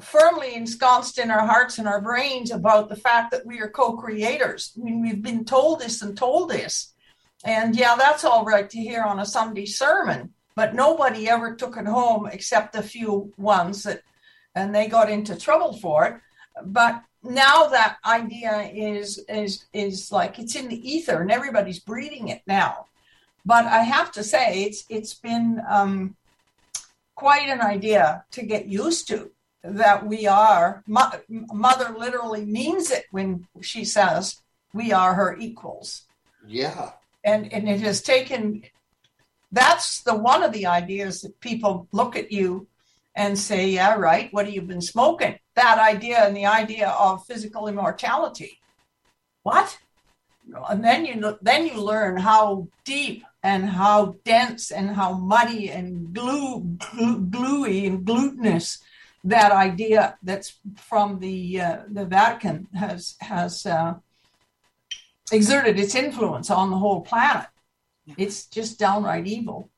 firmly 0.00 0.54
ensconced 0.54 1.18
in 1.18 1.30
our 1.30 1.46
hearts 1.46 1.78
and 1.78 1.86
our 1.86 2.00
brains 2.00 2.50
about 2.50 2.88
the 2.88 2.96
fact 2.96 3.30
that 3.30 3.44
we 3.44 3.60
are 3.60 3.68
co-creators. 3.68 4.72
I 4.76 4.82
mean, 4.82 5.02
we've 5.02 5.22
been 5.22 5.44
told 5.44 5.80
this 5.80 6.02
and 6.02 6.16
told 6.16 6.50
this, 6.50 6.92
and 7.44 7.76
yeah, 7.76 7.96
that's 7.96 8.24
all 8.24 8.44
right 8.44 8.68
to 8.68 8.78
hear 8.78 9.02
on 9.02 9.20
a 9.20 9.26
Sunday 9.26 9.66
sermon, 9.66 10.32
but 10.54 10.74
nobody 10.74 11.28
ever 11.28 11.54
took 11.54 11.76
it 11.76 11.86
home 11.86 12.28
except 12.30 12.76
a 12.76 12.82
few 12.82 13.32
ones 13.36 13.84
that, 13.84 14.02
and 14.54 14.74
they 14.74 14.88
got 14.88 15.10
into 15.10 15.36
trouble 15.36 15.76
for 15.78 16.04
it. 16.06 16.14
But 16.64 17.02
now 17.22 17.66
that 17.66 17.98
idea 18.04 18.70
is 18.74 19.18
is 19.28 19.66
is 19.72 20.10
like 20.10 20.38
it's 20.38 20.56
in 20.56 20.68
the 20.68 20.90
ether 20.90 21.20
and 21.20 21.30
everybody's 21.30 21.78
breathing 21.78 22.28
it 22.28 22.40
now 22.46 22.86
but 23.44 23.64
i 23.66 23.82
have 23.82 24.10
to 24.12 24.22
say 24.22 24.64
it's 24.64 24.84
it's 24.88 25.14
been 25.14 25.60
um, 25.68 26.16
quite 27.14 27.48
an 27.48 27.60
idea 27.60 28.24
to 28.30 28.42
get 28.42 28.66
used 28.66 29.06
to 29.08 29.30
that 29.62 30.06
we 30.06 30.26
are 30.26 30.82
mo- 30.86 31.20
mother 31.28 31.94
literally 31.96 32.44
means 32.44 32.90
it 32.90 33.04
when 33.10 33.46
she 33.60 33.84
says 33.84 34.40
we 34.72 34.92
are 34.92 35.14
her 35.14 35.36
equals. 35.36 36.02
Yeah. 36.46 36.92
And 37.22 37.52
and 37.52 37.68
it 37.68 37.80
has 37.80 38.00
taken 38.00 38.62
that's 39.52 40.00
the 40.02 40.14
one 40.14 40.42
of 40.42 40.52
the 40.52 40.66
ideas 40.66 41.20
that 41.22 41.40
people 41.40 41.88
look 41.92 42.16
at 42.16 42.32
you 42.32 42.68
and 43.16 43.38
say 43.38 43.68
yeah 43.68 43.94
right 43.94 44.32
what 44.32 44.46
have 44.46 44.54
you 44.54 44.62
been 44.62 44.80
smoking? 44.80 45.38
That 45.56 45.78
idea 45.78 46.24
and 46.24 46.34
the 46.34 46.46
idea 46.46 46.88
of 46.88 47.26
physical 47.26 47.68
immortality. 47.68 48.60
What 49.42 49.78
and 50.68 50.84
then 50.84 51.04
you 51.06 51.16
know, 51.16 51.38
then 51.42 51.66
you 51.66 51.80
learn 51.80 52.16
how 52.16 52.68
deep 52.84 53.24
and 53.42 53.64
how 53.68 54.16
dense 54.24 54.70
and 54.70 54.90
how 54.90 55.12
muddy 55.14 55.70
and 55.70 56.12
glue, 56.12 56.60
glue 56.60 57.18
gluey 57.20 57.86
and 57.86 58.04
glutinous 58.04 58.78
that 59.24 59.52
idea 59.52 60.18
that's 60.22 60.58
from 60.76 61.18
the 61.20 61.60
uh, 61.60 61.78
the 61.90 62.04
Vatican 62.04 62.68
has 62.74 63.16
has 63.20 63.66
uh, 63.66 63.94
exerted 65.32 65.78
its 65.78 65.94
influence 65.94 66.50
on 66.50 66.70
the 66.70 66.78
whole 66.78 67.02
planet. 67.02 67.46
It's 68.16 68.46
just 68.46 68.78
downright 68.78 69.26
evil. 69.26 69.70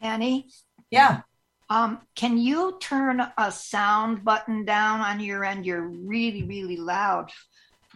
Penny, 0.00 0.48
Yeah. 0.90 1.22
um, 1.68 2.00
can 2.14 2.36
you 2.38 2.78
turn 2.80 3.20
a 3.38 3.52
sound 3.52 4.24
button 4.24 4.64
down 4.64 5.00
on 5.00 5.20
your 5.20 5.44
end? 5.44 5.66
You're 5.66 5.86
really, 5.86 6.42
really 6.42 6.76
loud. 6.76 7.30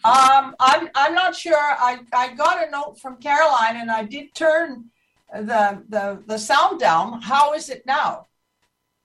Um, 0.04 0.54
I'm 0.60 0.90
I'm 0.94 1.14
not 1.14 1.34
sure. 1.34 1.56
I, 1.56 2.00
I 2.12 2.34
got 2.34 2.66
a 2.66 2.70
note 2.70 2.98
from 3.00 3.16
Caroline 3.16 3.76
and 3.76 3.90
I 3.90 4.04
did 4.04 4.34
turn 4.34 4.90
the 5.32 5.82
the 5.88 6.22
the 6.26 6.38
sound 6.38 6.78
down. 6.78 7.22
How 7.22 7.54
is 7.54 7.70
it 7.70 7.84
now? 7.86 8.26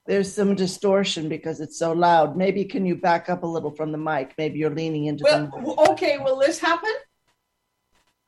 There's 0.05 0.33
some 0.33 0.55
distortion 0.55 1.29
because 1.29 1.61
it's 1.61 1.77
so 1.77 1.93
loud. 1.93 2.35
Maybe 2.35 2.65
can 2.65 2.85
you 2.85 2.95
back 2.95 3.29
up 3.29 3.43
a 3.43 3.47
little 3.47 3.71
from 3.71 3.91
the 3.91 3.97
mic? 3.97 4.33
Maybe 4.37 4.59
you're 4.59 4.73
leaning 4.75 5.05
into 5.05 5.23
Well, 5.23 5.49
the 5.53 5.61
mic. 5.61 5.89
okay. 5.91 6.17
Will 6.17 6.37
this 6.37 6.59
happen? 6.59 6.91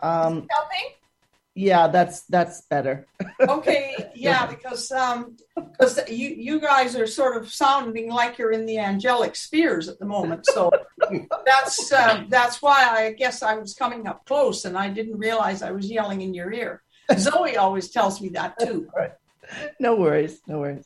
Um, 0.02 0.48
Helping? 0.50 0.92
Yeah, 1.56 1.88
that's 1.88 2.22
that's 2.24 2.62
better. 2.62 3.08
Okay. 3.42 3.96
Yeah, 4.14 4.46
because 4.46 4.92
um, 4.92 5.36
because 5.56 6.00
you 6.08 6.30
you 6.30 6.60
guys 6.60 6.96
are 6.96 7.08
sort 7.08 7.38
of 7.38 7.52
sounding 7.52 8.12
like 8.12 8.38
you're 8.38 8.52
in 8.52 8.68
the 8.68 8.78
angelic 8.78 9.36
spheres 9.36 9.90
at 9.90 9.98
the 9.98 10.06
moment. 10.06 10.46
So 10.46 10.70
that's 11.46 11.92
um, 11.92 12.28
that's 12.30 12.62
why 12.62 12.88
I 12.88 13.14
guess 13.14 13.42
I 13.42 13.56
was 13.56 13.74
coming 13.74 14.06
up 14.06 14.24
close 14.26 14.66
and 14.66 14.78
I 14.78 14.90
didn't 14.90 15.18
realize 15.18 15.64
I 15.64 15.72
was 15.72 15.90
yelling 15.90 16.22
in 16.22 16.36
your 16.36 16.54
ear. 16.54 16.84
Zoe 17.18 17.58
always 17.58 17.90
tells 17.90 18.22
me 18.22 18.30
that 18.30 18.60
too. 18.60 18.92
No 19.80 19.96
worries, 19.96 20.40
no 20.48 20.60
worries. 20.60 20.86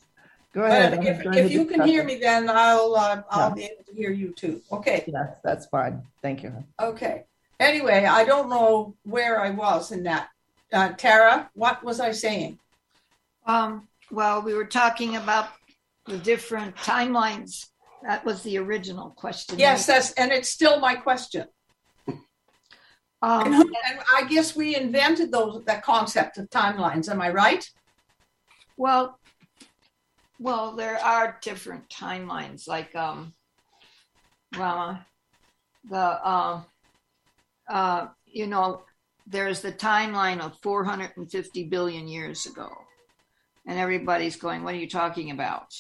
Go 0.54 0.64
ahead. 0.64 0.98
But 0.98 1.06
if, 1.06 1.46
if 1.46 1.52
you 1.52 1.66
can 1.66 1.86
hear 1.86 2.04
discussion. 2.04 2.08
me, 2.08 2.48
then 2.48 2.50
I'll 2.50 2.96
uh, 2.96 3.22
I'll 3.30 3.54
be 3.54 3.66
able 3.66 3.84
to 3.84 3.94
hear 3.94 4.12
you 4.12 4.32
too. 4.32 4.62
Okay, 4.72 5.04
Yes, 5.06 5.38
that's 5.44 5.66
fine. 5.66 6.04
Thank 6.22 6.42
you. 6.42 6.54
okay. 6.80 7.26
Anyway, 7.60 8.06
I 8.06 8.24
don't 8.26 8.50
know 8.50 8.96
where 9.04 9.40
I 9.42 9.50
was 9.52 9.92
in 9.92 10.04
that. 10.04 10.30
Uh, 10.74 10.90
Tara, 10.94 11.50
what 11.54 11.84
was 11.84 12.00
I 12.00 12.12
saying? 12.12 12.60
Um, 13.46 13.88
well, 14.12 14.42
we 14.42 14.54
were 14.54 14.66
talking 14.66 15.16
about 15.16 15.50
the 16.06 16.18
different 16.18 16.76
timelines. 16.76 17.68
That 18.04 18.26
was 18.26 18.44
the 18.44 18.58
original 18.58 19.12
question. 19.12 19.58
Yes, 19.60 19.86
that's 19.86 20.12
and 20.14 20.32
it's 20.32 20.50
still 20.50 20.80
my 20.80 20.96
question. 20.96 21.48
And, 22.08 22.20
Um, 23.22 23.54
who- 23.54 23.74
and 23.88 24.00
I 24.14 24.24
guess 24.26 24.56
we 24.56 24.76
invented 24.76 25.32
those 25.32 25.64
that 25.66 25.84
concept 25.84 26.38
of 26.38 26.50
timelines. 26.50 27.10
Am 27.10 27.22
I 27.22 27.30
right? 27.30 27.68
well, 28.78 29.20
well, 30.38 30.76
there 30.76 31.00
are 31.04 31.40
different 31.42 31.88
timelines. 31.90 32.68
Like, 32.68 32.94
um, 32.94 33.34
Rama, 34.56 35.08
the, 35.90 35.98
uh, 35.98 36.62
uh, 37.70 38.08
you 38.26 38.46
know, 38.48 38.84
there's 39.28 39.62
the 39.62 39.72
timeline 39.72 40.40
of 40.40 40.58
450 40.62 41.64
billion 41.66 42.08
years 42.08 42.46
ago, 42.46 42.72
and 43.66 43.80
everybody's 43.80 44.36
going, 44.36 44.64
"What 44.64 44.76
are 44.76 44.80
you 44.80 44.90
talking 44.90 45.32
about?" 45.32 45.74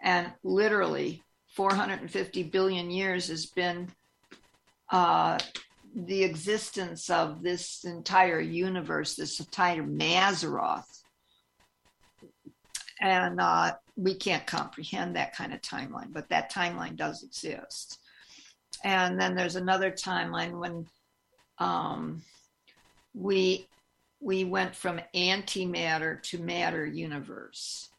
And 0.00 0.32
literally, 0.42 1.22
450 1.54 2.44
billion 2.44 2.90
years 2.90 3.28
has 3.28 3.46
been 3.46 3.90
uh, 4.90 5.38
the 5.94 6.24
existence 6.24 7.10
of 7.10 7.42
this 7.42 7.84
entire 7.84 8.40
universe, 8.40 9.14
this 9.14 9.40
entire 9.40 9.82
Mazaroth. 9.82 11.02
And 13.00 13.40
uh, 13.40 13.74
we 13.96 14.14
can't 14.14 14.46
comprehend 14.46 15.16
that 15.16 15.34
kind 15.34 15.52
of 15.52 15.60
timeline, 15.60 16.12
but 16.12 16.28
that 16.28 16.52
timeline 16.52 16.96
does 16.96 17.22
exist. 17.22 17.98
And 18.84 19.20
then 19.20 19.34
there's 19.34 19.56
another 19.56 19.90
timeline 19.90 20.58
when 20.58 20.86
um, 21.58 22.22
we 23.14 23.68
we 24.20 24.44
went 24.44 24.74
from 24.74 25.00
antimatter 25.14 26.22
to 26.22 26.38
matter 26.38 26.86
universe, 26.86 27.90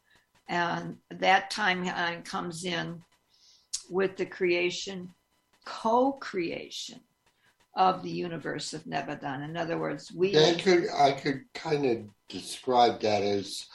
and 0.48 0.96
that 1.10 1.52
timeline 1.52 2.24
comes 2.24 2.64
in 2.64 3.02
with 3.90 4.16
the 4.16 4.26
creation, 4.26 5.10
co-creation 5.64 7.00
of 7.76 8.02
the 8.02 8.10
universe 8.10 8.72
of 8.72 8.84
Nebadon. 8.84 9.44
In 9.44 9.56
other 9.56 9.78
words, 9.78 10.12
we 10.12 10.36
I 10.36 10.54
could 10.54 10.88
I 10.90 11.12
could 11.12 11.42
kind 11.54 11.84
of 11.86 11.98
describe 12.28 13.00
that 13.00 13.22
as 13.22 13.66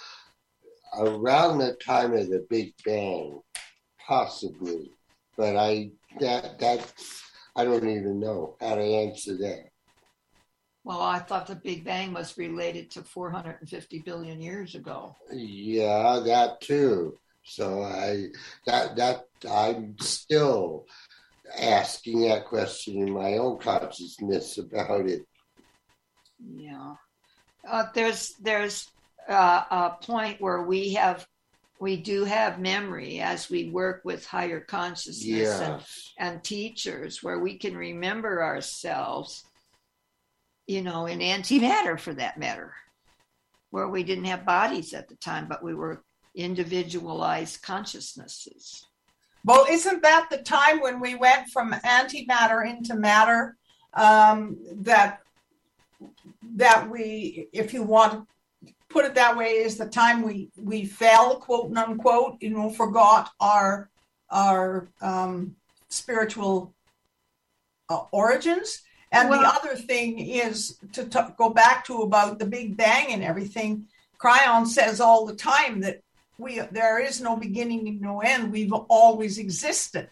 around 0.97 1.59
the 1.59 1.73
time 1.73 2.13
of 2.13 2.29
the 2.29 2.45
Big 2.49 2.73
Bang, 2.83 3.41
possibly, 4.07 4.91
but 5.37 5.55
I 5.55 5.91
that 6.19 6.59
that 6.59 6.93
I 7.55 7.63
don't 7.65 7.89
even 7.89 8.19
know 8.19 8.55
how 8.59 8.75
to 8.75 8.81
answer 8.81 9.37
that. 9.37 9.68
Well, 10.89 11.03
I 11.03 11.19
thought 11.19 11.45
the 11.45 11.53
Big 11.55 11.85
Bang 11.85 12.15
was 12.15 12.35
related 12.35 12.89
to 12.91 13.03
450 13.03 13.99
billion 13.99 14.41
years 14.41 14.73
ago. 14.73 15.15
Yeah, 15.31 16.19
that 16.25 16.61
too. 16.61 17.15
So 17.43 17.83
I 17.83 18.29
that 18.65 18.95
that 18.95 19.25
I'm 19.47 19.95
still 19.99 20.87
asking 21.61 22.21
that 22.21 22.45
question 22.45 23.07
in 23.07 23.13
my 23.13 23.37
own 23.37 23.59
consciousness 23.59 24.57
about 24.57 25.07
it. 25.07 25.21
Yeah, 26.43 26.95
uh, 27.69 27.85
there's 27.93 28.33
there's 28.41 28.89
uh, 29.27 29.65
a 29.69 29.91
point 30.03 30.41
where 30.41 30.63
we 30.63 30.93
have 30.93 31.27
we 31.79 31.97
do 31.97 32.23
have 32.23 32.59
memory 32.59 33.19
as 33.19 33.47
we 33.47 33.69
work 33.69 34.01
with 34.05 34.25
higher 34.25 34.59
consciousness 34.59 35.23
Yes. 35.23 35.61
and, 36.17 36.33
and 36.33 36.43
teachers 36.43 37.21
where 37.21 37.37
we 37.37 37.59
can 37.59 37.77
remember 37.77 38.43
ourselves 38.43 39.45
you 40.69 40.81
know 40.81 41.05
in 41.07 41.19
antimatter 41.19 41.99
for 41.99 42.13
that 42.13 42.37
matter 42.37 42.73
where 43.71 43.87
we 43.87 44.03
didn't 44.03 44.25
have 44.25 44.45
bodies 44.45 44.93
at 44.93 45.07
the 45.09 45.15
time 45.15 45.47
but 45.47 45.63
we 45.63 45.73
were 45.73 46.03
individualized 46.35 47.61
consciousnesses 47.61 48.89
Well, 49.45 49.65
isn't 49.69 50.01
that 50.03 50.27
the 50.29 50.39
time 50.39 50.81
when 50.81 50.99
we 50.99 51.15
went 51.15 51.49
from 51.49 51.71
antimatter 51.71 52.69
into 52.69 52.95
matter? 52.95 53.55
Um, 53.93 54.57
that 54.81 55.21
that 56.55 56.89
we, 56.89 57.47
if 57.53 57.73
you 57.73 57.83
want 57.83 58.13
to 58.13 58.73
put 58.89 59.05
it 59.05 59.15
that 59.15 59.37
way, 59.37 59.51
is 59.51 59.77
the 59.77 59.87
time 59.87 60.21
we 60.21 60.51
we 60.57 60.85
fell, 60.85 61.37
quote 61.37 61.75
unquote, 61.75 62.37
you 62.41 62.51
know, 62.51 62.69
forgot 62.69 63.31
our 63.39 63.89
our 64.29 64.89
um, 65.01 65.55
spiritual 65.89 66.73
uh, 67.89 68.03
origins. 68.11 68.83
And 69.11 69.29
Well- 69.29 69.41
the 69.41 69.47
other 69.47 69.75
thing 69.75 70.19
is 70.19 70.77
to 70.93 71.05
t- 71.05 71.19
go 71.37 71.49
back 71.49 71.85
to 71.85 72.01
about 72.01 72.39
the 72.39 72.45
Big 72.45 72.77
Bang 72.77 73.11
and 73.11 73.23
everything. 73.23 73.87
Kryon 74.19 74.67
says 74.67 74.99
all 75.01 75.25
the 75.25 75.35
time 75.35 75.81
that 75.81 76.01
we 76.37 76.59
there 76.59 76.99
is 76.99 77.19
no 77.19 77.35
beginning 77.35 77.87
and 77.87 78.01
no 78.01 78.21
end. 78.21 78.51
We've 78.51 78.73
always 78.73 79.37
existed, 79.37 80.09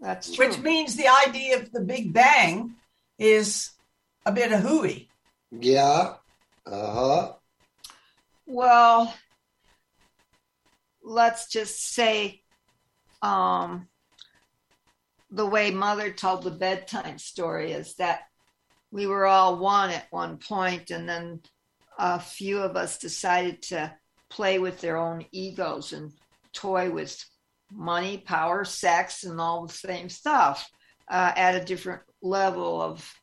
that's 0.00 0.32
true 0.34 0.48
which 0.48 0.58
means 0.58 0.94
the 0.96 1.08
idea 1.08 1.58
of 1.58 1.72
the 1.72 1.80
Big 1.80 2.12
Bang 2.12 2.76
is 3.18 3.70
a 4.24 4.32
bit 4.32 4.52
of 4.52 4.60
hooey. 4.60 5.08
Yeah. 5.50 6.14
Uh 6.66 6.92
huh. 6.92 7.32
Well, 8.46 9.14
let's 11.02 11.48
just 11.48 11.92
say 11.92 12.42
um, 13.20 13.88
the 15.30 15.46
way 15.46 15.70
mother 15.70 16.12
told 16.12 16.44
the 16.44 16.50
bedtime 16.50 17.18
story 17.18 17.72
is 17.72 17.94
that 17.94 18.27
we 18.90 19.06
were 19.06 19.26
all 19.26 19.58
one 19.58 19.90
at 19.90 20.06
one 20.10 20.38
point, 20.38 20.90
and 20.90 21.08
then 21.08 21.40
a 21.98 22.18
few 22.18 22.58
of 22.58 22.76
us 22.76 22.98
decided 22.98 23.62
to 23.62 23.92
play 24.30 24.58
with 24.58 24.80
their 24.80 24.96
own 24.96 25.24
egos 25.32 25.92
and 25.92 26.12
toy 26.52 26.90
with 26.90 27.24
money, 27.72 28.18
power, 28.18 28.64
sex, 28.64 29.24
and 29.24 29.40
all 29.40 29.66
the 29.66 29.72
same 29.72 30.08
stuff 30.08 30.70
uh, 31.10 31.32
at 31.36 31.54
a 31.54 31.64
different 31.64 32.02
level 32.22 32.80
of 32.80 33.14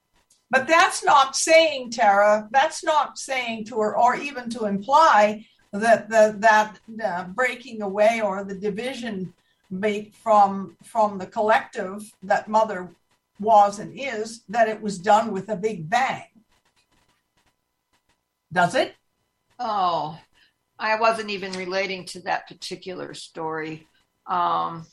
But 0.52 0.68
that's 0.68 1.04
not 1.04 1.36
saying, 1.36 1.92
Tara. 1.92 2.48
That's 2.52 2.84
not 2.84 3.18
saying 3.18 3.66
to 3.66 3.80
her, 3.80 3.98
or 3.98 4.16
even 4.16 4.50
to 4.52 4.66
imply 4.66 5.46
that 5.74 6.10
the 6.10 6.36
that 6.40 6.80
uh, 7.04 7.24
breaking 7.26 7.82
away 7.82 8.22
or 8.22 8.44
the 8.44 8.56
division 8.56 9.34
from 10.24 10.78
from 10.84 11.18
the 11.18 11.26
collective 11.26 12.12
that 12.24 12.48
mother 12.48 12.90
was 13.40 13.80
and 13.80 13.98
is 13.98 14.44
that 14.50 14.70
it 14.70 14.82
was 14.82 14.98
done 14.98 15.32
with 15.32 15.50
a 15.50 15.56
big 15.56 15.90
bang. 15.90 16.24
Does 18.52 18.76
it? 18.76 18.96
Oh, 19.60 20.18
I 20.80 21.00
wasn't 21.00 21.30
even 21.30 21.52
relating 21.54 22.06
to 22.06 22.22
that 22.22 22.48
particular 22.48 23.14
story. 23.14 23.88
Um, 24.28 24.86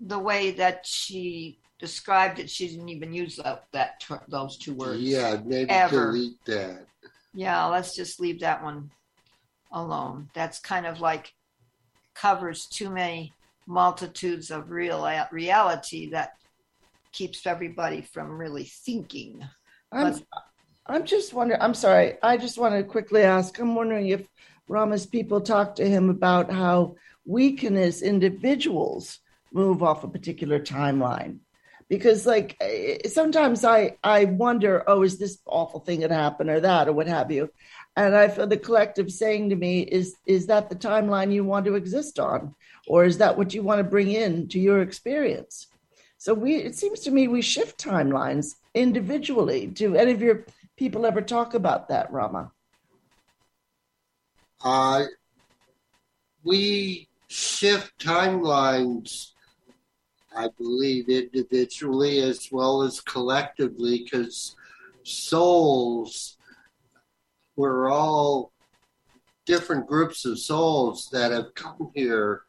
the 0.00 0.18
way 0.18 0.52
that 0.52 0.86
she 0.86 1.58
described 1.78 2.38
it, 2.38 2.50
she 2.50 2.68
didn't 2.68 2.88
even 2.88 3.12
use 3.12 3.36
that, 3.36 3.64
that 3.72 4.04
those 4.28 4.56
two 4.56 4.74
words. 4.74 5.00
Yeah, 5.00 5.40
maybe 5.44 5.70
Ever. 5.70 6.12
delete 6.12 6.44
that. 6.46 6.86
Yeah, 7.34 7.66
let's 7.66 7.94
just 7.94 8.20
leave 8.20 8.40
that 8.40 8.62
one 8.62 8.90
alone. 9.72 10.30
That's 10.34 10.58
kind 10.58 10.86
of 10.86 11.00
like 11.00 11.32
covers 12.14 12.66
too 12.66 12.90
many 12.90 13.32
multitudes 13.70 14.50
of 14.50 14.70
real 14.70 15.08
reality 15.30 16.10
that 16.10 16.32
keeps 17.12 17.46
everybody 17.46 18.02
from 18.02 18.36
really 18.36 18.64
thinking. 18.64 19.44
I'm, 19.92 20.12
But- 20.12 20.22
I'm 20.86 21.04
just 21.04 21.32
wondering, 21.32 21.60
I'm 21.62 21.74
sorry, 21.74 22.18
I 22.22 22.36
just 22.36 22.58
want 22.58 22.74
to 22.74 22.82
quickly 22.82 23.22
ask, 23.22 23.56
I'm 23.58 23.76
wondering 23.76 24.08
if 24.08 24.26
Rama's 24.66 25.06
people 25.06 25.40
talk 25.40 25.76
to 25.76 25.88
him 25.88 26.10
about 26.10 26.50
how 26.50 26.96
we 27.24 27.52
can, 27.52 27.76
as 27.76 28.02
individuals, 28.02 29.18
move 29.52 29.82
off 29.82 30.02
a 30.02 30.08
particular 30.08 30.58
timeline. 30.58 31.38
Because, 31.88 32.26
like, 32.26 32.56
eh, 32.60 33.08
sometimes 33.08 33.64
I, 33.64 33.96
I 34.02 34.24
wonder, 34.24 34.82
oh, 34.86 35.02
is 35.02 35.18
this 35.18 35.38
awful 35.46 35.80
thing 35.80 36.00
that 36.00 36.10
happened 36.10 36.50
or 36.50 36.60
that 36.60 36.88
or 36.88 36.92
what 36.92 37.08
have 37.08 37.30
you? 37.30 37.50
And 37.96 38.14
I 38.16 38.28
feel 38.28 38.46
the 38.46 38.56
collective 38.56 39.10
saying 39.10 39.50
to 39.50 39.56
me, 39.56 39.80
is, 39.80 40.16
is 40.26 40.46
that 40.46 40.68
the 40.68 40.76
timeline 40.76 41.32
you 41.32 41.44
want 41.44 41.66
to 41.66 41.74
exist 41.74 42.18
on? 42.18 42.54
Or 42.86 43.04
is 43.04 43.18
that 43.18 43.36
what 43.36 43.52
you 43.52 43.62
want 43.62 43.78
to 43.78 43.84
bring 43.84 44.10
in 44.10 44.48
to 44.48 44.58
your 44.58 44.80
experience? 44.80 45.66
So 46.16 46.34
we, 46.34 46.56
it 46.56 46.76
seems 46.76 47.00
to 47.00 47.10
me 47.10 47.28
we 47.28 47.42
shift 47.42 47.82
timelines 47.82 48.56
individually. 48.74 49.66
Do 49.66 49.96
any 49.96 50.12
of 50.12 50.22
your 50.22 50.46
people 50.76 51.04
ever 51.04 51.20
talk 51.20 51.54
about 51.54 51.88
that, 51.88 52.12
Rama? 52.12 52.52
Uh, 54.62 55.04
we 56.44 57.08
shift 57.28 57.98
timelines, 57.98 59.30
I 60.34 60.48
believe, 60.58 61.08
individually 61.08 62.20
as 62.20 62.48
well 62.52 62.82
as 62.82 63.00
collectively, 63.00 64.02
because 64.04 64.56
souls, 65.02 66.36
we're 67.56 67.90
all 67.90 68.52
different 69.46 69.86
groups 69.86 70.24
of 70.24 70.38
souls 70.38 71.08
that 71.12 71.32
have 71.32 71.54
come 71.54 71.90
here 71.94 72.42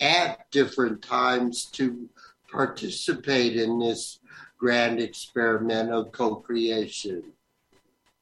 at 0.00 0.50
different 0.50 1.02
times 1.02 1.64
to 1.64 2.08
participate 2.50 3.56
in 3.56 3.78
this 3.78 4.20
grand 4.58 5.00
experiment 5.00 5.90
of 5.90 6.12
co 6.12 6.36
creation. 6.36 7.22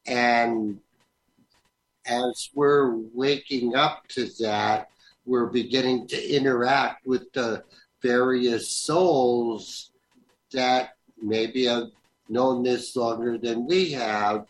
And 0.07 0.81
as 2.07 2.51
we're 2.55 2.95
waking 3.13 3.75
up 3.75 4.07
to 4.09 4.27
that, 4.41 4.89
we're 5.27 5.47
beginning 5.47 6.07
to 6.09 6.35
interact 6.37 7.07
with 7.07 7.33
the 7.33 7.65
various 8.03 8.71
souls 8.71 9.91
that 10.53 10.97
maybe 11.21 11.65
have 11.65 11.89
known 12.29 12.63
this 12.63 12.95
longer 12.95 13.39
than 13.39 13.67
we 13.67 13.93
have. 13.93 14.47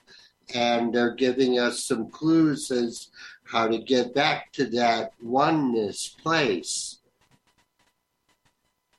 And 0.55 0.94
they're 0.94 1.14
giving 1.14 1.59
us 1.59 1.85
some 1.85 2.10
clues 2.10 2.70
as 2.70 3.09
how 3.44 3.68
to 3.68 3.78
get 3.78 4.14
back 4.14 4.52
to 4.52 4.66
that 4.66 5.12
oneness 5.20 6.09
place. 6.09 6.98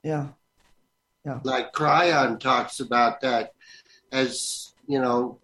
Yeah. 0.04 0.28
Yeah. 1.26 1.40
Like 1.44 1.74
Kryon 1.74 2.40
talks 2.40 2.80
about 2.80 3.22
that 3.22 3.54
as, 4.12 4.74
you 4.88 5.00
know, 5.00 5.40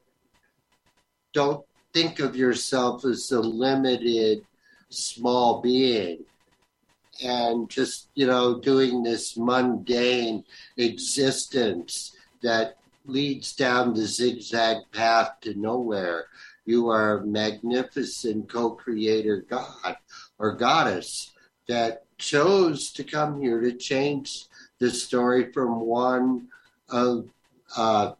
don't 1.34 1.66
think 1.94 2.20
of 2.20 2.36
yourself 2.36 3.06
as 3.06 3.32
a 3.32 3.40
limited 3.40 4.46
small 4.90 5.62
being 5.62 6.24
and 7.24 7.70
just 7.70 8.10
you 8.16 8.26
know 8.28 8.60
doing 8.60 9.04
this 9.04 9.38
mundane 9.38 10.44
existence 10.78 12.16
that 12.42 12.78
leads 13.06 13.56
down 13.56 13.94
the 13.94 14.06
zigzag 14.06 14.78
path 14.92 15.32
to 15.42 15.54
nowhere 15.56 16.26
you 16.66 16.90
are 16.90 17.18
a 17.18 17.26
magnificent 17.26 18.48
co-creator 18.48 19.46
god 19.50 19.98
or 20.38 20.56
goddess 20.56 21.32
that 21.68 22.06
chose 22.18 22.92
to 22.92 23.04
come 23.04 23.42
here 23.42 23.60
to 23.60 23.74
change 23.74 24.46
the 24.80 24.90
story 24.90 25.52
from 25.52 25.80
one 25.80 26.48
of 26.90 27.28
uh, 27.76 28.12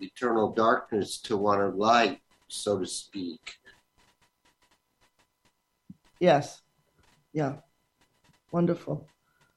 eternal 0.00 0.52
darkness 0.52 1.18
to 1.18 1.36
one 1.36 1.60
of 1.60 1.76
light, 1.76 2.20
so 2.48 2.78
to 2.78 2.86
speak. 2.86 3.54
Yes. 6.20 6.62
Yeah. 7.32 7.56
Wonderful. 8.50 9.08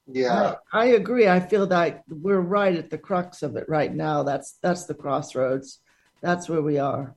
Yeah. 0.06 0.54
I, 0.72 0.82
I 0.82 0.84
agree. 0.86 1.28
I 1.28 1.40
feel 1.40 1.66
that 1.68 2.04
we're 2.08 2.40
right 2.40 2.76
at 2.76 2.90
the 2.90 2.98
crux 2.98 3.42
of 3.42 3.56
it 3.56 3.68
right 3.68 3.94
now. 3.94 4.22
That's 4.22 4.58
that's 4.62 4.84
the 4.84 4.94
crossroads. 4.94 5.80
That's 6.20 6.48
where 6.48 6.62
we 6.62 6.78
are. 6.78 7.14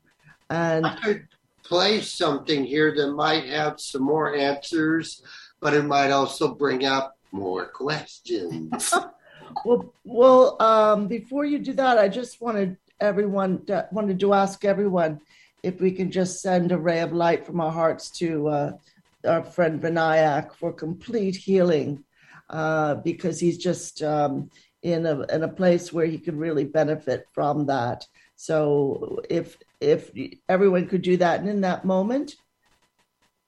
And 0.49 0.85
I 0.85 0.95
could 0.95 1.27
play 1.63 2.01
something 2.01 2.65
here 2.65 2.93
that 2.95 3.11
might 3.11 3.45
have 3.45 3.79
some 3.79 4.01
more 4.01 4.35
answers, 4.35 5.21
but 5.59 5.73
it 5.73 5.83
might 5.83 6.11
also 6.11 6.53
bring 6.53 6.85
up 6.85 7.15
more 7.31 7.67
questions. 7.67 8.93
well, 9.65 9.93
well, 10.03 10.61
um, 10.61 11.07
before 11.07 11.45
you 11.45 11.59
do 11.59 11.73
that, 11.73 11.99
I 11.99 12.09
just 12.09 12.41
wanted 12.41 12.77
everyone 12.99 13.65
to, 13.65 13.87
wanted 13.91 14.19
to 14.19 14.33
ask 14.33 14.65
everyone 14.65 15.21
if 15.61 15.79
we 15.79 15.91
can 15.91 16.09
just 16.09 16.41
send 16.41 16.71
a 16.71 16.77
ray 16.77 17.01
of 17.01 17.13
light 17.13 17.45
from 17.45 17.61
our 17.61 17.71
hearts 17.71 18.09
to 18.09 18.47
uh, 18.47 18.71
our 19.25 19.43
friend 19.43 19.81
Vinayak 19.81 20.53
for 20.55 20.71
complete 20.71 21.35
healing, 21.35 22.03
uh, 22.49 22.95
because 22.95 23.39
he's 23.39 23.57
just 23.57 24.01
um, 24.01 24.49
in 24.81 25.05
a 25.05 25.21
in 25.33 25.43
a 25.43 25.47
place 25.47 25.91
where 25.91 26.05
he 26.05 26.17
could 26.17 26.35
really 26.35 26.65
benefit 26.65 27.25
from 27.33 27.65
that. 27.67 28.05
So 28.35 29.21
if 29.29 29.57
if 29.79 30.11
everyone 30.47 30.87
could 30.87 31.01
do 31.01 31.17
that, 31.17 31.39
and 31.39 31.49
in 31.49 31.61
that 31.61 31.85
moment, 31.85 32.35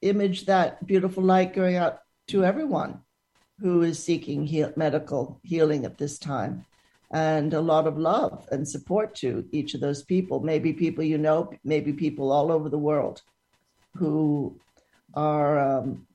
image 0.02 0.46
that 0.46 0.86
beautiful 0.86 1.22
light 1.22 1.54
going 1.54 1.76
out 1.76 1.98
to 2.28 2.44
everyone 2.44 3.00
who 3.60 3.82
is 3.82 4.02
seeking 4.02 4.46
heal, 4.46 4.72
medical 4.76 5.40
healing 5.42 5.84
at 5.84 5.98
this 5.98 6.18
time 6.18 6.64
and 7.12 7.52
a 7.52 7.60
lot 7.60 7.86
of 7.86 7.98
love 7.98 8.48
and 8.50 8.66
support 8.66 9.14
to 9.14 9.46
each 9.52 9.74
of 9.74 9.80
those 9.80 10.02
people 10.02 10.40
maybe 10.40 10.72
people 10.72 11.04
you 11.04 11.18
know 11.18 11.50
maybe 11.62 11.92
people 11.92 12.32
all 12.32 12.50
over 12.50 12.68
the 12.68 12.78
world 12.78 13.22
who 13.94 14.58
are 15.14 15.58
um, 15.58 16.06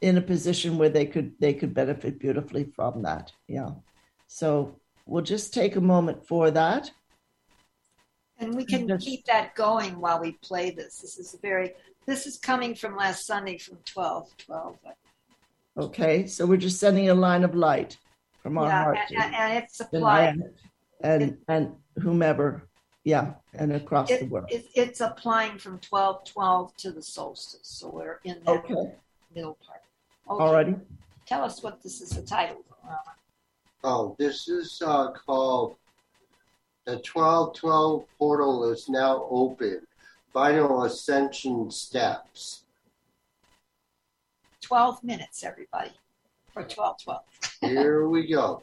in 0.00 0.18
a 0.18 0.22
position 0.22 0.78
where 0.78 0.88
they 0.88 1.06
could 1.06 1.32
they 1.40 1.54
could 1.54 1.74
benefit 1.74 2.18
beautifully 2.18 2.64
from 2.74 3.02
that. 3.02 3.32
Yeah. 3.48 3.70
So 4.26 4.80
we'll 5.06 5.22
just 5.22 5.54
take 5.54 5.76
a 5.76 5.80
moment 5.80 6.26
for 6.26 6.50
that. 6.50 6.90
And 8.38 8.54
we 8.54 8.66
can 8.66 8.98
keep 8.98 9.24
that 9.24 9.54
going 9.54 9.98
while 9.98 10.20
we 10.20 10.32
play 10.32 10.70
this. 10.70 10.98
This 10.98 11.18
is 11.18 11.32
a 11.32 11.38
very 11.38 11.72
this 12.06 12.26
is 12.26 12.38
coming 12.38 12.74
from 12.74 12.96
last 12.96 13.26
sunday 13.26 13.58
from 13.58 13.78
12 13.84 14.36
12 14.38 14.76
okay 15.78 16.26
so 16.26 16.46
we're 16.46 16.56
just 16.56 16.80
sending 16.80 17.10
a 17.10 17.14
line 17.14 17.44
of 17.44 17.54
light 17.54 17.98
from 18.42 18.56
our 18.56 18.66
yeah 18.66 18.82
heart 18.82 18.98
and, 19.10 19.34
and, 19.34 19.64
it's 19.64 19.80
applied. 19.80 20.40
and 21.02 21.36
and 21.48 21.74
whomever 22.00 22.68
yeah 23.04 23.34
and 23.54 23.72
across 23.72 24.08
the 24.08 24.24
world. 24.24 24.46
it, 24.50 24.66
it's 24.74 25.00
applying 25.00 25.58
from 25.58 25.78
12 25.80 26.24
12 26.24 26.76
to 26.76 26.92
the 26.92 27.02
solstice. 27.02 27.60
So 27.62 27.90
we're 27.90 28.20
in 28.24 28.42
that 28.46 28.64
okay. 28.64 28.94
middle 29.34 29.58
part 29.66 29.80
okay. 30.30 30.44
already 30.44 30.74
tell 31.26 31.42
us 31.42 31.62
what 31.62 31.82
this 31.82 32.00
is 32.00 32.10
the 32.10 32.22
title 32.22 32.64
oh, 33.86 34.16
this 34.18 34.48
is 34.48 34.82
uh, 34.84 35.10
called 35.12 35.76
The 36.84 36.92
1212 36.92 38.04
Portal 38.18 38.70
is 38.72 38.88
now 38.88 39.26
open. 39.30 39.82
Final 40.32 40.84
Ascension 40.84 41.70
Steps. 41.70 42.64
12 44.62 45.02
minutes 45.04 45.44
everybody 45.44 45.92
for 46.52 46.64
12 46.64 46.96
12 47.04 47.22
Here 47.60 48.08
we 48.08 48.26
go. 48.26 48.62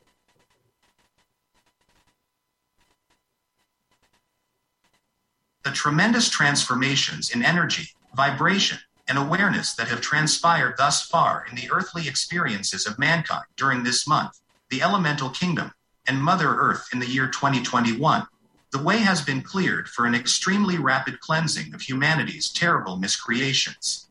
the 5.63 5.71
tremendous 5.71 6.29
transformations 6.29 7.33
in 7.33 7.41
energy, 7.41 7.87
vibration, 8.15 8.77
and 9.07 9.17
awareness 9.17 9.75
that 9.75 9.87
have 9.87 10.01
transpired 10.01 10.75
thus 10.77 11.01
far 11.01 11.45
in 11.49 11.55
the 11.55 11.69
earthly 11.71 12.07
experiences 12.07 12.85
of 12.85 12.99
mankind 12.99 13.45
during 13.57 13.83
this 13.83 14.07
month, 14.07 14.39
the 14.69 14.81
elemental 14.81 15.29
kingdom, 15.29 15.71
and 16.07 16.21
Mother 16.21 16.55
Earth 16.55 16.87
in 16.93 16.99
the 16.99 17.07
year 17.07 17.27
2021, 17.27 18.25
the 18.71 18.81
way 18.81 18.97
has 18.97 19.21
been 19.21 19.41
cleared 19.41 19.87
for 19.87 20.05
an 20.05 20.15
extremely 20.15 20.77
rapid 20.77 21.19
cleansing 21.19 21.73
of 21.73 21.81
humanity's 21.81 22.51
terrible 22.51 22.97
miscreations. 22.97 24.09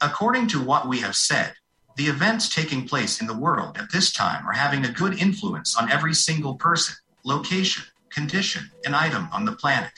According 0.00 0.48
to 0.48 0.62
what 0.62 0.88
we 0.88 1.00
have 1.00 1.14
said, 1.14 1.52
the 1.96 2.06
events 2.06 2.48
taking 2.48 2.88
place 2.88 3.20
in 3.20 3.26
the 3.26 3.36
world 3.36 3.76
at 3.76 3.92
this 3.92 4.10
time 4.10 4.46
are 4.48 4.52
having 4.52 4.86
a 4.86 4.92
good 4.92 5.20
influence 5.20 5.76
on 5.76 5.92
every 5.92 6.14
single 6.14 6.54
person, 6.54 6.94
location, 7.24 7.84
condition, 8.08 8.70
and 8.86 8.96
item 8.96 9.28
on 9.32 9.44
the 9.44 9.52
planet. 9.52 9.92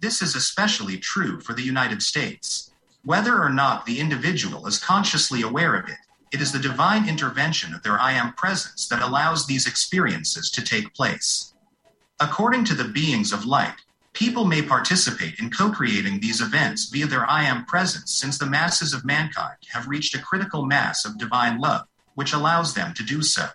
This 0.00 0.22
is 0.22 0.36
especially 0.36 0.96
true 0.98 1.40
for 1.40 1.54
the 1.54 1.62
United 1.62 2.02
States. 2.02 2.67
Whether 3.08 3.42
or 3.42 3.48
not 3.48 3.86
the 3.86 4.00
individual 4.00 4.66
is 4.66 4.78
consciously 4.78 5.40
aware 5.40 5.74
of 5.74 5.88
it, 5.88 5.96
it 6.30 6.42
is 6.42 6.52
the 6.52 6.58
divine 6.58 7.08
intervention 7.08 7.72
of 7.72 7.82
their 7.82 7.98
I 7.98 8.12
am 8.12 8.34
presence 8.34 8.86
that 8.88 9.00
allows 9.00 9.46
these 9.46 9.66
experiences 9.66 10.50
to 10.50 10.62
take 10.62 10.92
place. 10.92 11.54
According 12.20 12.66
to 12.66 12.74
the 12.74 12.84
beings 12.84 13.32
of 13.32 13.46
light, 13.46 13.76
people 14.12 14.44
may 14.44 14.60
participate 14.60 15.38
in 15.38 15.48
co 15.48 15.70
creating 15.70 16.20
these 16.20 16.42
events 16.42 16.90
via 16.90 17.06
their 17.06 17.24
I 17.24 17.44
am 17.44 17.64
presence 17.64 18.12
since 18.12 18.36
the 18.36 18.44
masses 18.44 18.92
of 18.92 19.06
mankind 19.06 19.56
have 19.72 19.88
reached 19.88 20.14
a 20.14 20.20
critical 20.20 20.66
mass 20.66 21.06
of 21.06 21.16
divine 21.16 21.58
love, 21.58 21.86
which 22.14 22.34
allows 22.34 22.74
them 22.74 22.92
to 22.92 23.02
do 23.02 23.22
so. 23.22 23.48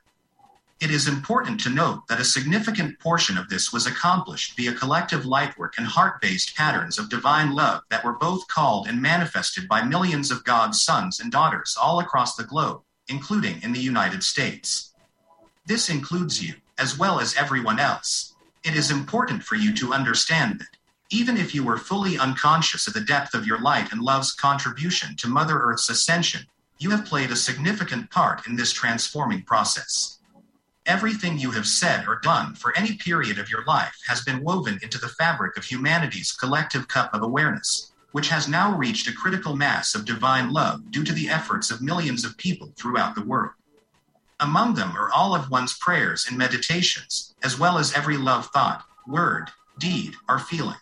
It 0.84 0.92
is 0.92 1.08
important 1.08 1.62
to 1.62 1.70
note 1.70 2.10
that 2.10 2.20
a 2.20 2.26
significant 2.26 3.00
portion 3.00 3.38
of 3.38 3.48
this 3.48 3.72
was 3.72 3.88
accomplished 3.88 4.58
via 4.58 4.74
collective 4.74 5.24
lightwork 5.24 5.78
and 5.78 5.88
heart 5.88 6.20
based 6.20 6.58
patterns 6.58 7.00
of 7.00 7.08
divine 7.08 7.54
love 7.54 7.84
that 7.90 8.04
were 8.04 8.18
both 8.18 8.46
called 8.50 8.90
and 8.90 9.02
manifested 9.02 9.70
by 9.70 9.82
millions 9.82 10.30
of 10.30 10.44
God's 10.44 10.84
sons 10.84 11.22
and 11.22 11.32
daughters 11.32 11.78
all 11.82 12.02
across 12.02 12.36
the 12.36 12.44
globe, 12.44 12.82
including 13.08 13.62
in 13.64 13.72
the 13.72 13.80
United 13.80 14.24
States. 14.24 14.94
This 15.66 15.90
includes 15.90 16.44
you, 16.44 16.56
as 16.78 17.00
well 17.00 17.22
as 17.22 17.34
everyone 17.38 17.80
else. 17.80 18.36
It 18.66 18.76
is 18.76 18.92
important 18.92 19.42
for 19.42 19.56
you 19.56 19.74
to 19.76 19.94
understand 19.94 20.60
that, 20.60 20.78
even 21.10 21.38
if 21.38 21.56
you 21.56 21.64
were 21.64 21.78
fully 21.78 22.18
unconscious 22.18 22.88
of 22.88 22.94
the 22.94 23.00
depth 23.00 23.34
of 23.34 23.48
your 23.48 23.62
light 23.62 23.94
and 23.94 24.02
love's 24.02 24.34
contribution 24.34 25.16
to 25.16 25.30
Mother 25.30 25.60
Earth's 25.60 25.90
ascension, 25.90 26.46
you 26.78 26.90
have 26.90 27.06
played 27.06 27.32
a 27.32 27.38
significant 27.38 28.12
part 28.12 28.46
in 28.48 28.58
this 28.58 28.74
transforming 28.74 29.44
process. 29.44 30.20
Everything 30.86 31.38
you 31.38 31.52
have 31.52 31.66
said 31.66 32.06
or 32.10 32.20
done 32.20 32.56
for 32.56 32.78
any 32.78 32.98
period 32.98 33.40
of 33.40 33.50
your 33.50 33.64
life 33.64 33.98
has 34.06 34.22
been 34.22 34.44
woven 34.44 34.80
into 34.82 34.98
the 34.98 35.08
fabric 35.08 35.56
of 35.56 35.64
humanity's 35.64 36.34
collective 36.34 36.90
cup 36.90 37.14
of 37.14 37.24
awareness, 37.24 37.94
which 38.12 38.28
has 38.28 38.50
now 38.50 38.76
reached 38.76 39.08
a 39.08 39.14
critical 39.14 39.56
mass 39.56 39.96
of 39.96 40.04
divine 40.04 40.52
love 40.52 40.92
due 40.92 41.06
to 41.06 41.14
the 41.14 41.30
efforts 41.30 41.72
of 41.72 41.82
millions 41.82 42.26
of 42.26 42.38
people 42.38 42.74
throughout 42.76 43.16
the 43.16 43.24
world. 43.24 43.54
Among 44.42 44.74
them 44.74 44.92
are 44.98 45.10
all 45.10 45.34
of 45.34 45.50
one's 45.50 45.78
prayers 45.78 46.26
and 46.28 46.38
meditations, 46.38 47.34
as 47.42 47.58
well 47.58 47.78
as 47.78 47.94
every 47.94 48.18
love 48.18 48.48
thought, 48.48 48.84
word, 49.08 49.52
deed, 49.80 50.16
or 50.28 50.38
feeling. 50.38 50.76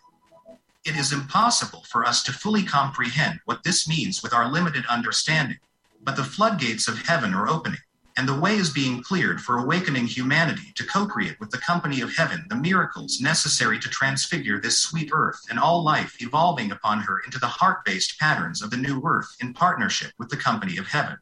It 0.84 0.96
is 0.96 1.12
impossible 1.12 1.84
for 1.88 2.04
us 2.04 2.24
to 2.24 2.32
fully 2.32 2.64
comprehend 2.64 3.38
what 3.44 3.62
this 3.62 3.86
means 3.86 4.20
with 4.20 4.34
our 4.34 4.50
limited 4.50 4.84
understanding, 4.86 5.58
but 6.02 6.16
the 6.16 6.24
floodgates 6.24 6.88
of 6.88 7.02
heaven 7.02 7.34
are 7.34 7.48
opening 7.48 7.78
and 8.16 8.28
the 8.28 8.38
way 8.38 8.56
is 8.56 8.70
being 8.70 9.02
cleared 9.02 9.40
for 9.40 9.58
awakening 9.58 10.06
humanity 10.06 10.72
to 10.74 10.84
co 10.84 11.06
create 11.06 11.38
with 11.40 11.50
the 11.50 11.58
company 11.58 12.00
of 12.00 12.14
heaven 12.14 12.44
the 12.48 12.56
miracles 12.56 13.20
necessary 13.20 13.78
to 13.78 13.88
transfigure 13.88 14.60
this 14.60 14.80
sweet 14.80 15.10
earth 15.12 15.40
and 15.50 15.58
all 15.58 15.82
life 15.82 16.20
evolving 16.20 16.72
upon 16.72 17.00
her 17.00 17.20
into 17.20 17.38
the 17.38 17.46
heart 17.46 17.84
based 17.84 18.18
patterns 18.18 18.62
of 18.62 18.70
the 18.70 18.76
new 18.76 19.02
earth 19.04 19.36
in 19.40 19.54
partnership 19.54 20.12
with 20.18 20.28
the 20.28 20.36
company 20.36 20.76
of 20.76 20.86
heaven. 20.86 21.16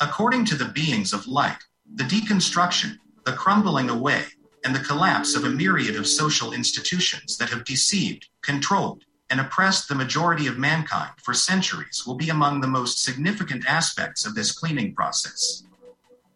According 0.00 0.44
to 0.46 0.54
the 0.54 0.66
beings 0.66 1.12
of 1.12 1.26
light, 1.26 1.58
the 1.94 2.04
deconstruction, 2.04 2.98
the 3.24 3.32
crumbling 3.32 3.90
away, 3.90 4.24
and 4.64 4.74
the 4.74 4.80
collapse 4.80 5.34
of 5.34 5.44
a 5.44 5.50
myriad 5.50 5.96
of 5.96 6.06
social 6.06 6.52
institutions 6.52 7.36
that 7.38 7.50
have 7.50 7.64
deceived, 7.64 8.28
controlled, 8.42 9.04
and 9.30 9.40
oppressed 9.40 9.88
the 9.88 9.94
majority 9.94 10.46
of 10.46 10.58
mankind 10.58 11.12
for 11.22 11.34
centuries 11.34 12.04
will 12.06 12.14
be 12.14 12.30
among 12.30 12.60
the 12.60 12.66
most 12.66 13.02
significant 13.02 13.66
aspects 13.68 14.24
of 14.24 14.34
this 14.34 14.52
cleaning 14.52 14.94
process. 14.94 15.64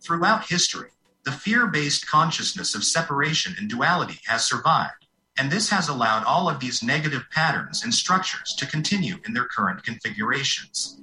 Throughout 0.03 0.49
history, 0.49 0.91
the 1.23 1.31
fear 1.31 1.69
based 1.69 2.09
consciousness 2.09 2.75
of 2.75 2.83
separation 2.83 3.55
and 3.57 3.71
duality 3.71 4.19
has 4.27 4.45
survived, 4.45 5.07
and 5.39 5.49
this 5.49 5.71
has 5.71 5.89
allowed 5.89 6.25
all 6.25 6.49
of 6.49 6.59
these 6.59 6.83
negative 6.83 7.23
patterns 7.31 7.85
and 7.85 7.95
structures 7.95 8.53
to 8.59 8.67
continue 8.67 9.19
in 9.25 9.33
their 9.33 9.45
current 9.45 9.85
configurations. 9.85 11.01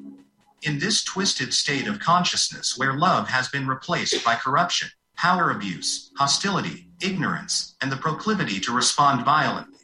In 0.63 0.80
this 0.80 1.01
twisted 1.01 1.53
state 1.53 1.88
of 1.88 1.99
consciousness 1.99 2.77
where 2.77 2.91
love 2.91 3.30
has 3.30 3.47
been 3.47 3.67
replaced 3.67 4.26
by 4.26 4.35
corruption, 4.35 4.89
power 5.15 5.51
abuse, 5.51 6.11
hostility, 6.17 6.89
ignorance, 7.01 7.76
and 7.80 7.89
the 7.89 7.95
proclivity 7.95 8.59
to 8.59 8.76
respond 8.76 9.23
violently, 9.23 9.80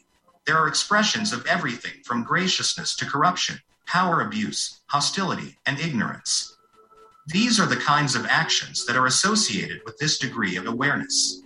there 0.46 0.58
are 0.58 0.68
expressions 0.68 1.32
of 1.32 1.46
everything 1.46 2.04
from 2.04 2.26
graciousness 2.26 2.98
to 2.98 3.06
corruption, 3.06 3.62
power 3.88 4.20
abuse, 4.20 4.82
hostility, 4.88 5.58
and 5.66 5.80
ignorance. 5.80 6.55
These 7.28 7.60
are 7.60 7.66
the 7.66 7.76
kinds 7.76 8.16
of 8.16 8.28
actions 8.28 8.86
that 8.86 8.96
are 8.96 9.08
associated 9.08 9.82
with 9.84 9.98
this 9.98 10.20
degree 10.20 10.58
of 10.58 10.68
awareness. 10.68 11.42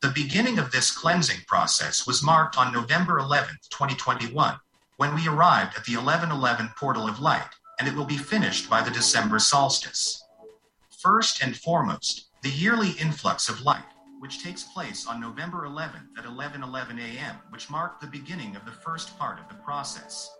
The 0.00 0.08
beginning 0.08 0.58
of 0.58 0.72
this 0.72 0.90
cleansing 0.90 1.40
process 1.46 2.06
was 2.06 2.22
marked 2.22 2.56
on 2.56 2.72
November 2.72 3.18
11, 3.18 3.56
2021, 3.68 4.58
when 4.96 5.14
we 5.14 5.28
arrived 5.28 5.76
at 5.76 5.84
the 5.84 5.96
1111 5.96 6.70
portal 6.78 7.06
of 7.06 7.20
light, 7.20 7.50
and 7.78 7.86
it 7.86 7.94
will 7.94 8.06
be 8.06 8.16
finished 8.16 8.70
by 8.70 8.80
the 8.80 8.90
December 8.90 9.38
solstice. 9.38 10.24
First 11.02 11.42
and 11.42 11.56
foremost, 11.58 12.28
the 12.42 12.48
yearly 12.48 12.92
influx 12.92 13.50
of 13.50 13.60
light, 13.60 13.84
which 14.18 14.42
takes 14.42 14.62
place 14.62 15.06
on 15.06 15.20
November 15.20 15.66
11th 15.66 16.16
at 16.16 16.24
11:11 16.24 16.98
a.m., 16.98 17.36
which 17.50 17.68
marked 17.68 18.00
the 18.00 18.06
beginning 18.06 18.56
of 18.56 18.64
the 18.64 18.72
first 18.72 19.18
part 19.18 19.38
of 19.38 19.48
the 19.48 19.62
process. 19.62 20.30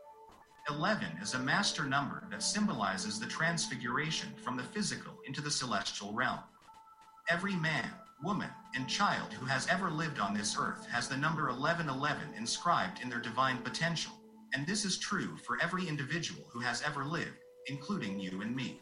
11 0.69 1.19
is 1.21 1.35
a 1.35 1.39
master 1.41 1.85
number 1.85 2.23
that 2.31 2.43
symbolizes 2.43 3.19
the 3.19 3.27
transfiguration 3.27 4.29
from 4.37 4.57
the 4.57 4.63
physical 4.63 5.19
into 5.27 5.41
the 5.41 5.51
celestial 5.51 6.13
realm. 6.13 6.39
Every 7.29 7.57
man, 7.57 7.91
woman, 8.23 8.51
and 8.77 8.89
child 8.89 9.33
who 9.33 9.45
has 9.47 9.67
ever 9.67 9.91
lived 9.91 10.21
on 10.21 10.35
this 10.35 10.57
earth 10.57 10.87
has 10.87 11.09
the 11.09 11.17
number 11.17 11.47
1111 11.47 12.35
inscribed 12.39 13.01
in 13.03 13.09
their 13.09 13.21
divine 13.21 13.59
potential, 13.59 14.13
and 14.55 14.65
this 14.65 14.85
is 14.85 14.99
true 14.99 15.37
for 15.39 15.59
every 15.61 15.89
individual 15.89 16.45
who 16.53 16.61
has 16.61 16.81
ever 16.83 17.05
lived, 17.05 17.43
including 17.67 18.21
you 18.21 18.41
and 18.41 18.55
me. 18.55 18.81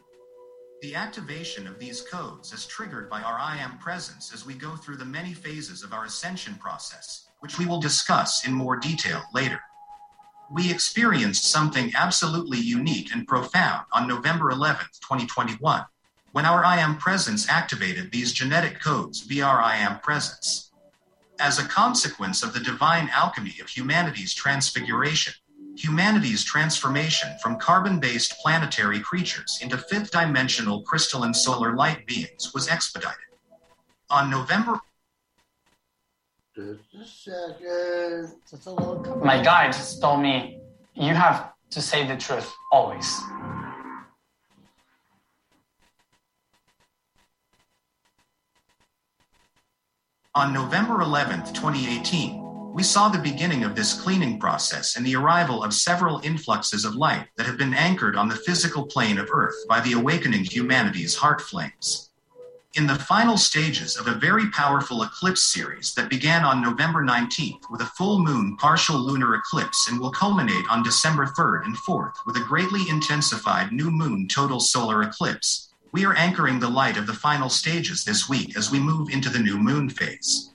The 0.83 0.95
activation 0.95 1.67
of 1.67 1.79
these 1.79 2.01
codes 2.01 2.53
is 2.53 2.67
triggered 2.67 3.09
by 3.09 3.23
our 3.23 3.39
I 3.39 3.57
am 3.57 3.79
presence 3.79 4.31
as 4.31 4.45
we 4.45 4.53
go 4.53 4.75
through 4.75 4.97
the 4.97 5.05
many 5.05 5.33
phases 5.33 5.81
of 5.81 5.93
our 5.93 6.05
ascension 6.05 6.55
process, 6.55 7.27
which 7.39 7.57
we 7.57 7.65
will 7.65 7.79
discuss 7.79 8.45
in 8.45 8.53
more 8.53 8.75
detail 8.75 9.23
later. 9.33 9.59
We 10.53 10.69
experienced 10.69 11.45
something 11.45 11.93
absolutely 11.95 12.59
unique 12.59 13.13
and 13.13 13.25
profound 13.25 13.85
on 13.93 14.05
November 14.05 14.51
11th, 14.51 14.99
2021, 14.99 15.85
when 16.33 16.45
our 16.45 16.65
I 16.65 16.77
am 16.77 16.97
presence 16.97 17.47
activated 17.47 18.11
these 18.11 18.33
genetic 18.33 18.81
codes 18.81 19.21
via 19.21 19.45
our 19.45 19.61
I 19.61 19.77
am 19.77 19.99
presence. 19.99 20.73
As 21.39 21.57
a 21.57 21.63
consequence 21.63 22.43
of 22.43 22.53
the 22.53 22.59
divine 22.59 23.09
alchemy 23.13 23.55
of 23.61 23.69
humanity's 23.69 24.33
transfiguration, 24.33 25.33
humanity's 25.77 26.43
transformation 26.43 27.29
from 27.41 27.57
carbon 27.57 28.01
based 28.01 28.37
planetary 28.39 28.99
creatures 28.99 29.57
into 29.61 29.77
fifth 29.77 30.11
dimensional 30.11 30.81
crystalline 30.81 31.33
solar 31.33 31.77
light 31.77 32.05
beings 32.05 32.51
was 32.53 32.67
expedited. 32.67 33.15
On 34.09 34.29
November 34.29 34.73
Just 34.73 34.81
a 34.81 34.81
second. 34.81 34.81
So 34.83 34.89
it's 34.89 34.89
a 34.89 34.89
little 34.89 34.99
complicated. 34.99 36.50
My 39.23 39.41
guide 39.41 39.73
just 39.73 40.01
told 40.01 40.21
me 40.21 40.59
you 40.93 41.13
have 41.13 41.51
to 41.71 41.81
say 41.81 42.05
the 42.07 42.17
truth 42.17 42.53
always. 42.71 43.19
On 50.33 50.53
November 50.53 50.99
11th, 50.99 51.53
2018, 51.53 52.73
we 52.73 52.83
saw 52.83 53.09
the 53.09 53.19
beginning 53.19 53.65
of 53.65 53.75
this 53.75 53.99
cleaning 53.99 54.39
process 54.39 54.95
and 54.95 55.05
the 55.05 55.15
arrival 55.15 55.61
of 55.61 55.73
several 55.73 56.21
influxes 56.23 56.85
of 56.85 56.95
light 56.95 57.27
that 57.35 57.45
have 57.45 57.57
been 57.57 57.73
anchored 57.73 58.15
on 58.15 58.29
the 58.29 58.35
physical 58.35 58.85
plane 58.85 59.17
of 59.17 59.29
Earth 59.29 59.55
by 59.67 59.81
the 59.81 59.91
awakening 59.91 60.45
humanity's 60.45 61.15
heart 61.15 61.41
flames. 61.41 62.10
In 62.73 62.87
the 62.87 62.95
final 62.95 63.35
stages 63.35 63.97
of 63.97 64.07
a 64.07 64.13
very 64.13 64.49
powerful 64.49 65.03
eclipse 65.03 65.43
series 65.43 65.93
that 65.95 66.09
began 66.09 66.45
on 66.45 66.61
November 66.61 67.03
19th 67.03 67.69
with 67.69 67.81
a 67.81 67.91
full 67.97 68.19
moon 68.19 68.55
partial 68.55 68.97
lunar 68.97 69.35
eclipse 69.35 69.89
and 69.89 69.99
will 69.99 70.09
culminate 70.09 70.63
on 70.69 70.81
December 70.81 71.25
3rd 71.25 71.65
and 71.65 71.75
4th 71.75 72.13
with 72.25 72.37
a 72.37 72.45
greatly 72.45 72.87
intensified 72.87 73.73
new 73.73 73.91
moon 73.91 74.25
total 74.29 74.61
solar 74.61 75.03
eclipse, 75.03 75.73
we 75.91 76.05
are 76.05 76.15
anchoring 76.15 76.61
the 76.61 76.69
light 76.69 76.95
of 76.95 77.07
the 77.07 77.13
final 77.13 77.49
stages 77.49 78.05
this 78.05 78.29
week 78.29 78.55
as 78.55 78.71
we 78.71 78.79
move 78.79 79.09
into 79.09 79.27
the 79.27 79.39
new 79.39 79.57
moon 79.57 79.89
phase. 79.89 80.53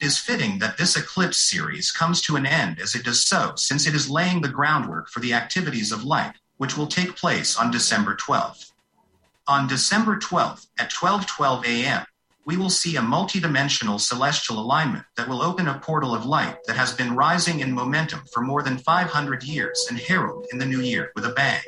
It 0.00 0.06
is 0.06 0.18
fitting 0.18 0.58
that 0.58 0.76
this 0.76 0.96
eclipse 0.96 1.38
series 1.38 1.92
comes 1.92 2.20
to 2.22 2.34
an 2.34 2.46
end 2.46 2.80
as 2.80 2.96
it 2.96 3.04
does 3.04 3.22
so, 3.22 3.52
since 3.54 3.86
it 3.86 3.94
is 3.94 4.10
laying 4.10 4.40
the 4.40 4.48
groundwork 4.48 5.08
for 5.08 5.20
the 5.20 5.34
activities 5.34 5.92
of 5.92 6.02
light, 6.02 6.34
which 6.56 6.76
will 6.76 6.88
take 6.88 7.14
place 7.14 7.56
on 7.56 7.70
December 7.70 8.16
12th. 8.16 8.69
On 9.48 9.66
December 9.66 10.16
12th 10.16 10.66
at 10.78 10.92
12:12 10.92 11.64
a.m., 11.64 12.06
we 12.44 12.56
will 12.56 12.70
see 12.70 12.96
a 12.96 13.00
multidimensional 13.00 14.00
celestial 14.00 14.58
alignment 14.58 15.04
that 15.16 15.28
will 15.28 15.42
open 15.42 15.68
a 15.68 15.78
portal 15.78 16.14
of 16.14 16.24
light 16.24 16.58
that 16.66 16.76
has 16.76 16.92
been 16.92 17.16
rising 17.16 17.60
in 17.60 17.72
momentum 17.72 18.20
for 18.32 18.42
more 18.42 18.62
than 18.62 18.78
500 18.78 19.42
years 19.42 19.86
and 19.88 19.98
herald 19.98 20.46
in 20.52 20.58
the 20.58 20.66
new 20.66 20.80
year 20.80 21.12
with 21.14 21.24
a 21.24 21.30
bang. 21.30 21.62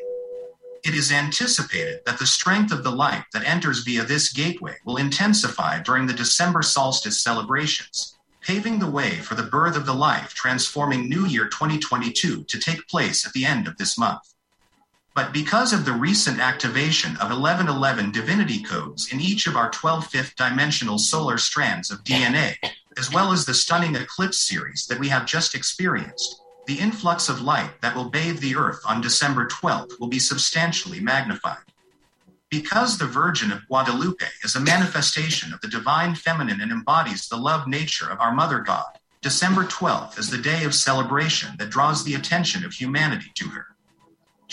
It 0.85 0.95
is 0.95 1.13
anticipated 1.13 2.01
that 2.05 2.19
the 2.19 2.27
strength 2.27 2.73
of 2.73 2.83
the 2.83 2.91
light 2.91 3.25
that 3.33 3.45
enters 3.45 3.85
via 3.85 4.03
this 4.03 4.33
gateway 4.33 4.77
will 4.85 4.97
intensify 4.97 5.81
during 5.81 6.07
the 6.07 6.13
December 6.13 6.63
solstice 6.63 7.21
celebrations, 7.21 8.19
paving 8.41 8.81
the 8.81 8.91
way 8.91 9.19
for 9.19 9.37
the 9.37 9.45
birth 9.45 9.77
of 9.77 9.87
the 9.87 9.95
life 9.95 10.35
transforming 10.35 11.09
New 11.09 11.27
Year 11.27 11.49
2022 11.49 12.45
to 12.45 12.59
take 12.59 12.89
place 12.89 13.25
at 13.25 13.33
the 13.33 13.45
end 13.45 13.69
of 13.69 13.77
this 13.77 13.97
month. 13.97 14.32
But 15.15 15.35
because 15.35 15.75
of 15.75 15.85
the 15.85 15.93
recent 15.93 16.41
activation 16.41 17.13
of 17.17 17.29
1111 17.31 18.13
divinity 18.13 18.63
codes 18.63 19.13
in 19.13 19.21
each 19.21 19.47
of 19.47 19.57
our 19.57 19.71
12 19.71 20.07
fifth 20.07 20.37
dimensional 20.37 20.99
solar 20.99 21.37
strands 21.37 21.91
of 21.91 22.03
DNA, 22.03 22.55
as 22.97 23.13
well 23.13 23.31
as 23.31 23.45
the 23.45 23.53
stunning 23.53 23.95
eclipse 23.95 24.39
series 24.39 24.87
that 24.87 24.99
we 24.99 25.09
have 25.09 25.27
just 25.27 25.55
experienced, 25.55 26.41
the 26.67 26.79
influx 26.79 27.29
of 27.29 27.43
light 27.43 27.73
that 27.83 27.95
will 27.95 28.09
bathe 28.09 28.39
the 28.39 28.57
earth 28.57 28.81
on 28.87 29.03
December 29.03 29.47
12th 29.47 30.01
will 30.01 30.09
be 30.09 30.19
substantially 30.19 31.01
magnified. 31.01 31.59
Because 32.49 32.97
the 32.97 33.07
Virgin 33.07 33.53
of 33.53 33.67
Guadalupe 33.67 34.27
is 34.45 34.57
a 34.57 34.61
manifestation 34.61 35.53
of 35.53 35.61
the 35.61 35.69
divine 35.69 36.15
feminine 36.15 36.61
and 36.61 36.71
embodies 36.71 37.29
the 37.29 37.37
love 37.37 37.67
nature 37.67 38.11
of 38.11 38.21
our 38.21 38.35
Mother 38.35 38.61
God, 38.61 38.99
December 39.21 39.65
12th 39.65 40.19
is 40.19 40.31
the 40.31 40.39
day 40.39 40.65
of 40.65 40.75
celebration 40.75 41.51
that 41.59 41.71
draws 41.71 42.05
the 42.05 42.15
attention 42.15 42.65
of 42.65 42.73
humanity 42.73 43.31
to 43.35 43.49
her. 43.49 43.72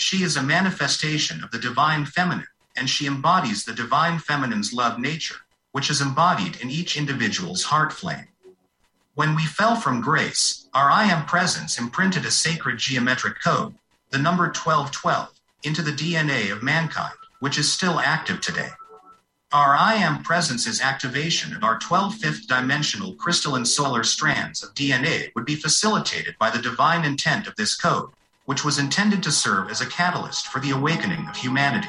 She 0.00 0.22
is 0.22 0.34
a 0.34 0.42
manifestation 0.42 1.44
of 1.44 1.50
the 1.50 1.58
divine 1.58 2.06
feminine, 2.06 2.48
and 2.74 2.88
she 2.88 3.06
embodies 3.06 3.64
the 3.64 3.74
divine 3.74 4.18
feminine's 4.18 4.72
love 4.72 4.98
nature, 4.98 5.36
which 5.72 5.90
is 5.90 6.00
embodied 6.00 6.56
in 6.56 6.70
each 6.70 6.96
individual's 6.96 7.64
heart 7.64 7.92
flame. 7.92 8.28
When 9.14 9.36
we 9.36 9.44
fell 9.44 9.76
from 9.76 10.00
grace, 10.00 10.66
our 10.72 10.90
I 10.90 11.04
am 11.04 11.26
presence 11.26 11.78
imprinted 11.78 12.24
a 12.24 12.30
sacred 12.30 12.78
geometric 12.78 13.42
code, 13.44 13.74
the 14.08 14.16
number 14.16 14.44
1212, 14.44 15.38
into 15.64 15.82
the 15.82 15.92
DNA 15.92 16.50
of 16.50 16.62
mankind, 16.62 17.18
which 17.40 17.58
is 17.58 17.70
still 17.70 18.00
active 18.00 18.40
today. 18.40 18.70
Our 19.52 19.76
I 19.76 19.96
am 19.96 20.22
presence's 20.22 20.80
activation 20.80 21.54
of 21.54 21.62
our 21.62 21.78
12 21.78 22.14
fifth 22.14 22.48
dimensional 22.48 23.12
crystalline 23.16 23.66
solar 23.66 24.04
strands 24.04 24.62
of 24.62 24.72
DNA 24.74 25.30
would 25.34 25.44
be 25.44 25.56
facilitated 25.56 26.36
by 26.38 26.48
the 26.48 26.62
divine 26.62 27.04
intent 27.04 27.46
of 27.46 27.56
this 27.56 27.76
code, 27.76 28.08
which 28.50 28.64
was 28.64 28.80
intended 28.80 29.22
to 29.22 29.30
serve 29.30 29.70
as 29.70 29.80
a 29.80 29.86
catalyst 29.86 30.48
for 30.48 30.58
the 30.58 30.72
awakening 30.72 31.24
of 31.28 31.36
humanity. 31.36 31.86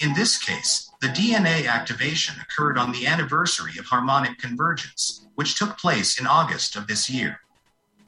In 0.00 0.12
this 0.14 0.36
case, 0.36 0.90
the 1.00 1.06
DNA 1.06 1.68
activation 1.68 2.34
occurred 2.40 2.76
on 2.76 2.90
the 2.90 3.06
anniversary 3.06 3.78
of 3.78 3.84
harmonic 3.84 4.36
convergence, 4.38 5.24
which 5.36 5.56
took 5.56 5.78
place 5.78 6.18
in 6.18 6.26
August 6.26 6.74
of 6.74 6.88
this 6.88 7.08
year. 7.08 7.38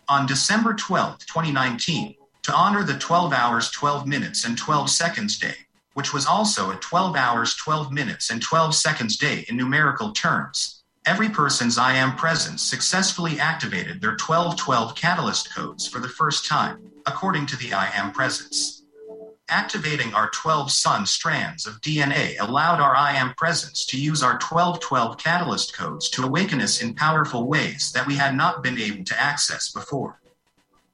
On 0.09 0.27
December 0.27 0.75
12, 0.75 1.21
2019, 1.21 2.17
to 2.43 2.53
honor 2.53 2.83
the 2.83 2.99
12 2.99 3.33
hours, 3.33 3.71
12 3.71 4.09
minutes, 4.09 4.45
and 4.45 4.59
12 4.59 4.91
seconds 4.91 5.39
day, 5.39 5.55
which 5.95 6.13
was 6.13 6.27
also 6.27 6.73
a 6.73 6.77
12 6.81 7.15
hours, 7.15 7.55
12 7.55 7.93
minutes, 7.93 8.29
and 8.29 8.43
12 8.43 8.75
seconds 8.75 9.17
day 9.17 9.47
in 9.49 9.57
numerical 9.57 10.11
terms, 10.11 10.83
every 11.07 11.29
person's 11.29 11.79
I 11.79 11.93
am 11.93 12.17
presence 12.17 12.61
successfully 12.61 13.39
activated 13.39 14.01
their 14.01 14.19
1212 14.19 14.97
catalyst 14.97 15.55
codes 15.55 15.87
for 15.87 16.01
the 16.01 16.09
first 16.09 16.45
time, 16.45 16.92
according 17.07 17.47
to 17.47 17.57
the 17.57 17.73
I 17.73 17.91
am 17.95 18.13
presence. 18.13 18.83
Activating 19.49 20.15
our 20.15 20.31
12 20.31 20.71
sun 20.71 21.05
strands 21.05 21.67
of 21.67 21.81
DNA 21.81 22.37
allowed 22.41 22.81
our 22.81 22.97
I 22.97 23.13
am 23.13 23.35
presence 23.35 23.85
to 23.87 24.01
use 24.01 24.23
our 24.23 24.39
1212 24.39 25.19
catalyst 25.19 25.75
codes 25.75 26.09
to 26.11 26.25
awaken 26.25 26.61
us 26.61 26.81
in 26.81 26.95
powerful 26.95 27.47
ways 27.47 27.93
that 27.93 28.07
we 28.07 28.15
had 28.15 28.35
not 28.35 28.63
been 28.63 28.79
able 28.79 29.05
to 29.05 29.21
access 29.21 29.71
before. 29.71 30.21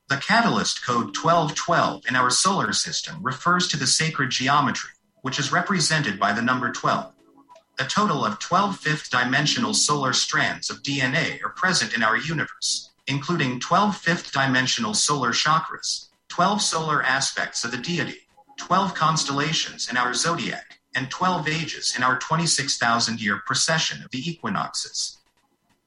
The 0.08 0.16
catalyst 0.16 0.84
code 0.84 1.14
1212 1.16 2.04
in 2.08 2.16
our 2.16 2.30
solar 2.30 2.72
system 2.72 3.22
refers 3.22 3.68
to 3.68 3.76
the 3.76 3.86
sacred 3.86 4.30
geometry, 4.30 4.90
which 5.22 5.38
is 5.38 5.52
represented 5.52 6.18
by 6.18 6.32
the 6.32 6.42
number 6.42 6.72
12. 6.72 7.12
A 7.78 7.84
total 7.84 8.24
of 8.24 8.38
12 8.38 8.76
fifth 8.78 9.10
dimensional 9.10 9.74
solar 9.74 10.12
strands 10.12 10.70
of 10.70 10.82
DNA 10.82 11.40
are 11.44 11.50
present 11.50 11.94
in 11.94 12.02
our 12.02 12.16
universe, 12.16 12.87
including 13.08 13.58
12 13.58 13.96
fifth 13.96 14.32
dimensional 14.32 14.94
solar 14.94 15.32
chakras, 15.32 16.08
12 16.28 16.62
solar 16.62 17.02
aspects 17.02 17.64
of 17.64 17.70
the 17.70 17.78
deity, 17.78 18.28
12 18.58 18.94
constellations 18.94 19.90
in 19.90 19.96
our 19.96 20.14
zodiac, 20.14 20.78
and 20.94 21.10
12 21.10 21.48
ages 21.48 21.94
in 21.96 22.02
our 22.02 22.18
26,000 22.18 23.20
year 23.20 23.42
precession 23.46 24.02
of 24.02 24.10
the 24.10 24.30
equinoxes. 24.30 25.18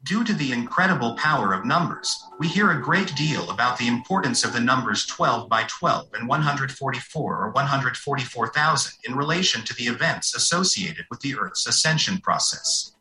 Due 0.03 0.23
to 0.23 0.34
the 0.34 0.52
incredible 0.52 1.15
power 1.15 1.53
of 1.53 1.64
numbers, 1.64 2.18
we 2.39 2.48
hear 2.48 2.72
a 2.72 2.81
great 2.81 3.14
deal 3.15 3.52
about 3.52 3.77
the 3.77 3.88
importance 3.88 4.43
of 4.43 4.52
the 4.52 4.60
numbers 4.60 5.06
12 5.06 5.48
by 5.48 5.64
12 5.68 6.14
and 6.15 6.27
144 6.27 7.43
or 7.43 7.52
144,000 7.52 8.93
in 9.07 9.15
relation 9.15 9.61
to 9.61 9.76
the 9.76 9.84
events 9.84 10.35
associated 10.35 11.06
with 11.11 11.19
the 11.19 11.35
Earth's 11.35 11.68
ascension 11.68 12.18
process. 12.18 12.93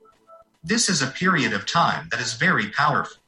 This 0.63 0.91
is 0.91 1.01
a 1.01 1.07
period 1.07 1.55
of 1.55 1.65
time 1.65 2.09
that 2.11 2.21
is 2.21 2.35
very 2.35 2.69
powerful. 2.69 3.20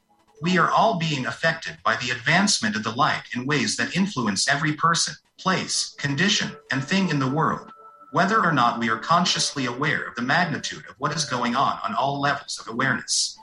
We 0.43 0.59
are 0.59 0.73
all 0.73 0.99
being 0.99 1.27
affected 1.27 1.77
by 1.85 1.95
the 1.95 2.11
advancement 2.11 2.75
of 2.75 2.83
the 2.83 2.91
light 2.91 3.23
in 3.33 3.47
ways 3.47 3.77
that 3.77 3.95
influence 3.95 4.49
every 4.49 4.73
person, 4.73 5.15
place, 5.39 5.95
condition, 5.99 6.51
and 6.73 6.83
thing 6.83 7.11
in 7.11 7.21
the 7.21 7.31
world, 7.31 7.71
whether 8.11 8.45
or 8.45 8.51
not 8.51 8.81
we 8.81 8.91
are 8.91 8.99
consciously 8.99 9.67
aware 9.67 10.03
of 10.03 10.17
the 10.17 10.23
magnitude 10.23 10.83
of 10.91 10.97
what 10.99 11.15
is 11.15 11.25
going 11.27 11.55
on 11.55 11.79
on 11.85 11.95
all 11.95 12.21
levels 12.21 12.59
of 12.59 12.67
awareness. 12.67 13.39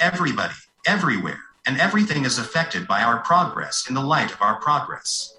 Everybody, 0.00 0.54
everywhere, 0.88 1.38
and 1.66 1.78
everything 1.78 2.24
is 2.24 2.40
affected 2.40 2.88
by 2.88 3.04
our 3.04 3.20
progress 3.20 3.88
in 3.88 3.94
the 3.94 4.00
light 4.00 4.32
of 4.32 4.42
our 4.42 4.58
progress. 4.60 5.38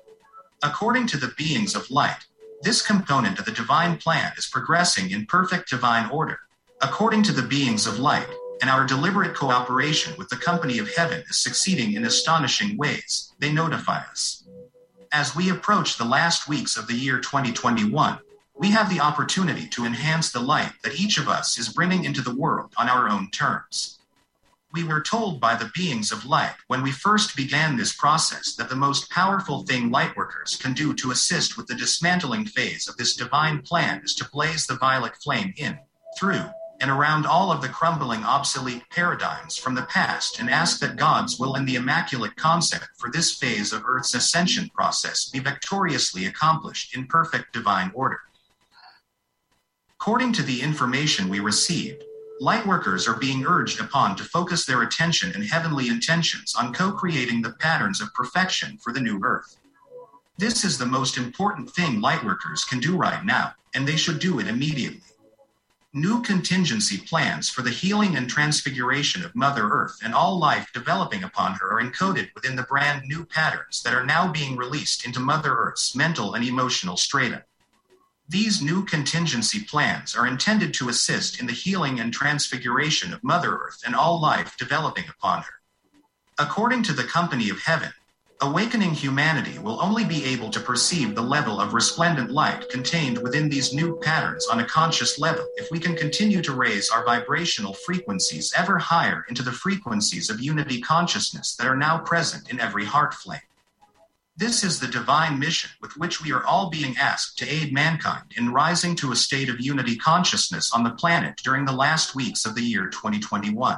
According 0.63 1.07
to 1.07 1.17
the 1.17 1.33
beings 1.37 1.75
of 1.75 1.91
light, 1.91 2.25
this 2.61 2.81
component 2.81 3.37
of 3.37 3.43
the 3.43 3.51
divine 3.51 3.97
plan 3.97 4.31
is 4.37 4.47
progressing 4.47 5.11
in 5.11 5.25
perfect 5.25 5.69
divine 5.69 6.09
order. 6.09 6.39
According 6.81 7.23
to 7.23 7.33
the 7.33 7.43
beings 7.43 7.85
of 7.85 7.99
light, 7.99 8.29
and 8.61 8.69
our 8.69 8.85
deliberate 8.85 9.35
cooperation 9.35 10.13
with 10.17 10.29
the 10.29 10.37
company 10.37 10.79
of 10.79 10.93
heaven 10.95 11.23
is 11.29 11.37
succeeding 11.37 11.93
in 11.93 12.05
astonishing 12.05 12.77
ways, 12.77 13.33
they 13.39 13.51
notify 13.51 13.97
us. 14.09 14.47
As 15.11 15.35
we 15.35 15.49
approach 15.49 15.97
the 15.97 16.05
last 16.05 16.47
weeks 16.47 16.77
of 16.77 16.87
the 16.87 16.93
year 16.93 17.19
2021, 17.19 18.19
we 18.57 18.71
have 18.71 18.89
the 18.89 19.01
opportunity 19.01 19.67
to 19.67 19.85
enhance 19.85 20.31
the 20.31 20.39
light 20.39 20.71
that 20.83 20.99
each 20.99 21.17
of 21.17 21.27
us 21.27 21.57
is 21.57 21.69
bringing 21.69 22.05
into 22.05 22.21
the 22.21 22.35
world 22.35 22.73
on 22.77 22.87
our 22.87 23.09
own 23.09 23.29
terms. 23.31 23.99
We 24.71 24.83
were 24.83 25.01
told 25.01 25.39
by 25.39 25.55
the 25.55 25.71
beings 25.73 26.11
of 26.11 26.25
light 26.25 26.55
when 26.67 26.81
we 26.81 26.91
first 26.91 27.35
began 27.35 27.77
this 27.77 27.95
process 27.95 28.55
that 28.55 28.69
the 28.69 28.75
most 28.75 29.09
powerful 29.09 29.63
thing 29.63 29.89
lightworkers 29.89 30.59
can 30.61 30.73
do 30.73 30.93
to 30.95 31.11
assist 31.11 31.57
with 31.57 31.67
the 31.67 31.75
dismantling 31.75 32.45
phase 32.45 32.87
of 32.87 32.97
this 32.97 33.15
divine 33.15 33.61
plan 33.61 34.01
is 34.03 34.13
to 34.15 34.29
blaze 34.31 34.67
the 34.67 34.75
violet 34.75 35.15
flame 35.15 35.53
in, 35.57 35.79
through, 36.17 36.43
and 36.85 36.91
around 36.91 37.25
all 37.25 37.51
of 37.51 37.63
the 37.63 37.67
crumbling 37.67 38.23
obsolete 38.23 38.83
paradigms 38.91 39.57
from 39.57 39.73
the 39.73 39.87
past 39.89 40.39
and 40.39 40.51
ask 40.51 40.79
that 40.79 40.97
God's 40.97 41.39
will 41.39 41.55
and 41.55 41.67
the 41.67 41.77
immaculate 41.77 42.35
concept 42.35 42.89
for 42.99 43.09
this 43.09 43.39
phase 43.39 43.73
of 43.73 43.81
Earth's 43.87 44.13
ascension 44.13 44.69
process 44.69 45.27
be 45.31 45.39
victoriously 45.39 46.27
accomplished 46.27 46.95
in 46.95 47.07
perfect 47.07 47.53
divine 47.53 47.89
order. 47.95 48.19
According 49.99 50.33
to 50.33 50.43
the 50.43 50.61
information 50.61 51.27
we 51.27 51.39
received, 51.39 52.03
lightworkers 52.39 53.07
are 53.07 53.19
being 53.19 53.47
urged 53.47 53.81
upon 53.81 54.15
to 54.17 54.23
focus 54.23 54.67
their 54.67 54.83
attention 54.83 55.31
and 55.33 55.43
heavenly 55.43 55.87
intentions 55.87 56.53
on 56.55 56.71
co 56.71 56.91
creating 56.91 57.41
the 57.41 57.53
patterns 57.53 57.99
of 57.99 58.13
perfection 58.13 58.77
for 58.77 58.93
the 58.93 59.01
new 59.01 59.19
Earth. 59.23 59.57
This 60.37 60.63
is 60.63 60.77
the 60.77 60.85
most 60.85 61.17
important 61.17 61.71
thing 61.71 61.99
lightworkers 61.99 62.69
can 62.69 62.79
do 62.79 62.95
right 62.95 63.25
now, 63.25 63.55
and 63.73 63.87
they 63.87 63.95
should 63.95 64.19
do 64.19 64.39
it 64.39 64.47
immediately. 64.47 65.01
New 65.97 66.21
contingency 66.21 66.97
plans 66.97 67.49
for 67.49 67.61
the 67.61 67.69
healing 67.69 68.17
and 68.17 68.29
transfiguration 68.29 69.23
of 69.23 69.33
Mother 69.33 69.69
Earth 69.69 69.97
and 70.03 70.13
all 70.13 70.37
life 70.37 70.69
developing 70.73 71.23
upon 71.23 71.53
her 71.53 71.71
are 71.71 71.81
encoded 71.81 72.35
within 72.35 72.57
the 72.57 72.63
brand 72.63 73.03
new 73.05 73.23
patterns 73.23 73.81
that 73.81 73.93
are 73.93 74.05
now 74.05 74.29
being 74.29 74.57
released 74.57 75.05
into 75.05 75.21
Mother 75.21 75.55
Earth's 75.55 75.95
mental 75.95 76.33
and 76.33 76.45
emotional 76.45 76.97
strata. 76.97 77.45
These 78.27 78.61
new 78.61 78.83
contingency 78.83 79.63
plans 79.63 80.17
are 80.17 80.27
intended 80.27 80.73
to 80.73 80.89
assist 80.89 81.39
in 81.39 81.47
the 81.47 81.53
healing 81.53 82.01
and 82.01 82.11
transfiguration 82.11 83.13
of 83.13 83.23
Mother 83.23 83.55
Earth 83.55 83.81
and 83.85 83.95
all 83.95 84.19
life 84.19 84.57
developing 84.57 85.05
upon 85.07 85.43
her. 85.43 85.61
According 86.37 86.83
to 86.83 86.93
the 86.93 87.05
Company 87.05 87.49
of 87.49 87.61
Heaven, 87.61 87.93
awakening 88.41 88.93
humanity 88.93 89.57
will 89.59 89.81
only 89.81 90.03
be 90.03 90.25
able 90.25 90.49
to 90.49 90.59
perceive 90.59 91.15
the 91.15 91.21
level 91.21 91.61
of 91.61 91.73
resplendent 91.73 92.31
light 92.31 92.69
contained 92.69 93.17
within 93.17 93.47
these 93.47 93.73
new 93.73 93.97
patterns 94.01 94.47
on 94.47 94.59
a 94.59 94.65
conscious 94.65 95.17
level 95.17 95.47
if 95.55 95.71
we 95.71 95.79
can 95.79 95.95
continue 95.95 96.41
to 96.41 96.53
raise 96.53 96.89
our 96.89 97.05
vibrational 97.05 97.73
frequencies 97.73 98.53
ever 98.57 98.77
higher 98.77 99.25
into 99.29 99.41
the 99.41 99.51
frequencies 99.51 100.29
of 100.29 100.41
unity 100.41 100.81
consciousness 100.81 101.55
that 101.55 101.67
are 101.67 101.77
now 101.77 101.97
present 101.97 102.49
in 102.49 102.59
every 102.59 102.83
heart 102.83 103.13
flame. 103.13 103.39
This 104.37 104.65
is 104.65 104.81
the 104.81 104.87
divine 104.87 105.39
mission 105.39 105.69
with 105.81 105.95
which 105.95 106.21
we 106.21 106.33
are 106.33 106.43
all 106.43 106.69
being 106.69 106.97
asked 106.97 107.37
to 107.37 107.47
aid 107.47 107.71
mankind 107.71 108.33
in 108.35 108.51
rising 108.51 108.93
to 108.97 109.13
a 109.13 109.15
state 109.15 109.47
of 109.47 109.61
unity 109.61 109.95
consciousness 109.95 110.73
on 110.73 110.83
the 110.83 110.91
planet 110.91 111.39
during 111.41 111.63
the 111.63 111.71
last 111.71 112.15
weeks 112.15 112.45
of 112.45 112.53
the 112.53 112.61
year 112.61 112.89
2021. 112.89 113.77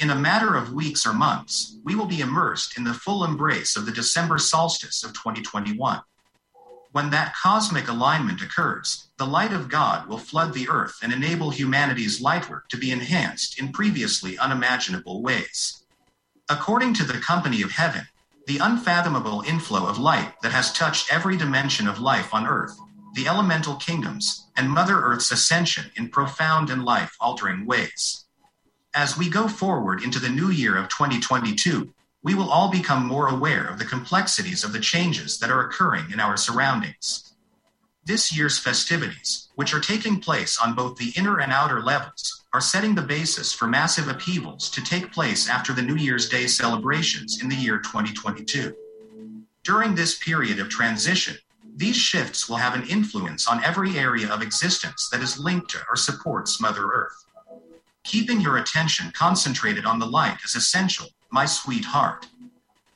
In 0.00 0.10
a 0.10 0.14
matter 0.14 0.54
of 0.54 0.72
weeks 0.72 1.04
or 1.04 1.12
months, 1.12 1.76
we 1.82 1.96
will 1.96 2.06
be 2.06 2.20
immersed 2.20 2.78
in 2.78 2.84
the 2.84 2.94
full 2.94 3.24
embrace 3.24 3.74
of 3.74 3.84
the 3.84 3.90
December 3.90 4.38
solstice 4.38 5.02
of 5.02 5.12
2021. 5.12 6.00
When 6.92 7.10
that 7.10 7.34
cosmic 7.34 7.88
alignment 7.88 8.40
occurs, 8.40 9.08
the 9.16 9.26
light 9.26 9.52
of 9.52 9.68
God 9.68 10.06
will 10.06 10.18
flood 10.18 10.54
the 10.54 10.68
earth 10.68 10.98
and 11.02 11.12
enable 11.12 11.50
humanity's 11.50 12.22
lightwork 12.22 12.68
to 12.68 12.76
be 12.76 12.92
enhanced 12.92 13.58
in 13.58 13.72
previously 13.72 14.38
unimaginable 14.38 15.20
ways. 15.20 15.84
According 16.48 16.94
to 16.94 17.04
the 17.04 17.18
Company 17.18 17.60
of 17.62 17.72
Heaven, 17.72 18.06
the 18.46 18.58
unfathomable 18.58 19.42
inflow 19.48 19.84
of 19.84 19.98
light 19.98 20.32
that 20.42 20.52
has 20.52 20.72
touched 20.72 21.12
every 21.12 21.36
dimension 21.36 21.88
of 21.88 21.98
life 21.98 22.32
on 22.32 22.46
Earth, 22.46 22.78
the 23.14 23.26
elemental 23.26 23.74
kingdoms, 23.74 24.46
and 24.56 24.70
Mother 24.70 25.00
Earth's 25.00 25.32
ascension 25.32 25.90
in 25.96 26.08
profound 26.08 26.70
and 26.70 26.84
life 26.84 27.16
altering 27.20 27.66
ways. 27.66 28.26
As 28.94 29.18
we 29.18 29.28
go 29.28 29.48
forward 29.48 30.02
into 30.02 30.18
the 30.18 30.30
new 30.30 30.50
year 30.50 30.76
of 30.76 30.88
2022, 30.88 31.92
we 32.22 32.34
will 32.34 32.50
all 32.50 32.70
become 32.70 33.06
more 33.06 33.28
aware 33.28 33.66
of 33.66 33.78
the 33.78 33.84
complexities 33.84 34.64
of 34.64 34.72
the 34.72 34.80
changes 34.80 35.38
that 35.38 35.50
are 35.50 35.60
occurring 35.60 36.10
in 36.10 36.20
our 36.20 36.36
surroundings. 36.36 37.34
This 38.06 38.34
year's 38.34 38.58
festivities, 38.58 39.48
which 39.56 39.74
are 39.74 39.80
taking 39.80 40.20
place 40.20 40.58
on 40.58 40.74
both 40.74 40.96
the 40.96 41.12
inner 41.16 41.38
and 41.38 41.52
outer 41.52 41.82
levels, 41.82 42.44
are 42.54 42.62
setting 42.62 42.94
the 42.94 43.02
basis 43.02 43.52
for 43.52 43.66
massive 43.66 44.08
upheavals 44.08 44.70
to 44.70 44.82
take 44.82 45.12
place 45.12 45.50
after 45.50 45.74
the 45.74 45.82
New 45.82 45.96
Year's 45.96 46.28
Day 46.28 46.46
celebrations 46.46 47.42
in 47.42 47.50
the 47.50 47.56
year 47.56 47.78
2022. 47.78 48.74
During 49.64 49.94
this 49.94 50.18
period 50.18 50.58
of 50.58 50.70
transition, 50.70 51.36
these 51.76 51.96
shifts 51.96 52.48
will 52.48 52.56
have 52.56 52.74
an 52.74 52.88
influence 52.88 53.46
on 53.46 53.62
every 53.62 53.98
area 53.98 54.32
of 54.32 54.40
existence 54.40 55.10
that 55.10 55.20
is 55.20 55.38
linked 55.38 55.70
to 55.72 55.78
or 55.90 55.94
supports 55.94 56.58
Mother 56.58 56.86
Earth. 56.86 57.26
Keeping 58.08 58.40
your 58.40 58.56
attention 58.56 59.12
concentrated 59.12 59.84
on 59.84 59.98
the 59.98 60.06
light 60.06 60.38
is 60.42 60.54
essential, 60.54 61.08
my 61.30 61.44
sweetheart. 61.44 62.26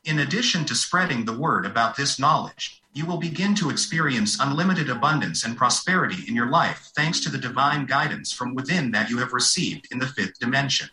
In 0.06 0.20
addition 0.20 0.64
to 0.64 0.74
spreading 0.74 1.26
the 1.26 1.38
word 1.38 1.66
about 1.66 1.94
this 1.94 2.18
knowledge, 2.18 2.80
you 2.94 3.04
will 3.04 3.18
begin 3.18 3.54
to 3.56 3.68
experience 3.68 4.40
unlimited 4.40 4.88
abundance 4.88 5.44
and 5.44 5.54
prosperity 5.54 6.24
in 6.26 6.34
your 6.34 6.48
life 6.48 6.90
thanks 6.96 7.20
to 7.20 7.28
the 7.28 7.36
divine 7.36 7.84
guidance 7.84 8.32
from 8.32 8.54
within 8.54 8.90
that 8.92 9.10
you 9.10 9.18
have 9.18 9.34
received 9.34 9.86
in 9.92 9.98
the 9.98 10.06
fifth 10.06 10.38
dimension. 10.38 10.88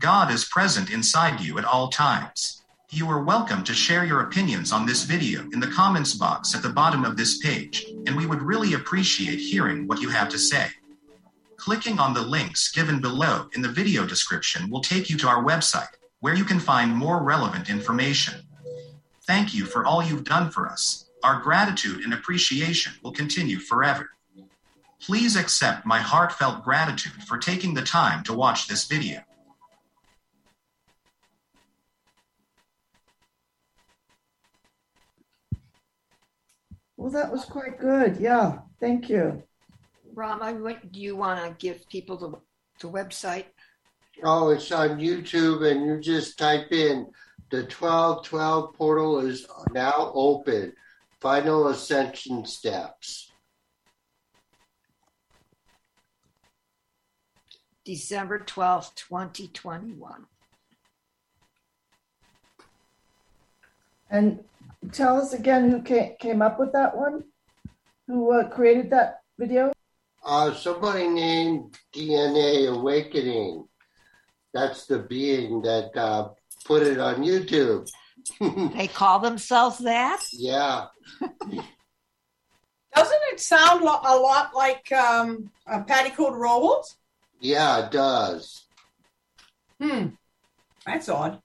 God 0.00 0.32
is 0.32 0.46
present 0.46 0.90
inside 0.90 1.40
you 1.40 1.56
at 1.56 1.64
all 1.64 1.86
times. 1.86 2.64
You 2.90 3.08
are 3.10 3.22
welcome 3.22 3.62
to 3.62 3.72
share 3.72 4.04
your 4.04 4.22
opinions 4.22 4.72
on 4.72 4.86
this 4.86 5.04
video 5.04 5.42
in 5.52 5.60
the 5.60 5.70
comments 5.70 6.14
box 6.14 6.52
at 6.56 6.64
the 6.64 6.68
bottom 6.68 7.04
of 7.04 7.16
this 7.16 7.38
page, 7.38 7.86
and 8.08 8.16
we 8.16 8.26
would 8.26 8.42
really 8.42 8.74
appreciate 8.74 9.38
hearing 9.38 9.86
what 9.86 10.00
you 10.00 10.08
have 10.08 10.30
to 10.30 10.38
say. 10.38 10.66
Clicking 11.60 11.98
on 11.98 12.14
the 12.14 12.22
links 12.22 12.72
given 12.72 13.02
below 13.02 13.50
in 13.54 13.60
the 13.60 13.68
video 13.68 14.06
description 14.06 14.70
will 14.70 14.80
take 14.80 15.10
you 15.10 15.18
to 15.18 15.28
our 15.28 15.44
website, 15.44 15.92
where 16.20 16.32
you 16.32 16.42
can 16.42 16.58
find 16.58 16.90
more 16.90 17.22
relevant 17.22 17.68
information. 17.68 18.40
Thank 19.26 19.52
you 19.52 19.66
for 19.66 19.84
all 19.84 20.02
you've 20.02 20.24
done 20.24 20.50
for 20.50 20.66
us. 20.66 21.10
Our 21.22 21.38
gratitude 21.38 22.02
and 22.02 22.14
appreciation 22.14 22.94
will 23.02 23.12
continue 23.12 23.58
forever. 23.58 24.08
Please 25.02 25.36
accept 25.36 25.84
my 25.84 25.98
heartfelt 25.98 26.64
gratitude 26.64 27.22
for 27.28 27.36
taking 27.36 27.74
the 27.74 27.82
time 27.82 28.24
to 28.24 28.32
watch 28.32 28.66
this 28.66 28.86
video. 28.86 29.20
Well, 36.96 37.10
that 37.10 37.30
was 37.30 37.44
quite 37.44 37.78
good. 37.78 38.16
Yeah, 38.16 38.60
thank 38.80 39.10
you. 39.10 39.42
Rama, 40.20 40.52
what, 40.52 40.92
do 40.92 41.00
you 41.00 41.16
want 41.16 41.40
to 41.42 41.66
give 41.66 41.88
people 41.88 42.18
the, 42.18 42.30
the 42.86 42.92
website? 42.92 43.46
Oh, 44.22 44.50
it's 44.50 44.70
on 44.70 44.98
YouTube, 44.98 45.66
and 45.66 45.86
you 45.86 45.98
just 45.98 46.36
type 46.36 46.70
in 46.72 47.06
the 47.50 47.62
1212 47.62 48.74
portal 48.74 49.20
is 49.20 49.46
now 49.72 50.12
open. 50.12 50.74
Final 51.22 51.68
ascension 51.68 52.44
steps. 52.44 53.32
December 57.86 58.40
12th, 58.40 58.94
2021. 58.96 60.26
And 64.10 64.44
tell 64.92 65.16
us 65.16 65.32
again 65.32 65.70
who 65.70 65.80
came, 65.80 66.12
came 66.20 66.42
up 66.42 66.60
with 66.60 66.72
that 66.72 66.94
one? 66.94 67.24
Who 68.06 68.32
uh, 68.32 68.50
created 68.50 68.90
that 68.90 69.22
video? 69.38 69.72
Uh, 70.24 70.52
somebody 70.54 71.08
named 71.08 71.76
DNA 71.94 72.68
Awakening. 72.68 73.66
That's 74.52 74.86
the 74.86 74.98
being 74.98 75.62
that 75.62 75.96
uh, 75.96 76.30
put 76.64 76.82
it 76.82 76.98
on 76.98 77.22
YouTube. 77.22 77.88
They 78.76 78.86
call 78.86 79.18
themselves 79.18 79.78
that? 79.78 80.22
yeah. 80.32 80.86
Doesn't 82.94 83.20
it 83.32 83.40
sound 83.40 83.82
lo- 83.82 84.00
a 84.04 84.16
lot 84.16 84.54
like 84.54 84.90
um, 84.92 85.50
uh, 85.66 85.82
Patty 85.84 86.10
Cota-Robles? 86.10 86.96
Yeah, 87.40 87.86
it 87.86 87.92
does. 87.92 88.64
Hmm. 89.80 90.08
That's 90.84 91.08
odd. 91.08 91.40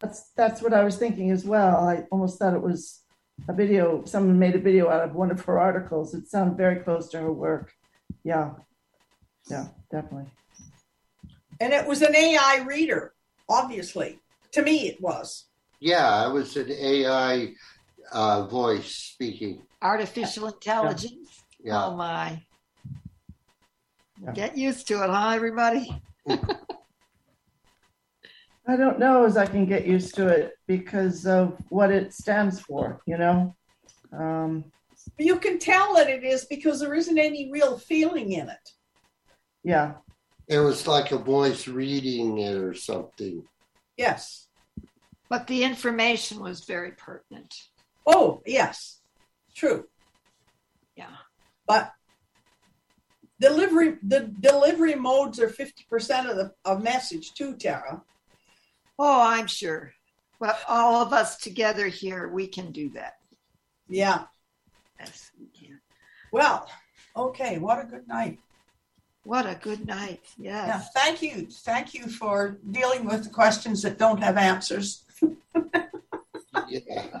That's 0.00 0.30
that's 0.36 0.60
what 0.60 0.74
I 0.74 0.84
was 0.84 0.96
thinking 0.96 1.30
as 1.30 1.44
well. 1.46 1.88
I 1.88 2.04
almost 2.10 2.38
thought 2.38 2.52
it 2.52 2.62
was 2.62 3.00
a 3.48 3.52
video. 3.54 4.04
Someone 4.04 4.38
made 4.38 4.54
a 4.54 4.60
video 4.60 4.90
out 4.90 5.04
of 5.08 5.14
one 5.14 5.30
of 5.30 5.40
her 5.46 5.58
articles. 5.58 6.14
It 6.14 6.28
sounded 6.28 6.58
very 6.58 6.80
close 6.80 7.08
to 7.10 7.18
her 7.18 7.32
work. 7.32 7.72
Yeah, 8.26 8.50
yeah, 9.48 9.68
definitely. 9.88 10.32
And 11.60 11.72
it 11.72 11.86
was 11.86 12.02
an 12.02 12.16
AI 12.16 12.64
reader, 12.66 13.12
obviously. 13.48 14.18
To 14.54 14.62
me, 14.62 14.88
it 14.88 15.00
was. 15.00 15.46
Yeah, 15.78 16.26
it 16.26 16.32
was 16.32 16.56
an 16.56 16.72
AI 16.72 17.52
uh, 18.10 18.48
voice 18.48 19.12
speaking. 19.14 19.62
Artificial 19.80 20.48
intelligence. 20.48 21.44
Yeah. 21.60 21.86
Oh 21.86 21.96
my. 21.96 22.42
Yeah. 24.20 24.32
Get 24.32 24.58
used 24.58 24.88
to 24.88 25.04
it, 25.04 25.10
huh, 25.10 25.30
everybody? 25.30 26.02
I 26.28 26.36
don't 28.76 28.98
know 28.98 29.24
as 29.24 29.36
I 29.36 29.46
can 29.46 29.66
get 29.66 29.86
used 29.86 30.16
to 30.16 30.26
it 30.26 30.54
because 30.66 31.26
of 31.26 31.56
what 31.68 31.92
it 31.92 32.12
stands 32.12 32.60
for. 32.60 33.02
You 33.06 33.18
know. 33.18 33.54
Um, 34.12 34.72
You 35.18 35.38
can 35.38 35.58
tell 35.58 35.94
that 35.94 36.10
it 36.10 36.24
is 36.24 36.44
because 36.44 36.80
there 36.80 36.94
isn't 36.94 37.18
any 37.18 37.50
real 37.50 37.78
feeling 37.78 38.32
in 38.32 38.48
it. 38.48 38.70
yeah, 39.64 39.94
It 40.46 40.58
was 40.58 40.86
like 40.86 41.10
a 41.12 41.18
voice 41.18 41.66
reading 41.66 42.38
it 42.38 42.56
or 42.56 42.74
something. 42.74 43.42
Yes. 43.96 44.48
But 45.28 45.46
the 45.46 45.64
information 45.64 46.40
was 46.40 46.64
very 46.64 46.92
pertinent. 46.92 47.54
Oh, 48.06 48.42
yes. 48.46 49.00
True. 49.54 49.86
Yeah. 50.96 51.16
But 51.66 51.92
delivery 53.40 53.96
the 54.02 54.20
delivery 54.40 54.94
modes 54.94 55.40
are 55.40 55.48
50% 55.48 56.30
of 56.30 56.36
the 56.36 56.52
of 56.64 56.82
message 56.82 57.32
too, 57.34 57.56
Tara. 57.56 58.02
Oh, 58.98 59.20
I'm 59.22 59.46
sure. 59.46 59.92
Well, 60.38 60.56
all 60.68 61.02
of 61.02 61.12
us 61.12 61.38
together 61.38 61.86
here, 61.88 62.28
we 62.28 62.46
can 62.46 62.70
do 62.70 62.90
that. 62.90 63.14
Yeah. 63.88 64.24
Yes, 64.98 65.30
we 65.38 65.46
can. 65.46 65.80
Well, 66.32 66.68
okay, 67.16 67.58
what 67.58 67.80
a 67.82 67.84
good 67.86 68.06
night. 68.08 68.38
What 69.24 69.46
a 69.46 69.56
good 69.60 69.86
night. 69.86 70.20
Yeah, 70.38 70.66
Yes. 70.66 70.90
thank 70.94 71.20
you. 71.22 71.48
Thank 71.50 71.94
you 71.94 72.06
for 72.08 72.58
dealing 72.70 73.04
with 73.04 73.24
the 73.24 73.30
questions 73.30 73.82
that 73.82 73.98
don't 73.98 74.22
have 74.22 74.36
answers. 74.36 75.04
Yeah. 76.68 77.20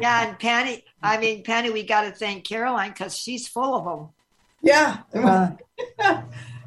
Yeah, 0.00 0.28
and 0.28 0.38
Penny, 0.38 0.84
I 1.02 1.18
mean, 1.18 1.42
Penny, 1.42 1.68
we 1.68 1.82
got 1.82 2.02
to 2.02 2.10
thank 2.12 2.44
Caroline 2.44 2.90
because 2.92 3.14
she's 3.14 3.46
full 3.46 3.74
of 3.74 3.84
them. 3.84 4.08
Yeah. 4.62 4.98
uh, 5.12 5.50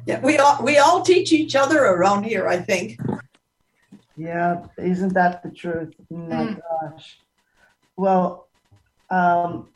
yeah, 0.06 0.20
we 0.22 0.36
all 0.38 0.62
we 0.62 0.78
all 0.78 1.02
teach 1.02 1.32
each 1.32 1.56
other 1.56 1.84
around 1.84 2.24
here, 2.24 2.46
I 2.46 2.58
think. 2.58 3.00
yeah. 4.16 4.66
Isn't 4.78 5.14
that 5.14 5.42
the 5.42 5.50
truth? 5.50 5.94
Oh 6.12 6.16
my 6.16 6.56
gosh. 6.92 7.18
Well, 7.96 8.46
um, 9.10 9.68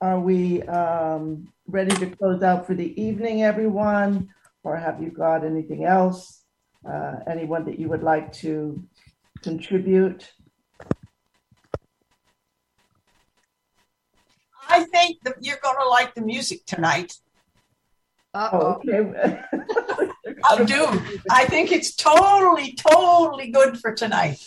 are 0.00 0.18
we 0.18 0.62
um, 0.64 1.48
ready 1.66 1.94
to 1.96 2.06
close 2.16 2.42
out 2.42 2.66
for 2.66 2.74
the 2.74 3.00
evening, 3.00 3.42
everyone? 3.42 4.28
Or 4.64 4.76
have 4.76 5.02
you 5.02 5.10
got 5.10 5.44
anything 5.44 5.84
else? 5.84 6.42
Uh, 6.88 7.16
anyone 7.28 7.64
that 7.66 7.78
you 7.78 7.88
would 7.88 8.02
like 8.02 8.32
to 8.34 8.82
contribute? 9.42 10.32
I 14.68 14.84
think 14.84 15.18
that 15.24 15.36
you're 15.40 15.58
going 15.62 15.76
to 15.76 15.88
like 15.88 16.14
the 16.14 16.22
music 16.22 16.64
tonight. 16.66 17.14
Uh 18.34 18.48
Oh, 18.52 18.58
oh. 18.60 18.80
okay. 18.88 19.42
I 20.50 20.64
do. 20.64 20.86
I 21.30 21.44
think 21.44 21.70
it's 21.70 21.94
totally, 21.94 22.74
totally 22.74 23.50
good 23.50 23.78
for 23.78 23.94
tonight. 23.94 24.38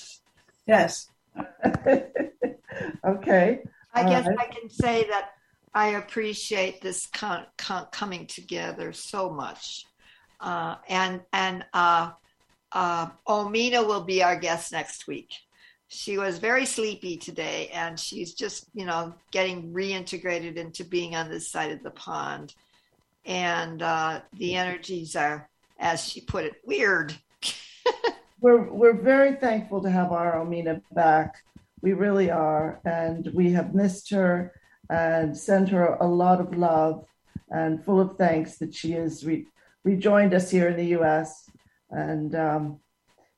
Yes. 0.65 1.09
okay. 3.05 3.61
I 3.95 4.03
All 4.03 4.09
guess 4.09 4.27
right. 4.27 4.37
I 4.39 4.45
can 4.45 4.69
say 4.69 5.07
that 5.09 5.31
I 5.73 5.87
appreciate 5.89 6.81
this 6.81 7.07
con- 7.07 7.45
con- 7.57 7.87
coming 7.91 8.27
together 8.27 8.91
so 8.91 9.29
much. 9.29 9.85
Uh, 10.41 10.75
and 10.89 11.21
and 11.31 11.65
uh, 11.73 12.11
uh, 12.73 13.07
Omena 13.27 13.87
will 13.87 14.03
be 14.03 14.21
our 14.21 14.35
guest 14.35 14.73
next 14.73 15.07
week. 15.07 15.33
She 15.87 16.17
was 16.17 16.39
very 16.39 16.65
sleepy 16.65 17.15
today, 17.15 17.69
and 17.73 17.97
she's 17.97 18.33
just 18.33 18.67
you 18.73 18.85
know 18.85 19.13
getting 19.31 19.71
reintegrated 19.73 20.57
into 20.57 20.83
being 20.83 21.15
on 21.15 21.29
this 21.29 21.49
side 21.49 21.71
of 21.71 21.81
the 21.81 21.91
pond. 21.91 22.53
And 23.25 23.81
uh, 23.81 24.21
the 24.33 24.55
energies 24.55 25.15
are, 25.15 25.49
as 25.79 26.03
she 26.03 26.21
put 26.21 26.45
it, 26.45 26.55
weird. 26.65 27.15
We're 28.41 28.69
we're 28.69 28.93
very 28.93 29.37
thankful 29.37 29.81
to 29.81 29.89
have 29.89 30.11
our 30.11 30.33
Omena 30.33 30.81
back. 30.91 31.41
We 31.85 31.93
really 31.93 32.31
are, 32.31 32.81
and 32.83 33.29
we 33.35 33.51
have 33.51 33.75
missed 33.75 34.09
her 34.09 34.51
and 34.89 35.37
send 35.37 35.69
her 35.69 35.85
a 36.01 36.07
lot 36.07 36.41
of 36.41 36.57
love 36.57 37.05
and 37.51 37.85
full 37.85 37.99
of 37.99 38.17
thanks 38.17 38.57
that 38.57 38.73
she 38.73 38.93
has 38.93 39.23
re- 39.23 39.45
rejoined 39.83 40.33
us 40.33 40.49
here 40.49 40.69
in 40.69 40.77
the 40.77 40.97
U.S. 40.97 41.47
And 41.91 42.33
um, 42.33 42.79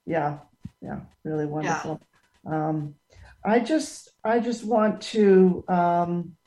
yeah, 0.06 0.38
yeah, 0.82 1.02
really 1.26 1.46
wonderful. 1.46 2.00
Um, 2.46 2.96
I 3.44 3.60
just 3.60 4.12
I 4.24 4.40
just 4.40 4.64
want 4.64 5.02
to 5.14 5.66
um, 5.68 6.38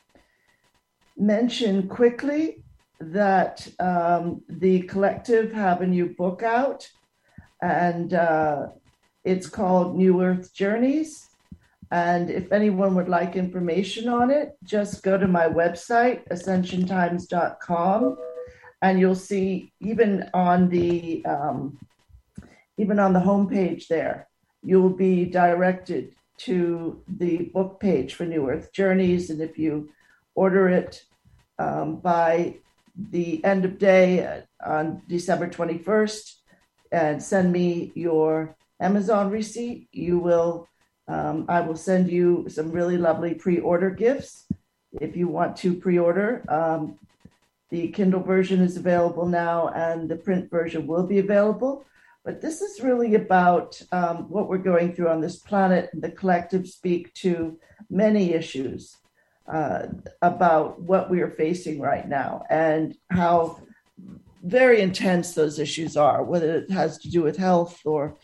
mention 1.19 1.87
quickly 1.87 2.65
that 2.99 3.69
um, 3.79 4.41
the 4.49 4.81
collective 4.85 5.53
have 5.53 5.83
a 5.83 5.87
new 5.87 6.15
book 6.17 6.43
out 6.43 6.89
and 7.61 8.15
uh, 8.15 8.69
it's 9.23 9.51
called 9.51 9.99
New 9.99 10.23
Earth 10.23 10.55
Journeys. 10.55 11.27
And 11.91 12.31
if 12.31 12.53
anyone 12.53 12.95
would 12.95 13.09
like 13.09 13.35
information 13.35 14.09
on 14.09 14.31
it, 14.31 14.57
just 14.63 15.03
go 15.03 15.19
to 15.19 15.27
my 15.27 15.49
website, 15.49 16.27
ascensiontimes.com, 16.29 18.17
and 18.83 19.01
you'll 19.01 19.15
see 19.15 19.73
even 19.81 20.31
on 20.33 20.69
the 20.69 21.25
um, 21.25 21.79
even 22.79 22.99
on 22.99 23.13
the 23.13 23.21
homepage 23.21 23.89
there, 23.89 24.29
you'll 24.63 24.97
be 24.97 25.25
directed 25.25 26.15
to 26.39 27.03
the 27.07 27.51
book 27.53 27.79
page 27.81 28.15
for 28.15 28.25
New 28.25 28.49
Earth 28.49 28.73
Journeys. 28.73 29.29
And 29.29 29.43
if 29.43 29.59
you 29.59 29.91
order 30.35 30.69
it 30.69 31.03
um, 31.59 31.97
by 31.97 32.57
the 33.11 33.45
end 33.45 33.65
of 33.65 33.79
day 33.79 34.25
uh, 34.25 34.41
on 34.65 35.03
December 35.09 35.49
21st, 35.49 36.37
and 36.93 37.23
send 37.23 37.53
me 37.53 37.93
your 37.95 38.57
Amazon 38.81 39.31
receipt. 39.31 39.89
You 39.93 40.19
will, 40.19 40.69
um, 41.11 41.45
I 41.49 41.61
will 41.61 41.77
send 41.77 42.09
you 42.09 42.47
some 42.49 42.71
really 42.71 42.97
lovely 42.97 43.35
pre-order 43.35 43.91
gifts 43.91 44.47
if 45.01 45.17
you 45.17 45.27
want 45.27 45.57
to 45.57 45.75
pre-order. 45.75 46.45
Um, 46.49 46.99
the 47.71 47.89
Kindle 47.89 48.23
version 48.23 48.61
is 48.61 48.77
available 48.77 49.27
now, 49.27 49.69
and 49.69 50.09
the 50.09 50.17
print 50.17 50.51
version 50.51 50.87
will 50.87 51.07
be 51.07 51.19
available. 51.19 51.85
But 52.25 52.41
this 52.41 52.61
is 52.61 52.83
really 52.83 53.15
about 53.17 53.81
um, 53.91 54.29
what 54.29 54.49
we're 54.49 54.59
going 54.59 54.95
through 54.95 55.09
on 55.09 55.21
this 55.21 55.37
planet. 55.37 55.91
The 55.95 56.11
collective 56.11 56.69
speak 56.69 57.13
to 57.15 57.59
many 57.89 58.33
issues 58.35 58.97
uh, 59.53 59.87
about 60.23 60.81
what 60.81 61.11
we 61.11 61.23
are 61.23 61.31
facing 61.31 61.81
right 61.81 62.09
now 62.09 62.45
and 62.51 62.97
how 63.11 63.61
very 64.45 64.81
intense 64.81 65.35
those 65.35 65.59
issues 65.59 65.97
are, 65.97 66.23
whether 66.23 66.57
it 66.57 66.71
has 66.71 66.99
to 66.99 67.11
do 67.11 67.23
with 67.23 67.37
health 67.37 67.81
or 67.85 68.17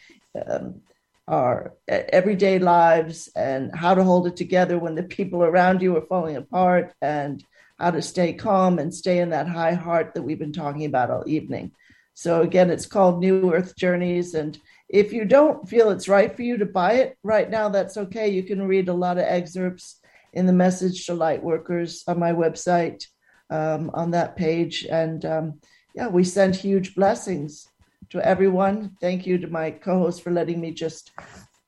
um, 0.47 0.83
our 1.29 1.75
everyday 1.89 2.59
lives 2.59 3.29
and 3.35 3.75
how 3.75 3.95
to 3.95 4.05
hold 4.05 4.27
it 4.27 4.37
together 4.37 4.79
when 4.79 4.95
the 4.95 5.03
people 5.03 5.43
around 5.43 5.83
you 5.83 5.97
are 5.97 6.07
falling 6.07 6.37
apart 6.37 6.95
and 7.03 7.45
how 7.79 7.91
to 7.91 8.01
stay 8.01 8.33
calm 8.33 8.79
and 8.79 8.95
stay 8.95 9.19
in 9.19 9.31
that 9.31 9.49
high 9.49 9.75
heart 9.75 10.15
that 10.15 10.23
we've 10.23 10.39
been 10.39 10.53
talking 10.53 10.85
about 10.85 11.11
all 11.11 11.25
evening. 11.27 11.73
So, 12.15 12.41
again, 12.41 12.71
it's 12.71 12.87
called 12.87 13.21
New 13.21 13.53
Earth 13.53 13.77
Journeys. 13.77 14.35
And 14.35 14.59
if 14.89 15.13
you 15.13 15.25
don't 15.25 15.69
feel 15.69 15.91
it's 15.91 16.09
right 16.09 16.35
for 16.35 16.43
you 16.43 16.57
to 16.59 16.65
buy 16.65 16.95
it 16.95 17.19
right 17.23 17.51
now, 17.51 17.69
that's 17.69 17.97
okay. 17.97 18.29
You 18.29 18.43
can 18.43 18.67
read 18.67 18.89
a 18.89 18.95
lot 18.95 19.19
of 19.19 19.25
excerpts 19.25 20.01
in 20.33 20.47
the 20.47 20.53
Message 20.53 21.07
to 21.07 21.15
Light 21.15 21.43
Workers 21.43 22.05
on 22.07 22.19
my 22.19 22.33
website 22.33 23.05
um, 23.51 23.91
on 23.93 24.13
that 24.13 24.37
page. 24.37 24.87
And 24.89 25.25
um, 25.25 25.61
yeah, 25.95 26.09
we 26.09 26.25
send 26.25 26.57
huge 26.57 26.95
blessings 26.95 27.69
to 28.11 28.25
everyone. 28.27 28.97
Thank 29.01 29.27
you 29.27 29.39
to 29.39 29.47
my 29.49 29.71
co 29.71 29.99
host 29.99 30.23
for 30.23 30.31
letting 30.31 30.61
me 30.61 30.71
just 30.71 31.13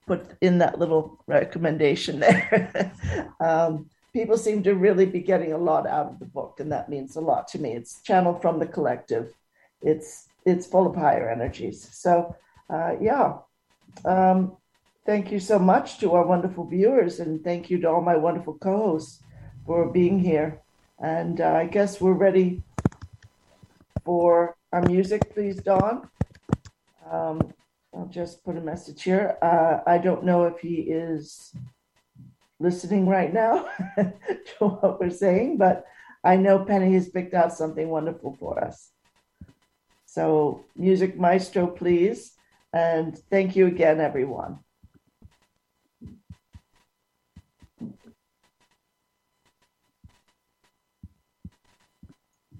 put 0.06 0.36
in 0.40 0.58
that 0.58 0.78
little 0.78 1.22
recommendation 1.26 2.20
there. 2.24 2.92
um, 3.40 3.88
people 4.12 4.36
seem 4.36 4.62
to 4.62 4.74
really 4.74 5.06
be 5.06 5.20
getting 5.20 5.52
a 5.52 5.58
lot 5.58 5.86
out 5.86 6.06
of 6.06 6.18
the 6.18 6.26
book, 6.26 6.60
and 6.60 6.72
that 6.72 6.88
means 6.88 7.16
a 7.16 7.20
lot 7.20 7.48
to 7.48 7.58
me. 7.58 7.72
It's 7.72 8.02
channeled 8.02 8.42
from 8.42 8.58
the 8.58 8.66
collective. 8.66 9.32
It's 9.82 10.28
it's 10.44 10.66
full 10.66 10.86
of 10.86 10.96
higher 10.96 11.28
energies. 11.30 11.88
So 11.92 12.34
uh, 12.70 12.94
yeah, 13.00 13.34
um, 14.04 14.56
thank 15.06 15.30
you 15.30 15.40
so 15.40 15.58
much 15.58 15.98
to 16.00 16.14
our 16.14 16.26
wonderful 16.26 16.64
viewers, 16.66 17.20
and 17.20 17.44
thank 17.44 17.70
you 17.70 17.80
to 17.80 17.88
all 17.88 18.00
my 18.00 18.16
wonderful 18.16 18.54
co-hosts 18.54 19.22
for 19.66 19.90
being 19.90 20.18
here. 20.18 20.60
And 21.00 21.40
uh, 21.40 21.52
I 21.52 21.66
guess 21.66 22.00
we're 22.00 22.12
ready 22.12 22.62
for 24.04 24.56
our 24.72 24.82
music, 24.82 25.32
please, 25.32 25.56
Dawn. 25.56 26.08
Um, 27.10 27.52
I'll 27.94 28.06
just 28.06 28.44
put 28.44 28.56
a 28.56 28.60
message 28.60 29.02
here. 29.02 29.38
Uh, 29.42 29.78
I 29.86 29.98
don't 29.98 30.24
know 30.24 30.44
if 30.44 30.58
he 30.60 30.74
is 30.76 31.52
listening 32.60 33.08
right 33.08 33.32
now 33.32 33.68
to 33.96 34.68
what 34.68 35.00
we're 35.00 35.10
saying, 35.10 35.56
but 35.56 35.86
I 36.24 36.36
know 36.36 36.64
Penny 36.64 36.92
has 36.94 37.08
picked 37.08 37.34
out 37.34 37.52
something 37.52 37.88
wonderful 37.88 38.36
for 38.38 38.62
us. 38.62 38.90
So, 40.06 40.64
music 40.76 41.18
maestro, 41.18 41.66
please. 41.66 42.32
And 42.72 43.16
thank 43.30 43.56
you 43.56 43.66
again, 43.66 44.00
everyone. 44.00 44.58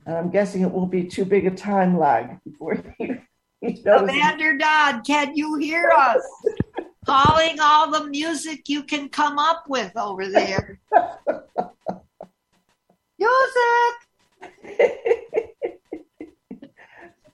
And 0.06 0.16
I'm 0.16 0.30
guessing 0.30 0.62
it 0.62 0.70
won't 0.70 0.90
be 0.90 1.04
too 1.04 1.26
big 1.26 1.46
a 1.46 1.50
time 1.50 1.98
lag 1.98 2.42
before 2.42 2.82
he, 2.98 3.12
he 3.60 3.80
knows. 3.84 4.00
Commander 4.08 4.56
Dodd, 4.56 5.04
can 5.06 5.36
you 5.36 5.56
hear 5.56 5.90
us? 5.96 6.22
Calling 7.06 7.58
all 7.60 7.90
the 7.90 8.04
music 8.08 8.68
you 8.68 8.82
can 8.82 9.08
come 9.08 9.38
up 9.38 9.64
with 9.68 9.96
over 9.96 10.28
there. 10.28 10.78
Music! 13.18 13.96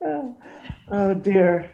oh, 0.02 0.36
oh, 0.90 1.14
dear. 1.14 1.70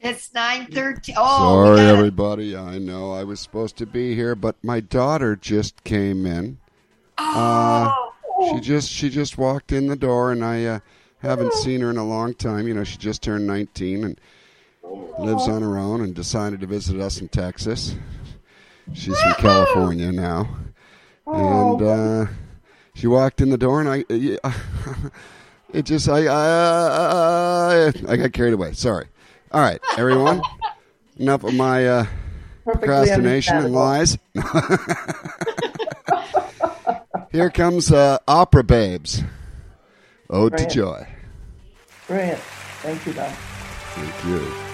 It's 0.00 0.28
9.13. 0.30 1.14
Oh, 1.16 1.64
Sorry, 1.64 1.76
gotta- 1.78 1.88
everybody. 1.88 2.54
I 2.56 2.78
know 2.78 3.12
I 3.12 3.24
was 3.24 3.40
supposed 3.40 3.76
to 3.78 3.86
be 3.86 4.14
here, 4.14 4.34
but 4.34 4.56
my 4.62 4.80
daughter 4.80 5.36
just 5.36 5.82
came 5.84 6.26
in. 6.26 6.58
Uh, 7.18 7.92
Oh, 8.38 8.54
she 8.54 8.60
just 8.60 8.90
she 8.90 9.08
just 9.08 9.38
walked 9.38 9.72
in 9.72 9.86
the 9.86 9.96
door, 9.96 10.30
and 10.30 10.44
I 10.44 10.62
uh, 10.66 10.80
haven't 11.20 11.52
seen 11.54 11.80
her 11.80 11.90
in 11.90 11.96
a 11.96 12.04
long 12.04 12.34
time. 12.34 12.68
You 12.68 12.74
know, 12.74 12.84
she 12.84 12.96
just 12.96 13.22
turned 13.22 13.46
19 13.46 14.04
and 14.04 14.20
lives 15.18 15.48
on 15.48 15.62
her 15.62 15.78
own, 15.78 16.00
and 16.00 16.14
decided 16.14 16.60
to 16.60 16.66
visit 16.66 17.00
us 17.00 17.20
in 17.20 17.28
Texas. 17.28 17.96
She's 18.94 19.18
from 19.20 19.32
California 19.34 20.12
now, 20.12 20.48
and 21.26 21.82
uh, 21.82 22.26
she 22.94 23.08
walked 23.08 23.40
in 23.40 23.50
the 23.50 23.58
door, 23.58 23.80
and 23.80 23.88
I. 23.88 24.04
Uh, 24.44 24.52
it 25.72 25.84
just 25.84 26.08
I 26.08 26.26
I, 26.28 27.92
I 28.08 28.16
got 28.16 28.32
carried 28.32 28.54
away. 28.54 28.72
Sorry. 28.72 29.06
All 29.52 29.60
right, 29.60 29.80
everyone. 29.98 30.40
Enough 31.18 31.44
of 31.44 31.54
my 31.54 31.86
uh, 31.86 32.06
procrastination 32.64 33.56
and 33.56 33.72
lies. 33.72 34.18
Here 37.32 37.50
comes 37.50 37.90
uh, 37.92 38.18
Opera 38.28 38.62
Babes. 38.64 39.22
Ode 40.30 40.50
Brilliant. 40.52 40.70
to 40.70 40.76
Joy. 40.76 41.06
Brilliant. 42.06 42.40
Thank 42.82 43.06
you, 43.06 43.12
Don. 43.12 43.30
Thank 43.30 44.24
you. 44.24 44.65